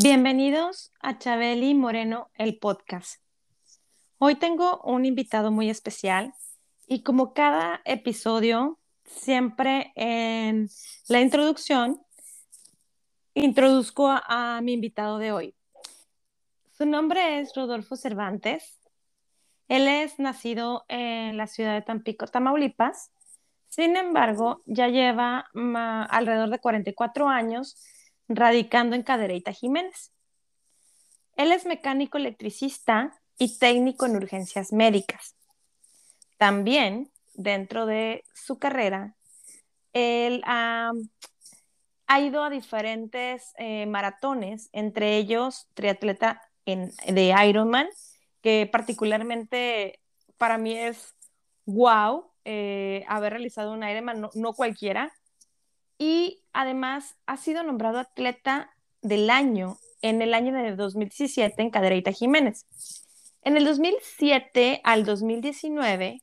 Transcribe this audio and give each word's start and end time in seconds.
Bienvenidos 0.00 0.92
a 1.00 1.18
Chabeli 1.18 1.74
Moreno, 1.74 2.30
el 2.34 2.56
podcast. 2.60 3.20
Hoy 4.18 4.36
tengo 4.36 4.80
un 4.84 5.04
invitado 5.04 5.50
muy 5.50 5.70
especial 5.70 6.34
y 6.86 7.02
como 7.02 7.34
cada 7.34 7.82
episodio, 7.84 8.78
siempre 9.02 9.90
en 9.96 10.68
la 11.08 11.20
introducción, 11.20 12.00
introduzco 13.34 14.08
a, 14.08 14.60
mi 14.62 14.74
invitado 14.74 15.18
de 15.18 15.32
hoy. 15.32 15.56
Su 16.70 16.86
nombre 16.86 17.40
es 17.40 17.52
Rodolfo 17.56 17.96
Cervantes. 17.96 18.78
Él 19.66 19.88
es 19.88 20.20
nacido 20.20 20.84
en 20.86 21.36
la 21.36 21.48
ciudad 21.48 21.74
de 21.74 21.82
Tampico, 21.82 22.28
Tamaulipas. 22.28 23.10
Sin 23.66 23.96
embargo, 23.96 24.62
ya 24.64 24.86
lleva 24.86 25.48
alrededor 26.08 26.50
de 26.50 26.60
44 26.60 27.28
años 27.28 27.82
radicando 28.28 28.94
en 28.94 29.02
Cadereyta 29.02 29.52
Jiménez. 29.52 30.12
Él 31.36 31.52
es 31.52 31.66
mecánico 31.66 32.18
electricista 32.18 33.18
y 33.38 33.58
técnico 33.58 34.06
en 34.06 34.16
urgencias 34.16 34.72
médicas. 34.72 35.36
También, 36.36 37.10
dentro 37.34 37.86
de 37.86 38.24
su 38.34 38.58
carrera, 38.58 39.14
él 39.92 40.42
ha, 40.46 40.92
ido 42.20 42.42
a 42.42 42.50
diferentes 42.50 43.52
eh, 43.58 43.86
maratones, 43.86 44.68
entre 44.72 45.16
ellos 45.16 45.68
triatleta 45.74 46.42
en, 46.66 46.92
de 47.06 47.34
Ironman, 47.46 47.88
que 48.42 48.68
particularmente 48.70 50.00
para 50.36 50.58
mí 50.58 50.76
es 50.76 51.14
wow 51.64 52.30
eh, 52.44 53.04
haber 53.08 53.34
realizado 53.34 53.72
un 53.72 53.82
Ironman, 53.82 54.28
no 54.34 54.52
cualquiera, 54.54 55.12
y 55.98 56.42
además 56.52 57.16
ha 57.26 57.36
sido 57.36 57.62
nombrado 57.62 57.98
atleta 57.98 58.70
del 59.02 59.30
año 59.30 59.78
en 60.00 60.22
el 60.22 60.32
año 60.32 60.54
de 60.54 60.76
2017 60.76 61.60
en 61.60 61.70
Cadereyta 61.70 62.12
Jiménez. 62.12 62.66
En 63.42 63.56
el 63.56 63.64
2007 63.64 64.80
al 64.84 65.04
2019, 65.04 66.22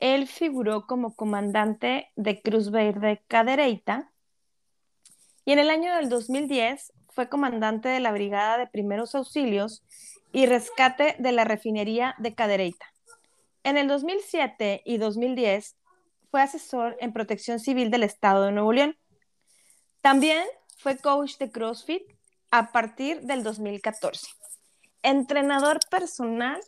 él 0.00 0.26
figuró 0.26 0.86
como 0.86 1.14
comandante 1.14 2.10
de 2.16 2.42
Cruz 2.42 2.70
Verde 2.70 3.22
Cadereyta 3.28 4.10
y 5.44 5.52
en 5.52 5.60
el 5.60 5.70
año 5.70 5.94
del 5.94 6.08
2010 6.08 6.92
fue 7.08 7.28
comandante 7.28 7.88
de 7.88 8.00
la 8.00 8.12
Brigada 8.12 8.58
de 8.58 8.66
Primeros 8.66 9.14
Auxilios 9.14 9.82
y 10.32 10.46
Rescate 10.46 11.16
de 11.18 11.32
la 11.32 11.44
Refinería 11.44 12.14
de 12.18 12.34
Cadereyta. 12.34 12.92
En 13.62 13.78
el 13.78 13.88
2007 13.88 14.82
y 14.84 14.98
2010 14.98 15.76
fue 16.36 16.42
asesor 16.42 16.98
en 17.00 17.14
protección 17.14 17.58
civil 17.60 17.90
del 17.90 18.02
Estado 18.02 18.44
de 18.44 18.52
Nuevo 18.52 18.70
León. 18.70 18.94
También 20.02 20.44
fue 20.76 20.98
coach 20.98 21.38
de 21.38 21.50
CrossFit 21.50 22.02
a 22.50 22.72
partir 22.72 23.22
del 23.22 23.42
2014. 23.42 24.26
Entrenador 25.00 25.80
personal 25.90 26.60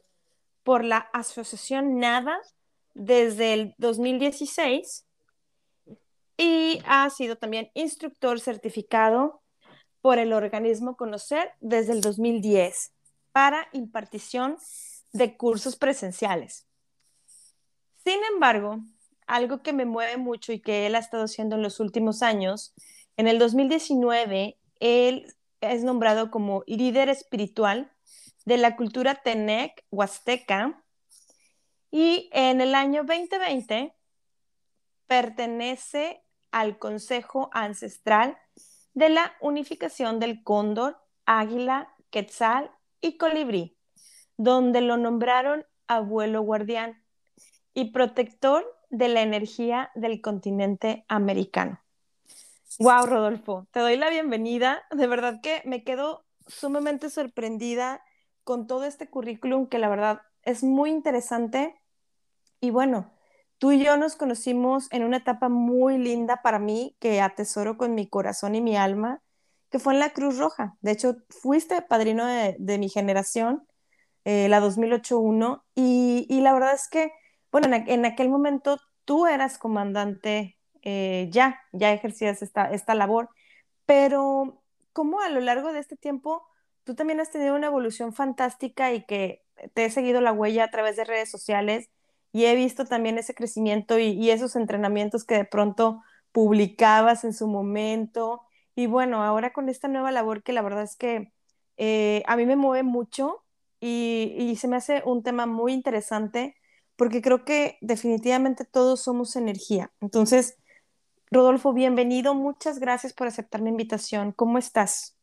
por 0.63 0.85
la 0.85 1.11
Asociación 1.13 1.99
NADA 1.99 2.41
desde 2.95 3.53
el 3.53 3.75
2016 3.77 5.05
y 6.39 6.81
ha 6.87 7.11
sido 7.11 7.37
también 7.37 7.71
instructor 7.75 8.41
certificado 8.41 9.43
por 10.01 10.19
el 10.19 10.33
organismo 10.33 10.97
Conocer 10.97 11.53
desde 11.61 11.93
el 11.93 12.01
2010 12.01 12.95
para 13.33 13.69
impartición 13.75 14.57
de 15.13 15.37
cursos 15.37 15.77
presenciales. 15.77 16.67
Sin 18.03 18.19
embargo, 18.33 18.79
algo 19.29 19.63
que 19.63 19.73
me 19.73 19.85
mueve 19.85 20.17
mucho 20.17 20.53
y 20.53 20.61
que 20.61 20.87
él 20.87 20.95
ha 20.95 20.99
estado 20.99 21.25
haciendo 21.25 21.57
en 21.57 21.63
los 21.63 21.79
últimos 21.79 22.23
años, 22.23 22.75
en 23.17 23.29
el 23.29 23.39
2019, 23.39 24.59
él 24.81 25.35
es 25.61 25.85
nombrado 25.85 26.31
como 26.31 26.65
líder 26.67 27.09
espiritual 27.09 27.93
de 28.45 28.57
la 28.57 28.77
cultura 28.77 29.17
Tenec 29.17 29.85
Huasteca 29.91 30.83
y 31.91 32.31
en 32.33 32.61
el 32.61 32.75
año 32.75 33.05
2020 33.05 33.95
pertenece 35.07 36.23
al 36.51 36.79
Consejo 36.79 37.51
Ancestral 37.53 38.39
de 38.95 39.11
la 39.11 39.37
Unificación 39.41 40.19
del 40.21 40.43
Cóndor, 40.43 40.99
Águila, 41.27 41.95
Quetzal 42.11 42.71
y 43.01 43.17
Colibrí, 43.17 43.77
donde 44.37 44.81
lo 44.81 44.97
nombraron 44.97 45.67
abuelo 45.87 46.43
guardián 46.43 47.03
y 47.75 47.93
protector 47.93 48.78
de 48.91 49.09
la 49.09 49.23
energía 49.23 49.91
del 49.95 50.21
continente 50.21 51.05
americano. 51.09 51.81
Wow, 52.79 53.07
Rodolfo, 53.07 53.67
te 53.73 53.81
doy 53.81 53.97
la 53.97 54.09
bienvenida. 54.09 54.83
De 54.91 55.07
verdad 55.07 55.41
que 55.43 55.63
me 55.65 55.83
quedo 55.83 56.25
sumamente 56.47 57.11
sorprendida 57.11 58.03
con 58.45 58.67
todo 58.67 58.85
este 58.85 59.11
currículum 59.11 59.67
que 59.67 59.79
la 59.79 59.89
verdad 59.89 60.23
es 60.43 60.63
muy 60.63 60.91
interesante. 60.91 61.75
Y 62.61 62.71
bueno, 62.71 63.13
tú 63.59 63.73
y 63.73 63.83
yo 63.83 63.97
nos 63.97 64.17
conocimos 64.17 64.87
en 64.93 65.05
una 65.05 65.19
etapa 65.19 65.49
muy 65.49 65.99
linda 65.99 66.41
para 66.43 66.59
mí 66.59 66.97
que 67.01 67.21
atesoro 67.21 67.77
con 67.77 67.95
mi 67.95 68.09
corazón 68.09 68.55
y 68.55 68.61
mi 68.61 68.77
alma, 68.77 69.23
que 69.71 69.79
fue 69.79 69.95
en 69.95 70.01
la 70.01 70.11
Cruz 70.11 70.39
Roja. 70.39 70.77
De 70.81 70.93
hecho, 70.93 71.17
fuiste 71.29 71.83
padrino 71.83 72.25
de, 72.27 72.79
mi 72.79 72.89
generación, 72.89 73.67
eh, 74.25 74.49
la 74.49 74.61
2008-1, 74.61 75.65
y, 75.75 76.27
y 76.29 76.41
la 76.41 76.53
verdad 76.53 76.75
es 76.75 76.89
que 76.89 77.13
bueno, 77.51 77.69
en, 77.75 78.05
aquel 78.05 78.29
momento 78.29 78.79
tú 79.05 79.27
eras 79.27 79.59
comandante 79.59 80.59
eh, 80.83 81.29
ya, 81.31 81.61
ya 81.73 81.93
ejercías 81.93 82.43
esta, 82.43 82.71
esta 82.71 82.95
labor, 82.95 83.31
pero 83.87 84.63
¿cómo 84.93 85.21
a 85.21 85.29
lo 85.29 85.41
largo 85.41 85.73
de 85.73 85.81
este 85.81 85.97
tiempo 85.97 86.47
tú 86.85 86.95
también 86.95 87.21
has 87.21 87.31
tenido 87.31 87.55
una 87.55 87.69
evolución 87.69 88.13
fantástica 88.13 88.93
y 88.93 89.05
que 89.05 89.45
te 89.75 89.85
he 89.85 89.91
seguido 89.91 90.21
la 90.21 90.33
huella 90.33 90.65
a 90.65 90.71
través 90.71 90.97
de 90.97 91.05
redes 91.05 91.31
sociales 91.31 91.89
y 92.33 92.45
he 92.45 92.55
visto 92.55 92.85
también 92.85 93.19
ese 93.19 93.35
crecimiento 93.35 93.99
y, 93.99 94.31
esos 94.31 94.57
entrenamientos 94.57 95.25
que 95.25 95.37
de 95.37 95.45
pronto 95.45 96.03
publicabas 96.33 97.25
en 97.25 97.33
su 97.33 97.49
momento. 97.49 98.43
Y 98.75 98.87
bueno, 98.87 99.23
ahora 99.25 99.53
con 99.53 99.69
esta 99.69 99.89
nueva 99.89 100.13
labor 100.13 100.43
que 100.43 100.53
la 100.53 100.63
verdad 100.63 100.83
es 100.83 100.97
que 100.97 101.33
eh, 101.79 102.23
a 102.27 102.37
mí 102.37 102.47
me 102.47 102.57
mueve 102.57 102.83
mucho 102.83 103.45
y, 103.81 104.35
y, 104.39 104.57
se 104.57 104.69
me 104.69 104.77
hace 104.77 105.03
un 105.05 105.23
tema 105.23 105.47
muy 105.47 105.73
interesante 105.73 106.57
porque 106.99 107.23
creo 107.23 107.45
que 107.45 107.79
definitivamente 107.81 108.65
todos 108.65 109.01
somos 109.01 109.37
energía. 109.37 109.93
Entonces, 110.01 110.59
Rodolfo, 111.31 111.73
bienvenido. 111.73 112.35
Muchas 112.35 112.81
gracias 112.81 113.13
por 113.13 113.29
aceptar 113.29 113.63
mi 113.63 113.71
invitación. 113.71 114.33
¿Cómo 114.33 114.59
estás? 114.59 115.17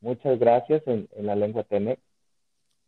Muchas 0.00 0.40
gracias 0.40 0.82
en, 0.86 1.08
la 1.18 1.36
lengua 1.36 1.62
Tenec. 1.62 2.00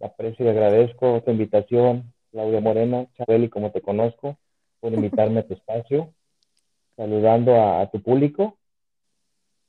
Aprecio 0.00 0.44
y 0.44 0.48
agradezco 0.48 1.22
tu 1.22 1.30
invitación, 1.30 2.12
Claudia 2.32 2.60
Morena, 2.60 3.06
Chabeli, 3.16 3.48
como 3.48 3.70
te 3.70 3.80
conozco, 3.80 4.36
por 4.80 4.92
invitarme 4.92 5.40
a 5.40 5.46
tu 5.46 5.54
espacio, 5.54 6.12
saludando 6.96 7.54
a, 7.54 7.80
a 7.80 7.90
tu 7.90 8.02
público, 8.02 8.58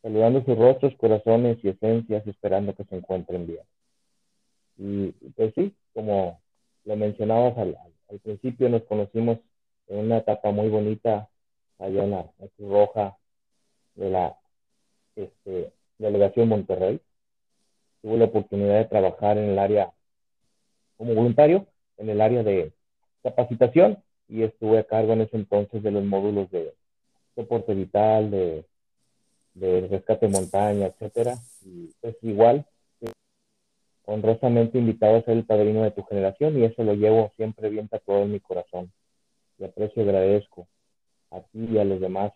saludando 0.02 0.44
sus 0.44 0.58
rostros, 0.58 0.96
corazones 0.98 1.60
y 1.64 1.70
esencias, 1.70 2.26
esperando 2.26 2.74
que 2.74 2.86
se 2.86 2.96
encuentren 2.96 3.46
bien. 3.46 3.62
Y 4.78 5.12
pues 5.36 5.54
sí, 5.56 5.76
como 5.94 6.40
lo 6.86 6.96
mencionabas 6.96 7.58
al, 7.58 7.78
principio, 8.24 8.70
nos 8.70 8.84
conocimos 8.84 9.40
en 9.88 10.00
una 10.00 10.18
etapa 10.18 10.52
muy 10.52 10.70
bonita 10.70 11.30
allá 11.80 12.04
en 12.04 12.12
la, 12.12 12.26
Cruz 12.56 12.70
Roja 12.70 13.18
de 13.96 14.10
la 14.10 14.38
este, 15.16 15.74
delegación 15.98 16.48
Monterrey. 16.48 17.02
Tuve 18.02 18.18
la 18.18 18.26
oportunidad 18.26 18.78
de 18.78 18.86
trabajar 18.86 19.38
en 19.38 19.50
el 19.50 19.60
área 19.60 19.92
como 20.98 21.14
voluntario, 21.14 21.68
en 21.98 22.10
el 22.10 22.22
área 22.22 22.44
de 22.44 22.72
capacitación 23.24 24.02
y 24.30 24.44
estuve 24.44 24.80
a 24.80 24.84
cargo 24.84 25.14
en 25.14 25.22
ese 25.22 25.38
entonces 25.38 25.84
de 25.84 25.92
los 25.92 26.04
módulos 26.04 26.50
de 26.52 26.74
soporte 27.36 27.74
vital, 27.74 28.32
de, 28.32 28.66
de 29.54 29.88
rescate 29.88 30.28
de 30.28 30.32
montaña, 30.32 30.88
etcétera. 30.88 31.38
Y 31.66 31.92
pues 32.02 32.16
igual 32.22 32.66
honrosamente 34.08 34.78
invitado 34.78 35.18
a 35.18 35.22
ser 35.22 35.38
el 35.38 35.46
padrino 35.46 35.84
de 35.84 35.92
tu 35.92 36.04
generación 36.04 36.58
y 36.58 36.64
eso 36.64 36.84
lo 36.84 36.94
llevo 36.94 37.32
siempre 37.36 37.70
bien 37.70 37.88
tatuado 37.88 38.24
en 38.24 38.32
mi 38.32 38.40
corazón. 38.40 38.92
Y 39.60 39.66
aprecio 39.66 40.04
y 40.04 40.06
agradezco 40.08 40.68
a 41.32 41.42
ti 41.42 41.68
y 41.72 41.78
a 41.78 41.84
los 41.84 42.00
demás 42.00 42.34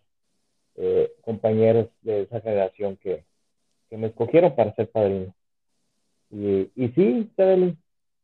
eh, 0.75 1.11
compañeros 1.21 1.87
de 2.01 2.21
esa 2.23 2.41
generación 2.41 2.97
que, 2.97 3.23
que, 3.89 3.97
me 3.97 4.07
escogieron 4.07 4.55
para 4.55 4.73
ser 4.75 4.89
padrino. 4.89 5.33
Y, 6.29 6.71
y 6.75 6.89
sí, 6.89 7.31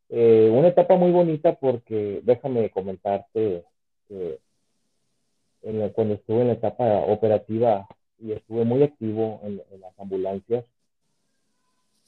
eh, 0.10 0.50
una 0.52 0.70
etapa 0.70 0.96
muy 0.96 1.12
bonita 1.12 1.56
porque 1.56 2.22
déjame 2.24 2.70
comentarte 2.70 3.64
que 4.08 4.40
cuando 5.94 6.14
estuve 6.14 6.42
en 6.42 6.48
la 6.48 6.54
etapa 6.54 6.86
operativa 7.00 7.88
y 8.20 8.32
estuve 8.32 8.64
muy 8.64 8.84
activo 8.84 9.42
en, 9.44 9.62
las 9.80 10.00
ambulancias, 10.00 10.66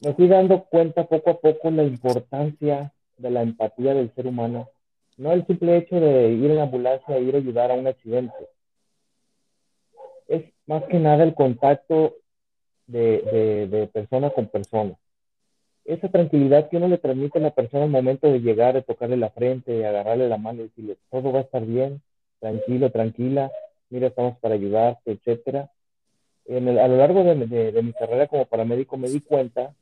me 0.02 0.14
fui 0.14 0.28
dando 0.28 0.64
cuenta 0.66 1.06
poco 1.06 1.32
a 1.32 1.40
poco 1.40 1.72
la 1.72 1.84
importancia 1.84 2.94
de 3.18 3.30
la 3.30 3.42
empatía 3.42 3.94
del 3.94 4.14
ser 4.16 4.28
humano. 4.28 4.70
No 5.18 5.34
el 5.34 5.46
simple 5.46 5.78
hecho 5.78 6.00
de 6.00 6.32
ir 6.32 6.50
en 6.50 6.58
la 6.58 6.64
ambulancia 6.64 7.18
e 7.18 7.22
ir 7.22 7.36
a 7.36 7.40
ayudar 7.40 7.72
a 7.72 7.76
un 7.76 7.88
accidente. 7.88 8.34
Es 10.28 10.46
más 10.66 10.84
que 10.86 11.00
nada 11.00 11.24
el 11.24 11.34
contacto 11.34 12.16
de, 12.88 13.68
de, 13.70 13.88
persona 13.88 14.30
con 14.30 14.48
persona. 14.48 14.96
Esa 15.86 16.08
tranquilidad 16.10 16.70
que 16.70 16.78
uno 16.78 16.88
le 16.88 16.98
transmite 16.98 17.40
a 17.40 17.42
la 17.42 17.52
persona 17.52 17.84
al 17.84 17.90
momento 17.90 18.32
de 18.32 18.40
llegar, 18.40 18.76
de 18.76 18.82
tocarle 18.82 19.18
la 19.18 19.32
frente, 19.32 19.72
de 19.72 19.86
agarrarle 19.86 20.30
la 20.30 20.38
mano 20.38 20.62
y 20.62 20.64
decirle, 20.68 20.98
todo 21.10 21.32
va 21.32 21.40
a 21.40 21.44
estar 21.44 21.66
bien, 21.66 22.02
tranquilo, 22.40 22.92
tranquila, 22.92 23.52
mira, 23.90 24.08
estamos 24.08 24.38
para 24.40 24.56
ayudarte, 24.56 25.12
etcétera. 25.12 25.72
En 26.46 26.68
a 26.78 26.88
lo 26.88 26.98
largo 26.98 27.24
de, 27.24 27.82
mi 27.82 27.94
carrera 27.94 28.28
como 28.28 28.46
paramédico 28.46 28.98
me 28.98 29.10
di 29.10 29.22
cuenta, 29.22 29.74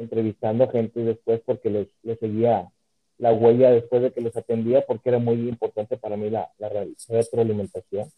entrevistando 0.00 0.68
gente 0.68 1.00
después 1.04 1.40
porque 1.44 1.70
les, 1.70 1.88
les, 2.02 2.18
seguía 2.18 2.70
la 3.18 3.32
huella 3.32 3.70
después 3.70 4.02
de 4.02 4.12
que 4.12 4.20
los 4.20 4.36
atendía, 4.36 4.84
porque 4.86 5.10
era 5.10 5.18
muy 5.18 5.48
importante 5.48 5.96
para 5.96 6.16
mí 6.16 6.30
la, 6.30 6.50
la 6.58 6.70
retroalimentación. 7.08 8.08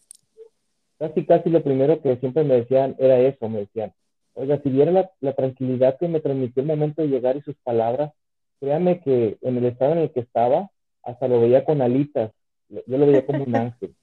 Casi, 0.97 1.25
casi 1.25 1.49
lo 1.49 1.61
primero 1.61 2.01
que 2.01 2.15
siempre 2.17 2.43
me 2.43 2.55
decían 2.55 2.95
era 2.97 3.19
eso, 3.19 3.49
me 3.49 3.59
decían, 3.59 3.93
oiga, 4.33 4.61
si 4.61 4.69
viera 4.69 4.91
la, 4.91 5.11
la 5.19 5.33
tranquilidad 5.33 5.97
que 5.97 6.07
me 6.07 6.21
transmitió 6.21 6.61
el 6.61 6.67
momento 6.67 7.01
de 7.01 7.09
llegar 7.09 7.35
y 7.35 7.41
sus 7.41 7.55
palabras, 7.57 8.13
créame 8.59 9.01
que 9.01 9.37
en 9.41 9.57
el 9.57 9.65
estado 9.65 9.91
en 9.91 9.99
el 9.99 10.11
que 10.11 10.21
estaba, 10.21 10.69
hasta 11.03 11.27
lo 11.27 11.41
veía 11.41 11.65
con 11.65 11.81
alitas, 11.81 12.31
yo 12.69 12.97
lo 12.97 13.05
veía 13.05 13.25
como 13.25 13.43
un 13.43 13.55
ángel. 13.55 13.93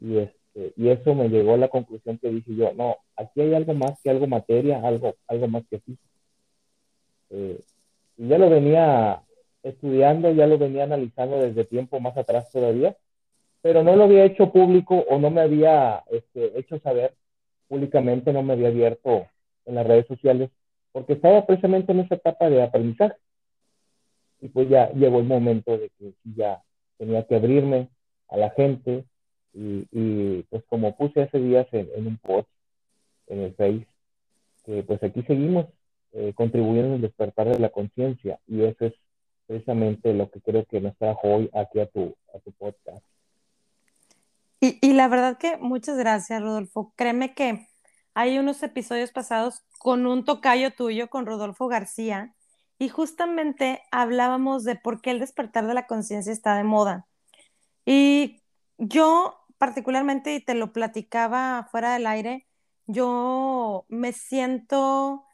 Y, 0.00 0.16
este, 0.18 0.72
y 0.76 0.88
eso 0.88 1.14
me 1.14 1.28
llegó 1.28 1.54
a 1.54 1.58
la 1.58 1.68
conclusión 1.68 2.18
que 2.18 2.30
dije 2.30 2.54
yo, 2.54 2.72
no, 2.72 2.96
aquí 3.16 3.42
hay 3.42 3.54
algo 3.54 3.74
más 3.74 4.00
que 4.02 4.10
algo 4.10 4.26
materia, 4.26 4.80
algo, 4.82 5.14
algo 5.28 5.48
más 5.48 5.64
que 5.68 5.78
físico. 5.80 6.15
Eh, 7.30 7.60
y 8.16 8.28
ya 8.28 8.38
lo 8.38 8.50
venía 8.50 9.22
estudiando, 9.62 10.32
ya 10.32 10.46
lo 10.46 10.58
venía 10.58 10.84
analizando 10.84 11.38
desde 11.38 11.64
tiempo 11.64 12.00
más 12.00 12.16
atrás 12.16 12.50
todavía, 12.50 12.96
pero 13.62 13.82
no 13.82 13.96
lo 13.96 14.04
había 14.04 14.24
hecho 14.24 14.52
público 14.52 15.04
o 15.08 15.18
no 15.18 15.30
me 15.30 15.40
había 15.40 16.04
este, 16.10 16.58
hecho 16.58 16.78
saber 16.80 17.14
públicamente, 17.68 18.32
no 18.32 18.42
me 18.42 18.52
había 18.52 18.68
abierto 18.68 19.26
en 19.64 19.74
las 19.74 19.86
redes 19.86 20.06
sociales, 20.06 20.50
porque 20.92 21.14
estaba 21.14 21.44
precisamente 21.44 21.92
en 21.92 22.00
esa 22.00 22.14
etapa 22.14 22.48
de 22.48 22.62
aprendizaje. 22.62 23.16
Y 24.40 24.48
pues 24.48 24.68
ya 24.68 24.90
llegó 24.92 25.18
el 25.18 25.24
momento 25.24 25.76
de 25.76 25.90
que 25.98 26.12
ya 26.36 26.62
tenía 26.98 27.26
que 27.26 27.36
abrirme 27.36 27.88
a 28.28 28.36
la 28.36 28.50
gente 28.50 29.04
y, 29.52 30.42
pues 30.50 30.62
como 30.68 30.96
puse 30.96 31.22
hace 31.22 31.38
días 31.38 31.66
en, 31.72 32.06
un 32.06 32.18
post 32.18 32.48
en 33.26 33.40
el 33.40 33.54
Face, 33.54 33.86
que 34.64 34.82
pues 34.82 35.02
aquí 35.02 35.22
seguimos 35.22 35.66
eh, 36.18 36.32
contribuyendo 36.34 36.94
al 36.94 37.02
despertar 37.02 37.46
de 37.48 37.58
la 37.58 37.68
conciencia 37.68 38.40
y 38.46 38.64
eso 38.64 38.86
es 38.86 38.94
precisamente 39.46 40.14
lo 40.14 40.30
que 40.30 40.40
creo 40.40 40.64
que 40.64 40.80
nos 40.80 40.96
trajo 40.96 41.28
hoy 41.28 41.50
aquí 41.52 41.78
a 41.78 41.84
tu, 41.84 42.16
a 42.34 42.38
tu 42.38 42.52
podcast. 42.52 43.04
Y, 44.58 44.78
y 44.80 44.94
la 44.94 45.08
verdad 45.08 45.36
que 45.36 45.58
muchas 45.58 45.98
gracias, 45.98 46.40
Rodolfo. 46.40 46.94
Créeme 46.96 47.34
que 47.34 47.66
hay 48.14 48.38
unos 48.38 48.62
episodios 48.62 49.12
pasados 49.12 49.62
con 49.78 50.06
un 50.06 50.24
tocayo 50.24 50.72
tuyo, 50.72 51.10
con 51.10 51.26
Rodolfo 51.26 51.68
García, 51.68 52.34
y 52.78 52.88
justamente 52.88 53.82
hablábamos 53.92 54.64
de 54.64 54.76
por 54.76 55.02
qué 55.02 55.10
el 55.10 55.20
despertar 55.20 55.66
de 55.66 55.74
la 55.74 55.86
conciencia 55.86 56.32
está 56.32 56.56
de 56.56 56.64
moda. 56.64 57.06
Y 57.84 58.40
yo 58.78 59.36
particularmente, 59.58 60.34
y 60.34 60.40
te 60.40 60.54
lo 60.54 60.72
platicaba 60.72 61.68
fuera 61.70 61.92
del 61.92 62.06
aire, 62.06 62.46
yo 62.86 63.84
me 63.88 64.14
siento 64.14 65.25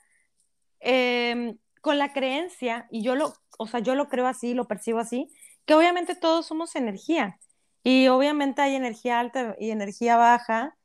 em, 0.82 1.58
con 1.80 1.98
la 1.98 2.12
creencia, 2.12 2.86
y 2.90 3.02
yo 3.02 3.16
lo, 3.16 3.34
o 3.58 3.66
sea, 3.66 3.80
yo 3.80 3.94
lo 3.94 4.08
creo 4.08 4.26
así, 4.26 4.54
lo 4.54 4.68
percibo 4.68 4.98
así, 4.98 5.28
que 5.66 5.74
obviamente 5.74 6.14
todos 6.14 6.46
somos 6.46 6.76
energía, 6.76 7.38
y 7.84 8.08
obviamente 8.08 8.62
hay 8.62 8.76
energía 8.76 9.20
alta 9.20 9.56
y 9.58 9.70
energía 9.70 10.16
baja, 10.16 10.76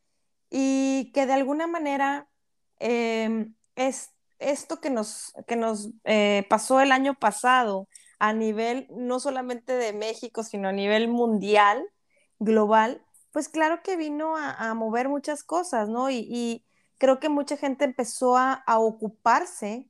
y 0.50 1.12
que 1.14 1.26
de 1.26 1.34
alguna 1.34 1.68
manera 1.68 2.28
em, 2.80 3.56
es 3.76 4.12
esto 4.40 4.80
que 4.80 4.90
nos, 4.90 5.34
que 5.48 5.56
nos 5.56 5.90
eh, 6.04 6.46
pasó 6.50 6.82
el 6.82 6.92
año 6.92 7.16
pasado 7.16 7.88
a 8.20 8.34
nivel 8.34 8.88
no 8.92 9.20
solamente 9.20 9.74
de 9.74 9.94
México, 9.94 10.44
sino 10.44 10.70
a 10.70 10.72
nivel 10.72 11.08
mundial, 11.08 11.84
global, 12.40 13.04
pues 13.32 13.50
claro 13.50 13.82
que 13.84 13.98
vino 13.98 14.36
a, 14.36 14.74
mover 14.74 15.10
muchas 15.10 15.44
cosas, 15.44 15.90
¿no? 15.90 16.10
Y, 16.10 16.64
creo 16.98 17.20
que 17.20 17.30
mucha 17.30 17.58
gente 17.58 17.86
empezó 17.86 18.38
a, 18.38 18.64
ocuparse 18.68 19.90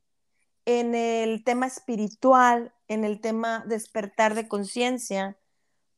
en 0.65 0.95
el 0.95 1.43
tema 1.43 1.67
espiritual, 1.67 2.73
en 2.87 3.03
el 3.03 3.21
tema 3.21 3.63
despertar 3.67 4.35
de 4.35 4.47
conciencia, 4.47 5.37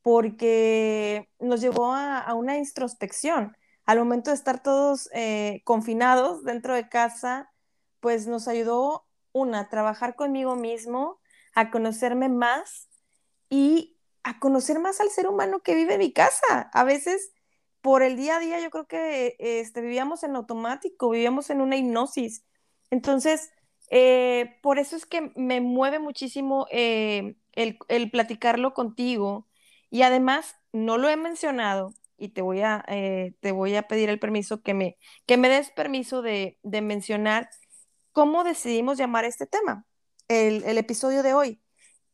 porque 0.02 1.30
nos 1.40 1.62
llevó 1.62 1.94
a, 1.94 2.34
una 2.36 2.58
introspección. 2.58 3.56
Al 3.86 4.00
momento 4.00 4.32
de 4.32 4.36
estar 4.36 4.62
todos 4.62 5.10
eh, 5.14 5.62
confinados 5.66 6.44
dentro 6.44 6.76
de 6.76 6.90
casa, 6.90 7.52
pues 8.00 8.28
nos 8.28 8.48
ayudó, 8.48 9.06
una, 9.32 9.62
a 9.62 9.70
trabajar 9.70 10.16
conmigo 10.16 10.56
mismo, 10.56 11.20
a 11.54 11.72
conocerme 11.72 12.30
más 12.30 12.90
y 13.50 13.98
a 14.24 14.40
conocer 14.40 14.80
más 14.80 15.00
al 15.00 15.10
ser 15.10 15.28
humano 15.28 15.62
que 15.62 15.76
vive 15.76 15.94
en 15.96 16.00
mi 16.00 16.14
casa. 16.14 16.70
A 16.74 16.84
veces, 16.84 17.32
por 17.82 18.04
el 18.04 18.18
día 18.18 18.38
a 18.38 18.40
día, 18.40 18.60
yo 18.60 18.70
creo 18.70 18.88
que 18.88 19.36
este, 19.40 19.82
vivíamos 19.82 20.24
en 20.24 20.36
automático, 20.36 21.10
vivíamos 21.10 21.50
en 21.50 21.62
una 21.62 21.78
hipnosis. 21.78 22.46
Entonces, 22.90 23.52
eh, 23.90 24.58
por 24.62 24.80
eso 24.80 24.96
es 24.96 25.06
que 25.06 25.32
me 25.36 25.62
mueve 25.62 26.00
muchísimo 26.00 26.68
eh, 26.72 27.36
el, 27.54 28.12
platicarlo 28.12 28.74
contigo. 28.74 29.48
Y 29.90 30.04
además, 30.04 30.56
no 30.72 30.98
lo 30.98 31.10
he 31.10 31.18
mencionado 31.18 31.94
y 32.18 32.30
te 32.30 32.42
voy 32.42 32.62
a, 32.62 32.84
eh, 32.90 33.34
te 33.40 33.52
voy 33.52 33.76
a 33.76 33.88
pedir 33.88 34.10
el 34.10 34.20
permiso 34.20 34.62
que 34.62 34.74
me, 34.74 34.98
que 35.26 35.38
me 35.38 35.50
des 35.50 35.72
permiso 35.72 36.22
de, 36.22 36.60
de 36.64 36.82
mencionar 36.82 37.50
cómo 38.12 38.44
decidimos 38.44 38.98
llamar 38.98 39.26
este 39.26 39.48
tema, 39.48 39.86
el, 40.28 40.78
episodio 40.78 41.24
de 41.24 41.34
hoy. 41.34 41.62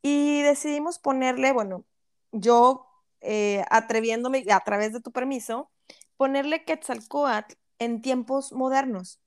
Y 0.01 0.41
decidimos 0.43 0.99
ponerle, 0.99 1.51
bueno, 1.51 1.85
yo 2.31 2.87
eh, 3.25 3.63
atreviéndome 3.69 4.45
a 4.51 4.59
través 4.61 4.93
de 4.93 5.01
tu 5.01 5.11
permiso, 5.11 5.71
ponerle 6.17 6.63
Quetzalcoatl 6.63 7.55
en 7.79 8.01
tiempos 8.01 8.53
modernos. 8.53 9.19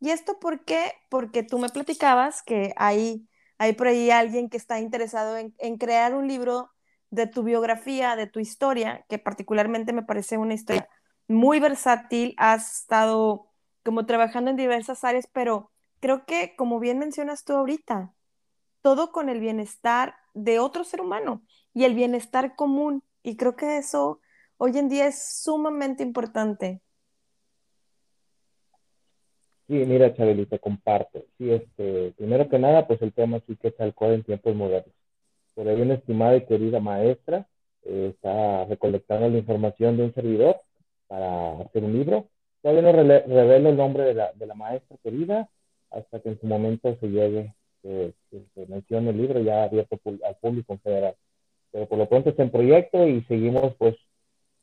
¿Y 0.00 0.10
esto 0.10 0.38
por 0.38 0.64
qué? 0.64 0.92
Porque 1.08 1.42
tú 1.42 1.58
me 1.58 1.68
platicabas 1.68 2.42
que 2.42 2.74
hay, 2.76 3.26
hay 3.58 3.72
por 3.72 3.86
ahí 3.86 4.10
alguien 4.10 4.50
que 4.50 4.56
está 4.56 4.80
interesado 4.80 5.38
en, 5.38 5.54
en, 5.58 5.78
crear 5.78 6.14
un 6.14 6.28
libro 6.28 6.70
de 7.10 7.26
tu 7.26 7.42
biografía, 7.42 8.16
de 8.16 8.26
tu 8.26 8.40
historia, 8.40 9.06
que 9.08 9.18
particularmente 9.18 9.92
me 9.92 10.02
parece 10.02 10.36
una 10.36 10.54
historia 10.54 10.88
muy 11.28 11.60
versátil. 11.60 12.34
Has 12.36 12.80
estado 12.80 13.48
como 13.84 14.06
trabajando 14.06 14.50
en 14.50 14.56
diversas 14.56 15.04
áreas, 15.04 15.28
pero 15.32 15.70
creo 16.00 16.26
que, 16.26 16.54
como 16.56 16.80
bien 16.80 16.98
mencionas 16.98 17.44
tú 17.44 17.54
ahorita, 17.54 18.12
todo 18.82 19.12
con 19.12 19.30
el 19.30 19.40
bienestar 19.40 20.16
de 20.34 20.58
otro 20.58 20.84
ser 20.84 21.00
humano 21.00 21.42
y 21.72 21.84
el 21.84 21.94
bienestar 21.94 22.54
común. 22.56 23.02
Y 23.24 23.36
creo 23.36 23.56
que 23.56 23.78
eso 23.78 24.20
hoy 24.58 24.78
en 24.78 24.88
día 24.88 25.06
es 25.08 25.42
sumamente 25.42 26.02
importante. 26.02 26.80
Sí, 29.66 29.72
mira, 29.86 30.14
Chabeli, 30.14 30.44
te 30.44 30.58
comparto. 30.58 31.24
Sí, 31.38 31.50
este, 31.50 32.12
primero 32.18 32.48
que 32.50 32.58
nada, 32.58 32.86
pues 32.86 33.00
el 33.00 33.14
tema 33.14 33.40
sí 33.46 33.56
que 33.56 33.74
alcohol 33.78 34.12
en 34.12 34.24
tiempos 34.24 34.54
modernos. 34.54 34.94
Por 35.54 35.66
ahí 35.66 35.80
una 35.80 35.94
estimada 35.94 36.36
y 36.36 36.44
querida 36.44 36.80
maestra 36.80 37.48
eh, 37.82 38.12
está 38.14 38.66
recolectando 38.66 39.30
la 39.30 39.38
información 39.38 39.96
de 39.96 40.04
un 40.04 40.14
servidor 40.14 40.60
para 41.06 41.60
hacer 41.62 41.82
un 41.82 41.94
libro. 41.94 42.28
Todavía 42.60 42.82
no 42.82 42.92
revelo 42.92 43.70
el 43.70 43.76
nombre 43.76 44.04
de 44.04 44.14
la, 44.14 44.32
de 44.34 44.46
la 44.46 44.54
maestra 44.54 44.98
querida, 45.02 45.48
hasta 45.90 46.20
que 46.20 46.28
en 46.28 46.40
su 46.40 46.46
momento 46.46 46.94
se 47.00 47.08
llegue, 47.08 47.54
que, 47.82 48.12
se 48.30 48.66
mencione 48.66 49.10
el 49.10 49.16
libro 49.16 49.40
ya 49.40 49.64
abierto 49.64 49.98
al 50.26 50.36
público 50.36 50.74
en 50.74 50.80
general. 50.80 51.16
Pero 51.74 51.88
por 51.88 51.98
lo 51.98 52.08
pronto 52.08 52.30
está 52.30 52.44
en 52.44 52.52
proyecto 52.52 53.08
y 53.08 53.22
seguimos 53.24 53.74
pues 53.78 53.96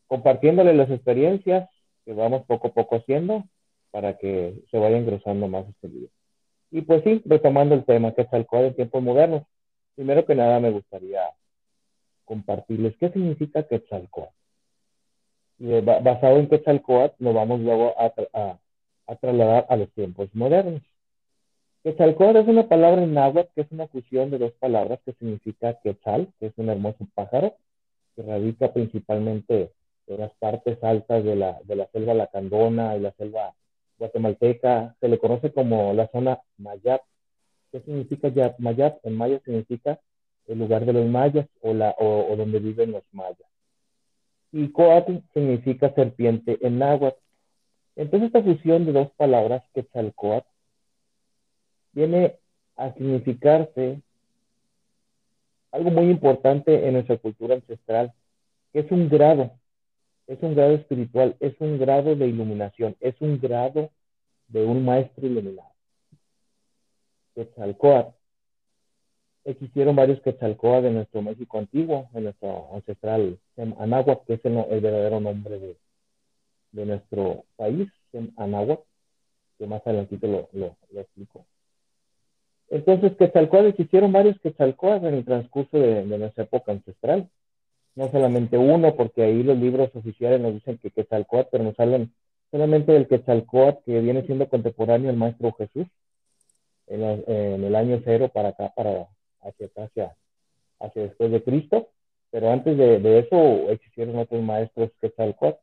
compartiéndole 0.08 0.74
las 0.74 0.90
experiencias 0.90 1.70
que 2.06 2.14
vamos 2.14 2.46
poco 2.46 2.70
a 2.70 2.74
poco 2.74 2.96
haciendo 2.96 3.44
para 3.92 4.18
que 4.18 4.56
se 4.72 4.78
vaya 4.80 4.98
engrosando 4.98 5.50
más 5.50 5.68
este 5.68 5.90
libro. 5.90 6.10
Y 6.72 6.84
pues 6.84 7.04
sí, 7.04 7.22
retomando 7.26 7.76
el 7.76 7.84
tema, 7.84 8.14
Quetzalcóatl 8.14 8.68
en 8.68 8.76
tiempos 8.76 9.04
modernos. 9.04 9.44
Primero 9.96 10.26
que 10.26 10.36
nada 10.36 10.62
me 10.62 10.72
gustaría 10.72 11.22
compartirles 12.24 12.96
qué 12.98 13.10
significa 13.10 13.68
Quetzalcóatl. 13.68 14.34
Y 15.60 15.82
basado 15.82 16.38
en 16.38 16.48
Quetzalcóatl 16.48 17.22
lo 17.22 17.34
vamos 17.34 17.60
luego 17.60 17.94
a, 18.00 18.14
a, 19.08 19.16
trasladar 19.18 19.66
a 19.68 19.76
los 19.76 19.92
tiempos 19.92 20.34
modernos. 20.34 20.82
Quetzalcóatl 21.84 22.38
es 22.38 22.48
una 22.48 22.68
palabra 22.68 23.02
en 23.02 23.16
náhuatl 23.16 23.50
que 23.56 23.62
es 23.62 23.72
una 23.72 23.88
fusión 23.88 24.30
de 24.30 24.38
dos 24.38 24.52
palabras 24.60 25.00
que 25.04 25.14
significa 25.14 25.80
quetzal, 25.82 26.32
que 26.40 26.48
es 26.48 26.54
un 26.58 26.70
hermoso 26.70 27.08
pájaro, 27.16 27.56
que 28.16 28.22
radica 28.22 28.72
principalmente 28.72 29.72
en 30.06 30.20
las 30.20 30.32
partes 30.36 30.84
altas 30.84 31.24
de 31.24 31.36
la, 31.36 31.60
de 31.64 31.76
la 31.76 31.88
selva 31.88 32.14
lacandona 32.14 32.96
y 32.96 33.00
la 33.00 33.12
selva 33.14 33.56
guatemalteca. 33.98 34.96
Se 35.00 35.08
le 35.08 35.18
conoce 35.18 35.52
como 35.52 35.92
la 35.94 36.08
zona 36.10 36.40
Mayap. 36.60 37.02
¿Qué 37.72 37.80
significa 37.82 38.30
Mayap? 38.60 39.04
En 39.04 39.16
maya 39.16 39.40
significa 39.44 40.00
el 40.48 40.60
lugar 40.60 40.86
de 40.86 40.94
los 40.94 41.08
mayas 41.08 41.48
o, 41.62 42.36
donde 42.36 42.60
viven 42.60 42.92
los 42.92 43.04
mayas. 43.12 43.50
Y 44.52 44.70
coatl 44.72 45.18
significa 45.34 45.92
serpiente 45.96 46.60
en 46.62 46.78
náhuatl. 46.78 47.18
Entonces 47.96 48.28
esta 48.28 48.44
fusión 48.44 48.86
de 48.86 48.92
dos 48.92 49.10
palabras, 49.18 49.64
Quetzalcoatl, 49.74 50.51
viene 51.94 52.38
a 52.76 52.94
significarse 52.94 54.02
algo 55.72 55.90
muy 55.90 56.10
importante 56.10 56.88
en 56.88 56.94
nuestra 56.94 57.18
cultura 57.18 57.56
ancestral, 57.56 58.14
que 58.74 58.80
es 58.80 58.92
un 58.92 59.10
grado, 59.10 59.52
es 60.28 60.42
un 60.42 60.56
grado 60.56 60.74
espiritual, 60.74 61.36
es 61.40 61.56
un 61.60 61.80
grado 61.80 62.16
de 62.16 62.28
iluminación, 62.28 62.96
es 63.00 63.16
un 63.22 63.40
grado 63.40 63.90
de 64.48 64.66
un 64.66 64.84
maestro 64.84 65.26
iluminado. 65.26 65.70
Quetzalcoatl. 67.36 68.16
Existieron 69.44 69.96
varios 69.96 70.22
Quetzalcoatl 70.22 70.84
de 70.84 70.92
nuestro 70.92 71.22
México 71.22 71.58
antiguo, 71.58 72.10
en 72.14 72.26
nuestro 72.26 72.76
ancestral 72.76 73.40
Anáhuac, 73.80 74.26
que 74.26 74.34
es 74.34 74.46
el, 74.46 74.54
verdadero 74.82 75.20
nombre 75.20 75.58
de, 75.58 75.78
de, 76.74 76.86
nuestro 76.86 77.46
país, 77.56 77.90
Anáhuac, 78.36 78.82
que 79.58 79.68
más 79.68 79.82
adelantito 79.86 80.50
lo 80.52 80.76
explico. 81.00 81.46
Entonces, 82.72 83.18
Quetzalcóatl 83.18 83.68
existieron 83.68 84.14
varios 84.14 84.40
Quetzalcóatl 84.40 85.06
en 85.06 85.16
el 85.16 85.26
transcurso 85.26 85.78
de, 85.78 86.06
nuestra 86.06 86.46
época 86.46 86.72
ancestral. 86.72 87.30
No 87.96 88.10
solamente 88.10 88.58
uno, 88.58 88.96
porque 88.96 89.24
ahí 89.24 89.44
los 89.44 89.58
libros 89.58 89.94
oficiales 89.94 90.40
nos 90.40 90.54
dicen 90.54 90.78
que 90.78 90.90
Quetzalcóatl, 90.90 91.50
pero 91.52 91.66
nos 91.66 91.78
hablan 91.78 92.14
solamente 92.50 92.94
del 92.94 93.10
Quetzalcóatl 93.10 93.84
que 93.86 94.00
viene 94.00 94.26
siendo 94.26 94.48
contemporáneo 94.48 95.10
al 95.10 95.18
Maestro 95.18 95.52
Jesús 95.52 95.86
en, 96.88 97.04
el 97.66 97.76
año 97.76 98.02
cero 98.06 98.32
para 98.34 98.50
acá, 98.50 98.72
para 98.74 99.06
hacia 99.42 99.68
hacia, 99.76 100.16
hacia 100.80 101.02
después 101.02 101.30
de 101.30 101.44
Cristo. 101.44 101.90
Pero 102.30 102.52
antes 102.52 102.78
de, 102.78 103.20
eso 103.20 103.70
existieron 103.70 104.18
otros 104.18 104.42
maestros 104.42 104.92
Quetzalcóatl. 105.02 105.60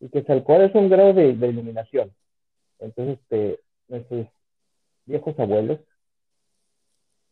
Y 0.00 0.08
Quetzalcóatl 0.08 0.64
es 0.64 0.74
un 0.74 0.88
grado 0.88 1.12
de, 1.12 1.28
iluminación. 1.28 2.12
Entonces, 2.80 3.20
este, 3.20 3.60
nuestros 3.86 4.26
viejos 5.06 5.38
abuelos 5.38 5.78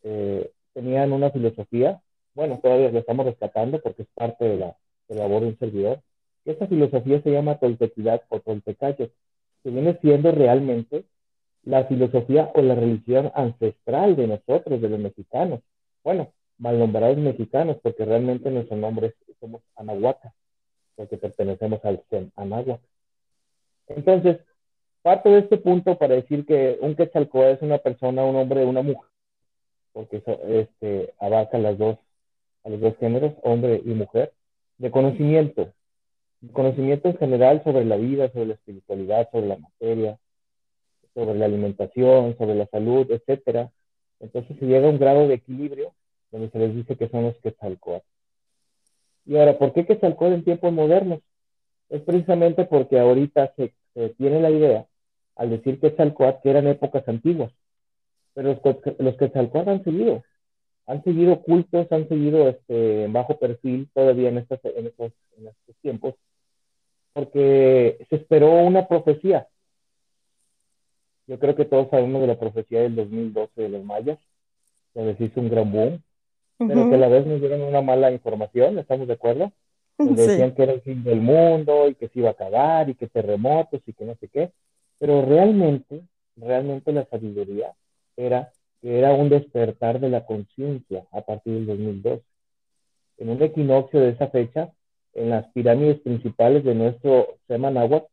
eh, 0.02 0.50
tenían 0.72 1.12
una 1.12 1.30
filosofía, 1.30 2.00
bueno, 2.34 2.58
todavía 2.62 2.90
lo 2.90 2.98
estamos 2.98 3.26
rescatando 3.26 3.80
porque 3.80 4.02
es 4.02 4.08
parte 4.14 4.44
de 4.44 4.56
la, 4.56 4.76
labor 5.08 5.42
de 5.42 5.48
un 5.48 5.58
servidor, 5.58 6.00
esa 6.44 6.66
filosofía 6.66 7.22
se 7.22 7.30
llama 7.30 7.58
toltequidad 7.58 8.22
o 8.28 8.40
toltecayo, 8.40 9.10
que 9.62 9.70
viene 9.70 9.98
siendo 10.00 10.32
realmente 10.32 11.04
la 11.62 11.84
filosofía 11.84 12.50
o 12.54 12.62
la 12.62 12.74
religión 12.74 13.30
ancestral 13.34 14.16
de 14.16 14.26
nosotros, 14.26 14.80
de 14.80 14.88
los 14.88 14.98
mexicanos. 14.98 15.60
Bueno, 16.02 16.32
mal 16.58 16.78
nombrados 16.78 17.18
mexicanos, 17.18 17.76
porque 17.82 18.04
realmente 18.04 18.50
nuestro 18.50 18.76
nombre 18.76 19.14
somos 19.38 19.62
Anahuaca, 19.76 20.34
porque 20.96 21.16
pertenecemos 21.16 21.84
al 21.84 22.02
Zen 22.10 22.32
Anahuac. 22.34 22.80
Entonces, 23.88 24.38
parto 25.02 25.30
de 25.30 25.40
este 25.40 25.58
punto 25.58 25.96
para 25.96 26.14
decir 26.14 26.44
que 26.44 26.78
un 26.80 26.96
Quetzalcóatl 26.96 27.56
es 27.56 27.62
una 27.62 27.78
persona, 27.78 28.24
un 28.24 28.36
hombre, 28.36 28.64
una 28.64 28.82
mujer 28.82 29.11
porque 29.92 30.18
eso, 30.18 30.38
este, 30.46 31.12
abarca 31.18 31.58
a 31.58 31.60
los 31.60 31.78
dos 31.78 32.96
géneros, 32.98 33.34
hombre 33.42 33.80
y 33.84 33.90
mujer, 33.90 34.32
de 34.78 34.90
conocimiento, 34.90 35.72
conocimiento 36.52 37.08
en 37.08 37.16
general 37.18 37.62
sobre 37.62 37.84
la 37.84 37.96
vida, 37.96 38.30
sobre 38.32 38.46
la 38.46 38.54
espiritualidad, 38.54 39.30
sobre 39.30 39.46
la 39.46 39.58
materia, 39.58 40.18
sobre 41.14 41.38
la 41.38 41.44
alimentación, 41.44 42.36
sobre 42.36 42.54
la 42.54 42.66
salud, 42.66 43.10
etcétera. 43.10 43.70
Entonces 44.18 44.56
se 44.58 44.66
llega 44.66 44.86
a 44.86 44.90
un 44.90 44.98
grado 44.98 45.28
de 45.28 45.34
equilibrio 45.34 45.92
donde 46.30 46.50
se 46.50 46.58
les 46.58 46.74
dice 46.74 46.96
que 46.96 47.08
son 47.08 47.24
los 47.24 47.36
Quetzalcóatl. 47.38 48.06
Y 49.26 49.36
ahora, 49.36 49.58
¿por 49.58 49.72
qué 49.72 49.84
Quetzalcóatl 49.84 50.34
en 50.34 50.44
tiempos 50.44 50.72
modernos? 50.72 51.20
Es 51.90 52.00
precisamente 52.02 52.64
porque 52.64 52.98
ahorita 52.98 53.52
se, 53.54 53.74
se 53.94 54.08
tiene 54.10 54.40
la 54.40 54.50
idea, 54.50 54.86
al 55.36 55.50
decir 55.50 55.78
Quetzalcóatl, 55.78 56.42
que 56.42 56.50
eran 56.50 56.66
épocas 56.66 57.06
antiguas 57.06 57.52
pero 58.34 58.58
los, 58.64 58.98
los 58.98 59.16
Quetzalcóatl 59.16 59.68
han 59.68 59.84
seguido, 59.84 60.22
han 60.86 61.02
seguido 61.04 61.42
cultos, 61.42 61.90
han 61.90 62.08
seguido 62.08 62.48
este, 62.48 63.06
bajo 63.08 63.38
perfil 63.38 63.88
todavía 63.94 64.28
en, 64.28 64.38
estos, 64.38 64.60
en, 64.64 64.86
estos, 64.86 65.12
en 65.36 65.48
estos 65.48 65.76
tiempos, 65.82 66.14
porque 67.12 68.04
se 68.08 68.16
esperó 68.16 68.52
una 68.52 68.88
profecía. 68.88 69.48
Yo 71.26 71.38
creo 71.38 71.54
que 71.54 71.64
todos 71.64 71.88
sabemos 71.90 72.20
de 72.20 72.26
la 72.26 72.38
profecía 72.38 72.80
del 72.80 72.96
2012 72.96 73.62
de 73.62 73.68
los 73.68 73.84
mayas, 73.84 74.18
donde 74.94 75.16
se 75.16 75.24
hizo 75.24 75.40
un 75.40 75.50
gran 75.50 75.70
boom, 75.70 76.02
pero 76.58 76.88
que 76.88 76.94
a 76.94 76.98
la 76.98 77.08
vez 77.08 77.26
nos 77.26 77.40
dieron 77.40 77.62
una 77.62 77.80
mala 77.80 78.12
información, 78.12 78.78
¿estamos 78.78 79.06
de 79.06 79.14
acuerdo? 79.14 79.52
Donde 79.98 80.26
decían 80.26 80.54
que 80.54 80.62
era 80.62 80.72
el 80.72 80.80
fin 80.80 81.04
del 81.04 81.20
mundo 81.20 81.88
y 81.88 81.94
que 81.94 82.08
se 82.08 82.20
iba 82.20 82.28
a 82.28 82.32
acabar 82.32 82.88
y 82.88 82.94
que 82.94 83.08
terremotos 83.08 83.80
y 83.86 83.92
que 83.92 84.04
no 84.04 84.14
sé 84.16 84.28
qué. 84.28 84.52
Pero 84.98 85.24
realmente, 85.24 86.02
realmente 86.36 86.92
la 86.92 87.04
sabiduría 87.06 87.72
era 88.16 88.52
que 88.82 88.98
era 88.98 89.12
un 89.12 89.28
despertar 89.28 90.00
de 90.00 90.10
la 90.10 90.26
conciencia 90.26 91.06
a 91.12 91.20
partir 91.22 91.54
del 91.54 91.66
2002. 91.66 92.20
En 93.18 93.28
un 93.30 93.40
equinoccio 93.40 94.00
de 94.00 94.10
esa 94.10 94.26
fecha, 94.26 94.72
en 95.14 95.30
las 95.30 95.46
pirámides 95.52 96.00
principales 96.00 96.64
de 96.64 96.74
nuestro 96.74 97.38
Semanagua, 97.46 98.04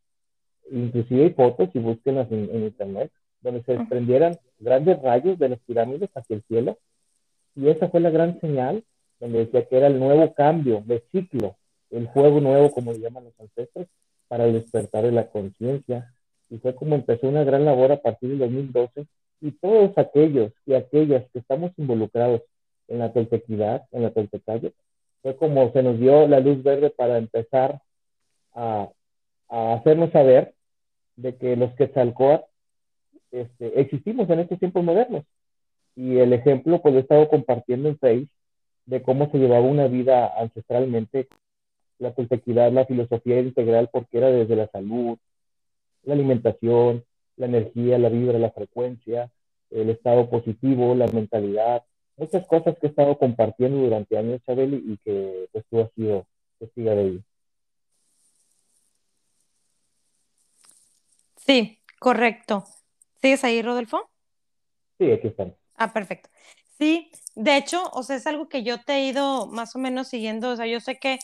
inclusive 0.70 1.24
hay 1.24 1.30
fotos, 1.30 1.70
y 1.74 1.80
búsquenlas 1.80 2.30
en, 2.30 2.48
en, 2.52 2.62
internet, 2.62 3.10
donde 3.40 3.64
se 3.64 3.76
desprendieran 3.76 4.38
grandes 4.60 5.02
rayos 5.02 5.38
de 5.40 5.48
las 5.48 5.58
pirámides 5.60 6.08
hacia 6.14 6.36
el 6.36 6.42
cielo. 6.42 6.78
Y 7.56 7.68
esa 7.68 7.88
fue 7.88 7.98
la 7.98 8.10
gran 8.10 8.40
señal, 8.40 8.84
donde 9.18 9.40
decía 9.40 9.66
que 9.66 9.76
era 9.76 9.88
el 9.88 9.98
nuevo 9.98 10.32
cambio 10.34 10.84
de 10.86 11.02
ciclo, 11.10 11.56
el 11.90 12.08
fuego 12.10 12.40
nuevo, 12.40 12.70
como 12.70 12.92
le 12.92 13.00
llaman 13.00 13.24
los 13.24 13.40
ancestros, 13.40 13.88
para 14.28 14.44
el 14.44 14.52
despertar 14.52 15.04
de 15.04 15.12
la 15.12 15.26
conciencia. 15.26 16.14
Y 16.48 16.58
fue 16.58 16.76
como 16.76 16.94
empezó 16.94 17.28
una 17.28 17.42
gran 17.42 17.64
labor 17.64 17.90
a 17.90 18.00
partir 18.00 18.30
del 18.30 18.38
2012 18.38 19.06
y 19.40 19.52
todos 19.52 19.96
aquellos 19.96 20.52
y 20.66 20.74
aquellas 20.74 21.28
que 21.30 21.38
estamos 21.38 21.72
involucrados 21.76 22.42
en 22.88 22.98
la 22.98 23.12
toltequidad, 23.12 23.86
en 23.92 24.02
la 24.02 24.10
toltecayo, 24.10 24.72
fue 25.22 25.36
como 25.36 25.72
se 25.72 25.82
nos 25.82 25.98
dio 25.98 26.26
la 26.26 26.40
luz 26.40 26.62
verde 26.62 26.90
para 26.90 27.18
empezar 27.18 27.80
a, 28.54 28.88
hacernos 29.48 30.10
saber 30.12 30.54
de 31.16 31.36
que 31.36 31.56
los 31.56 31.72
Quetzalcóatl 31.74 32.44
este, 33.32 33.80
existimos 33.80 34.28
en 34.30 34.40
estos 34.40 34.58
tiempos 34.58 34.84
modernos. 34.84 35.24
Y 35.96 36.18
el 36.18 36.32
ejemplo, 36.32 36.80
pues 36.80 36.94
lo 36.94 37.00
he 37.00 37.02
estado 37.02 37.28
compartiendo 37.28 37.88
en 37.88 37.98
Facebook 37.98 38.30
de 38.86 39.02
cómo 39.02 39.30
se 39.30 39.38
llevaba 39.38 39.64
una 39.64 39.88
vida 39.88 40.32
ancestralmente, 40.40 41.28
la 41.98 42.12
toltequidad, 42.12 42.72
la 42.72 42.86
filosofía 42.86 43.40
integral, 43.40 43.88
porque 43.92 44.18
era 44.18 44.30
desde 44.30 44.56
la 44.56 44.68
salud, 44.68 45.18
la 46.04 46.14
alimentación, 46.14 47.04
la 47.40 47.46
energía, 47.46 47.98
la 47.98 48.10
vibra, 48.10 48.38
la 48.38 48.50
frecuencia, 48.50 49.32
el 49.70 49.88
estado 49.88 50.28
positivo, 50.28 50.94
la 50.94 51.06
mentalidad, 51.06 51.82
muchas 52.16 52.46
cosas 52.46 52.76
que 52.78 52.86
he 52.86 52.90
estado 52.90 53.16
compartiendo 53.18 53.78
durante 53.78 54.18
años, 54.18 54.42
Chabeli, 54.44 54.76
y 54.86 54.98
que 54.98 55.48
pues, 55.50 55.64
tú 55.70 55.80
has 55.80 55.90
sido 55.94 56.26
testiga 56.58 56.94
de 56.94 57.02
ello. 57.02 57.20
Sí, 61.36 61.78
correcto. 61.98 62.64
¿Sigues 63.22 63.42
ahí, 63.42 63.62
Rodolfo? 63.62 64.10
Sí, 64.98 65.10
aquí 65.10 65.28
estamos. 65.28 65.54
Ah, 65.76 65.92
perfecto. 65.94 66.28
Sí, 66.78 67.10
de 67.34 67.56
hecho, 67.56 67.82
o 67.92 68.02
sea, 68.02 68.16
es 68.16 68.26
algo 68.26 68.50
que 68.50 68.62
yo 68.62 68.82
te 68.82 68.92
he 68.92 69.06
ido 69.08 69.46
más 69.46 69.74
o 69.74 69.78
menos 69.78 70.08
siguiendo, 70.08 70.50
o 70.50 70.56
sea, 70.56 70.66
yo 70.66 70.80
sé 70.80 70.98
que 70.98 71.18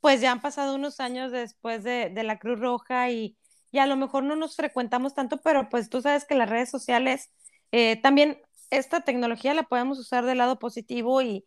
pues 0.00 0.20
ya 0.20 0.30
han 0.30 0.40
pasado 0.40 0.76
unos 0.76 1.00
años 1.00 1.32
después 1.32 1.82
de, 1.82 2.10
de 2.10 2.22
la 2.22 2.38
Cruz 2.38 2.60
Roja 2.60 3.10
y, 3.10 3.36
y 3.70 3.78
a 3.78 3.86
lo 3.86 3.96
mejor 3.96 4.24
no 4.24 4.36
nos 4.36 4.56
frecuentamos 4.56 5.14
tanto, 5.14 5.38
pero 5.38 5.68
pues 5.68 5.88
tú 5.88 6.00
sabes 6.00 6.24
que 6.24 6.34
las 6.34 6.48
redes 6.48 6.70
sociales 6.70 7.30
eh, 7.72 7.96
también 8.00 8.38
esta 8.70 9.02
tecnología 9.02 9.54
la 9.54 9.64
podemos 9.64 9.98
usar 9.98 10.24
del 10.24 10.38
lado 10.38 10.58
positivo 10.58 11.22
y, 11.22 11.44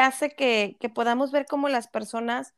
hace 0.00 0.30
que, 0.30 0.76
podamos 0.94 1.30
ver 1.32 1.46
cómo 1.46 1.68
las 1.68 1.88
personas 1.88 2.54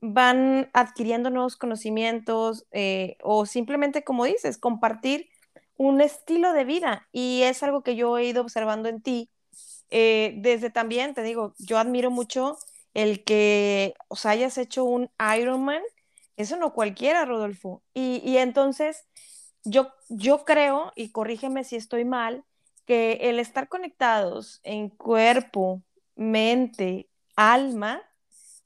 van 0.00 0.70
adquiriendo 0.74 1.30
nuevos 1.30 1.56
conocimientos 1.56 2.66
eh, 2.70 3.16
o 3.22 3.46
simplemente, 3.46 4.04
como 4.04 4.24
dices, 4.24 4.58
compartir 4.58 5.28
un 5.76 6.00
estilo 6.00 6.52
de 6.52 6.64
vida 6.64 7.08
y 7.12 7.42
es 7.42 7.62
algo 7.62 7.82
que 7.82 7.96
yo 7.96 8.16
he 8.18 8.26
ido 8.26 8.42
observando 8.42 8.88
en 8.88 9.02
ti. 9.02 9.30
Eh, 9.90 10.34
desde 10.36 10.70
también, 10.70 11.14
te 11.14 11.22
digo, 11.22 11.54
yo 11.58 11.78
admiro 11.78 12.10
mucho 12.10 12.58
el 12.94 13.24
que 13.24 13.94
os 14.08 14.26
hayas 14.26 14.58
hecho 14.58 14.84
un 14.84 15.10
Ironman, 15.36 15.82
eso 16.38 16.56
no 16.56 16.72
cualquiera, 16.72 17.24
Rodolfo. 17.24 17.82
Y, 17.92 18.22
y 18.24 18.38
entonces, 18.38 19.06
yo, 19.64 19.92
yo 20.08 20.44
creo, 20.44 20.92
y 20.96 21.12
corrígeme 21.12 21.64
si 21.64 21.76
estoy 21.76 22.04
mal, 22.04 22.44
que 22.86 23.18
el 23.22 23.38
estar 23.38 23.68
conectados 23.68 24.60
en 24.62 24.88
cuerpo, 24.88 25.82
mente, 26.16 27.10
alma, 27.36 28.02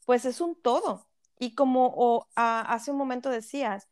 pues 0.04 0.24
es 0.24 0.40
un 0.40 0.54
todo. 0.54 1.08
Y 1.38 1.54
como 1.54 2.28
hace 2.36 2.92
un 2.92 2.98
momento 2.98 3.30
decías, 3.30 3.88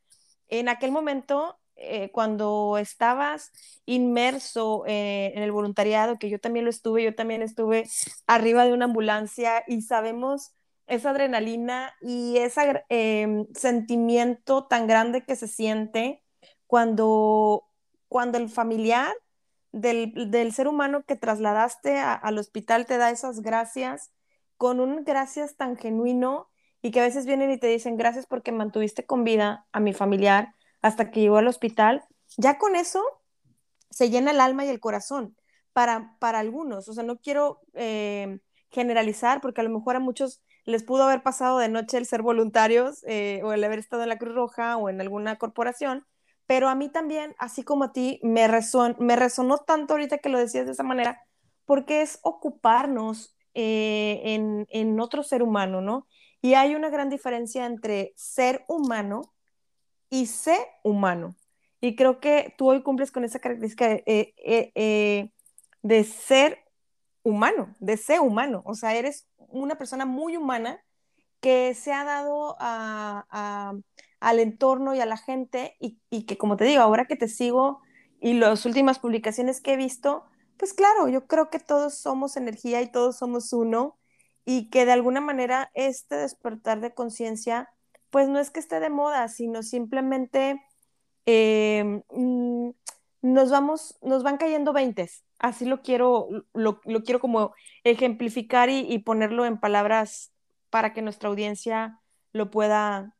en 0.48 0.68
aquel 0.68 0.92
momento, 0.92 1.58
eh, 1.74 2.10
cuando 2.12 2.76
estabas 2.78 3.50
inmerso 3.86 4.84
eh, 4.86 5.32
en 5.34 5.42
el 5.42 5.50
voluntariado, 5.50 6.18
que 6.18 6.30
yo 6.30 6.38
también 6.38 6.64
lo 6.64 6.70
estuve, 6.70 7.02
yo 7.02 7.14
también 7.14 7.42
estuve 7.42 7.88
arriba 8.26 8.64
de 8.64 8.72
una 8.72 8.84
ambulancia 8.84 9.64
y 9.66 9.82
sabemos 9.82 10.52
esa 10.90 11.10
adrenalina 11.10 11.94
y 12.00 12.36
ese 12.38 12.84
em, 12.88 13.46
sentimiento 13.54 14.66
tan 14.66 14.86
grande 14.86 15.24
que 15.24 15.36
se 15.36 15.46
siente 15.46 16.22
cuando, 16.66 17.68
cuando 18.08 18.38
el 18.38 18.48
familiar 18.48 19.12
del, 19.72 20.52
ser 20.52 20.66
humano 20.66 21.04
que 21.06 21.14
trasladaste 21.14 21.98
al 21.98 22.38
hospital 22.38 22.86
te 22.86 22.98
da 22.98 23.10
esas 23.10 23.40
gracias 23.40 24.12
con 24.56 24.80
un 24.80 25.04
gracias 25.04 25.56
tan 25.56 25.76
genuino 25.76 26.50
y 26.82 26.90
que 26.90 27.00
a 27.00 27.04
veces 27.04 27.24
vienen 27.24 27.52
y 27.52 27.58
te 27.58 27.68
dicen 27.68 27.96
gracias 27.96 28.26
porque 28.26 28.50
mantuviste 28.50 29.06
con 29.06 29.22
vida 29.22 29.66
a 29.72 29.78
mi 29.78 29.92
familiar 29.92 30.54
hasta 30.82 31.10
que 31.10 31.20
llegó 31.20 31.36
al 31.36 31.46
hospital, 31.46 32.02
ya 32.36 32.58
con 32.58 32.74
eso 32.74 33.02
se 33.90 34.10
llena 34.10 34.32
el 34.32 34.40
alma 34.40 34.64
y 34.64 34.68
el 34.68 34.80
corazón 34.80 35.36
para, 35.72 36.16
para 36.18 36.40
algunos. 36.40 36.88
O 36.88 36.94
sea, 36.94 37.04
no 37.04 37.18
quiero 37.18 37.60
eh, 37.74 38.40
generalizar 38.70 39.40
porque 39.40 39.60
a 39.60 39.64
lo 39.64 39.70
mejor 39.70 39.96
a 39.96 40.00
muchos 40.00 40.42
les 40.70 40.82
pudo 40.82 41.04
haber 41.04 41.22
pasado 41.22 41.58
de 41.58 41.68
noche 41.68 41.98
el 41.98 42.06
ser 42.06 42.22
voluntarios 42.22 43.04
eh, 43.06 43.40
o 43.44 43.52
el 43.52 43.62
haber 43.62 43.78
estado 43.78 44.02
en 44.02 44.08
la 44.08 44.18
Cruz 44.18 44.34
Roja 44.34 44.76
o 44.76 44.88
en 44.88 45.00
alguna 45.00 45.36
corporación, 45.36 46.06
pero 46.46 46.68
a 46.68 46.74
mí 46.74 46.88
también, 46.88 47.34
así 47.38 47.62
como 47.62 47.84
a 47.84 47.92
ti, 47.92 48.18
me, 48.22 48.48
me 48.98 49.16
resonó 49.16 49.58
tanto 49.58 49.94
ahorita 49.94 50.18
que 50.18 50.28
lo 50.28 50.38
decías 50.38 50.66
de 50.66 50.72
esa 50.72 50.82
manera, 50.82 51.22
porque 51.64 52.02
es 52.02 52.18
ocuparnos 52.22 53.36
eh, 53.54 54.20
en, 54.24 54.66
en 54.70 54.98
otro 54.98 55.22
ser 55.22 55.42
humano, 55.42 55.80
¿no? 55.80 56.06
Y 56.42 56.54
hay 56.54 56.74
una 56.74 56.90
gran 56.90 57.10
diferencia 57.10 57.66
entre 57.66 58.12
ser 58.16 58.64
humano 58.66 59.22
y 60.08 60.26
ser 60.26 60.58
humano. 60.82 61.36
Y 61.80 61.96
creo 61.96 62.18
que 62.18 62.54
tú 62.58 62.70
hoy 62.70 62.82
cumples 62.82 63.12
con 63.12 63.24
esa 63.24 63.38
característica 63.38 63.88
de, 63.88 64.02
eh, 64.04 65.30
de 65.82 66.04
ser 66.04 66.58
humano, 67.22 67.76
de 67.78 67.96
ser 67.96 68.20
humano. 68.20 68.62
O 68.64 68.74
sea, 68.74 68.96
eres 68.96 69.29
una 69.50 69.76
persona 69.76 70.06
muy 70.06 70.36
humana 70.36 70.82
que 71.40 71.74
se 71.74 71.92
ha 71.92 72.04
dado 72.04 72.56
al 72.58 74.38
entorno 74.38 74.94
y 74.94 75.00
a 75.00 75.06
la 75.06 75.16
gente 75.16 75.76
y, 75.80 76.24
que 76.24 76.36
como 76.38 76.56
te 76.56 76.64
digo, 76.64 76.82
ahora 76.82 77.06
que 77.06 77.16
te 77.16 77.28
sigo 77.28 77.80
y 78.20 78.34
las 78.34 78.66
últimas 78.66 78.98
publicaciones 78.98 79.60
que 79.60 79.74
he 79.74 79.76
visto, 79.76 80.24
pues 80.58 80.74
claro, 80.74 81.08
yo 81.08 81.26
creo 81.26 81.48
que 81.50 81.58
todos 81.58 81.94
somos 81.98 82.36
energía 82.36 82.82
y 82.82 82.90
todos 82.92 83.16
somos 83.16 83.52
uno 83.52 83.98
y 84.44 84.68
que 84.68 84.84
de 84.84 84.92
alguna 84.92 85.20
manera 85.20 85.70
este 85.74 86.16
despertar 86.16 86.80
de 86.80 86.94
conciencia, 86.94 87.70
pues 88.10 88.28
no 88.28 88.38
es 88.38 88.50
que 88.50 88.60
esté 88.60 88.80
de 88.80 88.90
moda, 88.90 89.28
sino 89.28 89.62
simplemente 89.62 90.60
eh, 91.26 92.02
mm, 92.10 92.70
nos 93.22 93.50
vamos, 93.50 93.98
nos 94.02 94.22
van 94.22 94.36
cayendo 94.36 94.72
veintes. 94.72 95.24
Así 95.38 95.64
lo 95.64 95.82
quiero, 95.82 96.28
lo, 96.52 96.80
quiero 96.80 97.20
como 97.20 97.54
ejemplificar 97.84 98.68
y, 98.70 98.80
y, 98.80 98.98
ponerlo 99.00 99.44
en 99.44 99.58
palabras 99.58 100.32
para 100.70 100.92
que 100.92 101.02
nuestra 101.02 101.28
audiencia 101.28 102.00
lo 102.32 102.50
pueda 102.50 103.14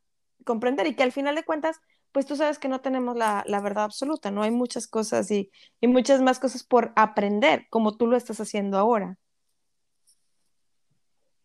comprender 0.45 0.87
y 0.87 0.95
que 0.95 1.03
al 1.03 1.13
final 1.13 1.35
de 1.35 1.45
cuentas, 1.45 1.81
pues 2.13 2.27
tú 2.27 2.37
sabes 2.37 2.59
que 2.59 2.69
no 2.69 2.81
tenemos 2.81 3.17
la, 3.17 3.45
verdad 3.63 3.85
absoluta, 3.85 4.31
¿no? 4.31 4.43
Hay 4.43 4.51
muchas 4.51 4.87
cosas 4.87 5.31
y, 5.31 5.51
muchas 5.83 6.21
más 6.23 6.39
cosas 6.39 6.65
por 6.65 6.93
aprender, 6.97 7.67
como 7.71 7.97
tú 7.97 8.07
lo 8.07 8.17
estás 8.17 8.41
haciendo 8.41 8.79
ahora. 8.79 9.17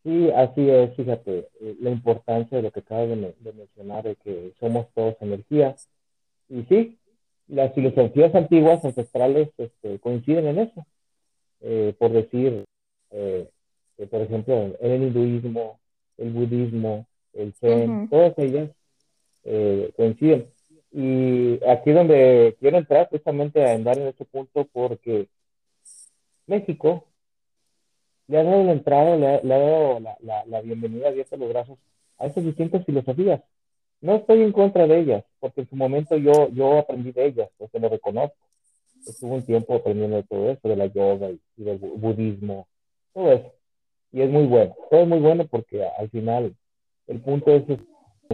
Sí, 0.04 0.30
así 0.32 0.70
es, 0.70 0.96
fíjate, 0.96 1.50
eh, 1.62 1.78
la 1.80 1.90
importancia 1.90 2.58
de 2.58 2.64
lo 2.64 2.72
que 2.72 2.82
acabas 2.82 3.10
de, 3.10 3.54
mencionar, 3.54 4.04
de 4.04 4.16
que 4.18 4.54
somos 4.60 4.88
todos 4.94 5.16
energía. 5.20 5.76
Y 6.48 6.62
sí, 6.64 7.00
las 7.48 7.74
filosofías 7.74 8.34
antiguas, 8.36 8.84
ancestrales, 8.84 9.50
este, 9.58 10.00
coinciden 10.00 10.48
en 10.48 10.60
eso. 10.60 10.86
Eh, 11.62 11.96
por 11.98 12.12
decir, 12.12 12.66
eh, 13.12 13.50
por 14.10 14.22
ejemplo, 14.22 14.76
en 14.80 14.92
el 14.92 15.04
hinduismo, 15.04 15.80
el 16.18 16.32
budismo, 16.32 17.08
el 17.34 17.54
zen, 17.54 18.10
todas 18.10 18.38
ellas 18.38 18.70
eh, 19.44 19.92
coinciden. 19.96 20.48
Y 20.92 21.60
aquí 21.68 21.92
donde 21.92 22.56
quiero 22.60 22.78
entrar 22.78 23.10
precisamente 23.10 23.64
a 23.64 23.74
andar 23.74 23.98
en 23.98 24.08
este 24.08 24.26
punto 24.26 24.68
porque 24.72 25.28
México 26.48 27.06
le 28.28 28.40
ha 28.40 28.44
dado 28.44 28.64
la 28.64 28.72
entrada, 28.72 29.18
le 29.18 29.28
ha, 29.28 29.60
dado 29.60 30.00
la, 30.00 30.46
la, 30.46 30.62
bienvenida 30.62 31.10
abierta 31.10 31.38
los 31.38 31.50
brazos 31.50 31.78
a 32.18 32.28
esas 32.28 32.44
distintas 32.44 32.86
filosofías. 32.86 33.42
No 34.02 34.16
estoy 34.16 34.42
en 34.42 34.52
contra 34.52 34.88
de 34.88 35.00
ellas, 35.00 35.26
porque 35.46 35.62
en 35.62 35.70
su 35.70 35.76
momento 35.76 36.18
yo, 36.18 36.50
yo 36.50 36.80
aprendí 36.80 37.12
de 37.12 37.28
ellas, 37.28 37.50
porque 37.60 37.80
lo 37.80 37.88
reconozco. 37.88 38.36
Estuve 39.06 39.36
un 39.36 39.46
tiempo 39.46 39.76
aprendiendo 39.76 40.16
de 40.16 40.24
todo 40.24 40.50
eso, 40.50 40.68
de 40.68 40.76
la 40.76 40.88
yoga 40.88 41.30
y, 41.30 41.40
y 41.56 41.64
del 41.64 41.78
budismo, 41.78 42.68
todo 43.14 43.32
eso. 43.32 43.54
Y 44.12 44.22
es 44.22 44.30
muy 44.32 44.48
bueno, 44.48 44.76
todo 44.90 45.02
es 45.02 45.08
muy 45.08 45.20
bueno 45.20 45.46
porque 45.46 45.86
al 45.86 46.10
final 46.10 46.56
el 47.06 47.20
punto 47.22 47.52
es 47.52 47.64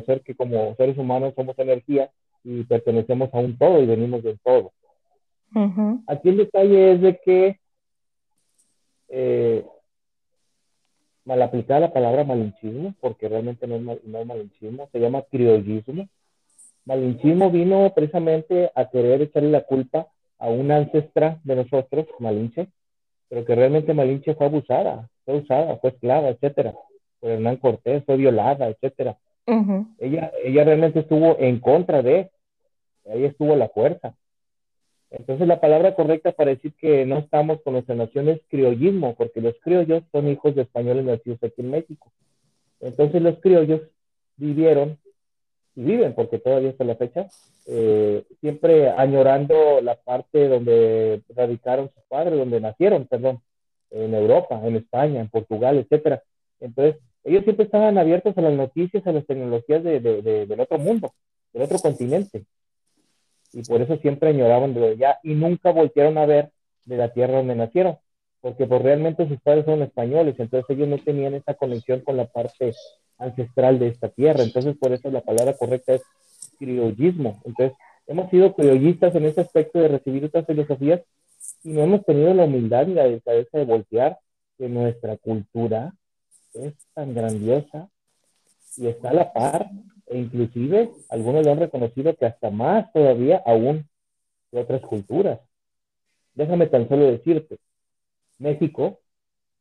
ser 0.05 0.21
que 0.21 0.35
como 0.35 0.73
seres 0.75 0.97
humanos 0.97 1.33
somos 1.35 1.59
energía 1.59 2.09
y 2.45 2.63
pertenecemos 2.63 3.29
a 3.33 3.39
un 3.39 3.57
todo 3.57 3.83
y 3.83 3.87
venimos 3.87 4.23
del 4.23 4.39
todo. 4.39 4.71
Aquí 6.07 6.29
el 6.29 6.37
detalle 6.37 6.93
es 6.93 7.01
de 7.01 7.17
que 7.17 7.59
eh, 9.09 9.65
mal 11.25 11.41
aplicada 11.41 11.81
la 11.81 11.91
palabra 11.91 12.23
malinchismo, 12.23 12.95
porque 13.01 13.27
realmente 13.27 13.67
no 13.67 13.75
es, 13.75 14.03
no 14.05 14.19
es 14.19 14.25
malinchismo, 14.25 14.87
se 14.93 14.99
llama 15.01 15.23
criollismo. 15.23 16.07
Malinchismo 16.85 17.51
vino 17.51 17.91
precisamente 17.93 18.71
a 18.75 18.89
querer 18.89 19.21
echarle 19.21 19.51
la 19.51 19.61
culpa 19.61 20.07
a 20.39 20.49
una 20.49 20.77
ancestra 20.77 21.39
de 21.43 21.55
nosotros, 21.55 22.07
Malinche, 22.19 22.67
pero 23.29 23.45
que 23.45 23.55
realmente 23.55 23.93
Malinche 23.93 24.35
fue 24.35 24.47
abusada, 24.47 25.09
fue 25.25 25.37
usada, 25.37 25.77
fue 25.77 25.91
esclava, 25.91 26.29
etcétera, 26.29 26.73
por 27.19 27.29
Hernán 27.29 27.57
Cortés, 27.57 28.03
fue 28.05 28.17
violada, 28.17 28.67
etcétera 28.67 29.17
ella, 29.99 30.31
ella 30.43 30.63
realmente 30.63 30.99
estuvo 30.99 31.37
en 31.39 31.59
contra 31.59 32.01
de, 32.01 32.29
ahí 33.11 33.25
estuvo 33.25 33.55
la 33.55 33.69
fuerza. 33.69 34.15
Entonces 35.09 35.47
la 35.47 35.59
palabra 35.59 35.93
correcta 35.95 36.31
para 36.31 36.51
decir 36.51 36.73
que 36.79 37.05
no 37.05 37.17
estamos 37.17 37.61
con 37.61 37.73
nuestra 37.73 37.95
nación 37.95 38.29
es 38.29 38.39
criollismo, 38.47 39.15
porque 39.15 39.41
los 39.41 39.55
criollos 39.61 40.03
son 40.11 40.29
hijos 40.29 40.55
de 40.55 40.61
españoles 40.61 41.03
nacidos 41.03 41.43
aquí 41.43 41.61
en 41.61 41.71
México. 41.71 42.11
Entonces 42.79 43.21
los 43.21 43.39
criollos 43.39 43.81
vivieron 44.37 44.97
viven, 45.75 46.13
porque 46.13 46.39
todavía 46.39 46.69
está 46.69 46.83
la 46.83 46.95
fecha, 46.95 47.27
eh, 47.67 48.23
siempre 48.39 48.89
añorando 48.89 49.81
la 49.81 49.95
parte 49.95 50.47
donde 50.47 51.21
radicaron 51.35 51.89
sus 51.93 52.03
padres, 52.09 52.37
donde 52.37 52.59
nacieron, 52.59 53.07
perdón, 53.07 53.41
en 53.91 54.13
Europa, 54.13 54.59
en 54.63 54.75
España, 54.77 55.19
en 55.21 55.29
Portugal, 55.29 55.77
etcétera. 55.77 56.23
Entonces, 56.59 57.01
ellos 57.23 57.43
siempre 57.43 57.65
estaban 57.65 57.97
abiertos 57.97 58.37
a 58.37 58.41
las 58.41 58.53
noticias, 58.53 59.05
a 59.05 59.11
las 59.11 59.25
tecnologías 59.25 59.83
de, 59.83 59.99
del 59.99 60.59
otro 60.59 60.77
mundo, 60.79 61.13
del 61.53 61.63
otro 61.63 61.77
continente. 61.79 62.45
Y 63.53 63.63
por 63.63 63.81
eso 63.81 63.97
siempre 63.97 64.29
añoraban 64.29 64.73
de 64.73 64.89
allá 64.89 65.19
y 65.23 65.33
nunca 65.33 65.71
voltearon 65.71 66.17
a 66.17 66.25
ver 66.25 66.51
de 66.85 66.97
la 66.97 67.13
tierra 67.13 67.37
donde 67.37 67.55
nacieron, 67.55 67.97
porque 68.39 68.65
pues 68.65 68.81
realmente 68.81 69.27
sus 69.27 69.39
padres 69.41 69.65
son 69.65 69.81
españoles, 69.83 70.35
entonces 70.39 70.69
ellos 70.69 70.87
no 70.87 70.97
tenían 70.97 71.35
esa 71.35 71.53
conexión 71.53 71.99
con 71.99 72.17
la 72.17 72.25
parte 72.25 72.73
ancestral 73.21 73.79
de 73.79 73.87
esta 73.87 74.09
tierra. 74.09 74.43
Entonces 74.43 74.75
por 74.77 74.91
eso 74.91 75.09
la 75.09 75.21
palabra 75.21 75.53
correcta 75.53 75.93
es 75.93 76.03
criollismo. 76.57 77.41
Entonces 77.45 77.77
hemos 78.07 78.29
sido 78.29 78.53
criollistas 78.53 79.15
en 79.15 79.25
ese 79.25 79.41
aspecto 79.41 79.79
de 79.79 79.87
recibir 79.87 80.25
otras 80.25 80.45
filosofías 80.45 81.01
y 81.63 81.69
no 81.69 81.81
hemos 81.81 82.05
tenido 82.05 82.33
la 82.33 82.43
humildad 82.45 82.87
y 82.87 82.93
la 82.93 83.03
delicadeza 83.03 83.57
de 83.57 83.65
voltear 83.65 84.19
que 84.57 84.67
nuestra 84.67 85.17
cultura 85.17 85.93
es 86.53 86.73
tan 86.93 87.13
grandiosa 87.13 87.89
y 88.77 88.87
está 88.87 89.09
a 89.09 89.13
la 89.13 89.33
par, 89.33 89.69
e 90.07 90.17
inclusive 90.17 90.91
algunos 91.09 91.45
lo 91.45 91.51
han 91.51 91.59
reconocido 91.59 92.15
que 92.15 92.25
hasta 92.25 92.49
más 92.49 92.91
todavía 92.93 93.41
aún 93.45 93.87
que 94.49 94.59
otras 94.59 94.81
culturas. 94.81 95.39
Déjame 96.33 96.67
tan 96.67 96.87
solo 96.87 97.05
decirte, 97.05 97.57
México 98.37 98.99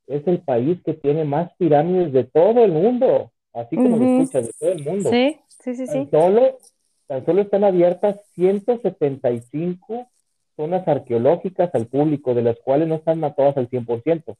es 0.07 0.27
el 0.27 0.41
país 0.41 0.81
que 0.85 0.95
tiene 0.95 1.25
más 1.25 1.53
pirámides 1.57 2.13
de 2.13 2.25
todo 2.25 2.65
el 2.65 2.73
mundo, 2.73 3.33
así 3.53 3.77
como 3.77 3.97
lo 3.97 4.05
escuchas, 4.05 4.47
de 4.47 4.53
todo 4.59 4.73
el 4.73 4.85
mundo. 4.85 5.11
Sí, 5.11 5.41
sí, 5.61 5.75
sí, 5.75 5.87
tan 5.87 6.11
Solo, 6.11 6.59
tan 7.07 7.25
solo 7.25 7.43
están 7.43 7.65
abiertas 7.65 8.21
175 8.35 10.09
zonas 10.57 10.87
arqueológicas 10.87 11.75
al 11.75 11.87
público, 11.87 12.35
de 12.35 12.43
las 12.43 12.59
cuales 12.61 12.89
no 12.89 12.97
están 12.97 13.21
matadas 13.21 13.57
al 13.57 13.69
100%. 13.69 14.37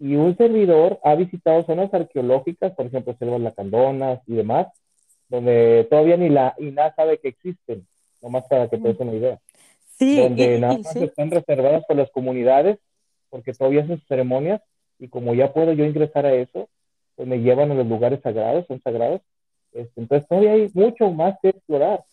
Y 0.00 0.14
un 0.16 0.36
servidor 0.36 1.00
ha 1.02 1.14
visitado 1.14 1.64
zonas 1.64 1.92
arqueológicas, 1.92 2.72
por 2.72 2.86
ejemplo, 2.86 3.16
selvas 3.18 3.40
lacandonas 3.40 4.20
y 4.26 4.34
demás, 4.34 4.68
donde 5.28 5.86
todavía 5.90 6.16
ni 6.16 6.28
la 6.28 6.54
INA 6.58 6.94
sabe 6.94 7.18
que 7.18 7.28
existen, 7.28 7.86
nomás 8.22 8.46
para 8.48 8.68
que 8.68 8.78
te 8.78 8.88
des 8.88 9.00
una 9.00 9.14
idea. 9.14 9.40
Sí, 9.96 10.20
donde 10.20 10.60
nada 10.60 10.78
más 10.78 10.94
están 10.96 11.30
reservadas 11.30 11.84
por 11.86 11.96
las 11.96 12.10
comunidades, 12.10 12.78
porque 13.28 13.52
todavía 13.52 13.82
hacen 13.82 14.00
ceremonias, 14.08 14.62
y 14.98 15.08
como 15.08 15.34
ya 15.34 15.52
puedo 15.52 15.72
yo 15.72 15.84
ingresar 15.84 16.26
a 16.26 16.34
eso, 16.34 16.68
pues 17.18 17.28
me 17.28 17.40
llevan 17.40 17.72
a 17.72 17.74
los 17.74 17.86
lugares 17.88 18.20
sagrados, 18.22 18.64
son 18.68 18.80
sagrados. 18.80 19.20
Este, 19.72 20.00
entonces 20.00 20.28
todavía 20.28 20.52
hay 20.52 20.70
mucho 20.72 21.10
más 21.10 21.36
que 21.42 21.48
explorar. 21.48 22.04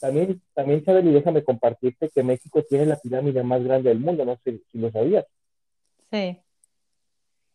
También, 0.00 0.42
también 0.52 0.84
Chabeli, 0.84 1.12
déjame 1.12 1.44
compartirte 1.44 2.10
que 2.12 2.24
México 2.24 2.64
tiene 2.68 2.84
la 2.84 2.96
pirámide 2.96 3.44
más 3.44 3.62
grande 3.62 3.90
del 3.90 4.00
mundo, 4.00 4.24
no 4.24 4.36
sé 4.42 4.60
si 4.72 4.78
lo 4.78 4.90
sabías. 4.90 5.26
Sí. 6.10 6.36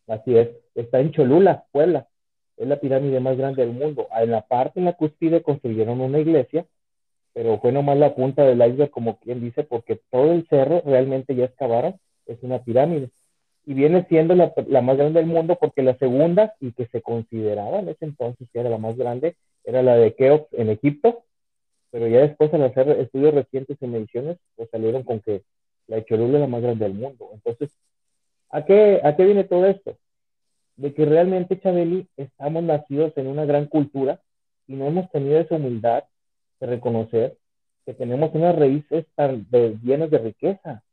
Así 0.07 0.37
es, 0.37 0.49
está 0.75 1.01
en 1.01 1.11
Cholula, 1.11 1.65
Puebla. 1.73 2.07
Es 2.55 2.67
la 2.69 2.79
pirámide 2.79 3.19
más 3.19 3.37
grande 3.37 3.65
del 3.65 3.75
mundo. 3.75 4.07
En 4.17 4.31
la 4.31 4.47
parte, 4.47 4.79
en 4.79 4.85
la 4.85 4.93
cúspide, 4.93 5.43
construyeron 5.43 5.99
una 5.99 6.19
iglesia, 6.19 6.65
pero 7.33 7.59
fue 7.59 7.73
nomás 7.73 7.97
la 7.97 8.15
punta 8.15 8.45
del 8.45 8.65
iceberg, 8.65 8.91
como 8.91 9.19
quien 9.19 9.41
dice, 9.41 9.63
porque 9.63 9.99
todo 10.09 10.31
el 10.31 10.47
cerro 10.47 10.81
realmente 10.85 11.35
ya 11.35 11.45
excavaron, 11.45 11.99
es 12.27 12.41
una 12.43 12.63
pirámide 12.63 13.09
y 13.65 13.73
viene 13.73 14.05
siendo 14.09 14.35
la, 14.35 14.81
más 14.81 14.97
grande 14.97 15.19
del 15.19 15.29
mundo 15.29 15.57
porque 15.59 15.83
la 15.83 15.97
segunda 15.97 16.53
y 16.59 16.73
que 16.73 16.87
se 16.87 17.01
consideraba 17.01 17.79
en 17.79 17.89
ese 17.89 18.05
entonces 18.05 18.47
que 18.51 18.59
era 18.59 18.69
la 18.69 18.77
más 18.77 18.97
grande 18.97 19.35
era 19.63 19.81
la 19.81 19.95
de 19.95 20.13
Keops 20.13 20.47
en 20.53 20.69
Egipto, 20.69 21.23
pero 21.89 22.07
ya 22.07 22.19
después 22.19 22.53
al 22.53 22.63
hacer 22.63 22.89
estudios 22.99 23.33
recientes 23.33 23.77
y 23.79 23.87
mediciones 23.87 24.37
pues 24.55 24.69
salieron 24.69 25.03
con 25.03 25.21
que 25.21 25.43
la 25.87 25.97
de 25.97 26.05
Cholula 26.05 26.37
es 26.37 26.41
la 26.41 26.47
más 26.47 26.61
grande 26.61 26.85
del 26.85 26.93
mundo. 26.93 27.29
Entonces, 27.33 27.71
¿a 28.49 28.65
qué, 28.65 28.99
¿a 29.03 29.15
qué 29.15 29.25
viene 29.25 29.43
todo 29.43 29.65
esto? 29.65 29.97
De 30.75 30.93
que 30.93 31.05
realmente, 31.05 31.59
Chabeli, 31.59 32.07
estamos 32.17 32.63
nacidos 32.63 33.13
en 33.17 33.27
una 33.27 33.45
gran 33.45 33.67
cultura 33.67 34.19
y 34.67 34.75
no 34.75 34.87
hemos 34.87 35.09
tenido 35.11 35.39
esa 35.39 35.55
humildad 35.55 36.03
de 36.59 36.67
reconocer 36.67 37.37
que 37.85 37.93
tenemos 37.93 38.33
unas 38.33 38.55
raíces 38.55 39.05
tan 39.15 39.45
llenas 39.83 40.09
de 40.09 40.17
riqueza, 40.17 40.83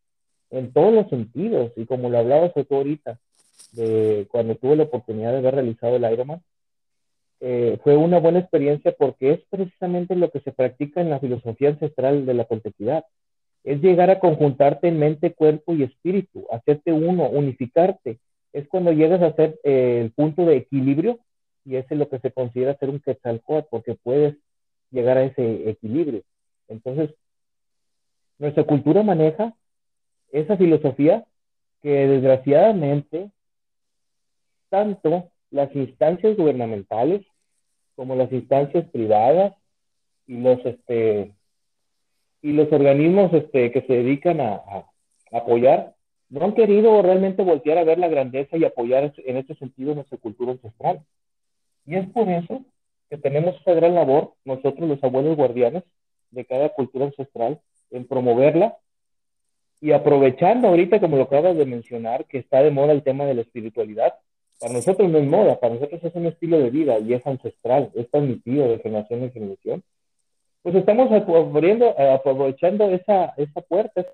en 0.51 0.73
todos 0.73 0.93
los 0.93 1.09
sentidos. 1.09 1.73
Y 1.77 1.87
como 1.87 2.11
lo 2.11 2.19
hablaba 2.19 2.51
tú 2.51 2.67
ahorita, 2.71 3.19
de 3.73 4.27
cuando 4.31 4.57
tuve 4.57 4.77
la 4.77 4.85
oportunidad 4.85 5.33
de 5.33 5.39
haber 5.39 5.55
realizado 5.55 5.97
el 5.97 6.13
Ironman, 6.13 6.43
eh, 7.41 7.79
fue 7.83 7.97
una 7.97 8.19
buena 8.19 8.41
experiencia 8.41 8.93
porque 8.93 9.33
es 9.33 9.41
precisamente 9.49 10.15
lo 10.15 10.31
que 10.31 10.41
se 10.41 10.53
practica 10.53 11.01
en 11.01 11.09
la 11.09 11.21
filosofía 11.21 11.71
ancestral 11.71 12.27
de 12.27 12.35
la 12.35 12.45
complejidad. 12.45 13.05
Es 13.65 13.81
llegar 13.81 14.11
a 14.11 14.21
conjuntarte 14.21 14.89
en 14.89 14.99
mente, 14.99 15.33
cuerpo 15.33 15.75
y 15.75 15.83
espíritu, 15.83 16.47
hacerte 16.51 16.93
uno, 16.93 17.29
unificarte. 17.29 18.19
Es 18.53 18.67
cuando 18.69 18.93
llegas 18.93 19.23
a 19.23 19.35
ser 19.35 19.59
eh, 19.65 20.01
el 20.03 20.13
punto 20.13 20.45
de 20.45 20.57
equilibrio 20.57 21.19
y 21.65 21.77
ese 21.77 21.95
es 21.95 21.99
lo 21.99 22.09
que 22.09 22.19
se 22.19 22.33
considera 22.33 22.77
ser 22.77 22.91
un 22.91 23.01
quetzalcoatl 23.01 23.69
porque 23.71 23.95
puedes 23.95 24.37
llegar 24.91 25.19
a 25.19 25.25
ese 25.25 25.71
equilibrio. 25.71 26.23
Entonces, 26.69 27.11
nuestra 28.39 28.65
cultura 28.65 29.03
maneja 29.03 29.55
esa 30.33 30.57
filosofía 30.57 31.25
que 31.83 32.07
desgraciadamente 32.07 33.31
tanto 34.69 35.31
las 35.51 35.75
instancias 35.75 36.37
gubernamentales 36.37 37.23
como 37.97 38.15
las 38.15 38.33
instancias 38.33 38.89
privadas 38.91 39.55
y 40.27 40.39
los 40.39 40.65
este 40.65 41.35
y 42.43 42.53
los 42.53 42.73
organismos 42.73 43.33
este, 43.35 43.71
que 43.71 43.83
se 43.83 43.93
dedican 43.93 44.41
a, 44.41 44.63
apoyar 45.33 45.95
no 46.29 46.45
han 46.45 46.55
querido 46.55 47.03
realmente 47.03 47.43
voltear 47.43 47.79
a 47.79 47.85
ver 47.85 47.99
la 47.99 48.09
grandeza 48.09 48.57
y 48.57 48.65
apoyar 48.65 49.13
en 49.19 49.37
ese 49.37 49.55
sentido 49.57 49.95
nuestra 49.95 50.19
cultura 50.19 50.53
ancestral. 50.53 51.05
Y 51.87 51.97
es 51.97 52.09
por 52.11 52.29
eso 52.29 52.65
que 53.09 53.19
tenemos 53.19 53.57
esa 53.61 53.75
gran 53.75 53.95
labor, 53.95 54.35
nosotros 54.45 54.89
los 54.89 55.03
abuelos 55.05 55.37
guardianes 55.37 55.83
de 56.31 56.45
cada 56.45 56.69
cultura 56.71 57.07
ancestral, 57.07 57.61
en 57.91 58.07
promoverla 58.07 58.77
y 59.81 59.93
aprovechando 59.93 60.69
ahorita, 60.69 61.01
como 61.01 61.17
lo 61.17 61.25
acabas 61.25 61.57
de 61.57 61.65
mencionar, 61.65 62.27
que 62.27 62.39
está 62.39 62.63
de 62.63 62.71
moda 62.71 62.93
el 62.93 63.03
tema 63.03 63.25
de 63.25 63.35
la 63.35 63.41
espiritualidad, 63.43 64.15
para 64.61 64.75
nosotros 64.75 65.11
no 65.11 65.19
es 65.19 65.27
moda, 65.27 65.59
para 65.59 65.75
nosotros 65.75 66.05
es 66.05 66.15
un 66.15 66.27
estilo 66.27 66.59
de 66.59 66.69
vida 66.69 66.99
y 66.99 67.15
es 67.15 67.27
ancestral, 67.27 67.91
es 67.95 68.11
transmitido 68.11 68.69
de 68.69 68.79
generación 68.81 69.23
en 69.23 69.33
generación. 69.33 69.83
Pues 70.63 70.75
estamos 70.75 71.11
abriendo, 71.11 71.99
aprovechando 71.99 72.91
esa, 72.91 73.33
esa 73.39 73.63
puerta 73.63 74.05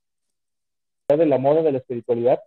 de 1.08 1.26
la 1.26 1.38
moda 1.38 1.62
de 1.62 1.72
la 1.72 1.78
espiritualidad 1.78 2.40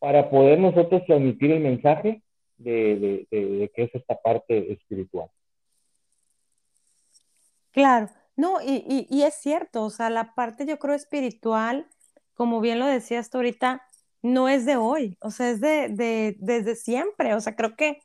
para 0.00 0.30
poder 0.30 0.58
nosotros 0.58 1.04
transmitir 1.06 1.52
el 1.52 1.60
mensaje 1.60 2.22
de, 2.56 3.26
de, 3.30 3.38
de, 3.38 3.70
que 3.72 3.84
es 3.84 3.94
esta 3.94 4.16
parte 4.16 4.72
espiritual. 4.72 5.28
Claro, 7.70 8.08
no, 8.36 8.60
y, 8.60 8.84
y, 8.88 9.06
y, 9.08 9.22
es 9.22 9.34
cierto, 9.34 9.84
o 9.84 9.90
sea, 9.90 10.10
la 10.10 10.34
parte 10.34 10.66
yo 10.66 10.78
creo 10.78 10.94
espiritual 10.94 11.86
como 12.34 12.60
bien 12.60 12.78
lo 12.78 12.86
decías 12.86 13.30
tú 13.30 13.38
ahorita, 13.38 13.82
no 14.22 14.48
es 14.48 14.64
de 14.64 14.76
hoy, 14.76 15.16
o 15.20 15.30
sea, 15.30 15.50
es 15.50 15.60
de, 15.60 16.36
desde 16.38 16.76
siempre, 16.76 17.34
o 17.34 17.40
sea, 17.40 17.56
creo 17.56 17.76
que, 17.76 18.00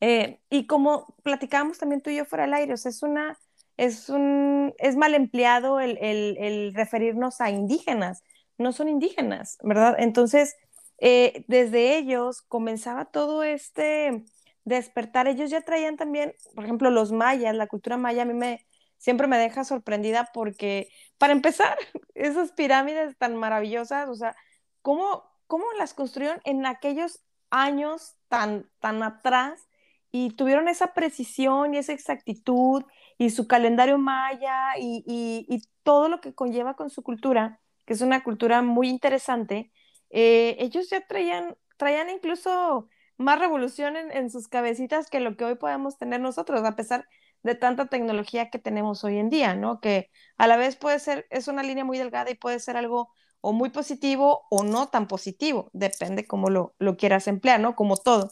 eh, 0.00 0.40
y 0.50 0.66
como 0.66 1.14
platicábamos 1.22 1.78
también 1.78 2.00
tú 2.00 2.10
y 2.10 2.16
yo 2.16 2.24
fuera 2.24 2.44
del 2.44 2.54
aire, 2.54 2.72
o 2.72 2.76
sea, 2.76 2.90
es 2.90 3.02
una, 3.02 3.38
es 3.76 4.08
un, 4.08 4.74
es 4.78 4.96
mal 4.96 5.14
empleado 5.14 5.78
el, 5.80 6.72
referirnos 6.74 7.40
a 7.40 7.50
indígenas, 7.50 8.22
no 8.56 8.72
son 8.72 8.88
indígenas, 8.88 9.58
¿verdad? 9.62 9.96
Entonces, 9.98 10.56
eh, 10.98 11.44
desde 11.46 11.96
ellos 11.96 12.42
comenzaba 12.42 13.04
todo 13.04 13.44
este 13.44 14.24
despertar, 14.64 15.28
ellos 15.28 15.50
ya 15.50 15.60
traían 15.60 15.96
también, 15.96 16.34
por 16.54 16.64
ejemplo, 16.64 16.90
los 16.90 17.12
mayas, 17.12 17.54
la 17.54 17.66
cultura 17.66 17.96
maya 17.96 18.22
a 18.22 18.26
mí 18.26 18.34
me, 18.34 18.66
siempre 18.98 19.26
me 19.26 19.38
deja 19.38 19.64
sorprendida 19.64 20.30
porque, 20.34 20.88
para 21.16 21.32
empezar, 21.32 21.78
esas 22.14 22.52
pirámides 22.52 23.16
tan 23.16 23.36
maravillosas, 23.36 24.08
o 24.08 24.14
sea, 24.14 24.36
¿cómo, 24.82 25.24
cómo 25.46 25.64
las 25.78 25.94
construyeron 25.94 26.40
en 26.44 26.66
aquellos 26.66 27.20
años 27.50 28.16
tan, 28.28 28.68
tan 28.80 29.02
atrás 29.02 29.68
y 30.10 30.30
tuvieron 30.30 30.68
esa 30.68 30.94
precisión 30.94 31.74
y 31.74 31.78
esa 31.78 31.92
exactitud 31.92 32.84
y 33.18 33.30
su 33.30 33.46
calendario 33.46 33.98
maya 33.98 34.76
y, 34.78 35.04
y, 35.06 35.62
todo 35.82 36.10
lo 36.10 36.20
que 36.20 36.34
conlleva 36.34 36.74
con 36.74 36.90
su 36.90 37.02
cultura, 37.02 37.60
que 37.86 37.94
es 37.94 38.02
una 38.02 38.22
cultura 38.22 38.60
muy 38.60 38.90
interesante, 38.90 39.72
eh, 40.10 40.54
ellos 40.58 40.90
ya 40.90 41.06
traían, 41.06 41.56
traían 41.78 42.10
incluso 42.10 42.90
más 43.16 43.38
revolución 43.38 43.96
en, 43.96 44.12
en, 44.12 44.28
sus 44.28 44.48
cabecitas 44.48 45.08
que 45.08 45.20
lo 45.20 45.34
que 45.38 45.46
hoy 45.46 45.54
podemos 45.54 45.96
tener 45.96 46.20
nosotros, 46.20 46.62
a 46.62 46.76
pesar 46.76 47.08
de 47.42 47.54
tanta 47.54 47.86
tecnología 47.86 48.50
que 48.50 48.58
tenemos 48.58 49.04
hoy 49.04 49.18
en 49.18 49.30
día, 49.30 49.54
¿no? 49.54 49.80
Que 49.80 50.10
a 50.36 50.46
la 50.46 50.56
vez 50.56 50.76
puede 50.76 50.98
ser, 50.98 51.26
es 51.30 51.48
una 51.48 51.62
línea 51.62 51.84
muy 51.84 51.98
delgada 51.98 52.30
y 52.30 52.34
puede 52.34 52.60
ser 52.60 52.76
algo 52.76 53.12
o 53.40 53.52
muy 53.52 53.70
positivo 53.70 54.46
o 54.50 54.64
no 54.64 54.88
tan 54.88 55.06
positivo, 55.06 55.70
depende 55.72 56.26
cómo 56.26 56.50
lo, 56.50 56.74
lo 56.78 56.96
quieras 56.96 57.28
emplear, 57.28 57.60
¿no? 57.60 57.76
Como 57.76 57.96
todo. 57.96 58.30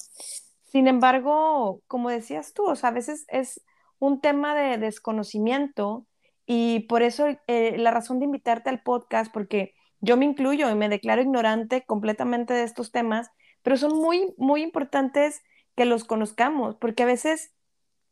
Sin 0.65 0.89
embargo, 0.89 1.83
como 1.87 2.11
decías 2.11 2.53
tú, 2.53 2.65
o 2.65 2.77
sea, 2.77 2.91
a 2.91 2.93
veces 2.93 3.25
es 3.29 3.63
un 3.99 4.21
tema 4.21 4.55
de 4.55 4.79
desconocimiento 4.79 6.07
y 6.45 6.81
por 6.81 7.03
eso 7.03 7.27
eh, 7.47 7.77
la 7.79 7.91
razón 7.91 8.19
de 8.19 8.27
invitarte 8.27 8.71
al 8.71 8.83
podcast, 8.83 9.33
porque 9.33 9.75
yo 10.01 10.17
me 10.17 10.25
incluyo 10.25 10.71
y 10.71 10.75
me 10.75 10.89
declaro 10.89 11.23
ignorante 11.23 11.85
completamente 11.85 12.55
de 12.55 12.65
estos 12.65 12.93
temas, 12.93 13.31
pero 13.63 13.77
son 13.77 13.97
muy, 13.97 14.35
muy 14.37 14.63
importantes 14.63 15.41
que 15.75 15.85
los 15.85 16.05
conozcamos, 16.05 16.77
porque 16.77 17.03
a 17.03 17.07
veces 17.07 17.53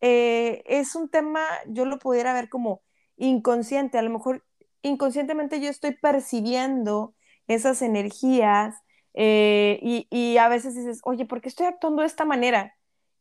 eh, 0.07 0.63
es 0.67 0.97
un 0.97 1.09
tema, 1.09 1.41
yo 1.67 1.87
lo 1.87 1.99
pudiera 1.99 2.35
ver 2.35 2.51
como 2.51 2.83
inconsciente, 3.17 3.97
a 3.97 4.03
lo 4.03 4.11
mejor 4.11 4.45
inconscientemente 4.83 5.63
yo 5.63 5.71
estoy 5.71 5.93
percibiendo 5.97 7.15
esas 7.47 7.81
energías 7.81 8.77
eh, 9.15 9.79
y, 9.83 10.37
a 10.37 10.49
veces 10.49 10.75
dices, 10.75 11.01
oye, 11.05 11.25
¿por 11.25 11.41
qué 11.41 11.49
estoy 11.49 11.65
actuando 11.65 12.03
de 12.03 12.09
esta 12.09 12.27
manera? 12.27 12.77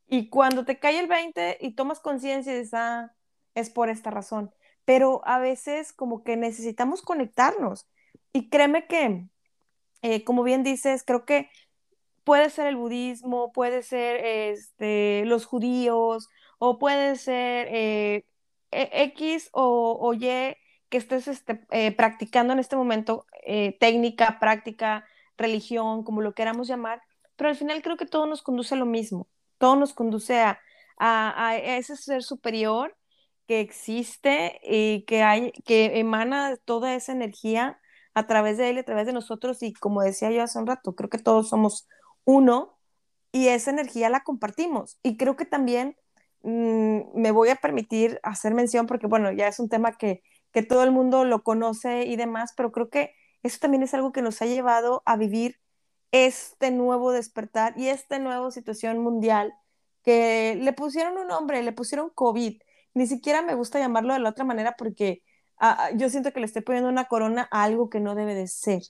Y 0.08 0.30
cuando 0.30 0.65
te 0.65 0.78
cae 0.78 1.00
el 1.00 1.08
20 1.08 1.60
y 1.62 1.74
tomas 1.74 2.02
conciencia 2.02 2.54
y 2.54 2.58
dices, 2.58 2.74
ah, 2.74 3.13
es 3.56 3.69
por 3.69 3.89
esta 3.89 4.12
razón. 4.12 4.52
Pero 4.84 5.22
a 5.24 5.39
veces 5.39 5.93
como 5.93 6.22
que 6.26 6.36
necesitamos 6.36 7.02
conectarnos. 7.02 7.88
Y 8.34 8.50
créeme 8.50 8.88
que, 8.88 9.26
eh, 10.02 10.26
como 10.26 10.43
bien 10.43 10.63
dices, 10.63 11.04
creo 11.06 11.24
que 11.24 11.50
puede 12.26 12.50
ser 12.50 12.67
el 12.67 12.76
budismo, 12.76 13.54
puede 13.54 13.84
ser 13.84 14.17
este, 14.26 15.24
los 15.26 15.46
judíos, 15.46 16.30
o 16.60 16.80
puede 16.80 17.16
ser 17.16 17.68
eh, 17.72 18.26
e, 18.72 19.04
X 19.04 19.50
o, 19.54 20.13
Y 20.13 20.56
que 20.89 20.98
estés 20.98 21.28
este, 21.28 21.66
eh, 21.72 21.92
practicando 21.92 22.54
en 22.54 22.60
este 22.60 22.76
momento, 22.76 23.26
eh, 23.46 23.78
técnica, 23.80 24.39
práctica, 24.39 25.06
religión, 25.38 26.04
como 26.04 26.22
lo 26.22 26.34
queramos 26.34 26.68
llamar, 26.68 27.02
pero 27.36 27.50
al 27.50 27.56
final 27.56 27.82
creo 27.82 27.98
que 27.98 28.06
todo 28.06 28.28
nos 28.28 28.44
conduce 28.44 28.76
a 28.76 28.78
lo 28.78 28.86
mismo, 28.86 29.28
todo 29.58 29.76
nos 29.76 29.94
conduce 29.94 30.39
a, 30.39 30.60
a, 30.98 31.58
ese 31.58 31.98
ser 31.98 32.24
superior 32.24 32.96
que 33.48 33.60
existe 33.60 34.60
y 34.63 35.04
que, 35.06 35.24
hay, 35.24 35.52
que 35.66 36.00
emana 36.00 36.56
toda 36.66 36.96
esa 36.96 37.12
energía 37.12 37.80
a 38.13 38.28
través 38.28 38.58
de 38.58 38.70
él, 38.70 38.78
a 38.78 38.84
través 38.84 39.08
de 39.08 39.13
nosotros 39.13 39.63
y 39.63 39.74
como 39.74 40.02
decía 40.02 40.32
yo 40.32 40.44
hace 40.44 40.60
un 40.60 40.68
rato, 40.68 40.96
creo 40.96 41.10
que 41.10 41.18
todos 41.18 41.50
somos 41.50 41.88
uno 42.26 42.78
y 43.32 43.48
esa 43.48 43.72
energía 43.72 44.10
la 44.10 44.24
compartimos. 44.24 45.00
Y 45.04 45.18
creo 45.18 45.36
que 45.36 45.46
también 45.46 45.98
mmm, 46.43 47.01
me 47.15 47.32
voy 47.32 47.49
a 47.49 47.56
permitir 47.56 48.19
hacer 48.23 48.53
mención 48.53 48.88
porque, 48.88 49.08
bueno, 49.08 49.32
ya 49.32 49.47
es 49.47 49.60
un 49.60 49.69
tema 49.69 49.93
que, 49.97 50.21
que 50.51 50.63
todo 50.63 50.84
el 50.84 50.91
mundo 50.91 51.25
lo 51.25 51.43
conoce 51.43 52.03
y 52.06 52.15
demás, 52.15 52.53
pero 52.56 52.71
creo 52.71 52.89
que 52.89 53.13
eso 53.41 53.58
también 53.60 53.84
es 53.84 53.93
algo 53.93 54.12
que 54.12 54.21
nos 54.21 54.41
ha 54.41 54.45
llevado 54.45 55.01
a 55.06 55.17
vivir 55.17 55.60
este 56.12 56.71
nuevo 56.71 57.12
despertar 57.12 57.73
y 57.77 57.89
esta 57.89 58.19
nueva 58.19 58.51
situación 58.51 58.99
mundial 58.99 59.53
que 60.03 60.56
le 60.62 60.73
pusieron 60.73 61.17
un 61.17 61.27
nombre, 61.27 61.63
le 61.63 61.71
pusieron 61.71 62.12
COVID. 62.12 62.62
Ni 62.93 63.08
siquiera 63.08 63.41
me 63.41 63.56
gusta 63.56 63.79
llamarlo 63.79 64.13
de 64.13 64.19
la 64.19 64.29
otra 64.29 64.45
manera 64.45 64.75
porque 64.77 65.23
uh, 65.60 65.97
yo 65.97 66.10
siento 66.10 66.32
que 66.32 66.39
le 66.39 66.45
estoy 66.45 66.62
poniendo 66.62 66.89
una 66.89 67.06
corona 67.06 67.47
a 67.51 67.63
algo 67.63 67.89
que 67.89 67.99
no 67.99 68.13
debe 68.15 68.36
de 68.36 68.47
ser, 68.47 68.84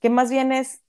que 0.00 0.08
más 0.08 0.30
bien 0.30 0.52
es, 0.52 0.82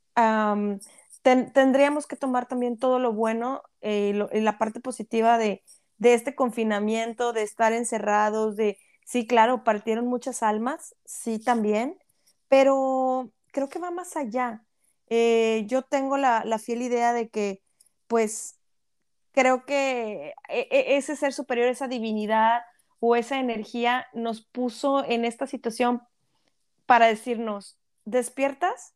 ten, 1.21 1.52
tendríamos 1.54 2.08
que 2.08 2.15
tomar 2.15 2.47
también 2.47 2.78
todo 2.78 2.99
lo 2.99 3.13
bueno 3.13 3.63
eh, 3.82 4.13
lo, 4.13 4.30
la 4.32 4.58
parte 4.58 4.80
positiva 4.80 5.38
de, 5.38 5.63
de 6.04 6.13
este 6.13 6.36
confinamiento, 6.36 7.34
de 7.34 7.44
estar 7.44 7.74
encerrados, 7.74 8.56
de, 8.58 8.78
sí, 9.06 9.26
claro, 9.26 9.63
partieron 9.63 10.06
muchas 10.08 10.44
almas, 10.44 10.96
sí, 11.06 11.39
también, 11.39 11.98
pero 12.48 13.32
creo 13.52 13.70
que 13.70 13.80
va 13.80 13.89
más 13.89 14.16
allá 14.18 14.63
eh, 15.08 15.66
yo 15.68 15.84
tengo 15.84 16.18
la, 16.18 16.44
la, 16.46 16.60
fiel 16.60 16.82
idea 16.82 17.13
de 17.13 17.30
que, 17.30 17.62
pues, 18.08 18.60
creo 19.32 19.66
que 19.66 20.34
e, 20.50 20.68
e, 20.72 20.98
ese 20.98 21.16
ser 21.16 21.34
superior, 21.34 21.68
esa 21.68 21.88
divinidad 21.88 22.62
o 23.00 23.16
esa 23.16 23.39
energía 23.39 24.08
nos 24.13 24.44
puso 24.46 25.06
en 25.06 25.26
esta 25.26 25.46
situación 25.46 26.02
para 26.86 27.08
decirnos, 27.08 27.78
¿despiertas 28.06 28.96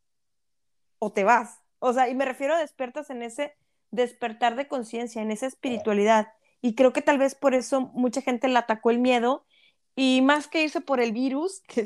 o 0.99 1.11
te 1.11 1.23
vas? 1.23 1.59
O 1.79 1.93
sea, 1.93 2.09
y 2.09 2.15
me 2.15 2.25
refiero 2.25 2.55
a 2.55 2.59
despiertas 2.59 3.09
en 3.09 3.21
ese 3.21 3.53
despertar 3.91 4.55
de 4.55 4.67
conciencia, 4.67 5.21
en 5.21 5.31
esa 5.31 5.45
espiritualidad. 5.45 6.29
Y 6.61 6.75
creo 6.75 6.93
que 6.93 7.01
tal 7.01 7.17
vez 7.17 7.35
por 7.35 7.53
eso 7.53 7.91
mucha 7.93 8.21
gente 8.21 8.47
le 8.47 8.57
atacó 8.57 8.89
el 8.89 8.99
miedo 8.99 9.45
y 9.95 10.21
más 10.21 10.47
que 10.47 10.63
irse 10.63 10.81
por 10.81 10.99
el 10.99 11.11
virus, 11.11 11.61
que, 11.67 11.83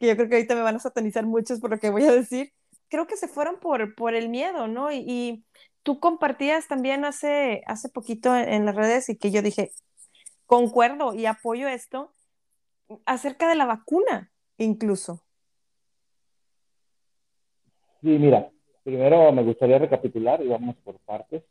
yo 0.00 0.16
creo 0.16 0.28
que 0.28 0.36
ahorita 0.36 0.54
me 0.54 0.62
van 0.62 0.76
a 0.76 0.80
satanizar 0.80 1.26
muchos 1.26 1.60
por 1.60 1.70
lo 1.70 1.78
que 1.78 1.90
voy 1.90 2.04
a 2.04 2.12
decir, 2.12 2.52
creo 2.88 3.06
que 3.06 3.16
se 3.16 3.28
fueron 3.28 3.58
por, 3.58 3.94
por 3.94 4.14
el 4.14 4.28
miedo, 4.28 4.68
¿no? 4.68 4.92
Y, 4.92 5.04
y 5.06 5.44
tú 5.82 6.00
compartías 6.00 6.68
también 6.68 7.04
hace, 7.04 7.62
hace 7.66 7.88
poquito 7.88 8.34
en, 8.34 8.48
en, 8.48 8.64
las 8.66 8.74
redes 8.74 9.08
y 9.08 9.16
que 9.16 9.30
yo 9.30 9.42
dije, 9.42 9.72
concuerdo 10.46 11.14
y 11.14 11.26
apoyo 11.26 11.68
esto, 11.68 12.14
acerca 13.04 13.48
de 13.48 13.56
la 13.56 13.66
vacuna 13.66 14.30
incluso. 14.56 15.22
Sí, 18.00 18.08
mira, 18.18 18.50
primero 18.84 19.32
me 19.32 19.42
gustaría 19.42 19.78
recapitular 19.78 20.42
y 20.42 20.48
vamos 20.48 20.76
por 20.76 20.98
partes. 21.00 21.42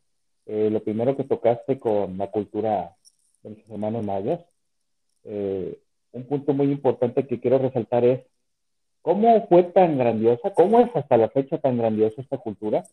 Eh, 0.47 0.69
lo 0.71 0.81
primero 0.81 1.15
que 1.15 1.23
tocaste 1.23 1.77
con 1.79 2.17
la 2.17 2.31
cultura 2.31 2.95
de 3.43 3.49
los 3.51 3.69
hermanos 3.69 4.05
mayas, 4.05 4.39
eh, 5.25 5.77
un 6.13 6.23
punto 6.23 6.53
muy 6.53 6.71
importante 6.71 7.27
que 7.27 7.39
quiero 7.39 7.60
resaltar 7.60 8.05
es 8.05 8.21
¿Cómo 9.07 9.47
fue 9.47 9.63
tan 9.63 9.97
grandiosa? 9.97 10.51
¿Cómo 10.53 10.81
es 10.81 10.93
hasta 10.93 11.15
la 11.15 11.29
fecha 11.29 11.57
tan 11.60 11.77
grandiosa 11.77 12.21
esta 12.21 12.38
cultura? 12.38 12.83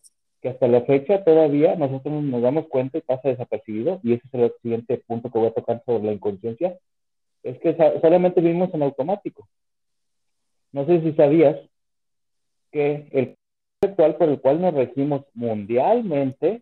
Que 0.41 0.47
hasta 0.47 0.65
la 0.65 0.79
fecha 0.83 1.25
todavía 1.25 1.75
nosotros 1.75 2.23
nos 2.23 2.41
damos 2.41 2.67
cuenta 2.67 2.97
y 2.97 3.01
pasa 3.01 3.27
desapercibido, 3.27 3.99
y 4.01 4.13
ese 4.13 4.23
es 4.25 4.33
el 4.33 4.53
siguiente 4.61 4.97
punto 5.05 5.29
que 5.29 5.39
voy 5.39 5.49
a 5.49 5.53
tocar 5.53 5.83
sobre 5.85 6.05
la 6.05 6.13
inconsciencia, 6.13 6.79
es 7.43 7.59
que 7.59 7.75
solamente 7.99 8.39
vivimos 8.39 8.73
en 8.73 8.83
automático. 8.83 9.45
No 10.71 10.85
sé 10.85 11.01
si 11.01 11.11
sabías 11.15 11.57
que 12.71 13.09
el 13.11 13.35
actual 13.81 14.15
por 14.15 14.29
el 14.29 14.39
cual 14.39 14.61
nos 14.61 14.73
regimos 14.73 15.25
mundialmente 15.33 16.61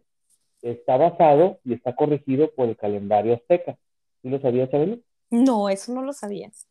está 0.64 0.98
basado 0.98 1.60
y 1.64 1.74
está 1.74 1.94
corregido 1.96 2.50
por 2.56 2.70
el 2.70 2.78
calendario 2.78 3.36
azteca. 3.36 3.78
¿Sí 4.22 4.30
lo 4.30 4.40
sabías, 4.40 4.70
Chabelo? 4.72 4.98
No, 5.30 5.70
eso 5.70 5.94
no 5.94 6.02
lo 6.02 6.14
sabías. 6.14 6.68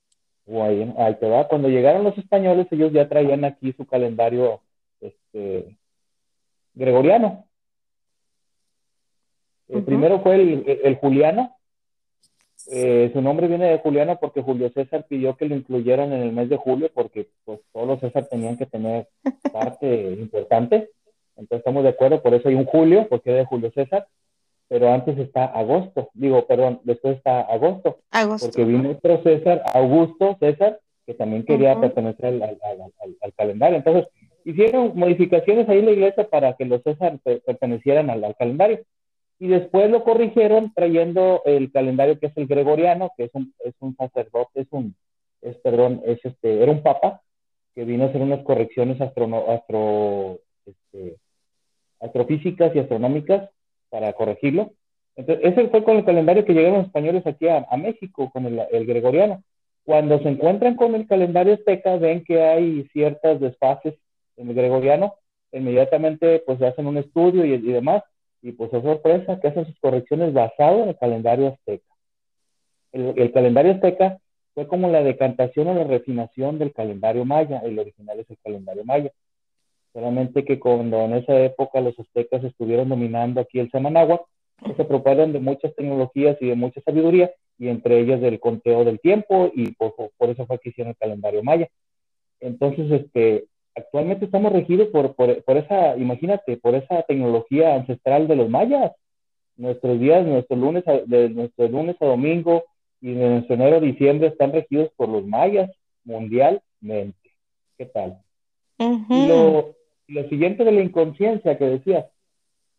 O 0.47 0.63
ahí, 0.65 0.93
ahí, 0.97 1.15
te 1.17 1.29
va. 1.29 1.47
Cuando 1.47 1.69
llegaron 1.69 2.03
los 2.03 2.17
españoles, 2.19 2.67
ellos 2.71 2.93
ya 2.93 3.09
traían 3.09 3.45
aquí 3.45 3.73
su 3.75 3.87
calendario 3.87 4.61
este, 5.01 5.77
gregoriano. 6.75 7.45
El 9.69 9.77
uh 9.77 9.81
-huh. 9.81 9.85
primero 9.85 10.21
fue 10.23 10.35
el, 10.37 10.65
el, 10.67 10.81
el 10.85 10.97
Juliano. 10.97 11.57
Eh, 12.71 13.11
su 13.13 13.21
nombre 13.21 13.49
viene 13.49 13.67
de 13.67 13.79
Juliano 13.79 14.19
porque 14.21 14.43
Julio 14.43 14.71
César 14.71 15.05
pidió 15.09 15.37
que 15.37 15.47
lo 15.47 15.57
incluyeran 15.57 16.13
en 16.13 16.23
el 16.23 16.33
mes 16.33 16.49
de 16.49 16.57
julio 16.57 16.91
porque 16.95 17.29
pues, 17.45 17.61
todos 17.73 17.89
los 17.89 18.01
César 18.01 18.27
tenían 18.27 18.57
que 18.57 18.67
tener 18.67 19.09
parte 19.53 20.13
importante. 20.13 20.91
Entonces 21.43 21.61
estamos 21.61 21.83
de 21.83 21.91
acuerdo, 21.91 22.23
por 22.23 22.35
eso 22.35 22.49
hay 22.49 22.55
un 22.55 22.65
Julio, 22.65 23.07
porque 23.09 23.31
es 23.31 23.37
de 23.37 23.45
Julio 23.45 23.71
César 23.73 24.07
pero 24.73 24.91
antes 24.91 25.19
está 25.19 25.45
agosto, 25.45 26.09
digo, 26.15 26.47
perdón, 26.47 26.81
después 26.85 27.19
está 27.19 27.43
agosto, 27.43 27.99
agosto. 28.11 28.47
porque 28.47 28.65
vino 28.65 28.93
otro 28.93 29.23
César, 29.23 29.63
Augusto 29.75 30.39
César, 30.41 30.81
que 31.05 31.13
también 31.13 31.45
quería 31.45 31.75
uh 31.75 31.77
-huh. 31.77 31.81
pertenecer 31.83 32.25
al, 32.25 32.43
al, 32.43 32.59
al, 32.63 33.17
al, 33.21 33.33
calendario. 33.35 33.77
Entonces, 33.77 34.07
hicieron 34.47 34.93
modificaciones 34.95 35.69
ahí 35.69 35.81
en 35.81 35.85
la 35.85 35.91
iglesia 35.91 36.27
para 36.27 36.55
que 36.55 36.65
los 36.65 36.83
César 36.85 37.19
pertenecieran 37.45 38.09
al, 38.09 38.35
calendario. 38.35 38.81
Y 39.39 39.49
después 39.49 39.91
lo 39.91 40.05
corrigieron 40.05 40.73
trayendo 40.73 41.43
el 41.45 41.71
calendario 41.71 42.19
que 42.19 42.29
es 42.29 42.37
el 42.39 42.47
gregoriano, 42.47 43.11
que 43.19 43.25
es 43.25 43.31
un, 43.35 43.53
es 43.67 43.75
un 43.81 43.95
sacerdote, 43.95 44.63
es 44.63 44.69
un, 44.71 44.95
es, 45.43 45.55
perdón, 45.59 46.01
es 46.07 46.19
este, 46.25 46.63
era 46.63 46.73
un 46.73 46.83
papa, 46.83 47.21
que 47.75 47.85
vino 47.85 48.05
a 48.05 48.07
hacer 48.07 48.23
unas 48.23 48.43
correcciones 48.43 48.99
astro, 49.03 49.51
astro, 49.51 50.39
este, 50.65 51.19
astrofísicas 52.03 52.75
y 52.75 52.81
astronómicas 52.81 53.49
para 53.89 54.13
corregirlo. 54.13 54.73
Entonces, 55.17 55.45
ese 55.53 55.69
fue 55.69 55.85
con 55.85 55.97
el 55.97 56.05
calendario 56.05 56.45
que 56.45 56.53
llegaron 56.53 56.79
los 56.79 56.87
españoles 56.87 57.27
aquí 57.27 57.49
a, 57.49 57.67
a 57.71 57.77
México, 57.77 58.31
con 58.31 58.47
el, 58.47 58.87
gregoriano. 58.87 59.43
Cuando 59.85 60.19
se 60.21 60.29
encuentran 60.29 60.77
con 60.77 60.95
el 60.95 61.07
calendario 61.07 61.55
azteca, 61.55 61.97
ven 61.97 62.25
que 62.25 62.43
hay 62.43 62.89
ciertas 62.93 63.41
desfases 63.41 63.95
en 64.37 64.49
el 64.49 64.55
gregoriano, 64.55 65.15
inmediatamente 65.53 66.43
pues 66.47 66.63
hacen 66.63 66.87
un 66.87 66.97
estudio 66.97 67.45
y, 67.45 67.59
demás, 67.59 68.03
y 68.41 68.53
pues 68.53 68.73
es 68.73 68.83
sorpresa 68.83 69.39
que 69.41 69.49
hacen 69.49 69.67
sus 69.67 69.79
correcciones 69.81 70.33
basado 70.33 70.83
en 70.83 70.91
el 70.91 70.99
calendario 70.99 71.49
azteca. 71.49 71.85
El, 72.93 73.33
calendario 73.33 73.73
azteca 73.73 74.19
fue 74.55 74.67
como 74.67 74.89
la 74.89 75.03
decantación 75.03 75.69
o 75.69 75.75
la 75.75 75.85
refinación 75.85 76.59
del 76.59 76.73
calendario 76.73 77.25
maya, 77.25 77.61
el 77.65 77.79
original 77.79 78.21
es 78.21 78.31
el 78.31 78.39
calendario 78.43 78.85
maya 78.85 79.13
solamente 79.93 80.45
que 80.45 80.59
cuando 80.59 81.01
en 81.03 81.15
esa 81.15 81.39
época 81.41 81.81
los 81.81 81.99
aztecas 81.99 82.43
estuvieron 82.45 82.89
dominando 82.89 83.41
aquí 83.41 83.59
el 83.59 83.71
Semanáhuac, 83.71 84.23
pues 84.61 84.77
se 84.77 84.85
propagaron 84.85 85.33
de 85.33 85.41
muchas 85.41 85.75
tecnologías 85.75 86.37
y 86.41 86.49
de 86.49 86.55
mucha 86.55 86.81
sabiduría, 86.83 87.31
y 87.59 87.69
entre 87.69 88.01
ellas 88.01 88.21
del 88.21 88.41
conteo 88.41 88.85
del 88.85 89.01
tiempo, 89.01 89.51
y 89.55 89.73
por, 89.73 89.95
por 90.17 90.31
eso 90.31 90.47
fue 90.47 90.59
que 90.59 90.71
hicieron 90.71 90.91
el 90.91 90.97
calendario 90.97 91.43
maya. 91.43 91.69
Entonces, 92.41 92.91
este, 92.91 93.45
actualmente 93.75 94.25
estamos 94.25 94.53
regidos 94.53 94.89
por, 94.89 95.15
por, 95.15 95.43
por, 95.45 95.57
esa, 95.57 95.97
imagínate, 95.97 96.57
por 96.57 96.75
esa 96.75 97.03
tecnología 97.03 97.75
ancestral 97.75 98.29
de 98.29 98.37
los 98.37 98.49
mayas. 98.49 98.93
Nuestros 99.57 100.01
días, 100.01 100.27
nuestro 100.27 100.57
lunes 100.57 100.87
a, 100.89 100.99
de 101.05 101.29
nuestro 101.29 101.69
lunes 101.69 101.97
a 102.01 102.07
domingo 102.07 102.65
y 103.01 103.15
de 103.15 103.29
nuestro 103.29 103.55
enero 103.55 103.77
a 103.77 103.81
diciembre 103.81 104.29
están 104.29 104.53
regidos 104.53 104.91
por 104.97 105.09
los 105.09 105.25
mayas 105.27 105.71
mundialmente. 106.05 107.31
¿Qué 107.77 107.87
tal? 107.87 108.19
Uh 108.79 108.85
-huh. 108.85 109.25
y, 109.25 109.29
lo, 109.29 109.75
lo 110.13 110.29
siguiente 110.29 110.65
de 110.65 110.73
la 110.73 110.83
inconsciencia 110.83 111.57
que 111.57 111.65
decías, 111.65 112.07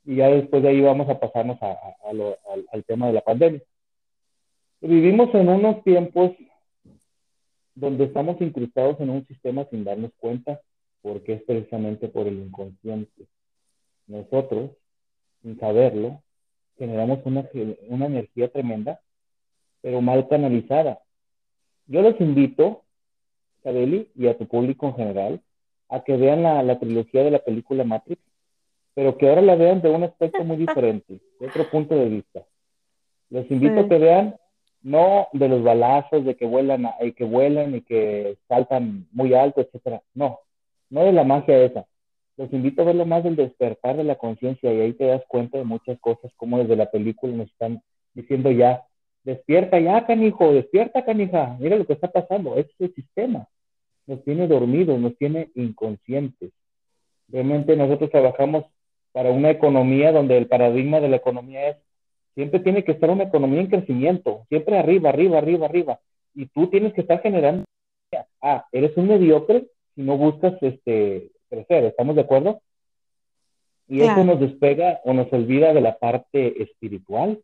y 0.06 0.18
ya 0.18 0.28
después 0.28 0.62
de 0.62 0.70
ahí 0.70 0.82
vamos 0.82 1.10
a 1.10 1.20
pasarnos 1.20 1.58
al, 1.62 2.84
tema 2.86 3.08
de 3.08 3.14
la 3.14 3.22
pandemia. 3.22 3.62
Vivimos 4.82 5.34
en 5.34 5.48
unos 5.48 5.84
tiempos 5.84 6.32
donde 7.74 8.06
estamos 8.06 8.40
incrustados 8.42 9.00
en 9.00 9.10
un 9.10 9.26
sistema 9.26 9.66
sin 9.70 9.84
darnos 9.84 10.12
cuenta, 10.20 10.62
porque 11.02 11.34
es 11.34 11.44
precisamente 11.44 12.08
por 12.08 12.28
el 12.28 12.36
inconsciente. 12.36 13.26
Nosotros, 14.08 14.72
sin 15.42 15.58
saberlo, 15.60 16.22
generamos 16.78 17.20
una, 17.26 17.50
energía 17.54 18.52
tremenda, 18.52 19.00
pero 19.82 20.02
mal 20.02 20.28
canalizada. 20.28 21.00
Yo 21.88 22.02
los 22.02 22.20
invito, 22.20 22.84
Cabeli, 23.64 24.12
y 24.16 24.28
a 24.28 24.38
tu 24.38 24.48
público 24.48 24.88
en 24.88 24.96
general, 24.96 25.42
a 25.94 26.04
que 26.04 26.18
vean 26.18 26.42
la, 26.42 26.64
la, 26.64 26.80
trilogía 26.80 27.24
de 27.24 27.30
la 27.30 27.38
película 27.38 27.84
Matrix, 27.84 28.20
pero 28.96 29.16
que 29.16 29.30
ahora 29.30 29.44
la 29.44 29.56
vean 29.56 29.80
de 29.80 29.92
un 29.92 30.04
aspecto 30.04 30.44
muy 30.44 30.58
diferente, 30.66 31.20
de 31.40 31.48
otro 31.48 31.70
punto 31.70 31.96
de 31.96 32.10
vista. 32.10 32.44
Les 33.30 33.50
invito 33.52 33.76
sí. 33.76 33.80
a 33.86 33.90
que 33.90 33.98
vean 34.00 34.36
no 34.82 35.28
de 35.34 35.48
los 35.48 35.62
balazos, 35.64 36.26
de 36.26 36.36
que 36.36 36.46
vuelan 36.46 36.90
y 37.00 37.12
que 37.12 37.26
vuelan 37.26 37.76
y 37.76 37.82
que 37.82 38.38
saltan 38.48 39.08
muy 39.12 39.36
alto, 39.36 39.62
etcétera. 39.62 40.02
No, 40.16 40.40
no 40.90 41.04
de 41.06 41.14
la 41.14 41.24
magia 41.24 41.64
esa. 41.64 41.86
Los 42.38 42.52
invito 42.52 42.82
a 42.82 42.86
verlo 42.86 43.06
más 43.06 43.24
del 43.24 43.36
despertar 43.36 43.96
de 43.96 44.04
la 44.04 44.16
conciencia 44.16 44.74
y 44.74 44.82
ahí 44.82 44.94
te 44.94 45.06
das 45.06 45.22
cuenta 45.28 45.60
de 45.60 45.64
muchas 45.64 46.00
cosas, 46.00 46.32
como 46.38 46.58
desde 46.58 46.76
la 46.76 46.90
película 46.90 47.34
nos 47.34 47.50
están 47.50 47.84
diciendo 48.16 48.50
ya, 48.50 48.84
despierta 49.24 49.80
ya, 49.80 50.08
canijo, 50.08 50.52
despierta, 50.52 51.06
canija, 51.06 51.56
mira 51.60 51.78
lo 51.78 51.86
que 51.86 51.94
está 51.94 52.12
pasando, 52.12 52.58
ese 52.58 52.72
es 52.80 52.90
el 52.90 52.96
sistema 52.96 53.48
nos 54.08 54.24
tiene 54.24 54.48
dormidos, 54.48 55.00
nos 55.00 55.18
tiene 55.18 55.50
inconscientes. 55.56 56.52
Realmente 57.30 57.76
nosotros 57.76 58.10
trabajamos 58.10 58.66
para 59.12 59.32
una 59.32 59.50
economía 59.52 60.12
donde 60.12 60.38
el 60.38 60.48
paradigma 60.48 61.00
de 61.00 61.10
la 61.10 61.18
economía 61.18 61.70
es, 61.70 61.78
siempre 62.36 62.60
tiene 62.60 62.84
que 62.84 62.94
estar 62.94 63.10
una 63.10 63.26
economía 63.26 63.62
en 63.62 63.68
crecimiento, 63.68 64.46
siempre 64.50 64.78
arriba, 64.78 65.10
arriba, 65.10 65.38
arriba, 65.38 65.66
arriba. 65.68 66.00
Y 66.34 66.48
tú 66.48 66.68
tienes 66.68 66.94
que 66.94 67.02
estar 67.02 67.22
generando, 67.22 67.66
ah, 68.42 68.66
eres 68.72 68.98
un 68.98 69.08
mediocre 69.08 69.68
si 69.96 70.02
no 70.02 70.18
buscas 70.18 70.56
este, 70.62 71.30
crecer, 71.50 71.86
¿estamos 71.86 72.16
de 72.16 72.22
acuerdo? 72.22 72.62
Y 73.88 74.02
eso 74.02 74.24
nos 74.24 74.40
despega 74.40 75.02
o 75.04 75.14
nos 75.14 75.32
olvida 75.32 75.74
de 75.74 75.82
la 75.82 75.98
parte 75.98 76.64
espiritual. 76.64 77.40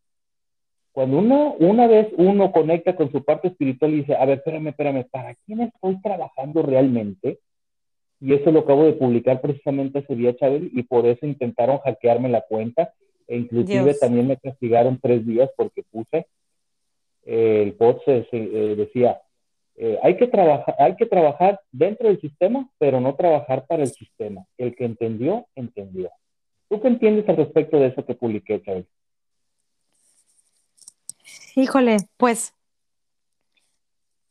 Cuando 0.91 1.19
uno, 1.19 1.55
una 1.59 1.87
vez 1.87 2.07
uno 2.17 2.51
conecta 2.51 2.95
con 2.95 3.11
su 3.11 3.23
parte 3.23 3.49
espiritual 3.49 3.93
y 3.93 3.97
dice, 3.97 4.15
a 4.15 4.25
ver, 4.25 4.39
espérame, 4.39 4.69
espérame, 4.69 5.05
¿para 5.09 5.35
quién 5.45 5.61
estoy 5.61 6.01
trabajando 6.01 6.61
realmente? 6.61 7.39
Y 8.19 8.33
eso 8.33 8.51
lo 8.51 8.61
acabo 8.61 8.85
de 8.85 8.93
publicar 8.93 9.39
precisamente 9.39 9.99
ese 9.99 10.15
día, 10.15 10.35
Chabel, 10.35 10.69
y 10.73 10.83
por 10.83 11.05
eso 11.05 11.25
intentaron 11.25 11.77
hackearme 11.79 12.29
la 12.29 12.41
cuenta. 12.41 12.93
E 13.27 13.37
inclusive 13.37 13.93
también 13.93 14.27
me 14.27 14.37
castigaron 14.37 14.99
tres 14.99 15.25
días 15.25 15.49
porque 15.55 15.83
puse, 15.83 16.25
eh, 17.25 17.61
el 17.63 17.73
post 17.73 18.01
eh, 18.07 18.75
decía, 18.75 19.21
eh, 19.75 19.97
hay, 20.03 20.17
que 20.17 20.27
trabajar, 20.27 20.75
hay 20.79 20.95
que 20.95 21.05
trabajar 21.05 21.61
dentro 21.71 22.09
del 22.09 22.19
sistema, 22.19 22.69
pero 22.79 22.99
no 22.99 23.15
trabajar 23.15 23.65
para 23.67 23.83
el 23.83 23.89
sistema. 23.89 24.43
El 24.57 24.75
que 24.75 24.83
entendió, 24.83 25.45
entendió. 25.55 26.09
¿Tú 26.67 26.81
qué 26.81 26.89
entiendes 26.89 27.29
al 27.29 27.37
respecto 27.37 27.79
de 27.79 27.87
eso 27.87 28.05
que 28.05 28.15
publiqué, 28.15 28.61
Chabel? 28.61 28.85
Híjole, 31.55 31.97
pues 32.17 32.53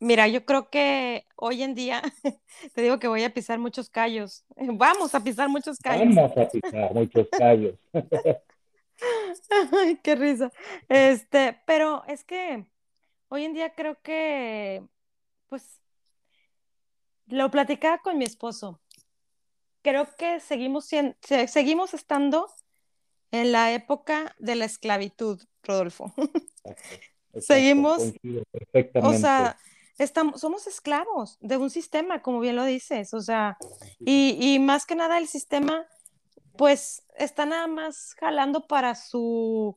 Mira, 0.01 0.29
yo 0.29 0.45
creo 0.45 0.71
que 0.71 1.27
hoy 1.35 1.63
en 1.63 1.75
día, 1.75 2.03
te 2.75 2.83
digo 2.83 2.99
que 2.99 3.09
voy 3.09 3.25
a 3.25 3.35
pisar 3.35 3.59
muchos 3.59 3.91
callos. 3.91 4.45
Vamos 4.57 5.15
a 5.15 5.23
pisar 5.23 5.49
muchos 5.49 5.79
callos. 5.79 6.15
Vamos 6.15 6.37
a 6.37 6.49
pisar 6.49 6.95
muchos 6.95 7.29
callos. 7.37 7.75
Ay, 9.73 9.99
qué 10.03 10.15
risa. 10.15 10.53
Este, 10.89 11.61
pero 11.67 12.05
es 12.07 12.25
que 12.25 12.65
hoy 13.29 13.45
en 13.45 13.55
día 13.55 13.75
creo 13.75 14.01
que, 14.01 14.85
pues, 15.49 15.81
lo 17.27 17.51
platicaba 17.51 17.99
con 17.99 18.19
mi 18.19 18.25
esposo. 18.25 18.81
Creo 19.83 20.07
que 20.17 20.41
seguimos, 20.41 20.89
seguimos 21.47 21.95
estando 21.95 22.49
en 23.31 23.53
la 23.53 23.73
época 23.73 24.35
de 24.39 24.55
la 24.55 24.65
esclavitud, 24.65 25.41
Rodolfo. 25.69 26.13
seguimos, 27.41 28.03
o 28.95 29.13
sea, 29.13 29.57
estamos, 29.99 30.41
somos 30.41 30.67
esclavos 30.67 31.39
de 31.41 31.57
un 31.57 31.71
sistema, 31.71 32.23
como 32.23 32.41
bien 32.41 32.57
lo 32.57 32.65
dices, 32.65 33.15
o 33.15 33.21
sea, 33.21 33.57
y, 34.01 34.59
más 34.61 34.87
que 34.87 34.95
nada 34.95 35.19
el 35.19 35.29
sistema, 35.29 35.87
pues 36.57 37.05
está 37.17 37.47
nada 37.47 37.67
más 37.67 38.15
jalando 38.19 38.67
para 38.67 38.95
su, 38.95 39.77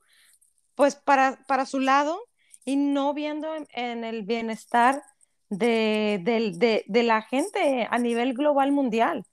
pues 0.75 0.95
para, 0.95 1.43
para 1.47 1.65
su 1.65 1.79
lado 1.79 2.19
y 2.65 2.75
no 2.75 3.13
viendo 3.13 3.49
en, 3.73 4.03
el 4.03 4.23
bienestar 4.23 5.03
de, 5.49 6.83
la 6.87 7.21
gente 7.23 7.87
a 7.89 7.97
nivel 7.97 8.33
global 8.33 8.71
mundial. 8.71 9.25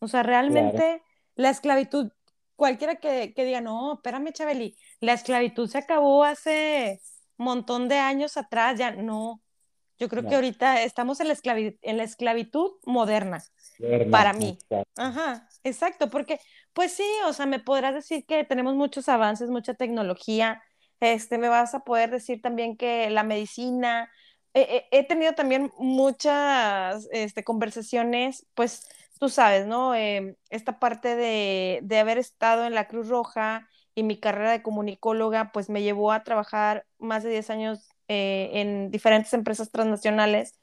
O 0.00 0.08
sea, 0.08 0.22
realmente 0.22 1.02
la 1.34 1.50
esclavitud, 1.50 2.10
cualquiera 2.58 2.96
que, 2.96 3.32
que, 3.34 3.44
diga, 3.44 3.60
no, 3.60 3.94
espérame, 3.94 4.32
Chabeli, 4.32 4.76
la 4.98 5.12
esclavitud 5.12 5.68
se 5.70 5.78
acabó 5.78 6.24
hace 6.24 7.00
montón 7.36 7.88
de 7.88 7.98
años 7.98 8.36
atrás, 8.36 8.76
ya 8.76 8.90
no, 8.90 9.40
yo 9.96 10.08
creo 10.08 10.26
que 10.26 10.34
ahorita 10.34 10.82
estamos 10.82 11.20
en 11.20 11.28
la, 11.28 11.36
en 11.44 11.96
la 11.96 12.02
esclavitud 12.02 12.72
moderna, 12.84 13.44
para 14.10 14.32
mí. 14.32 14.58
Ajá, 14.96 15.48
exacto, 15.62 16.10
porque 16.10 16.40
pues 16.72 16.92
sí, 16.92 17.06
o 17.26 17.32
sea, 17.32 17.46
me 17.46 17.60
podrás 17.60 17.94
decir 17.94 18.26
que 18.26 18.42
tenemos 18.42 18.74
muchos 18.74 19.08
avances, 19.08 19.50
mucha 19.50 19.74
tecnología, 19.74 20.60
este, 20.98 21.38
me 21.38 21.48
vas 21.48 21.76
a 21.76 21.84
poder 21.84 22.10
decir 22.10 22.42
también 22.42 22.76
que 22.76 23.08
la 23.08 23.22
medicina, 23.22 24.10
he 24.52 25.06
tenido 25.06 25.34
también 25.34 25.70
muchas 25.78 27.06
este, 27.12 27.44
conversaciones, 27.44 28.48
pues 28.54 28.88
tú 29.18 29.28
sabes, 29.28 29.66
¿no? 29.66 29.94
Em, 29.94 30.36
esta 30.50 30.78
parte 30.78 31.16
de, 31.16 31.80
de 31.82 31.98
haber 31.98 32.18
estado 32.18 32.64
en 32.64 32.74
la 32.74 32.88
Cruz 32.88 33.08
Roja 33.08 33.68
y 33.94 34.02
mi 34.04 34.18
carrera 34.20 34.52
de 34.52 34.62
comunicóloga, 34.62 35.50
pues 35.52 35.68
me 35.70 35.82
llevó 35.82 36.12
a 36.12 36.24
trabajar 36.24 36.86
más 36.98 37.22
de 37.24 37.30
10 37.30 37.50
años 37.50 37.88
eh, 38.08 38.50
en 38.54 38.90
diferentes 38.90 39.34
empresas 39.34 39.70
transnacionales 39.70 40.58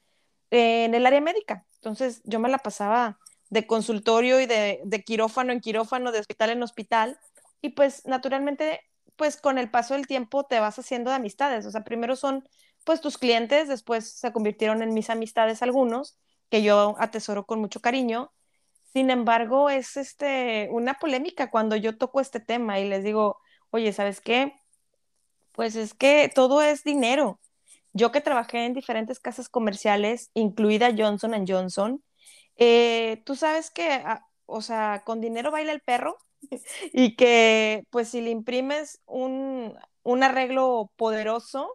en 0.50 0.94
el 0.94 1.06
área 1.06 1.20
médica. 1.20 1.66
Entonces 1.76 2.20
yo 2.24 2.40
me 2.40 2.48
la 2.48 2.58
pasaba 2.58 3.18
de 3.50 3.66
consultorio 3.66 4.40
y 4.40 4.46
de, 4.46 5.02
quirófano 5.04 5.52
en 5.52 5.60
quirófano, 5.60 6.12
de 6.12 6.18
hospital 6.20 6.50
en 6.50 6.62
hospital, 6.62 7.18
y 7.62 7.70
pues 7.70 8.04
naturalmente, 8.06 8.80
pues 9.16 9.36
con 9.36 9.58
el 9.58 9.70
paso 9.70 9.94
del 9.94 10.06
tiempo 10.06 10.44
te 10.44 10.58
vas 10.60 10.78
haciendo 10.78 11.10
de 11.10 11.16
amistades, 11.16 11.66
o 11.66 11.70
sea, 11.70 11.84
primero 11.84 12.16
son 12.16 12.48
pues 12.84 13.00
tus 13.00 13.18
clientes, 13.18 13.68
después 13.68 14.10
se 14.10 14.32
convirtieron 14.32 14.82
en 14.82 14.94
mis 14.94 15.10
amistades 15.10 15.62
algunos, 15.62 16.18
que 16.50 16.62
yo 16.62 16.96
atesoro 16.98 17.46
con 17.46 17.60
mucho 17.60 17.80
cariño. 17.80 18.32
Sin 18.92 19.10
embargo, 19.10 19.70
es 19.70 19.96
este, 19.96 20.68
una 20.70 20.94
polémica 20.94 21.50
cuando 21.50 21.76
yo 21.76 21.98
toco 21.98 22.20
este 22.20 22.40
tema 22.40 22.80
y 22.80 22.88
les 22.88 23.04
digo, 23.04 23.38
oye, 23.70 23.92
¿sabes 23.92 24.20
qué? 24.20 24.54
Pues 25.52 25.76
es 25.76 25.94
que 25.94 26.30
todo 26.34 26.62
es 26.62 26.84
dinero. 26.84 27.40
Yo 27.92 28.12
que 28.12 28.20
trabajé 28.20 28.66
en 28.66 28.74
diferentes 28.74 29.20
casas 29.20 29.48
comerciales, 29.48 30.30
incluida 30.34 30.94
Johnson 30.96 31.46
Johnson, 31.46 32.02
eh, 32.56 33.22
tú 33.24 33.36
sabes 33.36 33.70
que, 33.70 33.90
ah, 33.92 34.26
o 34.46 34.62
sea, 34.62 35.02
con 35.04 35.20
dinero 35.20 35.50
baila 35.50 35.72
el 35.72 35.80
perro 35.80 36.18
y 36.92 37.16
que 37.16 37.84
pues 37.90 38.08
si 38.10 38.20
le 38.20 38.30
imprimes 38.30 39.00
un, 39.06 39.78
arreglo 40.22 40.92
poderoso, 40.96 41.70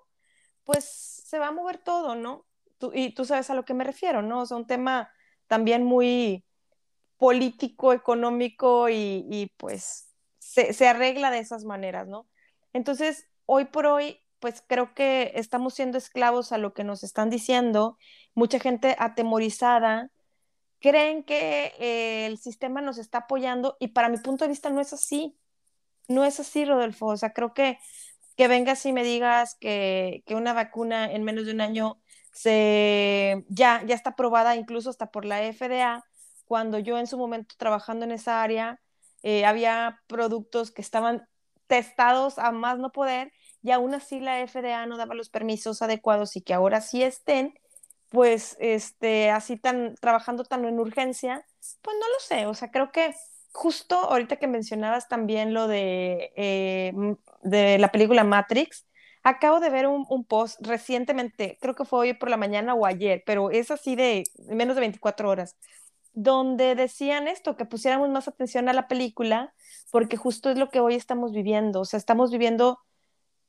pues 0.63 0.86
se 0.86 1.39
va 1.39 1.47
a 1.47 1.52
mover 1.52 1.78
todo, 1.80 2.15
¿no? 2.15 2.45
y 2.93 3.13
tú 3.13 3.26
sabes 3.26 3.50
a 3.52 3.54
lo 3.56 3.63
que 3.63 3.76
me 3.76 3.84
refiero, 3.84 4.24
¿no? 4.24 4.41
O 4.41 4.45
sea, 4.47 4.58
un 4.58 4.65
tema 4.65 5.12
también 5.47 5.84
muy 5.84 6.43
político, 7.21 7.93
económico 7.93 8.89
y, 8.89 9.53
pues 9.57 10.10
se, 10.39 10.73
se, 10.73 10.88
arregla 10.88 11.29
de 11.29 11.38
esas 11.38 11.65
maneras, 11.65 12.07
¿no? 12.07 12.27
Entonces, 12.73 13.27
hoy 13.45 13.65
por 13.65 13.86
hoy, 13.86 14.17
pues 14.39 14.63
creo 14.65 14.95
que 14.95 15.31
estamos 15.36 15.75
siendo 15.75 15.99
esclavos 15.99 16.51
a 16.51 16.57
lo 16.57 16.73
que 16.73 16.84
nos 16.84 17.03
están 17.03 17.29
diciendo, 17.29 17.99
mucha 18.34 18.60
gente 18.60 18.95
atemorizada, 18.97 20.10
creen 20.79 21.23
que 21.23 21.73
eh, 21.77 22.25
el 22.25 22.39
sistema 22.39 22.81
nos 22.81 22.97
está 22.97 23.19
apoyando 23.19 23.77
y 23.79 23.89
para 23.89 24.10
mi 24.10 24.17
punto 24.17 24.45
de 24.45 24.49
vista 24.49 24.71
no 24.71 24.81
es 24.81 24.91
así, 24.91 25.38
no 26.07 26.25
es 26.25 26.39
así, 26.39 26.65
Rodolfo, 26.65 27.05
o 27.05 27.17
sea, 27.17 27.34
creo 27.34 27.53
que 27.53 27.77
que 28.36 28.47
vengas 28.47 28.84
y 28.88 28.93
me 28.93 29.03
digas 29.03 29.55
que, 29.60 30.23
una 30.29 30.53
vacuna 30.53 31.12
en 31.12 31.23
menos 31.23 31.45
de 31.45 31.51
un 31.53 31.62
año 31.62 32.01
se, 32.34 33.45
ya, 33.49 33.84
ya 33.86 33.93
está 33.93 34.12
aprobada 34.12 34.55
incluso 34.55 34.89
hasta 34.89 35.12
por 35.12 35.25
la 35.25 35.41
FDA, 35.53 36.03
cuando 36.51 36.79
yo 36.79 36.97
en 36.97 37.07
su 37.07 37.17
momento 37.17 37.55
trabajando 37.57 38.03
en 38.03 38.11
esa 38.11 38.43
área, 38.43 38.77
eh, 39.23 39.45
había 39.45 40.01
productos 40.07 40.69
que 40.69 40.81
estaban 40.81 41.25
testados 41.67 42.37
a 42.37 42.51
más 42.51 42.77
no 42.77 42.91
poder 42.91 43.31
y 43.63 43.71
aún 43.71 43.93
así 43.93 44.19
la 44.19 44.45
FDA 44.45 44.85
no 44.85 44.97
daba 44.97 45.15
los 45.15 45.29
permisos 45.29 45.81
adecuados 45.81 46.35
y 46.35 46.41
que 46.41 46.53
ahora 46.53 46.81
sí 46.81 47.03
estén, 47.03 47.53
pues 48.09 48.57
este, 48.59 49.29
así 49.29 49.55
tan, 49.55 49.95
trabajando 50.01 50.43
tan 50.43 50.65
en 50.65 50.77
urgencia, 50.77 51.45
pues 51.81 51.95
no 51.97 52.05
lo 52.05 52.19
sé, 52.19 52.45
o 52.47 52.53
sea, 52.53 52.69
creo 52.69 52.91
que 52.91 53.15
justo 53.53 53.95
ahorita 53.95 54.35
que 54.35 54.47
mencionabas 54.47 55.07
también 55.07 55.53
lo 55.53 55.69
de, 55.69 56.33
eh, 56.35 56.91
de 57.43 57.77
la 57.77 57.93
película 57.93 58.25
Matrix, 58.25 58.85
acabo 59.23 59.61
de 59.61 59.69
ver 59.69 59.87
un, 59.87 60.05
un, 60.09 60.25
post 60.25 60.59
recientemente, 60.59 61.57
creo 61.61 61.75
que 61.75 61.85
fue 61.85 61.99
hoy 61.99 62.13
por 62.13 62.29
la 62.29 62.35
mañana 62.35 62.73
o 62.73 62.85
ayer, 62.85 63.23
pero 63.25 63.51
es 63.51 63.71
así 63.71 63.95
de 63.95 64.25
menos 64.49 64.75
de 64.75 64.81
24 64.81 65.29
horas, 65.29 65.56
donde 66.13 66.75
decían 66.75 67.27
esto, 67.27 67.55
que 67.55 67.65
pusiéramos 67.65 68.09
más 68.09 68.27
atención 68.27 68.69
a 68.69 68.73
la 68.73 68.87
película, 68.87 69.53
porque 69.91 70.17
justo 70.17 70.49
es 70.49 70.57
lo 70.57 70.69
que 70.69 70.79
hoy 70.79 70.95
estamos 70.95 71.31
viviendo, 71.31 71.81
o 71.81 71.85
sea, 71.85 71.97
estamos 71.97 72.31
viviendo 72.31 72.79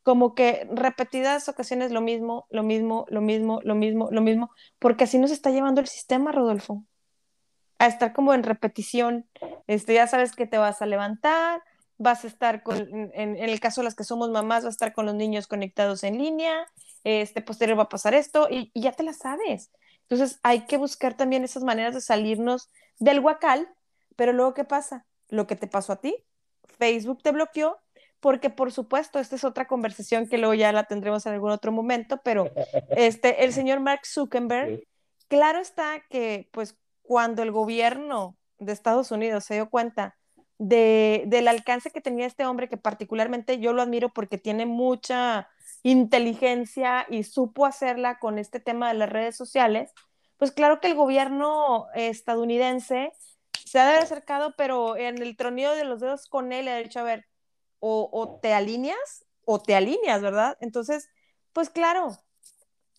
como 0.02 0.34
que 0.34 0.68
repetidas 0.72 1.48
ocasiones 1.48 1.92
lo 1.92 2.00
mismo, 2.00 2.46
lo 2.50 2.62
mismo, 2.62 3.06
lo 3.08 3.20
mismo, 3.20 3.60
lo 3.62 3.74
mismo, 3.74 4.08
lo 4.10 4.20
mismo, 4.20 4.50
porque 4.78 5.04
así 5.04 5.18
nos 5.18 5.30
está 5.30 5.50
llevando 5.50 5.80
el 5.80 5.86
sistema, 5.86 6.32
Rodolfo, 6.32 6.84
a 7.78 7.86
estar 7.86 8.12
como 8.12 8.34
en 8.34 8.42
repetición. 8.42 9.28
Este, 9.66 9.94
ya 9.94 10.06
sabes 10.06 10.34
que 10.34 10.46
te 10.46 10.58
vas 10.58 10.82
a 10.82 10.86
levantar, 10.86 11.62
vas 11.98 12.24
a 12.24 12.26
estar 12.26 12.62
con, 12.62 12.76
en, 13.14 13.36
el 13.36 13.60
caso 13.60 13.80
de 13.80 13.86
las 13.86 13.94
que 13.94 14.04
somos 14.04 14.30
mamás, 14.30 14.64
vas 14.64 14.72
a 14.72 14.76
estar 14.76 14.92
con 14.92 15.06
los 15.06 15.14
niños 15.14 15.46
conectados 15.46 16.02
en 16.02 16.18
línea, 16.18 16.66
este, 17.04 17.42
posterior 17.42 17.78
va 17.78 17.84
a 17.84 17.88
pasar 17.88 18.14
esto, 18.14 18.48
y, 18.50 18.70
y 18.74 18.82
ya 18.82 18.92
te 18.92 19.04
la 19.04 19.12
sabes. 19.12 19.70
Entonces 20.12 20.40
hay 20.42 20.66
que 20.66 20.76
buscar 20.76 21.14
también 21.14 21.42
esas 21.42 21.64
maneras 21.64 21.94
de 21.94 22.02
salirnos 22.02 22.70
del 22.98 23.20
huacal, 23.20 23.66
pero 24.14 24.34
luego, 24.34 24.52
¿qué 24.52 24.64
pasa? 24.64 25.06
Lo 25.30 25.46
que 25.46 25.56
te 25.56 25.66
pasó 25.66 25.94
a 25.94 26.02
ti, 26.02 26.14
Facebook 26.76 27.22
te 27.22 27.32
bloqueó, 27.32 27.78
porque 28.20 28.50
por 28.50 28.72
supuesto, 28.72 29.18
esta 29.18 29.36
es 29.36 29.44
otra 29.44 29.66
conversación 29.66 30.28
que 30.28 30.36
luego 30.36 30.52
ya 30.52 30.70
la 30.70 30.84
tendremos 30.84 31.24
en 31.24 31.32
algún 31.32 31.50
otro 31.50 31.72
momento, 31.72 32.20
pero 32.22 32.50
este, 32.90 33.42
el 33.42 33.52
señor 33.54 33.80
Mark 33.80 34.02
Zuckerberg 34.04 34.82
claro 35.28 35.60
está 35.60 36.02
que, 36.10 36.50
pues, 36.52 36.76
cuando 37.00 37.42
el 37.42 37.50
gobierno 37.50 38.36
de 38.58 38.72
Estados 38.72 39.12
Unidos 39.12 39.44
se 39.44 39.54
dio 39.54 39.70
cuenta 39.70 40.18
de, 40.58 41.24
del 41.26 41.48
alcance 41.48 41.90
que 41.90 42.02
tenía 42.02 42.26
este 42.26 42.44
hombre, 42.44 42.68
que 42.68 42.76
particularmente 42.76 43.60
yo 43.60 43.72
lo 43.72 43.80
admiro 43.80 44.10
porque 44.10 44.36
tiene 44.36 44.66
mucha 44.66 45.48
inteligencia 45.82 47.06
y 47.08 47.24
supo 47.24 47.66
hacerla 47.66 48.18
con 48.18 48.38
este 48.38 48.60
tema 48.60 48.88
de 48.88 48.94
las 48.94 49.10
redes 49.10 49.36
sociales, 49.36 49.92
pues 50.36 50.52
claro 50.52 50.80
que 50.80 50.88
el 50.88 50.94
gobierno 50.94 51.86
estadounidense 51.94 53.12
se 53.64 53.78
ha 53.78 53.84
de 53.84 53.92
haber 53.92 54.02
acercado, 54.02 54.54
pero 54.56 54.96
en 54.96 55.20
el 55.22 55.36
tronido 55.36 55.74
de 55.74 55.84
los 55.84 56.00
dedos 56.00 56.26
con 56.26 56.52
él 56.52 56.68
ha 56.68 56.76
dicho, 56.76 57.00
a 57.00 57.04
ver, 57.04 57.26
o, 57.78 58.08
o 58.12 58.38
te 58.40 58.52
alineas 58.52 59.24
o 59.44 59.60
te 59.60 59.74
alineas, 59.74 60.22
¿verdad? 60.22 60.56
Entonces, 60.60 61.08
pues 61.52 61.70
claro, 61.70 62.16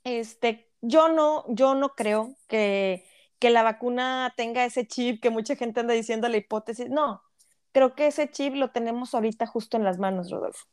este, 0.03 0.71
yo 0.81 1.09
no, 1.09 1.45
yo 1.47 1.75
no 1.75 1.89
creo 1.95 2.35
que, 2.47 3.05
que 3.39 3.49
la 3.49 3.63
vacuna 3.63 4.33
tenga 4.35 4.65
ese 4.65 4.87
chip 4.87 5.21
que 5.21 5.29
mucha 5.29 5.55
gente 5.55 5.79
anda 5.79 5.93
diciendo 5.93 6.27
la 6.27 6.37
hipótesis. 6.37 6.89
No, 6.89 7.21
creo 7.71 7.95
que 7.95 8.07
ese 8.07 8.29
chip 8.29 8.53
lo 8.55 8.71
tenemos 8.71 9.13
ahorita 9.13 9.47
justo 9.47 9.77
en 9.77 9.83
las 9.83 9.97
manos, 9.97 10.29
Rodolfo. 10.29 10.65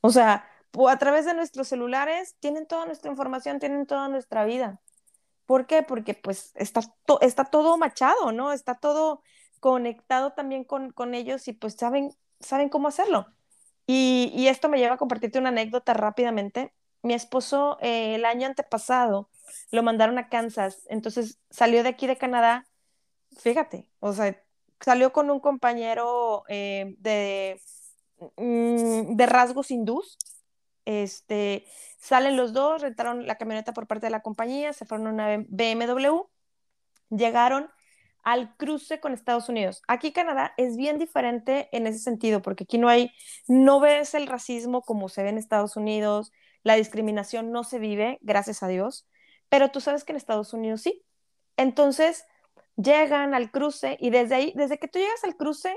O 0.00 0.10
sea, 0.10 0.48
a 0.88 0.98
través 0.98 1.24
de 1.24 1.34
nuestros 1.34 1.68
celulares 1.68 2.36
tienen 2.40 2.66
toda 2.66 2.86
nuestra 2.86 3.10
información, 3.10 3.58
tienen 3.58 3.86
toda 3.86 4.08
nuestra 4.08 4.44
vida. 4.44 4.80
¿Por 5.46 5.66
qué? 5.66 5.82
Porque 5.82 6.14
pues 6.14 6.52
está, 6.54 6.82
está 7.20 7.44
todo 7.44 7.78
machado, 7.78 8.32
¿no? 8.32 8.52
Está 8.52 8.74
todo 8.74 9.22
conectado 9.60 10.32
también 10.32 10.64
con, 10.64 10.92
con 10.92 11.14
ellos 11.14 11.48
y 11.48 11.52
pues 11.52 11.74
saben, 11.74 12.14
saben 12.40 12.68
cómo 12.68 12.88
hacerlo. 12.88 13.26
Y, 13.86 14.30
y, 14.34 14.48
esto 14.48 14.68
me 14.68 14.78
lleva 14.78 14.94
a 14.94 14.98
compartirte 14.98 15.38
una 15.38 15.48
anécdota 15.48 15.94
rápidamente. 15.94 16.74
Mi 17.02 17.14
esposo 17.14 17.78
eh, 17.80 18.16
el 18.16 18.26
año 18.26 18.46
antepasado 18.46 19.30
lo 19.70 19.82
mandaron 19.82 20.18
a 20.18 20.28
Kansas, 20.28 20.82
entonces 20.90 21.38
salió 21.50 21.82
de 21.82 21.90
aquí 21.90 22.06
de 22.06 22.18
Canadá, 22.18 22.66
fíjate, 23.38 23.88
o 24.00 24.12
sea, 24.12 24.38
salió 24.80 25.12
con 25.12 25.30
un 25.30 25.40
compañero 25.40 26.44
eh, 26.48 26.94
de, 26.98 27.60
mm, 28.36 29.16
de 29.16 29.26
rasgos 29.26 29.70
hindús, 29.70 30.18
este, 30.88 31.66
salen 31.98 32.38
los 32.38 32.54
dos, 32.54 32.80
rentaron 32.80 33.26
la 33.26 33.36
camioneta 33.36 33.74
por 33.74 33.86
parte 33.86 34.06
de 34.06 34.10
la 34.10 34.22
compañía, 34.22 34.72
se 34.72 34.86
fueron 34.86 35.06
a 35.06 35.10
una 35.10 35.44
BMW, 35.48 36.22
llegaron 37.10 37.70
al 38.24 38.56
cruce 38.56 38.98
con 38.98 39.12
Estados 39.12 39.50
Unidos. 39.50 39.82
Aquí 39.86 40.12
Canadá 40.12 40.54
es 40.56 40.78
bien 40.78 40.98
diferente 40.98 41.68
en 41.72 41.86
ese 41.86 41.98
sentido, 41.98 42.40
porque 42.40 42.64
aquí 42.64 42.78
no 42.78 42.88
hay, 42.88 43.12
no 43.46 43.80
ves 43.80 44.14
el 44.14 44.26
racismo 44.26 44.80
como 44.80 45.10
se 45.10 45.22
ve 45.22 45.28
en 45.28 45.36
Estados 45.36 45.76
Unidos, 45.76 46.32
la 46.62 46.76
discriminación 46.76 47.52
no 47.52 47.64
se 47.64 47.78
vive, 47.78 48.18
gracias 48.22 48.62
a 48.62 48.68
Dios, 48.68 49.06
pero 49.50 49.70
tú 49.70 49.82
sabes 49.82 50.04
que 50.04 50.12
en 50.12 50.16
Estados 50.16 50.54
Unidos 50.54 50.80
sí. 50.80 51.04
Entonces, 51.58 52.24
llegan 52.76 53.34
al 53.34 53.50
cruce 53.50 53.98
y 54.00 54.08
desde 54.08 54.36
ahí, 54.36 54.52
desde 54.56 54.78
que 54.78 54.88
tú 54.88 54.98
llegas 54.98 55.22
al 55.24 55.36
cruce, 55.36 55.76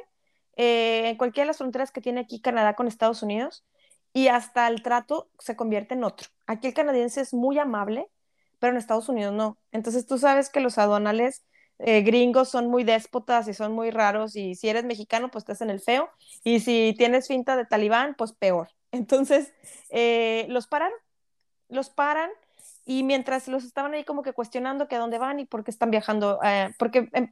eh, 0.56 1.10
en 1.10 1.18
cualquiera 1.18 1.44
de 1.46 1.48
las 1.48 1.58
fronteras 1.58 1.92
que 1.92 2.00
tiene 2.00 2.22
aquí 2.22 2.40
Canadá 2.40 2.76
con 2.76 2.88
Estados 2.88 3.24
Unidos, 3.24 3.66
y 4.14 4.28
hasta 4.28 4.68
el 4.68 4.82
trato 4.84 5.30
se 5.40 5.56
convierte 5.56 5.94
en 5.94 6.04
otro. 6.04 6.28
Aquí 6.48 6.68
el 6.68 6.74
canadiense 6.74 7.22
es 7.22 7.34
muy 7.34 7.60
amable, 7.60 8.08
pero 8.60 8.72
en 8.72 8.78
Estados 8.78 9.10
Unidos 9.10 9.34
no. 9.34 9.58
Entonces 9.72 10.06
tú 10.06 10.18
sabes 10.18 10.50
que 10.50 10.60
los 10.60 10.78
aduanales 10.78 11.44
eh, 11.80 12.02
gringos 12.02 12.50
son 12.50 12.68
muy 12.68 12.84
déspotas 12.84 13.48
y 13.48 13.54
son 13.54 13.72
muy 13.74 13.90
raros 13.90 14.36
y 14.36 14.56
si 14.56 14.70
eres 14.70 14.84
mexicano 14.84 15.32
pues 15.32 15.44
estás 15.44 15.62
en 15.62 15.72
el 15.72 15.80
feo 15.80 16.10
y 16.44 16.60
si 16.60 16.94
tienes 16.98 17.28
finta 17.28 17.56
de 17.56 17.66
talibán 17.66 18.16
pues 18.16 18.34
peor. 18.34 18.70
Entonces 18.92 19.54
eh, 19.90 20.46
los 20.50 20.68
paran, 20.68 20.92
los 21.70 21.90
paran 21.90 22.30
y 22.86 23.04
mientras 23.04 23.48
los 23.48 23.64
estaban 23.64 23.94
ahí 23.94 24.04
como 24.04 24.22
que 24.24 24.34
cuestionando 24.34 24.88
que 24.88 24.96
a 24.96 25.00
dónde 25.00 25.18
van 25.18 25.40
y 25.40 25.46
por 25.46 25.64
qué 25.64 25.72
están 25.72 25.92
viajando, 25.92 26.40
eh, 26.44 26.70
porque 26.78 27.10
em, 27.14 27.32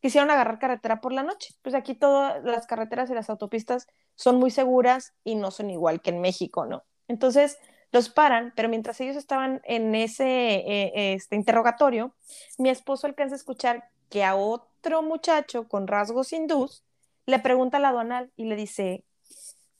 quisieron 0.00 0.30
agarrar 0.30 0.58
carretera 0.58 1.00
por 1.00 1.12
la 1.12 1.22
noche. 1.22 1.54
Pues 1.62 1.74
aquí 1.74 1.94
todas 1.94 2.42
las 2.44 2.66
carreteras 2.66 3.10
y 3.10 3.14
las 3.14 3.30
autopistas 3.30 3.86
son 4.14 4.36
muy 4.36 4.50
seguras 4.50 5.14
y 5.24 5.34
no 5.34 5.50
son 5.50 5.70
igual 5.70 6.00
que 6.00 6.10
en 6.10 6.20
México, 6.20 6.66
¿no? 6.66 6.84
Entonces 7.08 7.58
los 7.90 8.08
paran, 8.10 8.52
pero 8.54 8.68
mientras 8.68 9.00
ellos 9.00 9.16
estaban 9.16 9.60
en 9.64 9.94
ese 9.94 10.24
eh, 10.26 11.14
este 11.14 11.36
interrogatorio, 11.36 12.14
mi 12.58 12.68
esposo 12.68 13.06
alcanza 13.06 13.34
a 13.34 13.38
escuchar 13.38 13.88
que 14.10 14.24
a 14.24 14.36
otro 14.36 15.02
muchacho 15.02 15.68
con 15.68 15.86
rasgos 15.86 16.32
hindús 16.32 16.84
le 17.26 17.38
pregunta 17.38 17.78
a 17.78 17.80
la 17.80 17.88
aduanal 17.88 18.30
y 18.36 18.44
le 18.44 18.56
dice, 18.56 19.04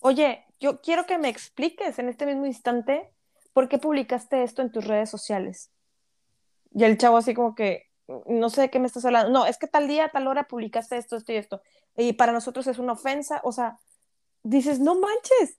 oye, 0.00 0.44
yo 0.60 0.80
quiero 0.80 1.06
que 1.06 1.18
me 1.18 1.28
expliques 1.28 1.98
en 1.98 2.08
este 2.08 2.26
mismo 2.26 2.46
instante 2.46 3.10
¿por 3.58 3.68
qué 3.68 3.78
publicaste 3.78 4.44
esto 4.44 4.62
en 4.62 4.70
tus 4.70 4.84
redes 4.84 5.10
sociales? 5.10 5.72
Y 6.72 6.84
el 6.84 6.96
chavo 6.96 7.16
así 7.16 7.34
como 7.34 7.56
que, 7.56 7.87
no 8.26 8.50
sé 8.50 8.62
de 8.62 8.70
qué 8.70 8.78
me 8.78 8.86
estás 8.86 9.04
hablando. 9.04 9.30
No, 9.30 9.46
es 9.46 9.58
que 9.58 9.66
tal 9.66 9.88
día, 9.88 10.10
tal 10.10 10.26
hora 10.26 10.48
publicaste 10.48 10.96
esto, 10.96 11.16
esto 11.16 11.32
y 11.32 11.36
esto. 11.36 11.62
Y 11.96 12.14
para 12.14 12.32
nosotros 12.32 12.66
es 12.66 12.78
una 12.78 12.94
ofensa. 12.94 13.40
O 13.44 13.52
sea, 13.52 13.78
dices, 14.42 14.80
no 14.80 14.94
manches. 14.94 15.58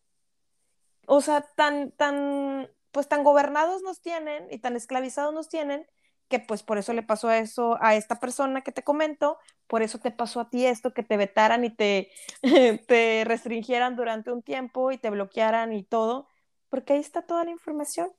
O 1.06 1.22
sea, 1.22 1.42
tan, 1.56 1.92
tan, 1.92 2.70
pues 2.92 3.08
tan 3.08 3.24
gobernados 3.24 3.82
nos 3.82 4.02
tienen 4.02 4.48
y 4.52 4.60
tan 4.60 4.76
esclavizados 4.76 5.34
nos 5.34 5.50
tienen 5.50 5.88
que 6.30 6.40
pues 6.40 6.64
por 6.64 6.78
eso 6.78 6.94
le 6.94 7.04
pasó 7.04 7.28
a 7.28 7.40
eso 7.40 7.78
a 7.82 7.96
esta 7.96 8.20
persona 8.20 8.62
que 8.62 8.72
te 8.72 8.84
comento, 8.84 9.40
por 9.68 9.82
eso 9.82 9.98
te 10.00 10.12
pasó 10.12 10.40
a 10.40 10.50
ti 10.50 10.66
esto, 10.66 10.94
que 10.94 11.04
te 11.04 11.18
vetaran 11.18 11.66
y 11.66 11.72
te, 11.76 12.12
te 12.88 13.24
restringieran 13.26 13.96
durante 13.96 14.32
un 14.32 14.44
tiempo 14.44 14.92
y 14.92 14.98
te 14.98 15.10
bloquearan 15.10 15.74
y 15.74 15.84
todo, 15.84 16.28
porque 16.70 16.94
ahí 16.94 17.00
está 17.00 17.24
toda 17.24 17.44
la 17.44 17.52
información. 17.52 18.12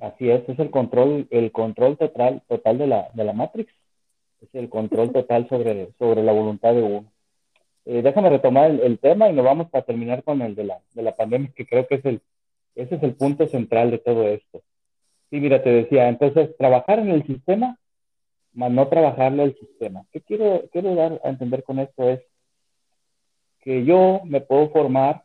Así 0.00 0.30
es, 0.30 0.48
es 0.48 0.58
el 0.58 0.70
control, 0.70 1.28
el 1.30 1.52
control 1.52 1.98
total, 1.98 2.42
total 2.48 2.78
de 2.78 2.86
la, 2.86 3.10
de 3.12 3.24
la 3.24 3.34
Matrix. 3.34 3.72
Es 4.40 4.48
el 4.54 4.70
control 4.70 5.12
total 5.12 5.48
sobre, 5.48 5.92
sobre 5.98 6.22
la 6.22 6.32
voluntad 6.32 6.74
de 6.74 6.82
uno. 6.82 7.12
Eh, 7.84 8.02
déjame 8.02 8.30
retomar 8.30 8.70
el, 8.70 8.98
tema 8.98 9.28
y 9.28 9.32
nos 9.32 9.44
vamos 9.44 9.68
a 9.72 9.82
terminar 9.82 10.22
con 10.22 10.42
el 10.42 10.54
de 10.54 10.64
la, 10.64 10.80
de 10.94 11.02
la 11.02 11.14
pandemia, 11.14 11.52
que 11.54 11.66
creo 11.66 11.86
que 11.86 11.96
es 11.96 12.04
el, 12.04 12.20
ese 12.74 12.96
es 12.96 13.02
el 13.02 13.14
punto 13.14 13.46
central 13.46 13.90
de 13.90 13.98
todo 13.98 14.26
esto. 14.28 14.62
Sí, 15.30 15.38
mira, 15.40 15.62
te 15.62 15.70
decía, 15.70 16.08
entonces, 16.08 16.56
trabajar 16.56 16.98
en 16.98 17.10
el 17.10 17.26
sistema, 17.26 17.78
más 18.52 18.70
no 18.70 18.88
trabajarle 18.88 19.42
al 19.44 19.54
sistema. 19.56 20.04
¿Qué 20.12 20.20
quiero, 20.20 20.64
quiero 20.72 20.94
dar 20.94 21.20
a 21.24 21.28
entender 21.28 21.62
con 21.62 21.78
esto? 21.78 22.08
Es 22.08 22.20
que 23.60 23.84
yo 23.84 24.22
me 24.24 24.40
puedo 24.40 24.70
formar 24.70 25.24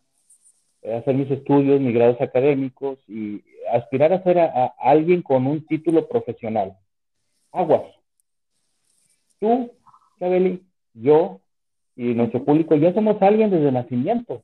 hacer 0.94 1.16
mis 1.16 1.30
estudios, 1.32 1.82
mis 1.82 1.94
grados 1.94 2.20
académicos 2.22 3.00
y 3.08 3.44
aspirar 3.72 4.14
a 4.14 4.24
ser 4.24 4.40
a, 4.40 4.74
alguien 4.80 5.22
con 5.22 5.48
un 5.48 5.66
título 5.66 6.08
profesional. 6.08 6.78
Aguas. 7.52 7.84
Tú, 9.40 9.72
Chabeli, 10.20 10.64
yo 10.94 11.40
y 11.96 12.14
nuestro 12.14 12.44
público 12.44 12.76
ya 12.76 12.94
somos 12.94 13.22
alguien 13.22 13.50
desde 13.50 13.72
nacimiento. 13.72 14.44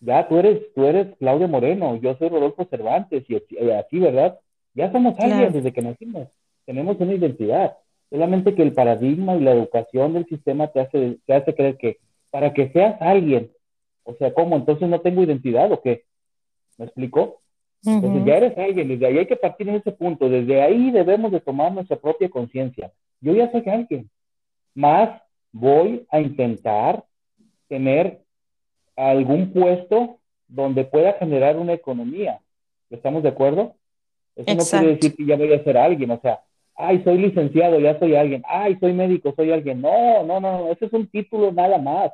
Ya 0.00 0.28
tú 0.28 0.38
eres, 0.38 0.72
tú 0.74 0.84
eres 0.84 1.16
Claudia 1.18 1.48
Moreno, 1.48 1.96
yo 1.96 2.16
soy 2.16 2.28
Rodolfo 2.28 2.64
Cervantes 2.66 3.24
y 3.28 3.36
así, 3.70 3.98
¿verdad? 3.98 4.38
Ya 4.74 4.92
somos 4.92 5.18
alguien 5.18 5.52
desde 5.52 5.72
que 5.72 5.82
nacimos. 5.82 6.28
Tenemos 6.64 6.98
una 7.00 7.14
identidad. 7.14 7.76
Solamente 8.10 8.54
que 8.54 8.62
el 8.62 8.72
paradigma 8.72 9.34
y 9.36 9.40
la 9.40 9.52
educación 9.52 10.12
del 10.12 10.26
sistema 10.26 10.68
te 10.68 10.80
hace, 10.80 11.18
te 11.26 11.34
hace 11.34 11.54
creer 11.54 11.76
que 11.76 11.98
para 12.30 12.52
que 12.52 12.68
seas 12.68 13.00
alguien 13.00 13.50
o 14.06 14.14
sea, 14.14 14.32
¿cómo? 14.32 14.56
Entonces 14.56 14.88
no 14.88 15.00
tengo 15.00 15.22
identidad 15.22 15.70
o 15.72 15.82
qué? 15.82 16.04
¿Me 16.78 16.86
explico? 16.86 17.40
Entonces 17.84 18.24
ya 18.24 18.36
eres 18.36 18.58
alguien, 18.58 18.88
desde 18.88 19.06
ahí 19.06 19.18
hay 19.18 19.26
que 19.26 19.36
partir 19.36 19.68
en 19.68 19.76
ese 19.76 19.92
punto, 19.92 20.28
desde 20.28 20.60
ahí 20.60 20.90
debemos 20.90 21.30
de 21.30 21.40
tomar 21.40 21.72
nuestra 21.72 21.96
propia 21.96 22.28
conciencia. 22.28 22.90
Yo 23.20 23.34
ya 23.34 23.50
soy 23.52 23.62
alguien, 23.66 24.10
más 24.74 25.22
voy 25.52 26.04
a 26.10 26.20
intentar 26.20 27.04
tener 27.68 28.22
algún 28.96 29.52
puesto 29.52 30.18
donde 30.48 30.84
pueda 30.84 31.12
generar 31.14 31.56
una 31.58 31.74
economía. 31.74 32.40
¿Estamos 32.90 33.22
de 33.22 33.28
acuerdo? 33.28 33.74
Eso 34.34 34.54
no 34.54 34.64
quiere 34.64 34.94
decir 34.94 35.14
que 35.14 35.24
ya 35.24 35.36
voy 35.36 35.52
a 35.52 35.62
ser 35.62 35.76
alguien, 35.76 36.10
o 36.10 36.20
sea, 36.20 36.40
ay, 36.74 37.02
soy 37.04 37.18
licenciado, 37.18 37.78
ya 37.78 37.98
soy 37.98 38.16
alguien, 38.16 38.42
ay, 38.48 38.76
soy 38.80 38.92
médico, 38.92 39.32
soy 39.36 39.52
alguien. 39.52 39.80
No, 39.80 40.24
no, 40.24 40.40
no, 40.40 40.72
ese 40.72 40.86
es 40.86 40.92
un 40.92 41.06
título 41.06 41.52
nada 41.52 41.78
más 41.78 42.10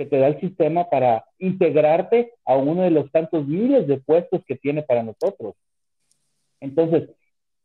que 0.00 0.06
te 0.06 0.18
da 0.18 0.28
el 0.28 0.40
sistema 0.40 0.88
para 0.88 1.26
integrarte 1.38 2.32
a 2.46 2.56
uno 2.56 2.84
de 2.84 2.90
los 2.90 3.12
tantos 3.12 3.46
miles 3.46 3.86
de 3.86 3.98
puestos 3.98 4.42
que 4.46 4.56
tiene 4.56 4.82
para 4.82 5.02
nosotros. 5.02 5.56
Entonces, 6.58 7.10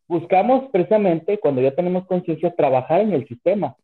buscamos 0.06 0.70
precisamente, 0.70 1.38
cuando 1.38 1.62
ya 1.62 1.74
tenemos 1.74 2.06
conciencia, 2.08 2.54
trabajar 2.54 3.00
en 3.00 3.14
el 3.14 3.26
sistema. 3.26 3.78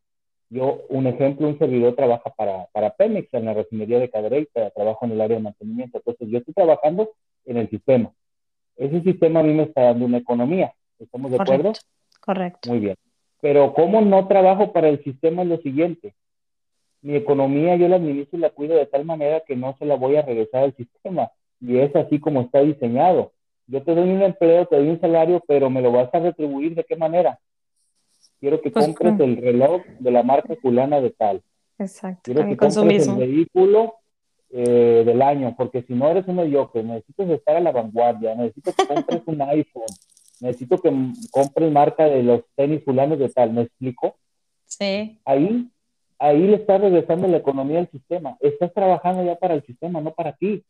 Yo, 0.50 0.82
un 0.90 1.08
ejemplo, 1.08 1.48
un 1.48 1.58
servidor 1.60 1.96
trabaja 1.96 2.30
para, 2.32 2.66
para 2.74 2.90
Pemex 2.90 3.34
en 3.34 3.46
la 3.46 3.54
refinería 3.54 4.00
de 4.00 4.10
Cadereyta, 4.10 4.70
trabajo 4.72 5.06
en 5.06 5.14
el 5.14 5.22
área 5.22 5.38
de 5.38 5.44
mantenimiento. 5.44 6.00
Entonces, 6.00 6.28
yo 6.28 6.40
estoy 6.40 6.54
trabajando 6.54 7.10
en 7.46 7.56
el 7.56 7.70
sistema. 7.70 8.12
Ese 8.76 9.02
sistema 9.02 9.40
a 9.40 9.44
mí 9.44 9.54
me 9.54 9.64
está 9.64 9.84
dando 9.84 10.04
una 10.04 10.18
economía. 10.18 10.74
¿Estamos 11.00 11.32
de 11.32 11.38
acuerdo? 11.38 11.72
Correcto. 12.20 12.70
Muy 12.70 12.80
bien. 12.80 12.98
Pero, 13.40 13.74
¿cómo 13.74 14.02
no 14.02 14.28
trabajo 14.28 14.74
para 14.74 14.90
el 14.90 15.02
sistema? 15.06 15.44
Es 15.44 15.48
lo 15.48 15.58
siguiente 15.60 16.14
mi 17.02 17.16
economía 17.16 17.76
yo 17.76 17.88
la 17.88 17.96
administro 17.96 18.38
y 18.38 18.42
la 18.42 18.50
cuido 18.50 18.76
de 18.76 18.86
tal 18.86 19.06
manera 19.06 19.42
que 19.46 19.56
no 19.56 19.76
se 19.78 19.86
la 19.86 19.96
voy 19.96 20.16
a 20.16 20.22
regresar 20.22 20.64
al 20.64 20.76
sistema. 20.76 21.32
Y 21.60 21.78
es 21.78 21.96
así 21.96 22.20
como 22.20 22.42
está 22.42 22.62
diseñado. 22.62 23.34
yo 23.68 23.82
te 23.84 23.96
doy 23.96 24.10
un 24.10 24.22
empleo, 24.22 24.66
te 24.66 24.76
doy 24.76 24.90
un 24.90 25.00
salario, 25.00 25.44
pero 25.48 25.70
me 25.70 25.82
lo 25.82 25.92
vas 25.92 26.14
a 26.14 26.20
retribuir 26.20 26.76
de 26.76 26.84
qué 26.84 26.96
manera. 26.96 27.40
Quiero 28.40 28.60
que 28.60 28.72
pues, 28.72 28.86
compres 28.86 29.20
el 29.20 29.38
reloj 29.38 29.82
de 30.00 30.12
la 30.12 30.24
marca 30.24 30.56
culana 30.56 31.00
de 31.00 31.12
tal. 31.12 31.42
Exacto. 31.78 32.22
Quiero 32.24 32.46
que 32.48 32.58
compres 32.58 33.08
el 33.08 33.16
vehículo 33.16 33.96
eh, 34.50 35.04
del 35.06 35.22
año, 35.22 35.56
porque 35.56 35.84
si 35.84 35.94
no 35.94 36.10
eres 36.10 36.28
un 36.28 36.36
mediocre, 36.36 36.84
necesitas 36.84 37.30
estar 37.30 37.56
a 37.56 37.62
la 37.62 37.72
vanguardia, 37.72 38.36
necesito 38.36 38.74
que 38.74 38.86
compres 38.86 39.22
un 39.26 39.42
iPhone, 39.44 39.86
necesito 40.42 40.78
que 40.80 40.92
compres 41.32 41.72
marca 41.72 42.06
de 42.06 42.24
los 42.24 42.42
tenis 42.56 42.84
fulanos 42.84 43.18
de 43.20 43.30
tal, 43.30 43.54
¿me 43.54 43.62
explico? 43.62 44.16
Sí. 44.66 45.20
Ahí, 45.24 45.70
ahí 46.22 46.48
le 46.48 46.58
estás 46.58 46.80
regresando 46.80 47.28
la 47.28 47.38
economía 47.38 47.80
al 47.80 47.90
sistema, 47.90 48.38
estás 48.40 48.72
trabajando 48.74 49.24
ya 49.24 49.36
para 49.36 49.56
el 49.56 49.64
sistema, 49.66 50.02
no 50.02 50.14
para 50.14 50.34
ti. 50.34 50.64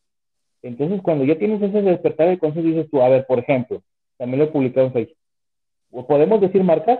Entonces, 0.64 1.02
cuando 1.02 1.26
ya 1.26 1.38
tienes 1.38 1.62
ese 1.62 1.82
despertar 1.82 2.30
de 2.30 2.39
conciencia, 2.39 2.72
dices 2.72 2.89
tú, 2.89 3.02
a 3.02 3.10
ver, 3.10 3.26
por 3.26 3.39
ejemplo, 3.39 3.82
también 4.18 4.39
lo 4.39 4.45
he 4.45 4.52
publicado 4.52 4.88
en 4.88 4.93
Facebook, 4.93 6.08
¿podemos 6.08 6.39
decir 6.39 6.64
marcas? 6.64 6.99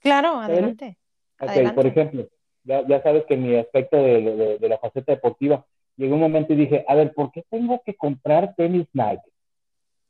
Claro, 0.00 0.40
adelante. 0.40 0.96
Ok, 1.40 1.74
por 1.74 1.86
ejemplo, 1.86 2.26
ya, 2.64 2.84
ya, 2.86 3.00
sabes 3.02 3.24
que 3.26 3.36
mi 3.36 3.54
aspecto 3.54 3.96
de, 3.96 4.58
de, 4.58 4.68
la 4.68 4.78
faceta 4.78 5.12
deportiva, 5.12 5.64
llegó 5.96 6.14
un 6.14 6.20
momento 6.20 6.52
y 6.52 6.56
dije, 6.56 6.84
a 6.88 6.96
ver, 6.96 7.12
¿por 7.14 7.30
qué 7.30 7.44
tengo 7.48 7.80
que 7.84 7.94
comprar 7.94 8.54
tenis 8.56 8.88
Nike? 8.92 9.22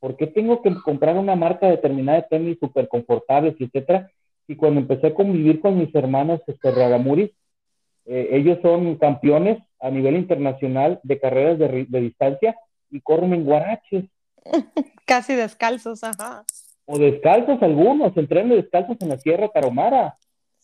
¿Por 0.00 0.16
qué 0.16 0.26
tengo 0.26 0.62
que 0.62 0.74
comprar 0.82 1.16
una 1.16 1.36
marca 1.36 1.68
determinada 1.68 2.22
de 2.22 2.28
tenis 2.30 2.58
súper 2.58 2.88
confortables, 2.88 3.56
etcétera? 3.58 4.10
Y 4.46 4.56
cuando 4.56 4.80
empecé 4.80 5.08
a 5.08 5.14
convivir 5.14 5.60
con 5.60 5.76
mis 5.76 5.94
hermanos 5.94 6.40
este, 6.46 6.70
Ragamuris, 6.70 7.30
eh, 8.08 8.28
ellos 8.32 8.58
son 8.62 8.96
campeones 8.96 9.58
a 9.80 9.90
nivel 9.90 10.16
internacional 10.16 10.98
de 11.02 11.20
carreras 11.20 11.58
de, 11.58 11.86
de 11.88 12.00
distancia 12.00 12.56
y 12.90 13.00
corren 13.00 13.34
en 13.34 13.44
guaraches. 13.44 14.04
Casi 15.06 15.34
descalzos, 15.34 16.02
ajá 16.02 16.44
o 16.90 16.98
descalzos 16.98 17.62
algunos, 17.62 18.16
entreno 18.16 18.56
descalzos 18.56 18.96
en 19.00 19.10
la 19.10 19.18
Sierra 19.18 19.48
Taromara. 19.48 20.16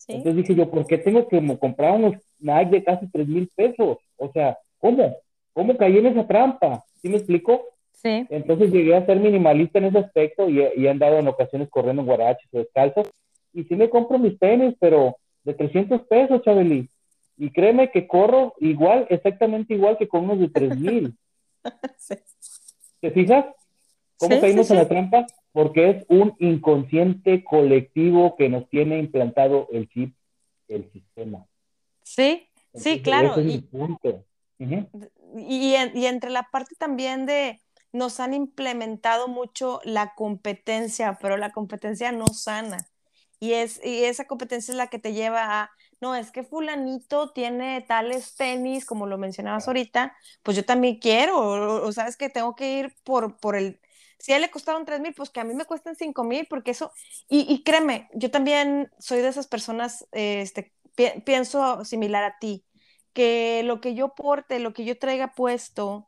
Entonces 0.07 0.35
dije 0.35 0.55
yo, 0.55 0.71
¿por 0.71 0.87
qué 0.87 0.97
tengo 0.97 1.27
que 1.27 1.39
comprar 1.59 1.93
unos 1.93 2.15
Nike 2.39 2.71
de 2.71 2.83
casi 2.83 3.07
tres 3.11 3.27
mil 3.27 3.47
pesos? 3.55 3.99
O 4.17 4.31
sea, 4.31 4.57
¿cómo? 4.79 5.15
¿Cómo 5.53 5.77
caí 5.77 5.97
en 5.99 6.07
esa 6.07 6.25
trampa? 6.25 6.83
¿Sí 6.99 7.09
me 7.09 7.17
explico? 7.17 7.61
Sí. 7.93 8.25
Entonces 8.29 8.71
llegué 8.71 8.95
a 8.95 9.05
ser 9.05 9.19
minimalista 9.19 9.77
en 9.77 9.85
ese 9.85 9.99
aspecto 9.99 10.49
y, 10.49 10.61
y 10.75 10.87
he 10.87 10.89
andado 10.89 11.19
en 11.19 11.27
ocasiones 11.27 11.69
corriendo 11.69 12.01
en 12.01 12.07
guaraches 12.07 12.49
o 12.51 12.57
descalzos. 12.57 13.07
Y 13.53 13.63
sí 13.65 13.75
me 13.75 13.89
compro 13.89 14.17
mis 14.17 14.37
tenis, 14.39 14.75
pero 14.79 15.17
de 15.43 15.53
300 15.53 16.01
pesos, 16.07 16.41
Chabeli. 16.41 16.89
Y 17.37 17.51
créeme 17.51 17.91
que 17.91 18.07
corro 18.07 18.53
igual, 18.59 19.07
exactamente 19.09 19.73
igual 19.73 19.97
que 19.97 20.07
con 20.07 20.23
unos 20.25 20.39
de 20.39 20.49
tres 20.49 20.77
mil. 20.77 21.17
¿Te 23.01 23.11
fijas? 23.11 23.45
¿Cómo 24.17 24.39
caímos 24.39 24.71
en 24.71 24.77
la 24.77 24.87
trampa? 24.87 25.25
porque 25.55 25.89
es 25.89 26.05
un 26.09 26.35
inconsciente 26.39 27.41
colectivo 27.45 28.35
que 28.35 28.49
nos 28.49 28.69
tiene 28.69 28.99
implantado 28.99 29.69
el 29.71 29.87
chip, 29.87 30.13
el 30.67 30.91
sistema. 30.91 31.47
Sí, 32.03 32.49
sí, 32.73 33.01
claro. 33.01 33.39
y, 33.39 33.61
punto. 33.61 34.25
y, 34.59 35.75
entre 35.75 36.29
la 36.29 36.49
parte 36.51 36.75
también 36.77 37.25
de, 37.25 37.61
nos 37.93 38.19
han 38.19 38.33
implementado 38.33 39.29
mucho 39.29 39.79
la 39.85 40.13
competencia, 40.13 41.17
pero 41.21 41.37
la 41.37 41.53
competencia 41.53 42.11
no 42.11 42.27
sana. 42.27 42.89
Y, 43.39 43.53
es, 43.53 43.79
y 43.81 44.03
esa 44.03 44.25
competencia 44.25 44.73
es 44.73 44.77
la 44.77 44.87
que 44.87 44.99
te 44.99 45.13
lleva 45.13 45.61
a, 45.61 45.71
no, 46.05 46.15
es 46.15 46.31
que 46.31 46.43
fulanito 46.43 47.31
tiene 47.31 47.81
tales 47.81 48.35
tenis, 48.35 48.85
como 48.85 49.07
lo 49.07 49.17
mencionabas 49.17 49.67
ahorita, 49.67 50.15
pues 50.43 50.55
yo 50.55 50.63
también 50.63 50.99
quiero, 50.99 51.39
o, 51.39 51.87
o 51.87 51.91
sabes 51.91 52.15
que 52.15 52.29
tengo 52.29 52.55
que 52.55 52.77
ir 52.77 52.95
por, 53.03 53.37
por 53.39 53.55
el, 53.55 53.79
si 54.19 54.31
a 54.31 54.35
él 54.35 54.43
le 54.43 54.51
costaron 54.51 54.85
3 54.85 54.99
mil, 54.99 55.15
pues 55.15 55.31
que 55.31 55.39
a 55.39 55.43
mí 55.43 55.55
me 55.55 55.65
cuesten 55.65 55.95
5 55.95 56.23
mil, 56.23 56.45
porque 56.47 56.71
eso, 56.71 56.91
y, 57.27 57.63
créeme, 57.63 58.07
yo 58.13 58.29
también 58.29 58.91
soy 58.99 59.19
de 59.21 59.29
esas 59.29 59.47
personas, 59.47 60.07
este, 60.11 60.73
pienso 61.25 61.83
similar 61.83 62.23
a 62.23 62.37
ti, 62.37 62.65
que 63.13 63.63
lo 63.63 63.81
que 63.81 63.95
yo 63.95 64.13
porte, 64.13 64.59
lo 64.59 64.73
que 64.73 64.85
yo 64.85 64.99
traiga 64.99 65.33
puesto, 65.33 66.07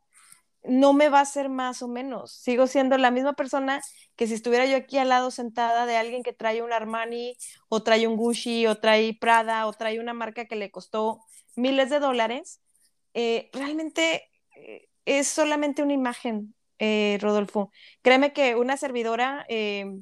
no 0.68 0.92
me 0.92 1.08
va 1.08 1.18
a 1.18 1.22
hacer 1.22 1.48
más 1.48 1.82
o 1.82 1.88
menos. 1.88 2.32
Sigo 2.32 2.66
siendo 2.66 2.98
la 2.98 3.10
misma 3.10 3.34
persona 3.34 3.80
que 4.16 4.26
si 4.26 4.34
estuviera 4.34 4.66
yo 4.66 4.76
aquí 4.76 4.98
al 4.98 5.08
lado 5.08 5.30
sentada 5.30 5.86
de 5.86 5.96
alguien 5.96 6.22
que 6.22 6.32
trae 6.32 6.62
un 6.62 6.72
Armani 6.72 7.36
o 7.68 7.82
trae 7.82 8.06
un 8.06 8.16
Gucci 8.16 8.66
o 8.66 8.78
trae 8.78 9.16
Prada 9.18 9.66
o 9.66 9.72
trae 9.72 10.00
una 10.00 10.14
marca 10.14 10.46
que 10.46 10.56
le 10.56 10.70
costó 10.70 11.20
miles 11.56 11.90
de 11.90 12.00
dólares, 12.00 12.60
eh, 13.14 13.50
realmente 13.52 14.30
eh, 14.56 14.88
es 15.04 15.28
solamente 15.28 15.82
una 15.82 15.94
imagen. 15.94 16.54
Eh, 16.78 17.18
Rodolfo. 17.20 17.72
Créeme 18.02 18.32
que 18.32 18.54
una 18.54 18.76
servidora, 18.76 19.44
eh, 19.48 20.00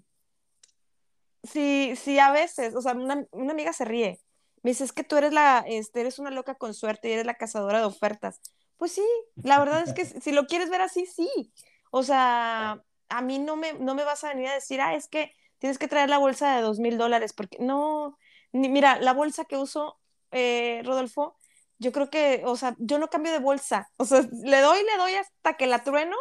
si, 1.42 2.18
a 2.18 2.30
veces, 2.32 2.74
o 2.74 2.82
sea, 2.82 2.92
una, 2.92 3.26
amiga 3.50 3.72
se 3.72 3.84
ríe, 3.84 4.20
me 4.62 4.70
dice, 4.70 4.84
es 4.84 4.92
que 4.92 5.04
tú 5.04 5.16
eres 5.16 5.32
la, 5.32 5.64
este, 5.66 6.00
eres 6.00 6.18
una 6.18 6.30
loca 6.30 6.56
con 6.56 6.74
suerte 6.74 7.08
y 7.08 7.12
eres 7.12 7.26
la 7.26 7.34
cazadora 7.34 7.78
de 7.78 7.86
ofertas. 7.86 8.40
Pues 8.76 8.92
sí, 8.92 9.04
la 9.36 9.58
verdad 9.58 9.82
es 9.82 9.92
que 9.94 10.04
si 10.04 10.32
lo 10.32 10.46
quieres 10.46 10.70
ver 10.70 10.82
así, 10.82 11.06
sí. 11.06 11.52
O 11.90 12.02
sea, 12.02 12.82
a 13.08 13.22
mí 13.22 13.38
no 13.38 13.56
me, 13.56 13.72
no 13.74 13.94
me 13.94 14.04
vas 14.04 14.24
a 14.24 14.28
venir 14.28 14.48
a 14.48 14.54
decir, 14.54 14.80
ah, 14.80 14.94
es 14.94 15.08
que 15.08 15.32
tienes 15.58 15.78
que 15.78 15.88
traer 15.88 16.10
la 16.10 16.18
bolsa 16.18 16.56
de 16.56 16.62
dos 16.62 16.78
mil 16.78 16.98
dólares, 16.98 17.32
porque 17.32 17.58
no, 17.60 18.18
ni, 18.52 18.68
mira, 18.68 18.98
la 19.00 19.12
bolsa 19.12 19.44
que 19.46 19.56
uso, 19.56 19.98
eh, 20.30 20.82
Rodolfo, 20.84 21.38
yo 21.78 21.92
creo 21.92 22.10
que, 22.10 22.42
o 22.44 22.56
sea, 22.56 22.74
yo 22.78 22.98
no 22.98 23.08
cambio 23.08 23.32
de 23.32 23.38
bolsa, 23.38 23.90
o 23.96 24.04
sea, 24.04 24.20
le 24.44 24.60
doy, 24.60 24.78
le 24.84 24.96
doy 24.98 25.14
hasta 25.14 25.56
que 25.56 25.66
la 25.66 25.82
trueno 25.84 26.16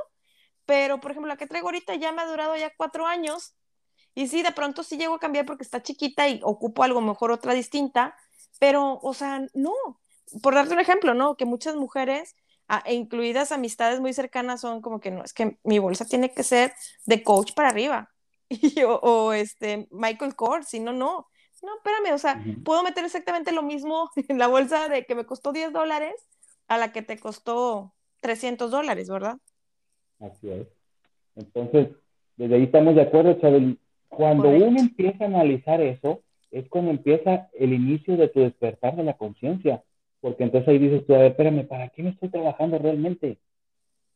pero 0.66 1.00
por 1.00 1.12
ejemplo 1.12 1.28
la 1.30 1.38
que 1.38 1.48
traigo 1.48 1.68
ahorita 1.68 1.96
ya 1.96 2.12
me 2.12 2.22
ha 2.22 2.26
durado 2.26 2.56
ya 2.58 2.72
cuatro 2.76 3.06
años 3.06 3.56
y 4.14 4.28
sí, 4.28 4.44
de 4.44 4.52
pronto 4.52 4.84
sí 4.84 4.98
llego 4.98 5.16
a 5.16 5.20
cambiar 5.20 5.46
porque 5.46 5.64
está 5.64 5.84
chiquita 5.84 6.28
y 6.30 6.40
ocupo 6.44 6.84
algo 6.84 7.02
mejor, 7.02 7.32
otra 7.32 7.54
distinta, 7.54 8.16
pero, 8.60 8.98
o 9.02 9.14
sea, 9.14 9.42
no, 9.54 9.74
por 10.42 10.56
darte 10.56 10.74
un 10.74 10.80
ejemplo, 10.80 11.14
¿no? 11.14 11.36
Que 11.36 11.44
muchas 11.44 11.76
mujeres, 11.76 12.34
e 12.86 12.94
incluidas 12.94 13.52
amistades 13.52 14.00
muy 14.00 14.14
cercanas, 14.14 14.62
son 14.62 14.82
como 14.82 15.00
que 15.00 15.12
no, 15.12 15.24
es 15.24 15.34
que 15.34 15.58
mi 15.64 15.80
bolsa 15.80 16.06
tiene 16.06 16.34
que 16.34 16.44
ser 16.44 16.74
de 17.06 17.24
coach 17.24 17.54
para 17.54 17.70
arriba, 17.70 18.10
y, 18.50 18.82
o, 18.84 19.34
este, 19.34 19.88
Michael 19.92 20.36
Kors, 20.36 20.68
si 20.68 20.80
no, 20.80 20.94
no. 20.94 21.28
No, 21.64 21.78
espérame, 21.78 22.14
o 22.14 22.18
sea, 22.20 22.44
puedo 22.64 22.84
meter 22.84 23.04
exactamente 23.06 23.52
lo 23.52 23.64
mismo 23.64 24.10
en 24.28 24.38
la 24.38 24.48
bolsa 24.48 24.88
de 24.88 25.06
que 25.06 25.16
me 25.16 25.26
costó 25.26 25.52
10 25.52 25.74
dólares 25.74 26.14
a 26.68 26.78
la 26.78 26.92
que 26.92 27.02
te 27.02 27.18
costó 27.18 27.94
300 28.22 28.70
dólares, 28.70 29.10
¿verdad? 29.10 29.38
Así 30.20 30.50
es. 30.50 30.68
Entonces, 31.36 31.90
desde 32.38 32.56
ahí 32.56 32.64
estamos 32.64 32.96
de 32.96 33.02
acuerdo, 33.02 33.40
Chabel. 33.40 33.80
Cuando 34.10 34.50
uno 34.50 34.80
empieza 34.80 35.24
a 35.24 35.28
analizar 35.28 35.82
eso, 35.82 36.22
es 36.52 36.70
cuando 36.70 36.92
empieza 36.92 37.50
el 37.54 37.74
inicio 37.74 38.16
de 38.16 38.30
tu 38.30 38.42
despertar 38.42 38.96
de 38.96 39.04
la 39.04 39.18
conciencia. 39.18 39.84
Porque 40.26 40.44
entonces 40.44 40.68
ahí 40.68 40.80
dices 40.80 41.06
tú, 41.06 41.14
a 41.14 41.20
ver, 41.20 41.32
espérame, 41.34 41.68
¿para 41.68 41.88
qué 41.90 42.02
me 42.02 42.10
estoy 42.10 42.30
trabajando 42.30 42.80
realmente? 42.80 43.38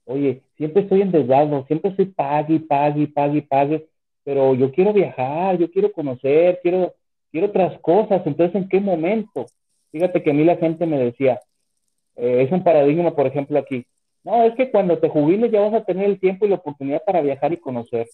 Oye, 0.05 0.41
siempre 0.57 0.81
estoy 0.81 1.03
endeudado, 1.03 1.67
siempre 1.67 1.91
estoy 1.91 2.07
pague, 2.07 2.59
pague, 2.61 3.07
pague, 3.09 3.43
pague, 3.43 3.85
pero 4.23 4.55
yo 4.55 4.71
quiero 4.71 4.91
viajar, 4.91 5.59
yo 5.59 5.69
quiero 5.69 5.91
conocer, 5.91 6.61
quiero, 6.63 6.95
quiero 7.31 7.45
otras 7.45 7.79
cosas. 7.81 8.25
Entonces, 8.25 8.55
¿en 8.55 8.67
qué 8.67 8.79
momento? 8.79 9.45
Fíjate 9.91 10.23
que 10.23 10.31
a 10.31 10.33
mí 10.33 10.43
la 10.43 10.55
gente 10.55 10.87
me 10.87 10.97
decía, 10.97 11.39
eh, 12.15 12.41
es 12.41 12.51
un 12.51 12.63
paradigma, 12.63 13.15
por 13.15 13.27
ejemplo, 13.27 13.59
aquí, 13.59 13.85
no, 14.23 14.41
es 14.45 14.55
que 14.55 14.71
cuando 14.71 14.97
te 14.97 15.09
jubiles 15.09 15.51
ya 15.51 15.61
vas 15.61 15.75
a 15.75 15.85
tener 15.85 16.05
el 16.05 16.19
tiempo 16.19 16.47
y 16.47 16.49
la 16.49 16.55
oportunidad 16.55 17.03
para 17.05 17.21
viajar 17.21 17.53
y 17.53 17.57
conocer. 17.57 18.07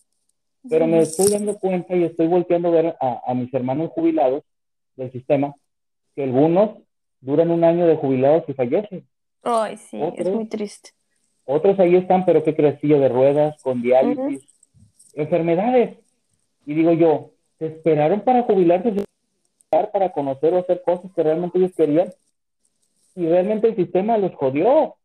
Pero 0.70 0.86
me 0.86 1.00
estoy 1.00 1.32
dando 1.32 1.58
cuenta 1.58 1.96
y 1.96 2.04
estoy 2.04 2.28
volteando 2.28 2.68
a 2.68 2.72
ver 2.72 2.96
a, 3.00 3.34
mis 3.34 3.54
hermanos 3.54 3.92
jubilados 3.92 4.44
del 4.98 5.14
sistema, 5.14 5.56
que 6.14 6.24
algunos 6.24 6.80
duran 7.26 7.52
un 7.52 7.64
año 7.64 7.88
de 7.88 7.96
jubilados 7.96 8.44
y 8.48 8.54
fallecen. 8.54 9.06
Ay, 9.44 9.78
sí, 9.78 10.00
es 10.16 10.30
muy 10.30 10.46
triste. 10.46 10.92
Otros 11.46 11.80
ahí 11.80 11.96
están, 11.96 12.26
pero 12.26 12.44
que 12.44 12.56
crecillo 12.56 13.00
de 13.00 13.10
ruedas, 13.10 13.62
con 13.62 13.82
diálisis, 13.82 14.48
enfermedades. 15.14 15.98
Y 16.66 16.74
digo 16.74 16.94
yo, 16.94 17.32
¿se 17.60 17.68
esperaron 17.68 18.22
para 18.22 18.44
jubilarse, 18.44 19.06
para 19.70 20.12
conocer 20.12 20.54
o 20.54 20.60
hacer 20.60 20.82
cosas 20.84 21.12
que 21.16 21.24
realmente 21.24 21.58
ellos 21.58 21.74
querían? 21.76 22.12
Y 23.16 23.28
realmente 23.28 23.68
el 23.68 23.76
sistema 23.76 24.18
los 24.18 24.34
jodió 24.36 24.96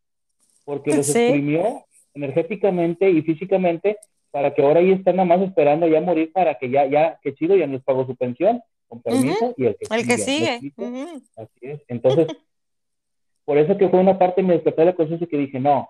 porque 0.65 0.95
los 0.95 1.09
exprimió 1.15 1.85
energéticamente 2.13 3.09
y 3.09 3.21
físicamente 3.21 3.97
para 4.31 4.53
que 4.53 4.61
ahora 4.61 4.79
ahí 4.79 4.91
están 4.91 5.17
nada 5.17 5.27
más 5.27 5.41
esperando 5.41 5.87
ya 5.87 6.01
morir 6.01 6.31
para 6.31 6.55
que 6.55 6.69
ya, 6.69 6.85
ya, 6.85 7.19
que 7.21 7.33
chido, 7.33 7.55
ya 7.55 7.67
les 7.67 7.83
pagó 7.83 8.05
su 8.05 8.15
pensión, 8.15 8.61
con 8.91 9.01
permiso, 9.01 9.53
y 9.55 9.65
el 9.65 9.77
que 9.77 9.85
el 9.89 10.19
sigue. 10.19 10.59
Que 10.59 10.69
sigue. 10.69 11.21
Así 11.37 11.59
es. 11.61 11.81
Entonces, 11.87 12.27
por 13.45 13.57
eso 13.57 13.77
que 13.77 13.87
fue 13.87 13.99
una 13.99 14.19
parte 14.19 14.41
de 14.41 14.47
mi 14.47 14.53
despertar 14.53 14.85
de 14.85 14.91
la 14.91 14.97
conciencia 14.97 15.27
que 15.27 15.37
dije, 15.37 15.59
no, 15.59 15.89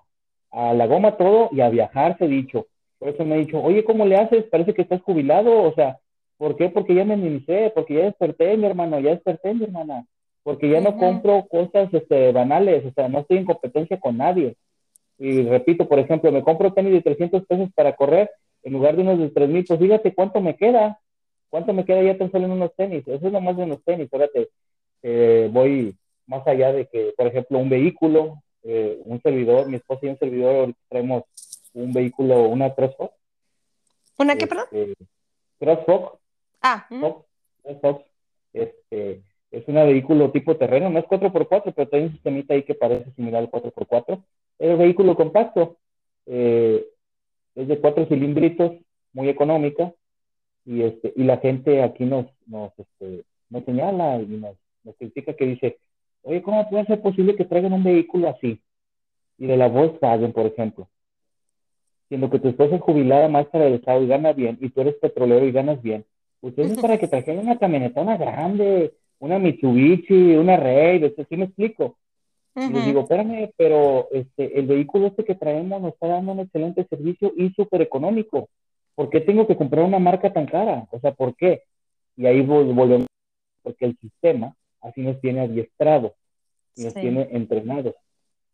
a 0.52 0.74
la 0.74 0.86
goma 0.86 1.18
todo 1.18 1.49
y 1.52 1.62
a 1.62 1.70
viajar 1.70 2.18
se 2.20 2.28
dicho. 2.28 2.68
Por 2.99 3.10
eso 3.10 3.26
me 3.26 3.36
he 3.36 3.39
dicho, 3.39 3.60
oye, 3.60 3.84
¿cómo 3.84 4.06
le 4.06 4.18
haces? 4.18 4.43
Parece 4.52 4.76
que 4.76 4.84
estás 4.84 5.02
jubilado, 5.02 5.64
o 5.64 5.74
sea, 5.74 5.97
¿por 6.38 6.56
qué? 6.56 6.70
Porque 6.70 6.93
ya 6.93 7.04
me 7.04 7.18
minimicé, 7.18 7.72
porque 7.74 7.95
ya 7.95 8.04
desperté, 8.04 8.56
mi 8.56 8.68
hermano, 8.68 8.99
ya 8.99 9.10
desperté, 9.10 9.56
mi 9.56 9.64
hermana, 9.64 10.06
porque 10.43 10.70
ya 10.70 10.80
no 10.80 10.95
compro 10.97 11.47
cosas 11.49 11.91
este, 11.91 12.32
banales, 12.32 12.86
o 12.86 12.91
sea, 12.91 13.10
no 13.10 13.22
estoy 13.22 13.38
en 13.38 13.45
competencia 13.45 13.99
con 13.99 14.18
nadie 14.18 14.56
y 15.24 15.43
repito, 15.43 15.88
por 15.88 15.99
ejemplo, 15.99 16.32
me 16.32 16.41
compro 16.41 16.74
tenis 16.74 16.93
de 16.93 17.02
300 17.02 17.45
pesos 17.45 17.70
para 17.76 17.95
correr 17.95 18.32
en 18.64 18.74
lugar 18.74 18.95
de 18.95 19.04
unos 19.04 19.20
de 19.20 19.30
3 19.30 19.49
mil, 19.49 19.64
pues 19.68 19.80
fíjate 19.80 20.16
cuánto 20.16 20.41
me 20.41 20.56
queda, 20.56 20.99
cuánto 21.52 21.74
me 21.74 21.86
queda 21.86 22.02
ya 22.02 22.18
tan 22.18 22.32
solo 22.32 22.45
en 22.45 22.52
unos 22.54 22.74
tenis, 22.76 23.08
eso 23.08 23.28
es 23.28 23.32
lo 23.32 23.41
más 23.41 23.56
de 23.56 23.64
unos 23.64 23.84
tenis, 23.84 24.10
ahora 24.12 24.28
te, 24.30 25.47
voy 25.49 25.95
más 26.26 26.47
allá 26.47 26.72
de 26.72 26.88
que, 26.88 27.14
por 27.16 27.28
ejemplo, 27.28 27.60
un 27.60 27.70
vehículo, 27.70 28.41
eh, 28.64 28.99
un 29.06 29.22
servidor, 29.22 29.68
mi 29.68 29.76
esposa 29.76 30.06
y 30.06 30.10
un 30.10 30.18
servidor, 30.18 30.56
ahorita 30.56 30.80
traemos 30.89 31.24
un 31.74 31.93
vehículo, 31.93 32.47
una 32.47 32.74
CrossFox. 32.74 33.14
¿Una 34.18 34.36
qué, 34.36 34.47
perdón? 34.47 34.66
Este, 34.72 35.06
CrossFox. 35.60 36.20
Ah. 36.62 36.88
CrossFox. 37.64 38.06
Este, 38.54 39.22
es 39.52 39.68
un 39.68 39.76
vehículo 39.76 40.32
tipo 40.32 40.56
terreno, 40.56 40.89
no 40.89 40.99
es 40.99 41.06
4x4, 41.06 41.74
pero 41.76 41.89
tiene 41.89 42.06
un 42.06 42.12
sistemita 42.14 42.54
ahí 42.54 42.64
que 42.64 42.76
parece 42.76 43.12
similar 43.12 43.43
al 43.43 43.52
4x4. 43.52 44.24
Es 44.60 44.70
un 44.72 44.80
vehículo 44.80 45.16
compacto, 45.16 45.78
eh, 46.28 46.86
es 47.56 47.68
de 47.68 47.80
cuatro 47.80 48.06
cilindritos, 48.06 48.74
muy 49.14 49.28
económica, 49.28 49.93
y, 50.66 50.82
este, 50.84 51.14
y 51.16 51.24
la 51.24 51.38
gente 51.38 51.82
aquí 51.84 52.05
nos, 52.05 52.26
nos, 52.45 52.72
este, 52.78 53.24
nos 53.49 53.64
señala 53.66 54.22
y 54.22 54.28
nos, 54.38 54.55
nos 54.84 54.95
critica 54.95 55.34
que 55.34 55.45
dice, 55.45 55.78
oye, 56.24 56.41
¿cómo 56.41 56.70
puede 56.70 56.86
ser 56.86 57.01
posible 57.01 57.36
que 57.36 57.45
traigan 57.45 57.74
un 57.74 57.84
vehículo 57.84 58.30
así? 58.30 58.62
Y 59.38 59.47
de 59.47 59.57
la 59.57 59.68
Volkswagen, 59.68 60.34
por 60.34 60.45
ejemplo. 60.45 60.88
Siendo 62.09 62.30
que 62.30 62.39
tu 62.39 62.49
esposa 62.49 62.76
es 62.76 62.82
jubilada 62.82 63.30
maestra 63.30 63.62
del 63.62 63.76
Estado 63.76 64.03
y 64.03 64.07
gana 64.07 64.34
bien, 64.34 64.57
y 64.62 64.70
tú 64.70 64.82
eres 64.82 64.95
petrolero 64.95 65.45
y 65.45 65.51
ganas 65.51 65.82
bien, 65.82 66.05
ustedes 66.41 66.72
es 66.72 66.80
para 66.80 66.97
que 66.97 67.07
trajeran 67.07 67.45
una 67.45 67.57
camionetona 67.57 68.18
grande, 68.18 68.93
una 69.20 69.39
Mitsubishi, 69.39 70.36
una 70.36 70.57
Rey, 70.57 71.14
¿sí 71.30 71.38
me 71.38 71.45
explico? 71.45 71.97
Y 72.55 72.68
les 72.68 72.86
digo, 72.86 73.01
espérame, 73.01 73.49
pero 73.55 74.09
este, 74.12 74.59
el 74.59 74.68
vehículo 74.68 75.07
este 75.07 75.24
que 75.24 75.36
traemos 75.36 75.82
nos 75.82 75.93
está 75.93 76.07
dando 76.07 76.34
un 76.34 76.41
excelente 76.41 76.86
servicio 76.89 77.32
y 77.38 77.51
súper 77.51 77.82
económico. 77.82 78.49
¿Por 78.96 79.10
qué 79.10 79.22
tengo 79.22 79.48
que 79.48 79.56
comprar 79.56 79.84
una 79.84 80.00
marca 80.00 80.32
tan 80.32 80.46
cara? 80.46 80.88
O 80.92 81.00
sea, 81.00 81.12
¿por 81.12 81.36
qué? 81.36 81.64
Y 82.16 82.26
ahí 82.26 82.42
volvemos, 82.42 83.08
porque 83.64 83.86
el 83.86 83.98
sistema 83.98 84.56
así 84.82 85.02
nos 85.02 85.20
tiene 85.22 85.42
adiestrados 85.42 86.14
nos 86.78 86.94
tiene 86.94 87.28
entrenados. 87.32 87.96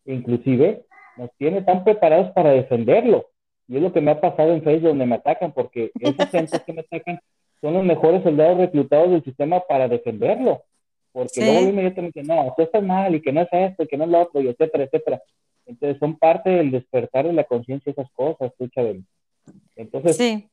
Inclusive 0.06 0.86
nos 1.18 1.32
tiene 1.38 1.62
tan 1.62 1.84
preparados 1.84 2.32
para 2.32 2.52
defenderlo. 2.52 3.28
Y 3.68 3.78
es 3.78 3.82
lo 3.82 3.92
que 3.92 4.02
me 4.02 4.12
ha 4.12 4.22
pasado 4.22 4.54
en 4.54 4.64
Facebook 4.64 4.90
donde 4.90 5.06
me 5.06 5.16
atacan, 5.16 5.52
porque 5.52 5.92
esos 6.00 6.30
gente 6.30 6.58
que 6.66 6.74
me 6.74 6.82
atacan 6.82 7.20
son 7.60 7.74
los 7.74 7.84
mejores 7.84 8.24
soldados 8.24 8.58
reclutados 8.58 9.12
del 9.12 9.24
sistema 9.24 9.60
para 9.60 9.88
defenderlo. 9.88 10.64
Porque 11.12 11.42
luego 11.42 11.70
inmediatamente, 11.70 12.24
no, 12.24 12.54
tú 12.56 12.64
estás 12.64 12.84
mal 12.84 13.14
y 13.16 13.22
que 13.22 13.32
no 13.32 13.42
es 13.42 13.48
esto 13.52 13.84
y 13.84 13.88
que 13.88 13.98
no 13.98 14.04
es 14.04 14.10
lo 14.10 14.22
otro, 14.22 14.42
y 14.42 14.48
etcétera, 14.48 14.84
etcétera. 14.84 15.22
Entonces 15.66 15.98
son 16.00 16.18
parte 16.18 16.50
del 16.50 16.72
despertar 16.72 17.26
de 17.26 17.34
la 17.34 17.44
conciencia 17.44 17.92
esas 17.92 18.10
cosas, 18.12 18.52
escucha 18.52 18.84
Entonces, 19.76 20.18
sí. 20.18 20.50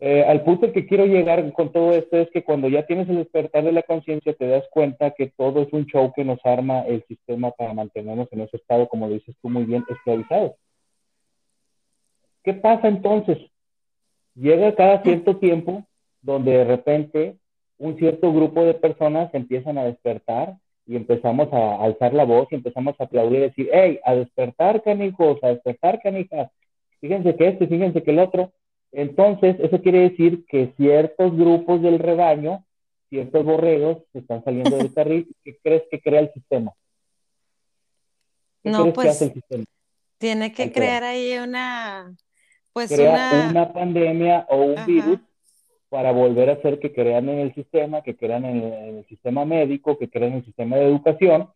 Eh, 0.00 0.24
al 0.24 0.42
punto 0.42 0.72
que 0.72 0.86
quiero 0.86 1.06
llegar 1.06 1.52
con 1.52 1.72
todo 1.72 1.92
esto 1.92 2.16
es 2.18 2.28
que 2.30 2.42
cuando 2.42 2.68
ya 2.68 2.84
tienes 2.84 3.08
el 3.08 3.16
despertar 3.16 3.64
de 3.64 3.72
la 3.72 3.82
conciencia 3.82 4.34
te 4.34 4.46
das 4.46 4.64
cuenta 4.70 5.12
que 5.12 5.28
todo 5.36 5.62
es 5.62 5.72
un 5.72 5.86
show 5.86 6.12
que 6.14 6.24
nos 6.24 6.44
arma 6.44 6.80
el 6.82 7.04
sistema 7.06 7.52
para 7.52 7.72
mantenernos 7.72 8.28
en 8.32 8.40
ese 8.40 8.56
estado, 8.56 8.88
como 8.88 9.06
lo 9.06 9.14
dices 9.14 9.34
tú 9.40 9.48
muy 9.48 9.64
bien, 9.64 9.84
esclavizados. 9.88 10.52
¿Qué 12.42 12.54
pasa 12.54 12.88
entonces? 12.88 13.38
llega 14.34 14.74
cada 14.74 15.02
cierto 15.02 15.36
tiempo 15.36 15.84
donde 16.22 16.52
de 16.52 16.64
repente 16.64 17.36
un 17.78 17.96
cierto 17.98 18.32
grupo 18.32 18.64
de 18.64 18.74
personas 18.74 19.32
empiezan 19.34 19.78
a 19.78 19.84
despertar 19.84 20.56
y 20.86 20.96
empezamos 20.96 21.52
a 21.52 21.82
alzar 21.82 22.12
la 22.12 22.24
voz 22.24 22.48
y 22.50 22.56
empezamos 22.56 22.94
a 22.98 23.04
aplaudir 23.04 23.38
y 23.38 23.42
decir, 23.42 23.70
hey, 23.72 24.00
a 24.04 24.14
despertar 24.14 24.82
canijos, 24.82 25.42
a 25.42 25.48
despertar 25.48 26.00
canijas, 26.02 26.50
fíjense 27.04 27.36
que 27.36 27.48
este, 27.48 27.66
fíjense 27.66 28.02
que 28.02 28.10
el 28.12 28.18
otro. 28.18 28.50
Entonces, 28.90 29.56
eso 29.60 29.82
quiere 29.82 30.08
decir 30.08 30.46
que 30.46 30.72
ciertos 30.78 31.36
grupos 31.36 31.82
del 31.82 31.98
rebaño, 31.98 32.64
ciertos 33.10 33.44
borregos, 33.44 33.98
se 34.12 34.20
están 34.20 34.42
saliendo 34.42 34.78
del 34.78 34.92
carril. 34.94 35.28
¿Qué 35.44 35.58
crees 35.62 35.82
que 35.90 36.00
crea 36.00 36.20
el 36.20 36.32
sistema? 36.32 36.72
¿Qué 38.62 38.70
no, 38.70 38.80
crees 38.80 38.94
pues, 38.94 39.04
que 39.04 39.10
hace 39.10 39.24
el 39.26 39.32
sistema? 39.34 39.64
Tiene 40.16 40.52
que 40.52 40.72
crear 40.72 41.04
ahí 41.04 41.36
una, 41.36 42.16
pues 42.72 42.90
crea 42.90 43.48
una... 43.50 43.70
pandemia 43.70 44.46
o 44.48 44.62
un 44.62 44.86
virus 44.86 45.18
para 45.90 46.10
volver 46.10 46.48
a 46.48 46.54
hacer 46.54 46.80
que 46.80 46.94
crean 46.94 47.28
en 47.28 47.40
el 47.40 47.54
sistema, 47.54 48.02
que 48.02 48.16
crean 48.16 48.46
en 48.46 48.62
el, 48.62 49.06
sistema 49.06 49.44
médico, 49.44 49.98
que 49.98 50.08
crean 50.08 50.32
en 50.32 50.38
el 50.38 50.44
sistema 50.46 50.76
de 50.76 50.86
educación 50.86 51.50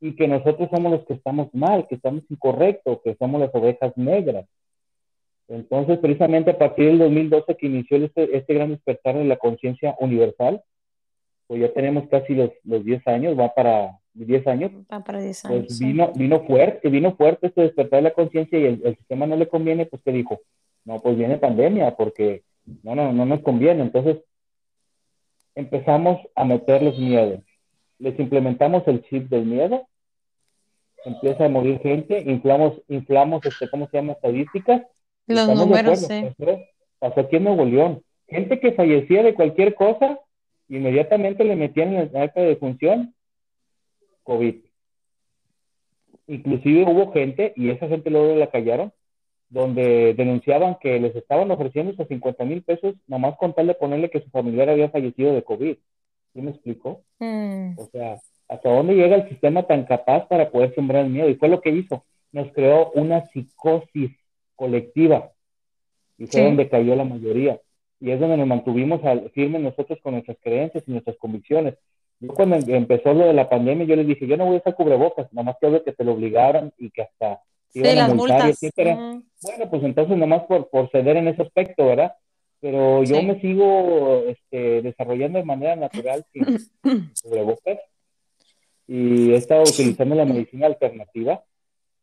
y 0.00 0.14
que 0.14 0.28
nosotros 0.28 0.68
somos 0.70 0.92
los 0.92 1.04
que 1.06 1.14
estamos 1.14 1.52
mal, 1.52 1.88
que 1.88 1.96
estamos 1.96 2.22
incorrectos, 2.28 3.00
que 3.02 3.16
somos 3.16 3.40
las 3.40 3.52
ovejas 3.52 3.92
negras. 3.96 4.46
Entonces, 5.48 5.98
precisamente 5.98 6.52
a 6.52 6.58
partir 6.58 6.86
del 6.86 6.98
2012 6.98 7.56
que 7.56 7.66
inició 7.66 7.98
este, 7.98 8.36
este 8.36 8.54
gran 8.54 8.70
despertar 8.70 9.16
de 9.16 9.24
la 9.24 9.36
conciencia 9.36 9.94
universal, 9.98 10.62
pues 11.46 11.60
ya 11.60 11.72
tenemos 11.72 12.08
casi 12.08 12.34
los, 12.34 12.50
los 12.64 12.84
10 12.84 13.06
años, 13.08 13.38
va 13.38 13.52
para 13.54 13.98
10 14.14 14.46
años. 14.46 14.72
Va 14.90 15.04
para 15.04 15.20
10 15.20 15.42
pues 15.42 15.44
años. 15.44 15.64
Pues 15.66 15.78
vino, 15.78 16.12
vino 16.14 16.40
fuerte, 16.44 16.88
vino 16.88 17.14
fuerte 17.16 17.48
este 17.48 17.62
despertar 17.62 17.98
de 17.98 18.08
la 18.08 18.14
conciencia 18.14 18.58
y 18.58 18.64
el, 18.64 18.80
el, 18.84 18.96
sistema 18.96 19.26
no 19.26 19.36
le 19.36 19.48
conviene, 19.48 19.86
pues 19.86 20.00
¿qué 20.02 20.12
dijo? 20.12 20.40
no, 20.84 21.00
pues 21.00 21.16
viene 21.16 21.38
pandemia 21.38 21.94
porque 21.96 22.42
no, 22.82 22.94
no, 22.94 23.12
no 23.12 23.24
nos 23.24 23.40
conviene. 23.40 23.82
Entonces 23.82 24.18
empezamos 25.54 26.18
a 26.34 26.44
meterles 26.44 26.98
miedo. 26.98 27.42
Les 27.98 28.18
implementamos 28.18 28.86
el 28.88 29.02
chip 29.04 29.28
del 29.28 29.46
miedo, 29.46 29.86
empieza 31.04 31.44
a 31.44 31.48
morir 31.48 31.78
gente, 31.80 32.20
inflamos, 32.20 32.80
inflamos, 32.88 33.44
este, 33.46 33.68
¿cómo 33.70 33.88
se 33.88 33.98
llama? 33.98 34.14
Estadísticas. 34.14 34.82
Los 35.26 35.48
números, 35.48 36.00
sí. 36.00 36.24
Pasó, 36.98 37.20
aquí 37.20 37.36
en 37.36 37.44
Nuevo 37.44 37.64
León. 37.64 38.02
Gente 38.28 38.60
que 38.60 38.72
fallecía 38.72 39.22
de 39.22 39.34
cualquier 39.34 39.74
cosa, 39.74 40.18
inmediatamente 40.68 41.44
le 41.44 41.56
metían 41.56 41.94
en 41.94 42.10
la 42.12 42.22
acta 42.22 42.40
de 42.40 42.56
función 42.56 43.14
COVID. 44.22 44.56
Inclusive 46.28 46.84
hubo 46.84 47.12
gente, 47.12 47.52
y 47.56 47.70
esa 47.70 47.88
gente 47.88 48.10
luego 48.10 48.36
la 48.36 48.50
callaron, 48.50 48.92
donde 49.48 50.14
denunciaban 50.14 50.78
que 50.80 50.98
les 50.98 51.14
estaban 51.14 51.50
ofreciendo 51.50 51.92
esos 51.92 52.08
50 52.08 52.44
mil 52.44 52.62
pesos, 52.62 52.94
nomás 53.06 53.36
con 53.36 53.52
tal 53.52 53.66
de 53.66 53.74
ponerle 53.74 54.08
que 54.08 54.22
su 54.22 54.30
familiar 54.30 54.70
había 54.70 54.88
fallecido 54.88 55.34
de 55.34 55.42
COVID. 55.42 55.76
¿Sí 56.32 56.40
me 56.40 56.52
explico? 56.52 57.02
Mm. 57.18 57.78
O 57.78 57.86
sea, 57.92 58.18
¿hasta 58.48 58.70
dónde 58.70 58.94
llega 58.94 59.16
el 59.16 59.28
sistema 59.28 59.64
tan 59.64 59.84
capaz 59.84 60.26
para 60.28 60.50
poder 60.50 60.74
sembrar 60.74 61.04
el 61.04 61.10
miedo? 61.10 61.28
Y 61.28 61.34
fue 61.34 61.48
lo 61.48 61.60
que 61.60 61.70
hizo. 61.70 62.04
Nos 62.32 62.50
creó 62.52 62.92
una 62.92 63.26
psicosis 63.26 64.12
colectiva. 64.56 65.32
Y 66.18 66.26
fue 66.26 66.42
donde 66.42 66.68
cayó 66.68 66.94
la 66.94 67.04
mayoría. 67.04 67.60
Y 68.00 68.10
es 68.10 68.20
donde 68.20 68.36
nos 68.36 68.46
mantuvimos 68.46 69.00
firmes 69.32 69.60
nosotros 69.60 69.98
con 70.02 70.14
nuestras 70.14 70.36
creencias 70.40 70.84
y 70.86 70.90
nuestras 70.92 71.16
convicciones. 71.16 71.74
Yo 72.20 72.28
cuando 72.34 72.56
em-, 72.56 72.74
empezó 72.74 73.12
lo 73.12 73.26
de 73.26 73.32
la 73.32 73.48
pandemia, 73.48 73.86
yo 73.86 73.96
les 73.96 74.06
dije, 74.06 74.26
yo 74.26 74.36
no 74.36 74.46
voy 74.46 74.56
a 74.56 74.58
usar 74.58 74.74
cubrebocas, 74.74 75.32
nomás 75.32 75.56
que 75.60 75.82
que 75.84 75.92
te 75.92 76.04
lo 76.04 76.12
obligaron 76.12 76.72
y 76.78 76.90
que 76.90 77.02
hasta 77.02 77.40
sí, 77.70 77.80
las 77.82 78.14
multas. 78.14 78.58
Bueno, 78.76 79.70
pues 79.70 79.82
entonces 79.82 80.16
nomás 80.16 80.42
por, 80.44 80.68
por 80.70 80.90
ceder 80.90 81.16
en 81.16 81.28
ese 81.28 81.42
aspecto, 81.42 81.86
¿verdad? 81.86 82.14
Pero 82.60 83.02
yo 83.02 83.20
me 83.24 83.40
sigo 83.40 84.22
este, 84.28 84.82
desarrollando 84.82 85.38
de 85.38 85.44
manera 85.44 85.74
natural 85.74 86.24
sin 86.32 87.10
cubrebocas 87.22 87.78
y 88.86 89.32
he 89.32 89.36
estado 89.36 89.62
utilizando 89.62 90.14
la 90.14 90.24
medicina 90.24 90.66
alternativa. 90.66 91.42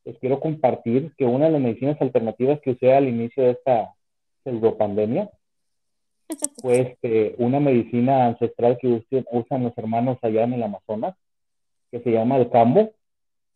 Les 0.09 0.17
quiero 0.17 0.39
compartir 0.39 1.13
que 1.15 1.25
una 1.25 1.45
de 1.45 1.51
las 1.51 1.61
medicinas 1.61 2.01
alternativas 2.01 2.59
que 2.61 2.71
usé 2.71 2.95
al 2.95 3.07
inicio 3.07 3.43
de 3.43 3.51
esta 3.51 3.93
pseudopandemia 4.43 5.29
fue 6.63 6.79
este, 6.79 7.35
una 7.37 7.59
medicina 7.59 8.25
ancestral 8.25 8.79
que 8.81 9.03
usan 9.29 9.65
los 9.65 9.77
hermanos 9.77 10.17
allá 10.23 10.45
en 10.45 10.53
el 10.53 10.63
Amazonas, 10.63 11.13
que 11.91 11.99
se 11.99 12.09
llama 12.09 12.37
el 12.37 12.49
cambo. 12.49 12.89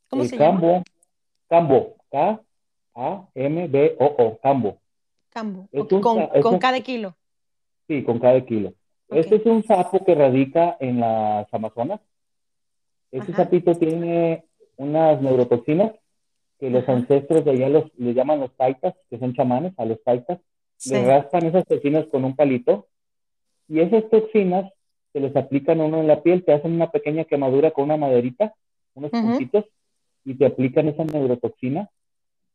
¿Cómo 0.10 0.22
el 0.22 0.30
se 0.30 0.38
cambo, 0.38 0.74
llama? 0.74 0.84
cambo, 1.50 1.96
K-A-M-B-O-O, 2.12 3.58
cambo. 4.38 4.78
Cambo, 5.32 5.68
con, 6.02 6.28
con 6.40 6.60
cada 6.60 6.80
kilo. 6.82 7.16
Sí, 7.88 8.04
con 8.04 8.20
cada 8.20 8.40
kilo. 8.46 8.76
Este 9.10 9.38
es 9.38 9.46
un 9.48 9.64
sapo 9.64 10.06
que 10.06 10.14
radica 10.14 10.78
en 10.80 11.00
las 11.00 11.52
Amazonas. 11.52 12.00
Este 13.10 13.34
sapito 13.34 13.74
tiene 13.74 14.46
unas 14.78 15.20
neurotoxinas 15.20 15.94
que 16.64 16.70
los 16.70 16.88
ancestros 16.88 17.44
de 17.44 17.52
allá 17.52 17.68
los, 17.68 17.92
llaman 17.98 18.40
los 18.40 18.56
taitas, 18.56 18.94
que 19.10 19.20
son 19.20 19.34
chamanes, 19.34 19.74
a 19.76 19.84
los 19.84 20.02
taitas. 20.02 20.40
Le 20.86 21.06
raspan 21.06 21.48
esas 21.48 21.66
toxinas 21.66 22.06
con 22.08 22.24
un 22.24 22.38
palito 22.38 22.88
y 23.68 23.82
esas 23.82 24.10
toxinas 24.10 24.72
se 25.12 25.20
les 25.20 25.36
aplican 25.36 25.82
uno 25.82 26.00
en 26.00 26.08
la 26.08 26.24
piel, 26.24 26.46
te 26.46 26.54
hacen 26.54 26.72
una 26.72 26.90
pequeña 26.90 27.26
quemadura 27.26 27.72
con 27.72 27.84
una 27.84 27.98
maderita, 27.98 28.54
unos 28.94 29.12
puntitos, 29.12 29.66
y 30.24 30.36
te 30.36 30.46
aplican 30.46 30.88
esa 30.88 31.04
neurotoxina 31.04 31.90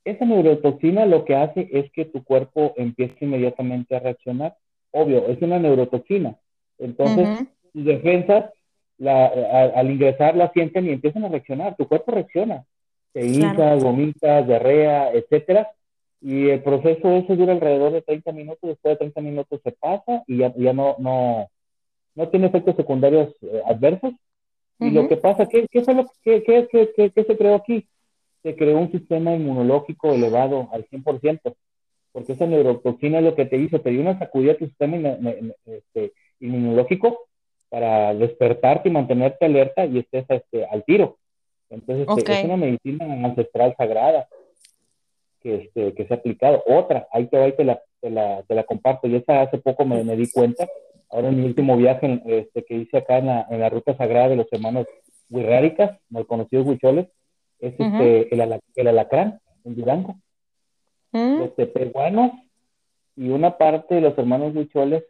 esa 0.04 0.24
neurotoxina 0.24 1.04
lo 1.04 1.26
que 1.26 1.36
hace 1.36 1.68
es 1.70 1.92
que 1.92 2.06
tu 2.06 2.24
cuerpo 2.24 2.72
empiece 2.78 3.26
inmediatamente 3.26 3.94
a 3.94 4.00
reaccionar. 4.00 4.56
Obvio, 4.90 5.28
es 5.28 5.42
una 5.42 5.58
neurotoxina. 5.58 6.34
Entonces, 6.78 7.46
tus 7.74 7.84
defensas 7.84 8.50
al 9.04 9.90
ingresar 9.90 10.34
la 10.34 10.50
sienten 10.52 10.86
y 10.86 10.92
empiezan 10.92 11.26
a 11.26 11.28
reaccionar. 11.28 11.76
Tu 11.76 11.86
cuerpo 11.86 12.12
reacciona. 12.12 12.64
Te 13.12 13.26
hinchas, 13.26 13.82
vomitas, 13.82 14.46
diarrea, 14.46 15.12
etcétera. 15.12 15.68
Y 16.20 16.48
el 16.48 16.62
proceso 16.62 17.12
ese 17.12 17.36
dura 17.36 17.52
alrededor 17.52 17.92
de 17.92 18.02
30 18.02 18.32
minutos, 18.32 18.60
después 18.62 18.92
de 18.92 18.96
30 18.96 19.20
minutos 19.20 19.60
se 19.62 19.72
pasa 19.72 20.24
y 20.26 20.38
ya, 20.38 20.52
ya 20.56 20.72
no, 20.72 20.96
no, 20.98 21.48
no 22.14 22.28
tiene 22.28 22.48
efectos 22.48 22.76
secundarios 22.76 23.32
eh, 23.42 23.62
adversos. 23.64 24.12
Y 24.80 24.90
lo 24.90 25.08
que 25.08 25.16
pasa, 25.16 25.46
¿qué, 25.46 25.66
qué 25.68 25.82
fue 25.82 25.94
lo 25.94 26.06
que, 26.22 26.42
qué, 26.44 26.68
qué, 26.70 27.12
qué, 27.12 27.24
se 27.24 27.36
creó 27.36 27.56
aquí? 27.56 27.88
Se 28.44 28.54
creó 28.54 28.78
un 28.78 28.92
sistema 28.92 29.34
inmunológico 29.34 30.12
elevado 30.12 30.68
al 30.72 30.86
100%, 30.88 31.54
porque 32.12 32.32
esa 32.32 32.46
neurotoxina 32.46 33.18
es 33.18 33.24
lo 33.24 33.34
que 33.34 33.46
te 33.46 33.56
hizo, 33.56 33.80
te 33.80 33.90
dio 33.90 34.00
una 34.00 34.18
sacudida 34.20 34.52
a 34.52 34.56
tu 34.56 34.66
sistema 34.66 34.96
este, 35.66 36.12
inmunológico 36.38 37.26
para 37.68 38.14
despertarte 38.14 38.88
y 38.88 38.92
mantenerte 38.92 39.46
alerta 39.46 39.84
y 39.84 39.98
estés 39.98 40.26
este, 40.28 40.64
al 40.66 40.84
tiro. 40.84 41.18
Entonces, 41.70 42.06
este, 42.16 42.32
es 42.32 42.44
una 42.44 42.56
medicina 42.56 43.04
ancestral 43.26 43.74
sagrada 43.76 44.28
que, 45.40 45.54
este, 45.56 45.94
que 45.94 46.06
se 46.06 46.14
ha 46.14 46.16
aplicado. 46.16 46.62
Otra, 46.66 47.06
ahí 47.12 47.26
te, 47.26 47.36
ahí 47.36 47.52
te, 47.52 47.64
la, 47.64 47.82
te, 48.00 48.10
la, 48.10 48.42
te 48.42 48.54
la 48.54 48.64
comparto, 48.64 49.06
y 49.06 49.16
esa 49.16 49.42
hace 49.42 49.58
poco 49.58 49.84
me, 49.84 50.02
me 50.04 50.16
di 50.16 50.30
cuenta, 50.30 50.66
ahora 51.10 51.28
en 51.28 51.36
mi 51.36 51.46
último 51.46 51.76
viaje 51.76 52.22
este, 52.26 52.64
que 52.64 52.74
hice 52.74 52.98
acá 52.98 53.18
en 53.18 53.26
la, 53.26 53.46
en 53.50 53.60
la 53.60 53.68
ruta 53.68 53.96
sagrada 53.96 54.28
de 54.28 54.36
los 54.36 54.52
hermanos 54.52 54.86
Huirráricas, 55.30 55.98
mal 56.08 56.26
conocidos 56.26 56.66
huicholes, 56.66 57.06
es 57.60 57.74
este, 57.78 58.34
el, 58.34 58.60
el, 58.76 58.88
alacrán 58.88 59.40
en 59.64 59.74
Durango. 59.74 60.16
Mm. 61.12 61.38
Los 61.38 61.56
tepehuanos 61.56 62.32
y 63.16 63.28
una 63.30 63.58
parte 63.58 63.96
de 63.96 64.00
los 64.00 64.16
hermanos 64.16 64.54
huicholes 64.54 65.04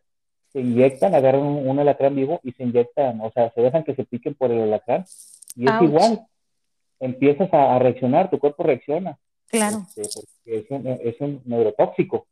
se 0.53 0.61
inyectan, 0.61 1.15
agarran 1.15 1.43
un, 1.43 1.79
alacrán 1.79 2.17
vivo 2.17 2.41
y 2.43 2.53
se 2.53 2.63
inyectan, 2.63 3.21
o 3.21 3.31
sea, 3.33 3.53
se 3.53 3.61
dejan 3.61 3.85
que 3.85 3.95
se 3.95 4.05
piquen 4.05 4.35
por 4.35 4.51
el 4.51 4.63
alacrán. 4.63 5.05
Y 5.55 5.69
es 5.69 5.83
igual, 5.83 6.27
empiezas 7.01 7.53
a, 7.53 7.79
reaccionar, 7.79 8.31
tu 8.31 8.39
cuerpo 8.39 8.63
reacciona. 8.63 9.19
Claro. 9.49 9.87
Este, 9.97 10.21
es, 10.45 10.71
un, 10.71 10.87
es 10.87 11.21
un 11.21 11.41
neurotóxico. 11.45 12.27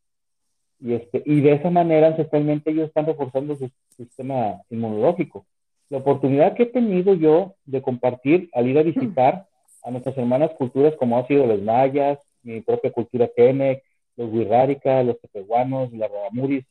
Y, 0.79 0.95
este, 0.95 1.23
y 1.25 1.41
de 1.41 1.53
esa 1.53 1.71
manera, 1.71 2.09
ancestralmente, 2.09 2.71
ellos 2.71 2.89
están 2.89 3.07
reforzando 3.07 3.57
su 3.57 3.71
sistema 3.97 4.61
inmunológico. 4.71 5.47
La 5.89 5.99
oportunidad 5.99 6.55
que 6.55 6.65
he 6.65 6.67
tenido 6.67 7.15
yo 7.15 7.55
de 7.65 7.81
compartir 7.81 8.51
al 8.53 8.67
ir 8.67 8.79
a 8.79 8.83
visitar 8.83 9.47
a 9.83 9.91
nuestras 9.91 10.19
hermanas 10.19 10.51
culturas, 10.59 10.95
como 10.97 11.19
ha 11.19 11.27
sido 11.27 11.47
los 11.47 11.63
mayas, 11.63 12.19
mi 12.43 12.61
propia 12.61 12.91
cultura 12.91 13.29
Tenec, 13.29 13.83
los 14.17 14.33
Wirrárica, 14.33 15.03
los 15.03 15.21
tepehuanos, 15.21 15.93
los 15.93 16.11
ramuris, 16.11 16.65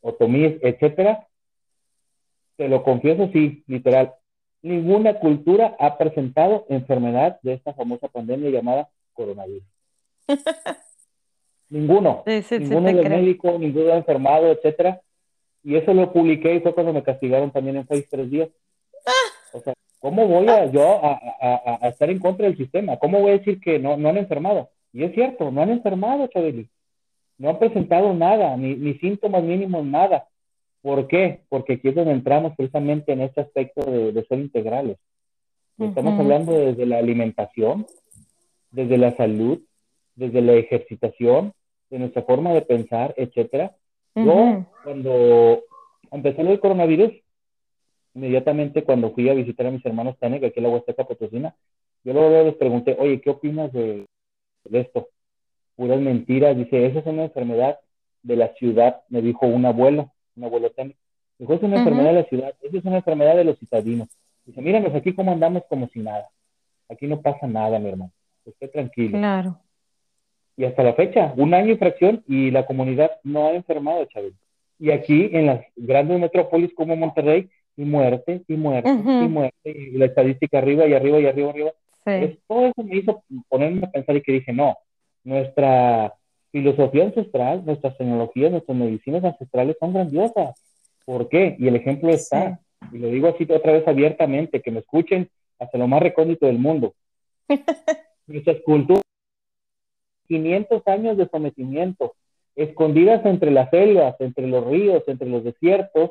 otomíes, 0.00 0.58
etcétera, 0.62 1.26
te 2.56 2.68
lo 2.68 2.82
confieso, 2.82 3.30
sí, 3.32 3.62
literal, 3.66 4.14
ninguna 4.62 5.14
cultura 5.18 5.76
ha 5.78 5.96
presentado 5.98 6.66
enfermedad 6.68 7.38
de 7.42 7.54
esta 7.54 7.72
famosa 7.74 8.08
pandemia 8.08 8.50
llamada 8.50 8.88
coronavirus. 9.12 9.64
Ninguno. 11.70 12.24
ninguno 12.26 12.92
de 12.92 13.08
médico, 13.08 13.58
ninguno 13.58 13.92
enfermado, 13.92 14.50
etcétera. 14.50 15.02
Y 15.62 15.76
eso 15.76 15.92
lo 15.92 16.12
publiqué 16.12 16.54
y 16.54 16.60
fue 16.60 16.72
cuando 16.72 16.94
me 16.94 17.02
castigaron 17.02 17.50
también 17.50 17.76
en 17.76 17.86
seis, 17.86 18.06
tres 18.08 18.30
días. 18.30 18.48
Ah. 19.06 19.12
O 19.52 19.60
sea, 19.60 19.74
¿cómo 19.98 20.26
voy 20.26 20.48
a 20.48 20.64
yo 20.66 21.00
a, 21.02 21.88
estar 21.88 22.08
en 22.08 22.20
contra 22.20 22.46
del 22.46 22.56
sistema? 22.56 22.96
¿Cómo 22.96 23.20
voy 23.20 23.32
a 23.32 23.38
decir 23.38 23.60
que 23.60 23.78
no, 23.78 23.98
no 23.98 24.08
han 24.08 24.16
enfermado? 24.16 24.70
Y 24.94 25.04
es 25.04 25.12
cierto, 25.12 25.50
no 25.50 25.60
han 25.60 25.70
enfermado, 25.70 26.26
Chabeli. 26.28 26.70
No 27.36 27.50
han 27.50 27.58
presentado 27.58 28.14
nada, 28.14 28.56
ni, 28.56 28.74
ni 28.74 28.94
síntomas 28.94 29.42
mínimos, 29.42 29.84
nada. 29.84 30.26
¿Por 30.82 31.08
qué? 31.08 31.42
Porque 31.48 31.74
aquí 31.74 31.88
es 31.88 31.94
donde 31.94 32.12
entramos 32.12 32.54
precisamente 32.56 33.12
en 33.12 33.22
este 33.22 33.40
aspecto 33.40 33.82
de, 33.82 34.24
ser 34.28 34.38
integrales. 34.38 34.98
Estamos 35.78 36.18
hablando 36.18 36.52
desde 36.52 36.86
la 36.86 36.98
alimentación, 36.98 37.86
desde 38.70 38.98
la 38.98 39.14
salud, 39.16 39.60
desde 40.16 40.42
la 40.42 40.54
ejercitación, 40.54 41.52
de 41.90 41.98
nuestra 42.00 42.22
forma 42.22 42.52
de 42.52 42.62
pensar, 42.62 43.14
etcétera. 43.16 43.76
Yo, 44.14 44.66
cuando 44.82 45.62
empezó 46.10 46.40
el 46.42 46.58
coronavirus, 46.58 47.12
inmediatamente 48.14 48.82
cuando 48.82 49.12
fui 49.12 49.28
a 49.28 49.34
visitar 49.34 49.66
a 49.66 49.70
mis 49.70 49.84
hermanos 49.86 50.18
Tane, 50.18 50.40
que 50.40 50.46
aquí 50.46 50.58
en 50.58 50.64
la 50.64 50.70
Huasteca 50.70 51.04
Potosina, 51.04 51.54
yo 52.04 52.12
luego 52.12 52.44
les 52.44 52.54
pregunté, 52.54 52.96
oye, 52.98 53.20
¿qué 53.20 53.30
opinas 53.30 53.72
de, 53.72 54.06
esto? 54.72 55.08
Puras 55.76 56.00
mentiras. 56.00 56.56
Dice, 56.56 56.86
esa 56.86 57.00
es 57.00 57.06
una 57.06 57.24
enfermedad 57.24 57.78
de 58.22 58.36
la 58.36 58.48
ciudad, 58.54 59.02
me 59.08 59.22
dijo 59.22 59.46
un 59.46 59.64
abuelo, 59.66 60.12
un 60.38 60.44
abuelo. 60.44 60.72
Dijo, 61.38 61.54
es 61.54 61.62
una 61.62 61.76
enfermedad 61.76 62.08
de 62.08 62.20
la 62.22 62.24
ciudad, 62.24 62.54
es 62.62 62.84
una 62.84 62.96
enfermedad 62.96 63.36
de 63.36 63.44
los 63.44 63.58
citadinos. 63.58 64.08
Dice, 64.44 64.62
míranos 64.62 64.94
aquí 64.94 65.12
cómo 65.14 65.32
andamos 65.32 65.64
como 65.68 65.88
si 65.88 66.00
nada. 66.00 66.28
Aquí 66.88 67.06
no 67.06 67.20
pasa 67.20 67.46
nada, 67.46 67.78
mi 67.78 67.90
hermano. 67.90 68.10
Esté 68.46 68.68
tranquilo. 68.68 69.18
Claro 69.18 69.58
y 70.58 70.64
hasta 70.64 70.82
la 70.82 70.92
fecha, 70.94 71.32
un 71.36 71.54
año 71.54 71.72
y 71.72 71.76
fracción 71.76 72.24
y 72.26 72.50
la 72.50 72.66
comunidad 72.66 73.12
no 73.22 73.46
ha 73.46 73.52
enfermado, 73.52 74.04
Chávez. 74.06 74.34
Y 74.80 74.90
aquí 74.90 75.30
en 75.32 75.46
las 75.46 75.64
grandes 75.76 76.18
metrópolis 76.18 76.74
como 76.74 76.96
Monterrey, 76.96 77.48
y 77.76 77.84
muerte, 77.84 78.42
y 78.48 78.54
muerte, 78.54 78.90
y 78.90 79.28
muerte, 79.28 79.54
y 79.64 79.92
la 79.92 80.06
estadística 80.06 80.58
arriba 80.58 80.84
y 80.88 80.94
arriba 80.94 81.20
y 81.20 81.26
arriba, 81.26 81.50
arriba. 81.50 81.70
todo 82.48 82.66
eso 82.66 82.82
me 82.82 82.96
hizo 82.96 83.22
ponerme 83.48 83.86
a 83.86 83.90
pensar 83.90 84.16
y 84.16 84.20
que 84.20 84.32
dije, 84.32 84.52
no, 84.52 84.76
nuestra 85.22 86.12
filosofía 86.58 87.04
ancestral, 87.04 87.64
nuestras 87.64 87.96
tecnologías, 87.96 88.50
nuestras 88.50 88.76
medicinas 88.76 89.22
ancestrales 89.22 89.76
son 89.78 89.92
grandiosas. 89.92 90.60
¿Por 91.04 91.28
qué? 91.28 91.54
Y 91.56 91.68
el 91.68 91.76
ejemplo 91.76 92.10
está, 92.10 92.58
y 92.90 92.98
lo 92.98 93.08
digo 93.08 93.28
así 93.28 93.44
otra 93.44 93.72
vez 93.72 93.86
abiertamente, 93.86 94.60
que 94.60 94.72
me 94.72 94.80
escuchen 94.80 95.30
hasta 95.60 95.78
lo 95.78 95.86
más 95.86 96.02
recóndito 96.02 96.46
del 96.46 96.58
mundo. 96.58 96.94
Nuestras 98.26 98.60
culturas 98.62 99.02
500 100.26 100.86
años 100.88 101.16
de 101.16 101.28
sometimiento, 101.28 102.14
escondidas 102.56 103.24
entre 103.24 103.52
las 103.52 103.70
selvas, 103.70 104.16
entre 104.18 104.48
los 104.48 104.66
ríos, 104.66 105.04
entre 105.06 105.28
los 105.28 105.44
desiertos, 105.44 106.10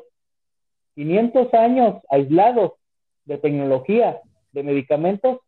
500 0.94 1.52
años 1.54 2.02
aislados 2.08 2.72
de 3.26 3.36
tecnología, 3.36 4.18
de 4.52 4.62
medicamentos, 4.62 5.40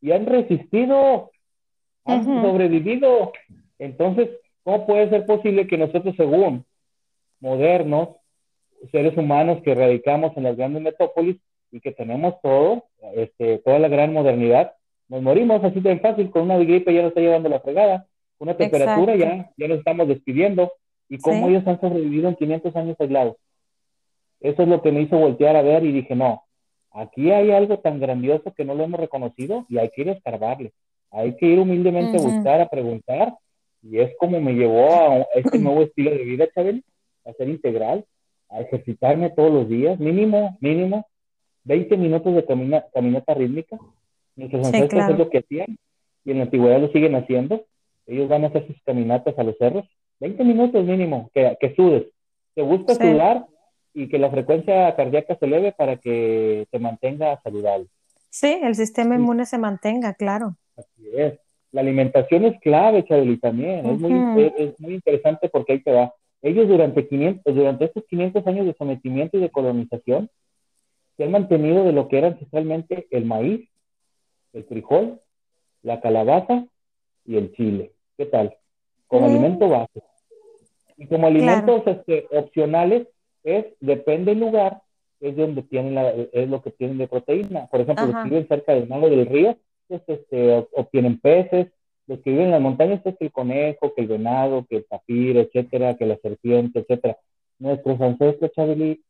y 0.00 0.12
han 0.12 0.24
resistido, 0.24 1.32
han 2.04 2.24
sobrevivido. 2.24 3.32
Entonces, 3.80 4.28
¿cómo 4.62 4.86
puede 4.86 5.08
ser 5.08 5.26
posible 5.26 5.66
que 5.66 5.78
nosotros, 5.78 6.14
según 6.16 6.64
modernos, 7.40 8.10
seres 8.92 9.16
humanos 9.16 9.62
que 9.62 9.74
radicamos 9.74 10.36
en 10.36 10.44
las 10.44 10.56
grandes 10.56 10.82
metrópolis 10.82 11.36
y 11.72 11.80
que 11.80 11.92
tenemos 11.92 12.34
todo, 12.42 12.84
este, 13.14 13.58
toda 13.58 13.78
la 13.78 13.88
gran 13.88 14.12
modernidad, 14.12 14.74
nos 15.08 15.22
morimos 15.22 15.64
así 15.64 15.80
de 15.80 15.98
fácil, 15.98 16.30
con 16.30 16.42
una 16.42 16.58
gripe 16.58 16.94
ya 16.94 17.02
nos 17.02 17.08
está 17.08 17.20
llevando 17.20 17.48
la 17.48 17.60
fregada, 17.60 18.06
una 18.38 18.56
temperatura 18.56 19.16
ya, 19.16 19.50
ya 19.56 19.68
nos 19.68 19.78
estamos 19.78 20.06
despidiendo, 20.06 20.70
y 21.08 21.18
cómo 21.18 21.48
ellos 21.48 21.66
han 21.66 21.80
sobrevivido 21.80 22.28
en 22.28 22.36
500 22.36 22.76
años 22.76 22.96
aislados. 23.00 23.36
Eso 24.40 24.62
es 24.62 24.68
lo 24.68 24.80
que 24.80 24.92
me 24.92 25.02
hizo 25.02 25.18
voltear 25.18 25.56
a 25.56 25.62
ver 25.62 25.84
y 25.84 25.92
dije, 25.92 26.14
no, 26.14 26.44
aquí 26.92 27.32
hay 27.32 27.50
algo 27.50 27.78
tan 27.80 27.98
grandioso 27.98 28.52
que 28.54 28.64
no 28.64 28.74
lo 28.74 28.84
hemos 28.84 29.00
reconocido 29.00 29.66
y 29.68 29.78
hay 29.78 29.90
que 29.90 30.02
ir 30.02 30.10
a 30.10 30.12
escarbarle. 30.12 30.72
Hay 31.10 31.36
que 31.36 31.46
ir 31.46 31.58
humildemente 31.58 32.18
a 32.18 32.20
buscar, 32.20 32.60
a 32.60 32.68
preguntar, 32.68 33.34
y 33.82 33.98
es 33.98 34.16
como 34.18 34.40
me 34.40 34.52
llevó 34.52 34.92
a 34.92 35.26
este 35.34 35.58
nuevo 35.58 35.82
estilo 35.82 36.10
de 36.10 36.24
vida, 36.24 36.48
Chabel, 36.54 36.84
a 37.24 37.32
ser 37.32 37.48
integral, 37.48 38.04
a 38.48 38.60
ejercitarme 38.60 39.30
todos 39.30 39.52
los 39.52 39.68
días, 39.68 39.98
mínimo, 39.98 40.58
mínimo, 40.60 41.06
20 41.64 41.96
minutos 41.96 42.34
de 42.34 42.44
caminata 42.92 43.34
rítmica, 43.34 43.78
Nuestros 44.36 44.66
ancestros 44.66 45.10
es 45.10 45.18
lo 45.18 45.28
que 45.28 45.38
hacían 45.38 45.78
y 46.24 46.30
en 46.30 46.38
la 46.38 46.44
antigüedad 46.44 46.80
lo 46.80 46.90
siguen 46.92 47.14
haciendo. 47.14 47.66
Ellos 48.06 48.28
van 48.28 48.44
a 48.44 48.48
hacer 48.48 48.66
sus 48.66 48.82
caminatas 48.84 49.38
a 49.38 49.42
los 49.42 49.56
cerros. 49.58 49.84
20 50.20 50.44
minutos 50.44 50.84
mínimo, 50.84 51.30
que, 51.34 51.56
que 51.60 51.74
sudes. 51.74 52.06
Te 52.54 52.62
busca 52.62 52.94
sudar 52.94 53.46
y 53.92 54.08
que 54.08 54.18
la 54.18 54.30
frecuencia 54.30 54.94
cardíaca 54.96 55.36
se 55.36 55.46
eleve 55.46 55.72
para 55.72 55.96
que 55.96 56.66
te 56.70 56.78
mantenga 56.78 57.40
saludable. 57.42 57.86
Sí, 58.30 58.60
el 58.62 58.74
sistema 58.74 59.16
inmune 59.16 59.44
se 59.44 59.58
mantenga, 59.58 60.14
claro. 60.14 60.56
Así 60.76 61.10
es. 61.14 61.38
La 61.72 61.82
alimentación 61.82 62.44
es 62.44 62.58
clave, 62.60 63.04
Chabeli, 63.04 63.38
también. 63.38 63.86
es, 63.86 64.00
muy, 64.00 64.52
es, 64.56 64.80
muy 64.80 64.94
interesante 64.94 65.48
porque 65.48 65.74
ahí 65.74 65.82
te 65.82 65.92
va. 65.92 66.12
Ellos 66.42 66.68
durante, 66.68 67.06
500, 67.06 67.54
durante 67.54 67.84
estos 67.84 68.04
500 68.08 68.46
años 68.46 68.66
de 68.66 68.74
sometimiento 68.74 69.36
y 69.36 69.40
de 69.40 69.50
colonización 69.50 70.30
se 71.16 71.24
han 71.24 71.30
mantenido 71.30 71.84
de 71.84 71.92
lo 71.92 72.08
que 72.08 72.18
era 72.18 72.28
ancestralmente 72.28 73.06
el 73.10 73.26
maíz, 73.26 73.68
el 74.52 74.64
frijol, 74.64 75.20
la 75.82 76.00
calabaza 76.00 76.66
y 77.26 77.36
el 77.36 77.52
chile. 77.52 77.92
¿Qué 78.16 78.26
tal? 78.26 78.56
Como 79.06 79.26
alimento 79.26 79.68
base. 79.68 80.02
Y 80.96 81.06
como 81.06 81.26
alimentos 81.26 81.82
este, 81.86 82.26
opcionales, 82.32 83.06
es, 83.44 83.66
depende 83.80 84.32
del 84.32 84.40
lugar, 84.40 84.82
es 85.20 85.36
donde 85.36 85.62
tienen 85.62 85.94
la, 85.94 86.10
es 86.10 86.48
lo 86.48 86.62
que 86.62 86.70
tienen 86.70 86.98
de 86.98 87.08
proteína. 87.08 87.66
Por 87.66 87.80
ejemplo, 87.80 88.06
los 88.06 88.16
que 88.16 88.30
viven 88.30 88.48
cerca 88.48 88.74
del 88.74 88.88
lago 88.88 89.08
del 89.08 89.26
río, 89.26 89.56
pues, 89.90 90.20
este, 90.20 90.66
obtienen 90.76 91.20
peces. 91.20 91.68
Los 92.06 92.20
que 92.20 92.30
viven 92.30 92.46
en 92.46 92.52
las 92.52 92.60
montañas, 92.62 93.00
es 93.04 93.16
que 93.18 93.26
el 93.26 93.32
conejo, 93.32 93.94
que 93.94 94.02
el 94.02 94.08
venado, 94.08 94.66
que 94.68 94.78
el 94.78 94.86
tapir, 94.86 95.36
etcétera, 95.38 95.96
que 95.96 96.06
la 96.06 96.16
serpiente, 96.18 96.80
etcétera. 96.80 97.18
Nuestros 97.58 98.00
ancestros, 98.00 98.52
Chabeli, 98.52 99.02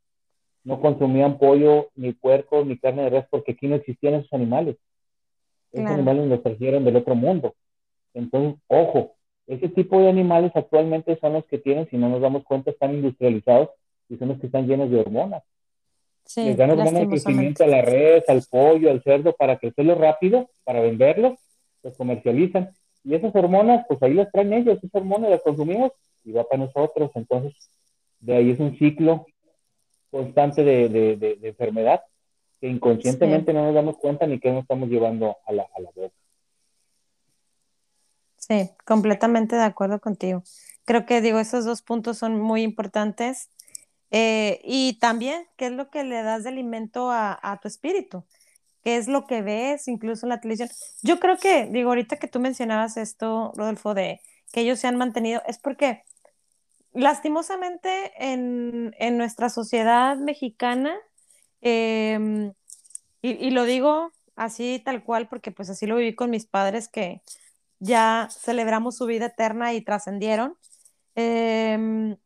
no 0.64 0.80
consumían 0.80 1.38
pollo, 1.38 1.90
ni 1.96 2.12
puerco, 2.12 2.64
ni 2.64 2.78
carne 2.78 3.04
de 3.04 3.10
res, 3.10 3.26
porque 3.30 3.52
aquí 3.52 3.68
no 3.68 3.76
existían 3.76 4.14
esos 4.14 4.32
animales. 4.32 4.76
Esos 5.72 5.90
animales 5.90 6.28
los 6.28 6.42
trajeron 6.42 6.84
del 6.84 6.96
otro 6.96 7.14
mundo. 7.14 7.54
Entonces, 8.14 8.60
ojo, 8.68 9.16
Ese 9.46 9.68
tipo 9.68 10.00
de 10.00 10.08
animales 10.08 10.52
actualmente 10.54 11.18
son 11.20 11.34
los 11.34 11.44
que 11.46 11.58
tienen, 11.58 11.88
si 11.90 11.96
no 11.98 12.08
nos 12.08 12.20
damos 12.20 12.44
cuenta, 12.44 12.70
están 12.70 12.94
industrializados 12.94 13.70
y 14.08 14.16
son 14.16 14.28
los 14.28 14.38
que 14.40 14.46
están 14.46 14.66
llenos 14.68 14.90
de 14.90 15.00
hormonas. 15.00 15.42
Sí, 16.24 16.44
Les 16.44 16.56
dan 16.56 16.70
hormonas 16.70 16.94
de 16.94 17.08
crecimiento 17.08 17.64
a 17.64 17.66
la 17.66 17.82
red, 17.82 18.22
al 18.28 18.42
pollo, 18.48 18.90
al 18.90 19.02
cerdo 19.02 19.34
para 19.34 19.58
crecerlo 19.58 19.96
rápido, 19.96 20.48
para 20.64 20.80
venderlos, 20.80 21.38
los 21.82 21.96
comercializan. 21.96 22.70
Y 23.02 23.14
esas 23.14 23.34
hormonas, 23.34 23.84
pues 23.88 24.02
ahí 24.02 24.14
las 24.14 24.30
traen 24.30 24.52
ellos, 24.52 24.78
esas 24.78 24.94
hormonas 24.94 25.30
las 25.30 25.42
consumimos 25.42 25.92
y 26.24 26.32
va 26.32 26.44
para 26.44 26.64
nosotros. 26.64 27.10
Entonces, 27.14 27.54
de 28.20 28.36
ahí 28.36 28.50
es 28.50 28.60
un 28.60 28.76
ciclo 28.78 29.26
constante 30.10 30.62
de, 30.64 30.88
de, 30.88 31.16
de, 31.16 31.48
enfermedad 31.48 32.02
que 32.60 32.68
inconscientemente 32.68 33.52
no 33.52 33.64
nos 33.64 33.74
damos 33.74 33.96
cuenta 33.96 34.26
ni 34.26 34.38
que 34.38 34.50
nos 34.50 34.62
estamos 34.62 34.88
llevando 34.88 35.36
a 35.46 35.52
la, 35.52 35.62
a 35.62 35.80
la 35.80 35.90
boca. 35.94 36.14
Sí, 38.36 38.70
completamente 38.84 39.56
de 39.56 39.62
acuerdo 39.62 40.00
contigo. 40.00 40.42
Creo 40.84 41.06
que 41.06 41.20
digo, 41.20 41.38
esos 41.38 41.64
dos 41.64 41.82
puntos 41.82 42.18
son 42.18 42.40
muy 42.40 42.62
importantes. 42.62 43.48
Eh, 44.10 44.60
y 44.64 44.98
también, 44.98 45.46
¿qué 45.56 45.66
es 45.66 45.72
lo 45.72 45.90
que 45.90 46.04
le 46.04 46.22
das 46.22 46.42
de 46.44 46.50
alimento 46.50 47.10
a, 47.10 47.38
a, 47.42 47.60
tu 47.60 47.68
espíritu? 47.68 48.24
¿Qué 48.82 48.96
es 48.96 49.08
lo 49.08 49.26
que 49.26 49.42
ves 49.42 49.88
incluso 49.88 50.26
en 50.26 50.30
la 50.30 50.40
televisión? 50.40 50.68
Yo 51.02 51.20
creo 51.20 51.36
que, 51.38 51.66
digo, 51.66 51.90
ahorita 51.90 52.16
que 52.16 52.28
tú 52.28 52.40
mencionabas 52.40 52.96
esto, 52.96 53.52
Rodolfo, 53.56 53.94
de 53.94 54.20
que 54.52 54.62
ellos 54.62 54.78
se 54.80 54.88
han 54.88 54.96
mantenido, 54.96 55.42
es 55.46 55.58
porque 55.58 56.02
lastimosamente 56.92 58.12
en, 58.18 58.94
en 58.98 59.16
nuestra 59.16 59.48
sociedad 59.48 60.16
mexicana, 60.16 60.96
em, 61.60 62.52
y, 63.22 63.30
y, 63.46 63.50
lo 63.50 63.64
digo 63.64 64.12
así 64.36 64.80
tal 64.84 65.04
cual 65.04 65.28
porque 65.28 65.52
pues 65.52 65.68
así 65.70 65.86
lo 65.86 65.96
viví 65.96 66.14
con 66.14 66.30
mis 66.30 66.46
padres 66.46 66.88
que 66.88 67.22
ya 67.80 68.28
celebramos 68.30 68.96
su 68.96 69.06
vida 69.06 69.26
eterna 69.26 69.74
y 69.74 69.82
trascendieron. 69.82 70.56
Em, 71.14 72.16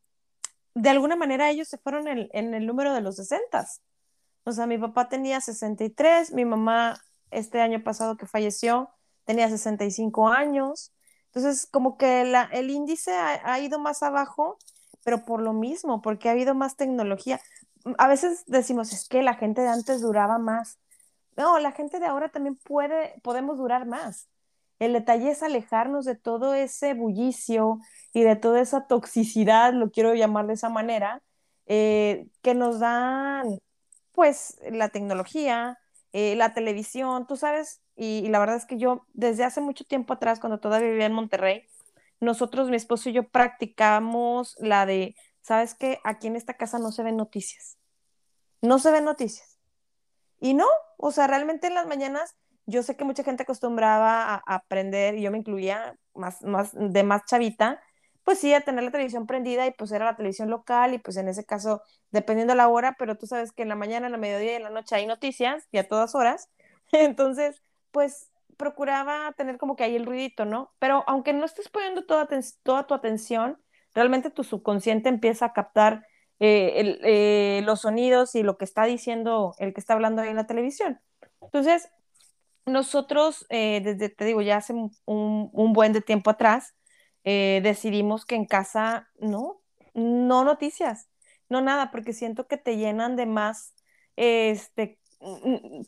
de 0.74 0.90
alguna 0.90 1.16
manera 1.16 1.50
ellos 1.50 1.68
se 1.68 1.78
fueron 1.78 2.08
en, 2.08 2.54
el 2.54 2.66
número 2.66 2.92
de 2.92 3.00
los 3.00 3.16
60. 3.16 3.66
O 4.44 4.52
sea, 4.52 4.66
mi 4.66 4.78
papá 4.78 5.08
tenía 5.08 5.40
63, 5.40 6.32
mi 6.32 6.44
mamá 6.44 7.00
este 7.30 7.60
año 7.60 7.82
pasado 7.82 8.16
que 8.16 8.26
falleció 8.26 8.90
tenía 9.24 9.48
65 9.48 10.28
años. 10.28 10.92
Entonces, 11.26 11.66
como 11.66 11.96
que 11.96 12.22
el 12.52 12.70
índice 12.70 13.12
ha, 13.12 13.58
ido 13.60 13.78
más 13.78 14.02
abajo, 14.02 14.58
pero 15.02 15.24
por 15.24 15.40
lo 15.40 15.52
mismo, 15.52 16.02
porque 16.02 16.28
ha 16.28 16.32
habido 16.32 16.54
más 16.54 16.76
tecnología. 16.76 17.40
A 17.98 18.06
veces 18.08 18.44
decimos, 18.46 18.92
es 18.92 19.08
que 19.08 19.22
la 19.22 19.34
gente 19.34 19.62
de 19.62 19.68
antes 19.68 20.00
duraba 20.00 20.38
más. 20.38 20.78
No, 21.36 21.58
la 21.58 21.72
gente 21.72 21.98
de 21.98 22.06
ahora 22.06 22.28
también 22.30 22.56
puede, 22.56 23.20
podemos 23.22 23.58
durar 23.58 23.86
más. 23.86 24.28
El 24.78 24.92
detalle 24.92 25.30
es 25.30 25.42
alejarnos 25.42 26.04
de 26.04 26.16
todo 26.16 26.54
ese 26.54 26.94
bullicio 26.94 27.78
y 28.12 28.22
de 28.22 28.36
toda 28.36 28.60
esa 28.60 28.86
toxicidad, 28.86 29.72
lo 29.72 29.90
quiero 29.90 30.14
llamar 30.14 30.46
de 30.46 30.54
esa 30.54 30.68
manera, 30.68 31.22
eh, 31.66 32.26
que 32.42 32.54
nos 32.54 32.80
dan, 32.80 33.58
pues, 34.12 34.58
la 34.70 34.88
tecnología, 34.90 35.78
eh, 36.12 36.36
la 36.36 36.54
televisión, 36.54 37.26
tú 37.26 37.36
sabes, 37.36 37.82
y, 37.96 38.28
la 38.28 38.38
verdad 38.38 38.56
es 38.56 38.66
que 38.66 38.78
yo 38.78 39.06
desde 39.12 39.44
hace 39.44 39.60
mucho 39.60 39.84
tiempo 39.84 40.12
atrás, 40.14 40.40
cuando 40.40 40.60
todavía 40.60 40.90
vivía 40.90 41.06
en 41.06 41.12
Monterrey, 41.12 41.66
nosotros, 42.20 42.70
mi 42.70 42.76
esposo 42.76 43.08
y 43.10 43.12
yo 43.12 43.28
practicamos 43.28 44.56
la 44.58 44.86
de, 44.86 45.16
¿sabes 45.40 45.74
qué? 45.74 46.00
Aquí 46.04 46.26
en 46.26 46.36
esta 46.36 46.54
casa 46.54 46.78
no 46.78 46.92
se 46.92 47.02
ven 47.02 47.16
noticias. 47.16 47.78
No 48.62 48.78
se 48.78 48.90
ven 48.90 49.04
noticias. 49.04 49.58
Y 50.40 50.54
no, 50.54 50.66
o 50.96 51.12
sea, 51.12 51.26
realmente 51.26 51.66
en 51.66 51.74
las 51.74 51.86
mañanas 51.86 52.34
yo 52.66 52.82
sé 52.82 52.96
que 52.96 53.04
mucha 53.04 53.24
gente 53.24 53.44
acostumbraba 53.44 54.34
a, 54.34 54.42
aprender, 54.54 55.16
y 55.16 55.22
yo 55.22 55.30
me 55.30 55.38
incluía 55.38 55.96
más, 56.14 56.42
más, 56.42 56.70
de 56.74 57.02
más 57.02 57.24
chavita, 57.26 57.80
pues 58.24 58.38
sí, 58.38 58.54
a 58.54 58.62
tener 58.62 58.84
la 58.84 58.90
televisión 58.90 59.26
prendida 59.26 59.66
y 59.66 59.72
pues 59.72 59.92
era 59.92 60.06
la 60.06 60.16
televisión 60.16 60.48
local 60.50 60.94
y 60.94 60.98
pues 60.98 61.16
en 61.18 61.28
ese 61.28 61.44
caso, 61.44 61.82
dependiendo 62.10 62.52
de 62.52 62.56
la 62.56 62.68
hora, 62.68 62.96
pero 62.98 63.16
tú 63.16 63.26
sabes 63.26 63.52
que 63.52 63.62
en 63.62 63.68
la 63.68 63.76
mañana, 63.76 64.06
en 64.06 64.12
la 64.12 64.18
mediodía 64.18 64.52
y 64.52 64.56
en 64.56 64.62
la 64.62 64.70
noche 64.70 64.96
hay 64.96 65.06
noticias 65.06 65.68
y 65.70 65.78
a 65.78 65.88
todas 65.88 66.14
horas. 66.14 66.48
Entonces, 66.92 67.62
pues 67.90 68.30
procuraba 68.56 69.32
tener 69.36 69.58
como 69.58 69.76
que 69.76 69.84
ahí 69.84 69.96
el 69.96 70.06
ruidito, 70.06 70.44
¿no? 70.46 70.72
Pero 70.78 71.04
aunque 71.06 71.32
no 71.32 71.44
estés 71.44 71.68
poniendo 71.68 72.04
toda, 72.06 72.28
toda 72.62 72.86
tu 72.86 72.94
atención, 72.94 73.58
realmente 73.94 74.30
tu 74.30 74.44
subconsciente 74.44 75.08
empieza 75.08 75.46
a 75.46 75.52
captar 75.52 76.06
eh, 76.40 76.98
eh, 77.02 77.62
los 77.64 77.82
sonidos 77.82 78.34
y 78.34 78.42
lo 78.42 78.56
que 78.56 78.64
está 78.64 78.84
diciendo 78.84 79.54
el 79.58 79.74
que 79.74 79.80
está 79.80 79.94
hablando 79.94 80.22
ahí 80.22 80.30
en 80.30 80.36
la 80.36 80.46
televisión. 80.46 81.00
Entonces, 81.40 81.90
nosotros, 82.66 83.46
eh, 83.50 83.80
desde, 83.84 84.08
te 84.08 84.24
digo, 84.24 84.42
ya 84.42 84.58
hace 84.58 84.72
un, 84.72 85.72
buen 85.72 85.92
de 85.92 86.00
tiempo 86.00 86.30
atrás, 86.30 86.74
decidimos 87.24 88.26
que 88.26 88.34
en 88.34 88.44
casa, 88.44 89.08
no, 89.18 89.62
no 89.94 90.44
noticias, 90.44 91.08
no 91.48 91.62
nada, 91.62 91.90
porque 91.90 92.12
siento 92.12 92.46
que 92.46 92.58
te 92.58 92.76
llenan 92.76 93.16
de 93.16 93.24
más, 93.24 93.74
este, 94.16 94.98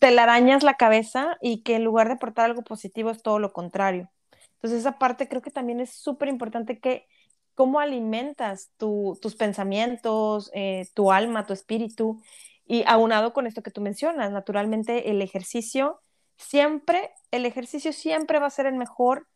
te 0.01 0.11
la 0.11 0.23
arañas 0.23 0.63
la 0.63 0.75
cabeza 0.75 1.37
y 1.41 1.63
que 1.63 1.77
en 1.77 1.85
lugar 1.85 2.09
de 2.09 2.15
aportar 2.15 2.47
algo 2.47 2.63
positivo 2.63 3.11
es 3.11 3.23
todo 3.23 3.39
lo 3.39 3.53
contrario. 3.53 4.11
Entonces 4.55 4.81
esa 4.81 4.99
parte 4.99 5.29
creo 5.29 5.43
que 5.43 5.51
también 5.51 5.81
es 5.81 5.91
súper 5.93 6.29
importante 6.29 6.81
que 6.81 7.07
cómo 7.55 7.81
alimentas 7.81 8.71
tus 8.77 9.35
pensamientos, 9.37 10.51
eh, 10.55 10.89
tu 10.95 11.13
alma, 11.13 11.47
tu 11.47 11.53
espíritu 11.53 12.21
y 12.67 12.85
aunado 12.87 13.33
con 13.33 13.47
esto 13.47 13.63
que 13.63 13.71
tú 13.71 13.81
mencionas, 13.81 14.33
naturalmente 14.33 15.11
el 15.11 15.23
ejercicio 15.23 16.01
siempre, 16.37 17.13
el 17.31 17.47
ejercicio 17.47 17.93
siempre 17.93 18.39
va 18.39 18.47
a 18.47 18.51
ser 18.51 18.67
el 18.67 18.77
mejor 18.77 19.27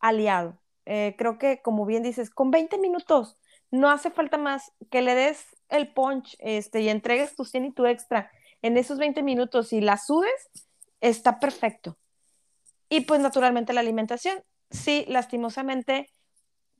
aliado. 0.00 0.58
Eh, 0.86 1.14
creo 1.18 1.38
que 1.38 1.60
como 1.60 1.84
bien 1.86 2.02
dices, 2.02 2.30
con 2.30 2.50
20 2.50 2.78
minutos 2.78 3.36
no 3.70 3.90
hace 3.90 4.10
falta 4.10 4.38
más 4.38 4.72
que 4.90 5.02
le 5.02 5.14
des 5.14 5.44
el 5.68 5.92
punch 5.92 6.36
este, 6.38 6.80
y 6.80 6.88
entregues 6.88 7.36
tu 7.36 7.44
100 7.44 7.66
y 7.66 7.72
tu 7.72 7.86
extra 7.86 8.30
en 8.62 8.76
esos 8.76 8.98
20 8.98 9.22
minutos 9.22 9.72
y 9.72 9.80
la 9.80 9.96
subes, 9.96 10.50
está 11.00 11.38
perfecto. 11.38 11.96
Y 12.88 13.02
pues 13.02 13.20
naturalmente 13.20 13.72
la 13.72 13.80
alimentación, 13.80 14.42
sí, 14.70 15.04
lastimosamente, 15.08 16.10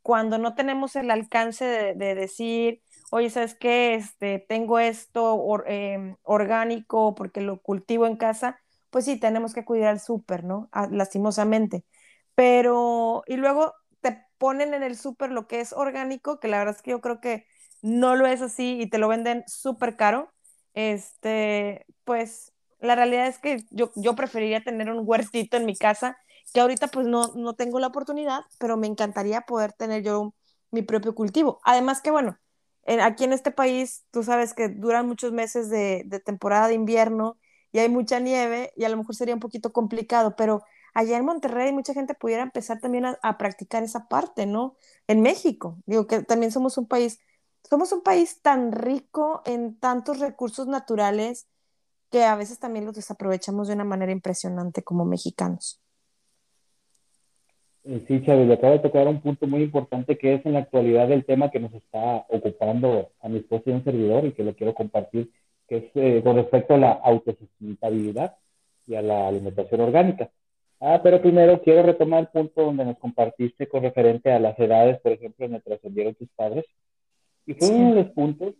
cuando 0.02 0.38
no 0.38 0.54
tenemos 0.54 0.96
el 0.96 1.10
alcance 1.10 1.94
de, 1.94 2.14
decir, 2.14 2.80
oye, 3.10 3.30
¿sabes 3.30 3.54
qué? 3.54 3.94
Este, 3.94 4.38
tengo 4.38 4.78
esto 4.78 5.62
em, 5.66 6.16
orgánico 6.22 7.14
porque 7.14 7.42
lo 7.42 7.60
cultivo 7.60 8.06
en 8.06 8.16
casa, 8.16 8.58
pues 8.90 9.04
sí, 9.04 9.18
tenemos 9.18 9.54
que 9.54 9.64
cuidar 9.64 9.90
al 9.90 10.00
súper, 10.00 10.44
¿no? 10.44 10.68
Ah, 10.72 10.88
lastimosamente. 10.90 11.84
Pero, 12.34 13.22
y 13.26 13.36
luego 13.36 13.74
te 14.00 14.24
ponen 14.38 14.74
en 14.74 14.82
el 14.82 14.96
súper 14.96 15.30
lo 15.30 15.46
que 15.48 15.60
es 15.60 15.72
orgánico, 15.72 16.40
que 16.40 16.48
la 16.48 16.58
verdad 16.58 16.76
es 16.76 16.82
que 16.82 16.92
yo 16.92 17.00
creo 17.00 17.20
que 17.20 17.46
no 17.82 18.16
lo 18.16 18.26
es 18.26 18.42
así 18.42 18.80
y 18.80 18.88
te 18.90 18.98
lo 18.98 19.08
venden 19.08 19.44
súper 19.46 19.96
caro 19.96 20.32
este, 20.78 21.86
pues 22.04 22.52
la 22.78 22.94
realidad 22.94 23.26
es 23.26 23.40
que 23.40 23.64
yo, 23.70 23.90
yo 23.96 24.14
preferiría 24.14 24.62
tener 24.62 24.88
un 24.90 25.02
huertito 25.04 25.56
en 25.56 25.66
mi 25.66 25.74
casa, 25.74 26.16
que 26.54 26.60
ahorita 26.60 26.86
pues 26.86 27.04
no, 27.04 27.32
no 27.34 27.54
tengo 27.54 27.80
la 27.80 27.88
oportunidad, 27.88 28.42
pero 28.60 28.76
me 28.76 28.86
encantaría 28.86 29.40
poder 29.40 29.72
tener 29.72 30.04
yo 30.04 30.34
mi 30.70 30.82
propio 30.82 31.16
cultivo. 31.16 31.60
Además 31.64 32.00
que 32.00 32.12
bueno, 32.12 32.38
aquí 33.02 33.24
en 33.24 33.32
este 33.32 33.50
país 33.50 34.04
tú 34.12 34.22
sabes 34.22 34.54
que 34.54 34.68
duran 34.68 35.08
muchos 35.08 35.32
meses 35.32 35.68
de, 35.68 36.06
temporada 36.24 36.68
de 36.68 36.74
invierno 36.74 37.36
hay 37.80 37.88
mucha 37.88 38.20
nieve 38.20 38.72
y 38.76 38.84
a 38.84 38.88
lo 38.88 38.96
mejor 38.96 39.14
sería 39.14 39.34
un 39.34 39.40
poquito 39.40 39.72
complicado, 39.72 40.36
pero 40.36 40.62
allá 40.94 41.16
en 41.16 41.24
Monterrey 41.24 41.72
mucha 41.72 41.94
gente 41.94 42.14
pudiera 42.14 42.42
empezar 42.42 42.80
también 42.80 43.06
a, 43.06 43.18
a 43.22 43.38
practicar 43.38 43.82
esa 43.82 44.08
parte, 44.08 44.46
¿no? 44.46 44.76
En 45.06 45.22
México, 45.22 45.78
digo 45.86 46.06
que 46.06 46.22
también 46.22 46.52
somos 46.52 46.78
un 46.78 46.86
país 46.86 47.18
somos 47.68 47.92
un 47.92 48.02
país 48.02 48.40
tan 48.40 48.72
rico 48.72 49.42
en 49.44 49.78
tantos 49.78 50.20
recursos 50.20 50.66
naturales 50.66 51.48
que 52.10 52.24
a 52.24 52.36
veces 52.36 52.58
también 52.58 52.86
los 52.86 52.94
desaprovechamos 52.94 53.68
de 53.68 53.74
una 53.74 53.84
manera 53.84 54.12
impresionante 54.12 54.82
como 54.82 55.04
mexicanos. 55.04 55.80
Eh, 57.84 58.02
sí, 58.06 58.22
Chávez, 58.24 58.48
le 58.48 58.54
acaba 58.54 58.74
de 58.74 58.78
tocar 58.80 59.06
un 59.06 59.20
punto 59.20 59.46
muy 59.46 59.62
importante 59.62 60.16
que 60.16 60.34
es 60.34 60.46
en 60.46 60.54
la 60.54 60.60
actualidad 60.60 61.10
el 61.12 61.24
tema 61.24 61.50
que 61.50 61.60
nos 61.60 61.72
está 61.74 62.26
ocupando 62.28 63.10
a 63.20 63.28
mi 63.28 63.38
esposa 63.38 63.64
y 63.66 63.72
a 63.72 63.76
un 63.76 63.84
servidor 63.84 64.24
y 64.24 64.32
que 64.32 64.44
lo 64.44 64.54
quiero 64.54 64.74
compartir, 64.74 65.30
que 65.68 65.76
es 65.76 65.84
eh, 65.94 66.20
con 66.22 66.36
respecto 66.36 66.74
a 66.74 66.78
la 66.78 66.92
autosustentabilidad 66.92 68.36
y 68.86 68.94
a 68.94 69.02
la 69.02 69.28
alimentación 69.28 69.80
orgánica. 69.82 70.30
Ah, 70.80 71.00
pero 71.02 71.20
primero 71.20 71.60
quiero 71.60 71.82
retomar 71.82 72.20
el 72.20 72.28
punto 72.28 72.62
donde 72.62 72.84
nos 72.84 72.98
compartiste 72.98 73.66
con 73.68 73.82
referente 73.82 74.32
a 74.32 74.38
las 74.38 74.58
edades, 74.58 75.00
por 75.00 75.12
ejemplo, 75.12 75.44
en 75.44 75.54
el 75.54 75.62
trascendieron 75.62 76.14
tus 76.14 76.28
padres. 76.30 76.64
Y 77.46 77.54
fue 77.54 77.68
uno 77.68 77.94
de 77.94 78.02
los 78.02 78.12
puntos 78.12 78.54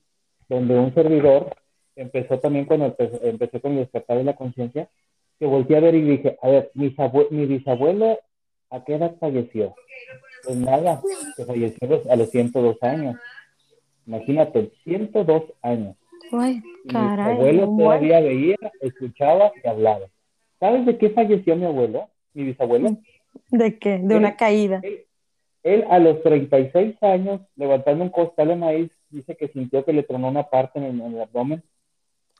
donde 0.48 0.74
un 0.78 0.92
servidor 0.94 1.54
empezó 1.94 2.38
también 2.38 2.64
cuando 2.64 2.96
empecé, 3.22 3.60
con 3.60 3.72
el 3.72 3.78
despertar 3.78 4.18
de 4.18 4.24
la 4.24 4.36
conciencia, 4.36 4.88
que 5.38 5.46
volteé 5.46 5.76
a 5.76 5.80
ver 5.80 5.94
y 5.94 6.02
dije, 6.02 6.38
a 6.42 6.48
ver, 6.48 6.70
mi, 6.74 6.94
mi 7.30 7.46
bisabuelo, 7.46 8.18
¿a 8.70 8.84
qué 8.84 8.94
edad 8.94 9.16
falleció? 9.20 9.74
Pues 10.44 10.56
nada, 10.56 11.00
que 11.36 11.44
falleció 11.44 12.02
a 12.10 12.16
los 12.16 12.30
102 12.30 12.82
años. 12.82 13.16
Imagínate, 14.06 14.72
102 14.84 15.42
años. 15.62 15.96
Uy, 16.30 16.62
caray, 16.90 17.34
mi 17.34 17.40
abuelo 17.40 17.76
todavía 17.76 18.20
veía, 18.20 18.56
escuchaba 18.80 19.52
y 19.62 19.68
hablaba. 19.68 20.06
¿Sabes 20.60 20.86
de 20.86 20.98
qué 20.98 21.10
falleció 21.10 21.56
mi 21.56 21.64
abuelo? 21.64 22.08
Mi 22.34 22.44
bisabuelo. 22.44 22.98
¿De 23.50 23.78
qué? 23.78 23.98
De 23.98 24.16
una 24.16 24.36
caída. 24.36 24.82
Él 25.62 25.84
a 25.90 25.98
los 25.98 26.22
36 26.22 27.02
años, 27.02 27.40
levantando 27.56 28.04
un 28.04 28.10
costal 28.10 28.48
de 28.48 28.56
maíz, 28.56 28.90
dice 29.10 29.36
que 29.36 29.48
sintió 29.48 29.84
que 29.84 29.92
le 29.92 30.02
tronó 30.02 30.28
una 30.28 30.44
parte 30.44 30.78
en 30.78 31.00
el, 31.00 31.20
abdomen. 31.20 31.62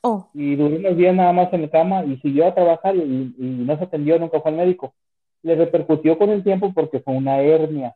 Oh. 0.01 0.29
Y 0.33 0.55
duró 0.55 0.77
unos 0.77 0.95
días 0.95 1.13
nada 1.13 1.33
más 1.33 1.51
en 1.53 1.63
la 1.63 1.69
cama 1.69 2.05
y 2.05 2.17
siguió 2.17 2.47
a 2.47 2.55
trabajar 2.55 2.95
y, 2.95 3.33
no 3.37 3.77
se 3.77 3.83
atendió, 3.83 4.17
nunca 4.17 4.39
fue 4.39 4.51
al 4.51 4.57
médico. 4.57 4.93
Le 5.43 5.55
repercutió 5.55 6.17
con 6.17 6.29
el 6.29 6.43
tiempo 6.43 6.71
porque 6.73 6.99
fue 6.99 7.13
una 7.13 7.41
hernia. 7.41 7.95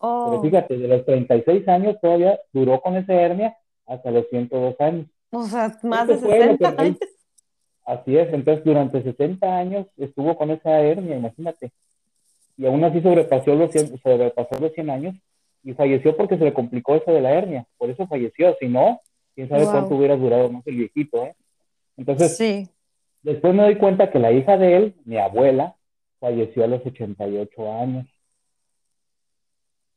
Oh. 0.00 0.28
Pero 0.30 0.42
fíjate, 0.42 0.78
de 0.78 0.88
los 0.88 1.04
36 1.04 1.68
años 1.68 2.00
todavía 2.00 2.38
duró 2.52 2.80
con 2.80 2.96
esa 2.96 3.14
hernia 3.14 3.56
hasta 3.88 4.10
los 4.10 4.28
102 4.28 4.80
años. 4.80 5.06
O 5.30 5.44
sea, 5.44 5.76
más 5.82 6.06
de 6.06 6.18
60 6.18 6.74
años. 6.78 6.98
Así 7.84 8.16
es, 8.16 8.32
entonces 8.34 8.64
durante 8.64 9.02
60 9.02 9.58
años 9.58 9.86
estuvo 9.96 10.36
con 10.36 10.50
esa 10.50 10.78
hernia, 10.80 11.16
imagínate. 11.16 11.72
Y 12.58 12.66
aún 12.66 12.84
así 12.84 13.00
sobrepasó 13.00 13.54
los 13.54 13.72
100, 13.72 13.98
sobrepasó 13.98 14.58
los 14.60 14.72
100 14.74 14.90
años 14.90 15.16
y 15.64 15.72
falleció 15.72 16.16
porque 16.16 16.36
se 16.36 16.44
le 16.44 16.52
complicó 16.52 16.96
eso 16.96 17.12
de 17.12 17.22
la 17.22 17.32
hernia. 17.32 17.66
Por 17.78 17.88
eso 17.88 18.06
falleció. 18.06 18.54
Si 18.60 18.68
no, 18.68 19.00
quién 19.34 19.48
sabe 19.48 19.64
cuánto 19.64 19.94
hubiera 19.94 20.16
durado 20.16 20.50
más 20.50 20.66
el 20.66 20.76
viejito, 20.76 21.24
¿eh? 21.24 21.34
Entonces, 21.96 22.36
sí. 22.36 22.68
después 23.22 23.54
me 23.54 23.62
doy 23.62 23.76
cuenta 23.76 24.10
que 24.10 24.18
la 24.18 24.32
hija 24.32 24.58
de 24.58 24.76
él, 24.76 24.94
mi 25.04 25.16
abuela, 25.16 25.76
falleció 26.20 26.64
a 26.64 26.68
los 26.68 26.84
88 26.84 27.72
años. 27.72 28.06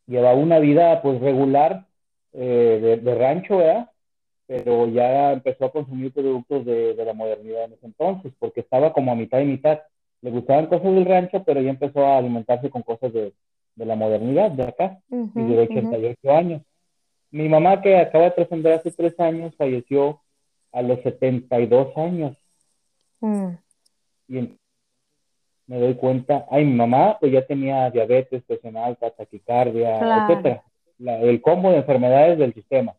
Llevaba 0.07 0.35
una 0.35 0.59
vida, 0.59 1.01
pues, 1.01 1.19
regular 1.19 1.87
eh, 2.33 2.79
de, 2.81 2.97
de 2.97 3.15
rancho, 3.15 3.57
¿verdad? 3.57 3.91
pero 4.51 4.85
ya 4.87 5.31
empezó 5.31 5.63
a 5.63 5.71
consumir 5.71 6.11
productos 6.11 6.65
de, 6.65 6.93
la 7.05 7.13
modernidad 7.13 7.63
en 7.63 7.71
ese 7.71 7.85
entonces, 7.85 8.33
porque 8.37 8.59
estaba 8.59 8.91
como 8.91 9.13
a 9.13 9.15
mitad 9.15 9.39
y 9.39 9.45
mitad. 9.45 9.79
Le 10.21 10.29
gustaban 10.29 10.65
cosas 10.65 10.93
del 10.93 11.05
rancho, 11.05 11.41
pero 11.45 11.61
ya 11.61 11.69
empezó 11.69 12.05
a 12.05 12.17
alimentarse 12.17 12.69
con 12.69 12.81
cosas 12.81 13.13
de, 13.13 13.33
la 13.77 13.95
modernidad 13.95 14.51
de 14.51 14.63
acá, 14.63 14.99
y 15.09 15.41
de 15.41 15.57
88 15.57 16.31
años. 16.35 16.61
Mi 17.31 17.47
mamá, 17.47 17.81
que 17.81 17.95
acaba 17.95 18.25
de 18.25 18.31
trascender 18.31 18.73
hace 18.73 18.91
tres 18.91 19.17
años, 19.21 19.55
falleció 19.55 20.19
a 20.73 20.81
los 20.81 20.99
72 21.01 21.95
años. 21.95 22.35
Mm. 23.21 23.51
Y 24.27 24.57
me 25.65 25.79
doy 25.79 25.93
cuenta, 25.95 26.45
ay, 26.51 26.65
mi 26.65 26.73
mamá 26.73 27.15
pues 27.21 27.31
ya 27.31 27.45
tenía 27.45 27.89
diabetes, 27.89 28.43
presión 28.43 28.75
alta, 28.75 29.11
taquicardia, 29.11 30.25
etcétera. 30.27 30.61
El 31.05 31.41
combo 31.41 31.71
de 31.71 31.77
enfermedades 31.77 32.37
del 32.37 32.53
sistema. 32.53 32.93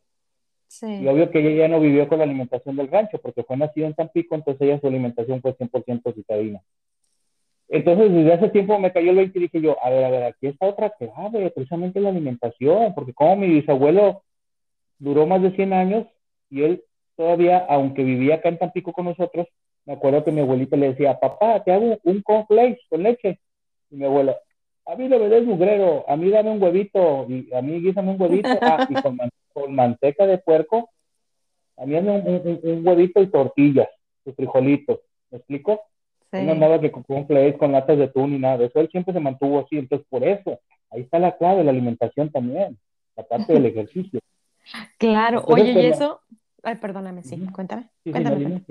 Y 0.82 1.06
obvio 1.06 1.30
que 1.30 1.40
ella 1.40 1.64
ya 1.64 1.68
no 1.68 1.80
vivió 1.80 2.08
con 2.08 2.18
la 2.18 2.24
alimentación 2.24 2.76
del 2.76 2.88
rancho, 2.88 3.18
porque 3.18 3.42
fue 3.42 3.56
nacida 3.56 3.86
en 3.86 3.94
Tampico, 3.94 4.34
entonces 4.34 4.62
ella 4.62 4.80
su 4.80 4.86
alimentación 4.86 5.40
fue 5.42 5.54
100% 5.54 6.14
citadina. 6.14 6.60
Entonces, 7.68 8.12
desde 8.12 8.32
hace 8.32 8.48
tiempo 8.48 8.78
me 8.78 8.92
cayó 8.92 9.10
el 9.10 9.16
20 9.16 9.38
y 9.38 9.42
dije 9.42 9.60
yo, 9.60 9.76
a 9.82 9.90
ver, 9.90 10.04
a 10.04 10.10
ver, 10.10 10.22
aquí 10.24 10.46
está 10.46 10.66
otra 10.66 10.90
clave, 10.90 11.50
precisamente 11.50 12.00
la 12.00 12.08
alimentación, 12.08 12.94
porque 12.94 13.12
como 13.12 13.36
mi 13.36 13.48
bisabuelo 13.48 14.22
duró 14.98 15.26
más 15.26 15.42
de 15.42 15.52
100 15.52 15.72
años 15.72 16.06
y 16.50 16.62
él 16.62 16.84
todavía, 17.16 17.64
aunque 17.68 18.02
vivía 18.02 18.36
acá 18.36 18.48
en 18.48 18.58
Tampico 18.58 18.92
con 18.92 19.06
nosotros, 19.06 19.46
me 19.84 19.94
acuerdo 19.94 20.24
que 20.24 20.32
mi 20.32 20.40
abuelita 20.40 20.76
le 20.76 20.90
decía, 20.90 21.18
papá, 21.18 21.62
te 21.64 21.72
hago 21.72 21.98
un 22.04 22.22
cornflakes 22.22 22.80
con 22.88 23.02
leche. 23.02 23.40
Y 23.90 23.96
mi 23.96 24.04
abuela, 24.04 24.36
a 24.86 24.96
mí 24.96 25.08
no 25.08 25.18
me 25.18 25.28
des 25.28 25.44
mugrero, 25.44 26.04
a 26.08 26.16
mí 26.16 26.30
dame 26.30 26.50
un 26.50 26.62
huevito, 26.62 27.26
y 27.28 27.52
a 27.54 27.62
mí 27.62 27.80
guísame 27.80 28.12
un 28.12 28.20
huevito, 28.20 28.48
ah, 28.60 28.86
y 28.88 28.94
con 29.02 29.18
con 29.52 29.74
manteca 29.74 30.26
de 30.26 30.38
puerco, 30.38 30.90
también 31.76 32.08
un, 32.08 32.26
un, 32.26 32.60
un 32.62 32.86
huevito 32.86 33.20
y 33.22 33.26
tortillas, 33.26 33.88
sus 34.24 34.34
frijolitos, 34.34 35.00
¿me 35.30 35.38
explico? 35.38 35.82
No 36.32 36.52
andaba 36.52 36.80
que 36.80 36.90
un 37.08 37.52
con 37.58 37.72
latas 37.72 37.98
de 37.98 38.04
atún 38.04 38.30
ni 38.30 38.38
nada 38.38 38.56
de 38.56 38.66
eso, 38.66 38.80
él 38.80 38.88
siempre 38.90 39.12
se 39.12 39.20
mantuvo 39.20 39.60
así, 39.60 39.76
entonces 39.76 40.06
por 40.08 40.24
eso, 40.24 40.60
ahí 40.90 41.02
está 41.02 41.18
la 41.18 41.36
clave, 41.36 41.62
la 41.62 41.70
alimentación 41.70 42.30
también, 42.30 42.78
aparte 43.16 43.52
del 43.52 43.66
ejercicio. 43.66 44.20
Claro, 44.96 45.42
oye, 45.48 45.72
y 45.72 45.86
eso, 45.86 46.20
ay, 46.62 46.76
perdóname, 46.76 47.24
sí, 47.24 47.36
cuéntame, 47.52 47.88
cuéntame. 48.08 48.62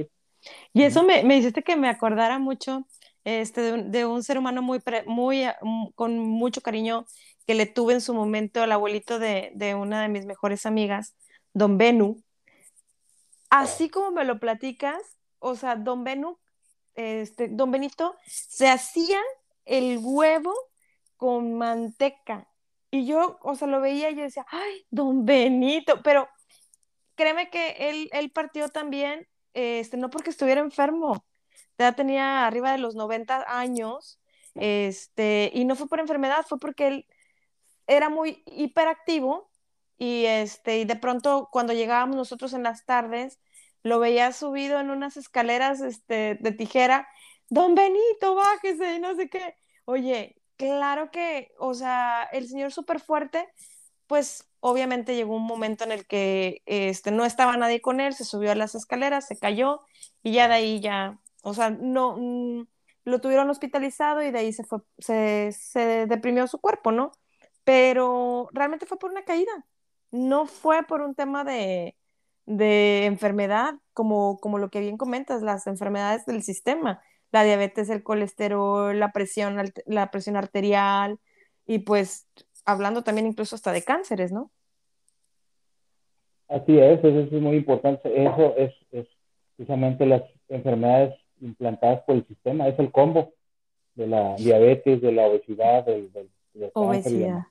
Y 0.72 0.84
eso 0.84 1.04
me, 1.04 1.22
me 1.24 1.36
hiciste 1.36 1.64
que 1.64 1.76
me 1.76 1.90
acordara 1.90 2.40
mucho 2.40 2.86
este, 3.24 3.84
de, 3.84 4.06
un, 4.06 4.24
ser 4.24 4.38
humano 4.38 4.62
muy, 4.62 4.80
muy, 5.06 5.46
mm, 5.62 5.92
con 5.96 6.18
mucho 6.18 6.62
cariño 6.62 7.06
que 7.46 7.54
le 7.54 7.66
tuve 7.66 7.94
en 7.94 8.02
su 8.02 8.14
momento 8.14 8.62
al 8.62 8.72
abuelito 8.72 9.20
de, 9.20 9.52
de 9.56 9.76
una 9.76 10.02
de 10.02 10.10
mis 10.10 10.26
mejores 10.26 10.66
amigas, 10.66 11.16
don 11.54 11.78
Benu. 11.78 12.22
Así 13.50 13.90
como 13.90 14.12
me 14.12 14.24
lo 14.24 14.40
platicas, 14.40 15.02
o 15.40 15.56
sea, 15.56 15.76
don 15.76 16.04
Benu, 16.04 16.40
este, 16.96 17.48
don 17.50 17.72
Benito, 17.72 18.16
se 18.26 18.70
hacía 18.70 19.20
el 19.66 20.00
huevo 20.02 20.54
con 21.18 21.56
manteca. 21.56 22.48
Y 22.90 23.06
yo, 23.06 23.40
o 23.42 23.56
sea, 23.56 23.68
lo 23.68 23.82
veía 23.82 24.10
y 24.10 24.16
yo 24.16 24.24
decía, 24.24 24.46
ay, 24.50 24.86
don 24.90 25.26
Benito, 25.26 26.02
pero 26.04 26.28
créeme 27.16 27.50
que 27.50 27.90
él, 27.90 28.10
él 28.12 28.32
partió 28.32 28.70
también, 28.70 29.28
este, 29.54 29.98
no 29.98 30.10
porque 30.10 30.30
estuviera 30.30 30.62
enfermo, 30.62 31.26
ya 31.82 31.94
tenía 31.94 32.46
arriba 32.48 32.72
de 32.72 32.78
los 32.78 32.96
90 32.96 33.46
años, 33.48 34.20
este, 34.56 35.52
y 35.54 35.66
no 35.66 35.76
fue 35.76 35.88
por 35.88 36.00
enfermedad, 36.00 36.46
fue 36.48 36.60
porque 36.60 36.88
él 36.88 37.06
era 37.88 38.10
muy 38.10 38.44
hiperactivo 38.46 39.50
y, 39.98 40.26
este, 40.26 40.80
y 40.80 40.86
de 40.86 40.96
pronto 40.96 41.50
cuando 41.52 41.74
llegábamos 41.74 42.16
nosotros 42.16 42.54
en 42.54 42.64
las 42.64 42.86
tardes, 42.86 43.40
lo 43.84 44.00
veía 44.00 44.32
subido 44.32 44.80
en 44.80 44.90
unas 44.90 45.18
escaleras 45.18 45.82
este, 45.82 46.38
de 46.40 46.52
tijera, 46.52 47.08
don 47.50 47.76
Benito, 47.76 48.36
bájese 48.36 48.96
y 48.96 49.00
no 49.00 49.16
sé 49.16 49.30
qué. 49.30 49.56
Oye, 49.86 50.38
claro 50.58 51.12
que, 51.12 51.52
o 51.60 51.74
sea, 51.74 52.24
el 52.32 52.48
señor 52.48 52.72
súper 52.72 53.00
fuerte, 53.00 53.48
pues 54.08 54.48
obviamente 54.60 55.16
llegó 55.16 55.36
un 55.36 55.46
momento 55.46 55.84
en 55.84 55.92
el 55.92 56.06
que 56.06 56.62
este, 56.66 57.12
no 57.12 57.26
estaba 57.26 57.58
nadie 57.58 57.82
con 57.82 58.00
él, 58.00 58.14
se 58.14 58.26
subió 58.26 58.52
a 58.52 58.56
las 58.56 58.76
escaleras, 58.76 59.28
se 59.28 59.38
cayó 59.38 59.82
y 60.24 60.34
ya 60.34 60.48
de 60.48 60.54
ahí 60.54 60.80
ya 60.80 61.20
o 61.42 61.54
sea, 61.54 61.70
no, 61.70 62.18
mm, 62.18 62.68
lo 63.06 63.22
tuvieron 63.22 63.50
hospitalizado 63.50 64.22
y 64.24 64.32
de 64.32 64.40
ahí 64.40 64.54
se 64.54 64.64
fue, 64.64 64.80
se, 65.00 65.52
se 65.52 66.08
deprimió 66.08 66.48
su 66.48 66.60
cuerpo, 66.60 66.92
¿no? 66.92 67.12
Pero 67.64 68.50
realmente 68.54 68.86
fue 68.86 68.98
por 68.98 69.12
una 69.12 69.24
caída, 69.24 69.52
no 70.12 70.46
fue 70.46 70.84
por 70.84 71.02
un 71.02 71.16
tema 71.16 71.44
de, 71.44 71.96
de 72.46 73.06
enfermedad, 73.06 73.76
como, 73.94 74.40
como 74.40 74.58
lo 74.58 74.70
que 74.70 74.80
bien 74.80 74.98
comentas, 74.98 75.42
las 75.42 75.68
enfermedades 75.68 76.26
del 76.26 76.44
sistema, 76.44 77.02
la 77.32 77.44
diabetes, 77.44 77.90
el 77.90 78.04
colesterol, 78.04 78.98
la 79.00 79.12
presión, 79.12 79.58
la 79.86 80.12
presión 80.12 80.36
arterial 80.36 81.20
y 81.66 81.80
pues 81.80 82.28
hablando 82.66 83.04
también 83.04 83.28
incluso 83.28 83.56
hasta 83.56 83.72
de 83.72 83.84
cánceres, 83.84 84.32
¿no? 84.32 84.52
Así 86.50 86.78
es, 86.78 87.00
eso 87.00 87.20
es 87.22 87.32
muy 87.32 87.56
importante, 87.56 88.10
eso 88.22 88.54
es, 88.58 88.74
es 88.92 89.08
precisamente 89.56 90.06
las 90.06 90.24
enfermedades 90.50 91.16
implantadas 91.42 92.02
por 92.04 92.16
el 92.16 92.26
sistema, 92.26 92.68
es 92.68 92.78
el 92.80 92.92
combo 92.92 93.34
de 93.96 94.08
la 94.08 94.36
diabetes, 94.36 95.02
de 95.02 95.12
la 95.12 95.26
obesidad, 95.26 95.86
del, 95.86 96.12
del, 96.14 96.72
obesidad. 96.74 97.46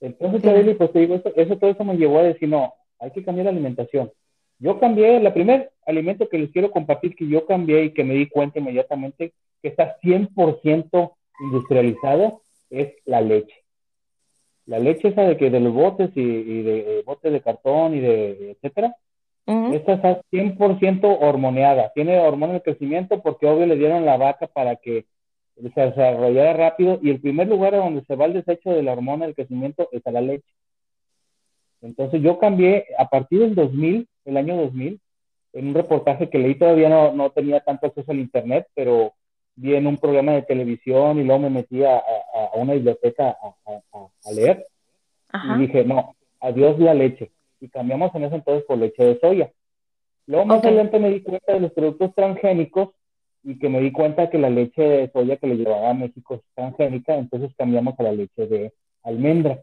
Entonces, 0.00 0.76
pues 0.76 0.92
te 0.92 0.98
digo, 0.98 1.14
eso, 1.36 1.58
todo 1.58 1.70
eso 1.70 1.84
me 1.84 1.96
llevó 1.96 2.18
a 2.18 2.24
decir, 2.24 2.48
no, 2.48 2.74
hay 2.98 3.10
que 3.10 3.22
cambiar 3.22 3.44
la 3.44 3.50
alimentación. 3.50 4.10
Yo 4.58 4.78
cambié, 4.78 5.16
el 5.16 5.32
primer 5.32 5.72
alimento 5.86 6.28
que 6.28 6.38
les 6.38 6.50
quiero 6.50 6.70
compartir 6.70 7.14
que 7.14 7.28
yo 7.28 7.46
cambié 7.46 7.84
y 7.84 7.90
que 7.90 8.04
me 8.04 8.14
di 8.14 8.28
cuenta 8.28 8.58
inmediatamente 8.58 9.32
que 9.60 9.68
está 9.68 9.98
100% 10.00 11.12
industrializado 11.40 12.42
es 12.70 12.94
la 13.04 13.20
leche. 13.20 13.54
La 14.66 14.78
leche 14.78 15.08
esa 15.08 15.22
de 15.22 15.36
que 15.36 15.50
de 15.50 15.60
los 15.60 15.72
botes 15.72 16.10
y, 16.14 16.62
de, 16.62 17.02
botes 17.04 17.32
de 17.32 17.40
cartón 17.40 17.94
y 17.94 18.00
de 18.00 18.52
etcétera, 18.52 18.94
esta 19.46 19.94
está 19.94 20.22
100% 20.30 21.18
hormoneada, 21.20 21.90
tiene 21.94 22.18
hormona 22.20 22.54
de 22.54 22.62
crecimiento 22.62 23.20
porque 23.22 23.46
obvio 23.46 23.66
le 23.66 23.76
dieron 23.76 24.04
la 24.04 24.16
vaca 24.16 24.46
para 24.46 24.76
que 24.76 25.06
se 25.56 25.80
desarrollara 25.80 26.52
rápido 26.52 26.98
y 27.02 27.10
el 27.10 27.20
primer 27.20 27.48
lugar 27.48 27.74
a 27.74 27.78
donde 27.78 28.04
se 28.04 28.14
va 28.14 28.26
el 28.26 28.34
desecho 28.34 28.70
de 28.70 28.82
la 28.82 28.92
hormona 28.92 29.26
del 29.26 29.34
crecimiento 29.34 29.88
es 29.92 30.06
a 30.06 30.12
la 30.12 30.20
leche. 30.20 30.48
Entonces 31.82 32.22
yo 32.22 32.38
cambié 32.38 32.86
a 32.96 33.08
partir 33.08 33.40
del 33.40 33.54
2000, 33.54 34.06
el 34.26 34.36
año 34.36 34.56
2000, 34.56 35.00
en 35.54 35.66
un 35.66 35.74
reportaje 35.74 36.30
que 36.30 36.38
leí 36.38 36.54
todavía 36.54 36.88
no, 36.88 37.12
no 37.12 37.30
tenía 37.30 37.60
tanto 37.60 37.86
acceso 37.86 38.12
al 38.12 38.20
internet, 38.20 38.68
pero 38.74 39.12
vi 39.56 39.74
en 39.74 39.86
un 39.86 39.98
programa 39.98 40.32
de 40.32 40.42
televisión 40.42 41.18
y 41.18 41.24
luego 41.24 41.40
me 41.40 41.50
metí 41.50 41.84
a, 41.84 42.02
una 42.54 42.74
biblioteca 42.74 43.36
a, 44.24 44.30
leer. 44.32 44.66
Y 45.32 45.58
dije, 45.60 45.84
no, 45.84 46.14
adiós 46.40 46.78
la 46.78 46.94
leche 46.94 47.32
y 47.62 47.68
cambiamos 47.68 48.14
en 48.14 48.24
ese 48.24 48.34
entonces 48.34 48.64
por 48.64 48.76
leche 48.76 49.04
de 49.04 49.20
soya. 49.20 49.52
Luego 50.26 50.46
más 50.46 50.64
adelante 50.64 50.98
me 50.98 51.10
di 51.10 51.22
cuenta 51.22 51.54
de 51.54 51.60
los 51.60 51.72
productos 51.72 52.14
transgénicos 52.14 52.90
y 53.44 53.58
que 53.58 53.68
me 53.68 53.80
di 53.80 53.92
cuenta 53.92 54.30
que 54.30 54.38
la 54.38 54.50
leche 54.50 54.82
de 54.82 55.10
soya 55.10 55.36
que 55.36 55.46
le 55.46 55.56
llevaba 55.56 55.90
a 55.90 55.94
México 55.94 56.34
es 56.34 56.42
transgénica, 56.54 57.14
entonces 57.14 57.52
cambiamos 57.56 57.98
a 57.98 58.02
la 58.02 58.12
leche 58.12 58.46
de 58.46 58.72
almendra, 59.04 59.62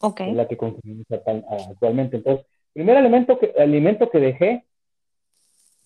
okay. 0.00 0.32
la 0.32 0.46
que 0.46 0.56
consumimos 0.56 1.06
actualmente. 1.10 2.16
Entonces, 2.16 2.46
primer 2.72 2.96
alimento 2.96 3.38
que, 3.38 3.54
alimento 3.58 4.10
que 4.10 4.18
dejé 4.18 4.64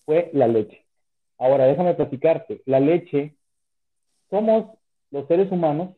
fue 0.05 0.29
la 0.33 0.47
leche. 0.47 0.85
Ahora, 1.37 1.65
déjame 1.65 1.93
platicarte, 1.93 2.61
la 2.65 2.79
leche, 2.79 3.35
somos 4.29 4.77
los 5.11 5.27
seres 5.27 5.51
humanos 5.51 5.89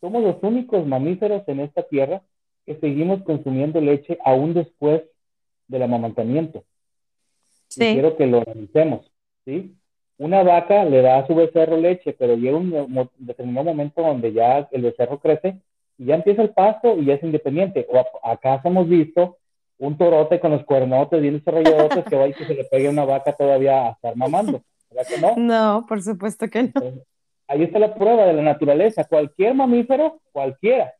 somos 0.00 0.22
los 0.22 0.42
únicos 0.42 0.86
mamíferos 0.86 1.42
en 1.48 1.60
esta 1.60 1.82
tierra 1.82 2.22
que 2.68 2.78
seguimos 2.80 3.22
consumiendo 3.22 3.80
leche 3.80 4.18
aún 4.22 4.52
después 4.52 5.00
del 5.68 5.82
amamantamiento. 5.82 6.64
Sí. 7.68 7.94
quiero 7.94 8.16
que 8.16 8.26
lo 8.26 8.42
analicemos, 8.42 9.10
¿sí? 9.46 9.74
Una 10.18 10.42
vaca 10.42 10.84
le 10.84 11.00
da 11.00 11.18
a 11.18 11.26
su 11.26 11.34
becerro 11.34 11.78
leche, 11.78 12.12
pero 12.12 12.36
llega 12.36 12.56
un 12.58 13.08
determinado 13.16 13.64
momento 13.64 14.02
donde 14.02 14.34
ya 14.34 14.68
el 14.70 14.82
becerro 14.82 15.18
crece 15.18 15.60
y 15.96 16.06
ya 16.06 16.16
empieza 16.16 16.42
el 16.42 16.50
pasto 16.50 16.98
y 16.98 17.06
ya 17.06 17.14
es 17.14 17.22
independiente. 17.22 17.86
O 17.90 18.04
acá 18.28 18.60
hemos 18.64 18.86
visto 18.86 19.38
un 19.78 19.96
torote 19.96 20.38
con 20.38 20.50
los 20.50 20.64
cuernotes 20.64 21.22
bien 21.22 21.38
desarrollados 21.38 22.04
que 22.04 22.16
va 22.16 22.28
y 22.28 22.34
que 22.34 22.44
se 22.44 22.54
le 22.54 22.64
pegue 22.64 22.88
a 22.88 22.90
una 22.90 23.04
vaca 23.06 23.32
todavía 23.32 23.86
a 23.86 23.90
estar 23.92 24.14
mamando. 24.14 24.60
¿Verdad 24.90 25.08
que 25.08 25.20
no? 25.20 25.34
No, 25.36 25.86
por 25.86 26.02
supuesto 26.02 26.48
que 26.48 26.64
no. 26.64 26.72
ahí 27.46 27.62
está 27.62 27.78
la 27.78 27.94
prueba 27.94 28.26
de 28.26 28.34
la 28.34 28.42
naturaleza. 28.42 29.04
Cualquier 29.04 29.54
mamífero, 29.54 30.20
cualquiera, 30.32 30.92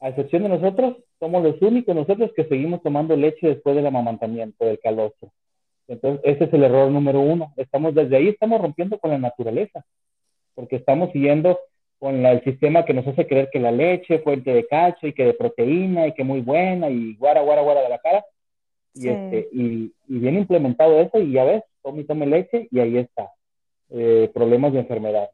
a 0.00 0.08
excepción 0.08 0.42
de 0.42 0.48
nosotros, 0.48 0.96
somos 1.18 1.42
los 1.42 1.60
únicos 1.60 1.94
nosotros 1.94 2.32
que 2.34 2.46
seguimos 2.46 2.82
tomando 2.82 3.14
leche 3.16 3.48
después 3.48 3.76
del 3.76 3.86
amamantamiento, 3.86 4.64
del 4.64 4.80
calostro. 4.80 5.30
Entonces, 5.88 6.20
ese 6.24 6.44
es 6.44 6.52
el 6.54 6.62
error 6.62 6.90
número 6.90 7.20
uno. 7.20 7.52
Estamos 7.56 7.94
desde 7.94 8.16
ahí, 8.16 8.28
estamos 8.28 8.60
rompiendo 8.60 8.98
con 8.98 9.10
la 9.10 9.18
naturaleza, 9.18 9.84
porque 10.54 10.76
estamos 10.76 11.10
siguiendo 11.12 11.58
con 11.98 12.24
el 12.24 12.42
sistema 12.44 12.84
que 12.84 12.94
nos 12.94 13.06
hace 13.06 13.26
creer 13.26 13.50
que 13.52 13.60
la 13.60 13.70
leche, 13.70 14.20
fuente 14.20 14.54
de 14.54 14.66
cacho 14.66 15.06
y 15.06 15.12
que 15.12 15.26
de 15.26 15.34
proteína 15.34 16.06
y 16.06 16.14
que 16.14 16.24
muy 16.24 16.40
buena 16.40 16.88
y 16.88 17.14
guara, 17.16 17.42
guara, 17.42 17.60
guara 17.60 17.82
de 17.82 17.88
la 17.90 17.98
cara. 17.98 18.24
Y, 18.94 19.08
este, 19.08 19.48
y, 19.52 19.92
bien 20.06 20.38
implementado 20.38 20.98
eso 21.00 21.20
y 21.20 21.32
ya 21.32 21.44
ves, 21.44 21.62
tome 21.82 22.00
y 22.00 22.04
tome 22.04 22.26
leche 22.26 22.68
y 22.70 22.80
ahí 22.80 22.96
está. 22.96 23.30
Eh, 23.90 24.30
problemas 24.32 24.72
de 24.72 24.80
enfermedad. 24.80 25.28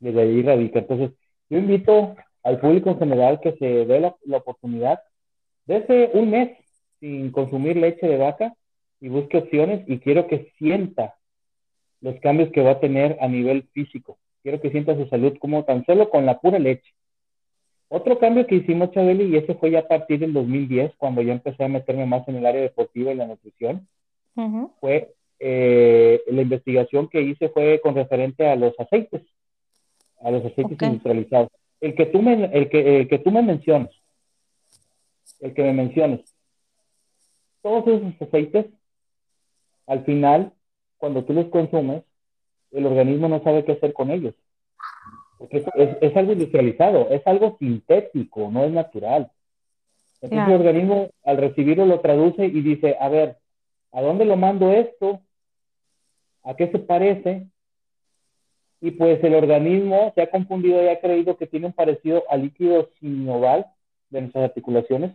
Desde 0.00 0.22
ahí 0.22 0.42
radica. 0.42 0.78
Entonces, 0.78 1.10
yo 1.50 1.58
invito 1.58 2.16
al 2.46 2.60
público 2.60 2.90
en 2.90 2.98
general 2.98 3.40
que 3.40 3.52
se 3.56 3.84
dé 3.84 4.00
la, 4.00 4.14
la 4.24 4.38
oportunidad 4.38 5.00
desde 5.66 6.10
un 6.14 6.30
mes 6.30 6.56
sin 7.00 7.30
consumir 7.30 7.76
leche 7.76 8.06
de 8.06 8.16
vaca 8.16 8.54
y 9.00 9.08
busque 9.08 9.38
opciones 9.38 9.84
y 9.86 9.98
quiero 9.98 10.26
que 10.26 10.52
sienta 10.58 11.14
los 12.00 12.18
cambios 12.20 12.50
que 12.52 12.62
va 12.62 12.72
a 12.72 12.80
tener 12.80 13.18
a 13.20 13.28
nivel 13.28 13.64
físico 13.72 14.18
quiero 14.46 14.60
que 14.60 14.70
sienta 14.70 14.94
su 14.94 15.08
salud 15.08 15.36
como 15.40 15.64
tan 15.64 15.84
solo 15.86 16.08
con 16.08 16.24
la 16.24 16.38
pura 16.38 16.60
leche. 16.60 16.94
Otro 17.88 18.16
cambio 18.20 18.46
que 18.46 18.54
hicimos, 18.54 18.92
Chabeli, 18.92 19.24
y 19.24 19.36
ese 19.36 19.56
fue 19.56 19.72
ya 19.72 19.80
a 19.80 19.88
partir 19.88 20.20
del 20.20 20.32
2010, 20.32 20.94
cuando 20.98 21.20
yo 21.20 21.32
empecé 21.32 21.64
a 21.64 21.68
meterme 21.68 22.06
más 22.06 22.28
en 22.28 22.36
el 22.36 22.46
área 22.46 22.62
deportiva 22.62 23.10
y 23.10 23.16
la 23.16 23.26
nutrición, 23.26 23.88
fue 24.78 25.14
eh, 25.40 26.22
la 26.28 26.42
investigación 26.42 27.08
que 27.08 27.22
hice 27.22 27.48
fue 27.48 27.80
con 27.82 27.96
referente 27.96 28.46
a 28.46 28.54
los 28.54 28.78
aceites, 28.78 29.22
a 30.20 30.30
los 30.30 30.44
aceites 30.44 30.80
industrializados. 30.80 31.48
El 31.80 31.94
que 31.94 32.06
tú 32.06 32.22
me, 32.22 32.44
el 32.44 32.68
que, 32.68 33.00
el 33.00 33.08
que 33.08 33.18
tú 33.18 33.30
me 33.30 33.42
mencionas, 33.42 33.90
el 35.40 35.54
que 35.54 35.62
me 35.62 35.72
menciones, 35.72 36.20
todos 37.62 37.86
esos 37.86 38.22
aceites, 38.22 38.66
al 39.86 40.04
final, 40.04 40.52
cuando 40.98 41.24
tú 41.24 41.32
los 41.32 41.46
consumes, 41.46 42.02
el 42.72 42.86
organismo 42.86 43.28
no 43.28 43.42
sabe 43.42 43.64
qué 43.64 43.72
hacer 43.72 43.92
con 43.92 44.10
ellos. 44.10 44.34
Porque 45.38 45.58
es, 45.58 45.66
es, 46.00 46.16
algo 46.16 46.32
industrializado, 46.32 47.10
es 47.10 47.26
algo 47.26 47.56
sintético, 47.58 48.50
no 48.50 48.64
es 48.64 48.72
natural. 48.72 49.30
Entonces 50.20 50.48
el 50.48 50.54
organismo 50.54 51.10
al 51.24 51.36
recibirlo 51.36 51.84
lo 51.84 52.00
traduce 52.00 52.46
y 52.46 52.60
dice, 52.62 52.96
a 52.98 53.08
ver, 53.08 53.36
¿a 53.92 54.00
dónde 54.00 54.24
lo 54.24 54.36
mando 54.36 54.72
esto? 54.72 55.20
¿A 56.42 56.54
qué 56.54 56.68
se 56.70 56.78
parece? 56.78 57.46
Y 58.86 58.92
pues 58.92 59.18
el 59.24 59.34
organismo 59.34 60.12
se 60.14 60.22
ha 60.22 60.30
confundido 60.30 60.80
y 60.80 60.86
ha 60.86 61.00
creído 61.00 61.36
que 61.36 61.48
tiene 61.48 61.66
un 61.66 61.72
parecido 61.72 62.22
al 62.28 62.42
líquido 62.42 62.88
sinoval 63.00 63.66
de 64.10 64.20
nuestras 64.20 64.44
articulaciones 64.44 65.10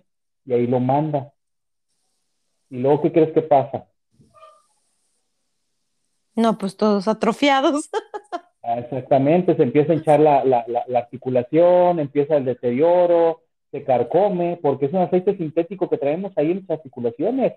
y 0.45 0.51
ahí 0.51 0.67
lo 0.67 0.81
manda. 0.81 1.31
¿Y 2.69 2.79
luego 2.79 3.01
qué 3.01 3.13
crees 3.13 3.31
que 3.31 3.41
pasa? 3.41 3.85
No, 6.35 6.57
pues 6.57 6.75
todos 6.75 7.07
atrofiados. 7.07 7.89
Ah, 8.63 8.77
exactamente, 8.77 9.55
se 9.55 9.63
empieza 9.63 9.91
a 9.91 9.95
hinchar 9.95 10.19
la, 10.19 10.45
la, 10.45 10.63
la, 10.67 10.99
articulación, 10.99 11.99
empieza 11.99 12.37
el 12.37 12.45
deterioro, 12.45 13.41
se 13.71 13.83
carcome, 13.83 14.59
porque 14.61 14.85
es 14.85 14.93
un 14.93 14.99
aceite 14.99 15.35
sintético 15.35 15.89
que 15.89 15.97
traemos 15.97 16.31
ahí 16.35 16.51
en 16.51 16.59
las 16.67 16.77
articulaciones. 16.77 17.53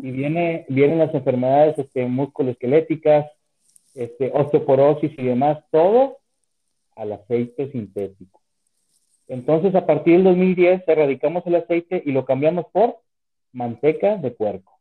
Y 0.00 0.12
viene, 0.12 0.64
vienen 0.68 1.00
las 1.00 1.12
enfermedades 1.12 1.76
este, 1.76 2.06
musculoesqueléticas, 2.06 3.26
este, 3.94 4.30
osteoporosis 4.32 5.12
y 5.18 5.24
demás, 5.24 5.58
todo 5.70 6.18
al 6.96 7.12
aceite 7.12 7.70
sintético. 7.70 8.40
Entonces, 9.28 9.74
a 9.74 9.86
partir 9.86 10.14
del 10.14 10.24
2010, 10.24 10.82
erradicamos 10.86 11.46
el 11.46 11.56
aceite 11.56 12.02
y 12.04 12.12
lo 12.12 12.24
cambiamos 12.24 12.66
por 12.72 12.98
manteca 13.52 14.16
de 14.16 14.30
puerco. 14.30 14.78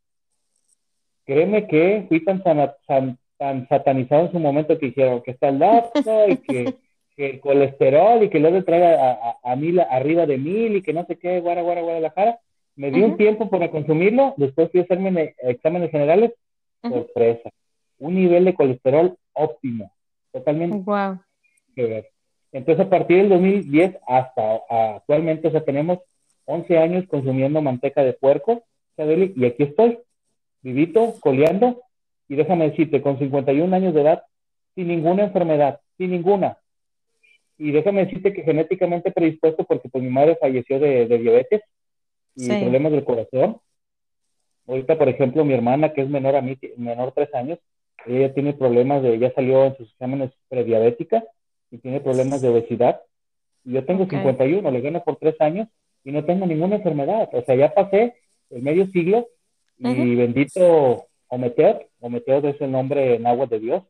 Créeme 1.25 1.67
que 1.67 2.05
fui 2.09 2.23
tan, 2.25 2.43
tan, 2.43 3.17
tan 3.37 3.67
satanizado 3.69 4.25
en 4.25 4.31
su 4.31 4.39
momento 4.39 4.77
que 4.77 4.87
dijeron 4.87 5.21
que 5.21 5.31
está 5.31 5.47
el 5.49 5.59
lácteo 5.59 6.29
y 6.29 6.37
que, 6.37 6.75
el 7.15 7.39
colesterol 7.39 8.23
y 8.23 8.29
que 8.29 8.39
luego 8.39 8.63
traiga 8.63 9.11
a, 9.11 9.37
a, 9.43 9.55
mil, 9.55 9.79
arriba 9.79 10.25
de 10.25 10.39
mil 10.39 10.75
y 10.75 10.81
que 10.81 10.93
no 10.93 11.05
sé 11.05 11.17
qué, 11.17 11.39
guara, 11.39 11.61
guara, 11.61 11.81
guara 11.81 12.39
Me 12.75 12.89
di 12.89 13.01
un 13.01 13.17
tiempo 13.17 13.51
para 13.51 13.69
consumirlo, 13.69 14.33
después 14.37 14.71
fui 14.71 14.79
a 14.79 14.83
hacerme 14.83 15.35
exámenes 15.43 15.91
generales, 15.91 16.33
sorpresa. 16.81 17.51
Un 18.03 18.15
nivel 18.15 18.43
de 18.43 18.53
colesterol 18.53 19.17
óptimo, 19.31 19.93
totalmente. 20.33 20.77
Wow. 20.79 21.19
Entonces, 22.51 22.85
a 22.85 22.89
partir 22.89 23.17
del 23.17 23.29
2010 23.29 23.97
hasta 24.05 24.59
actualmente, 24.69 25.47
o 25.47 25.51
sea, 25.51 25.63
tenemos 25.63 25.99
11 26.43 26.77
años 26.79 27.05
consumiendo 27.07 27.61
manteca 27.61 28.03
de 28.03 28.11
puerco, 28.11 28.65
y 28.97 29.45
aquí 29.45 29.63
estoy, 29.63 29.99
vivito, 30.61 31.15
coleando, 31.21 31.81
y 32.27 32.35
déjame 32.35 32.71
decirte, 32.71 33.01
con 33.01 33.17
51 33.17 33.73
años 33.73 33.93
de 33.93 34.01
edad, 34.01 34.23
sin 34.75 34.89
ninguna 34.89 35.23
enfermedad, 35.23 35.79
sin 35.97 36.11
ninguna. 36.11 36.57
Y 37.57 37.71
déjame 37.71 38.03
decirte 38.03 38.33
que 38.33 38.43
genéticamente 38.43 39.11
predispuesto 39.11 39.63
porque 39.63 39.87
pues 39.87 40.03
mi 40.03 40.09
madre 40.09 40.35
falleció 40.41 40.77
de, 40.77 41.05
diabetes 41.05 41.61
y 42.35 42.49
problemas 42.49 42.91
del 42.91 43.05
corazón. 43.05 43.61
Ahorita, 44.67 44.97
por 44.97 45.07
ejemplo, 45.07 45.45
mi 45.45 45.53
hermana, 45.53 45.93
que 45.93 46.01
es 46.01 46.09
menor 46.09 46.35
a 46.35 46.41
mí, 46.41 46.57
menor 46.75 47.13
tres 47.13 47.33
años, 47.33 47.59
ella 48.05 48.33
tiene 48.33 48.53
problemas 48.53 49.01
de, 49.03 49.17
ya 49.19 49.33
salió 49.33 49.65
en 49.65 49.77
sus 49.77 49.89
exámenes 49.91 50.31
prediabética 50.49 51.23
y 51.71 51.77
tiene 51.77 51.99
problemas 51.99 52.41
de 52.41 52.49
obesidad. 52.49 53.01
Y 53.63 53.73
yo 53.73 53.85
tengo 53.85 54.05
51, 54.05 54.69
le 54.69 54.81
gano 54.81 55.03
por 55.03 55.17
tres 55.17 55.39
años 55.39 55.67
y 56.03 56.11
no 56.11 56.25
tengo 56.25 56.45
ninguna 56.45 56.75
enfermedad. 56.75 57.29
O 57.33 57.41
sea, 57.43 57.55
ya 57.55 57.73
pasé 57.73 58.15
el 58.49 58.61
medio 58.61 58.85
siglo 58.87 59.27
y 59.77 60.15
bendito 60.15 61.07
Ometeot, 61.27 61.87
Ometeot 61.99 62.45
es 62.45 62.61
el 62.61 62.71
nombre 62.71 63.15
en 63.15 63.25
agua 63.25 63.47
de 63.47 63.59
Dios. 63.59 63.83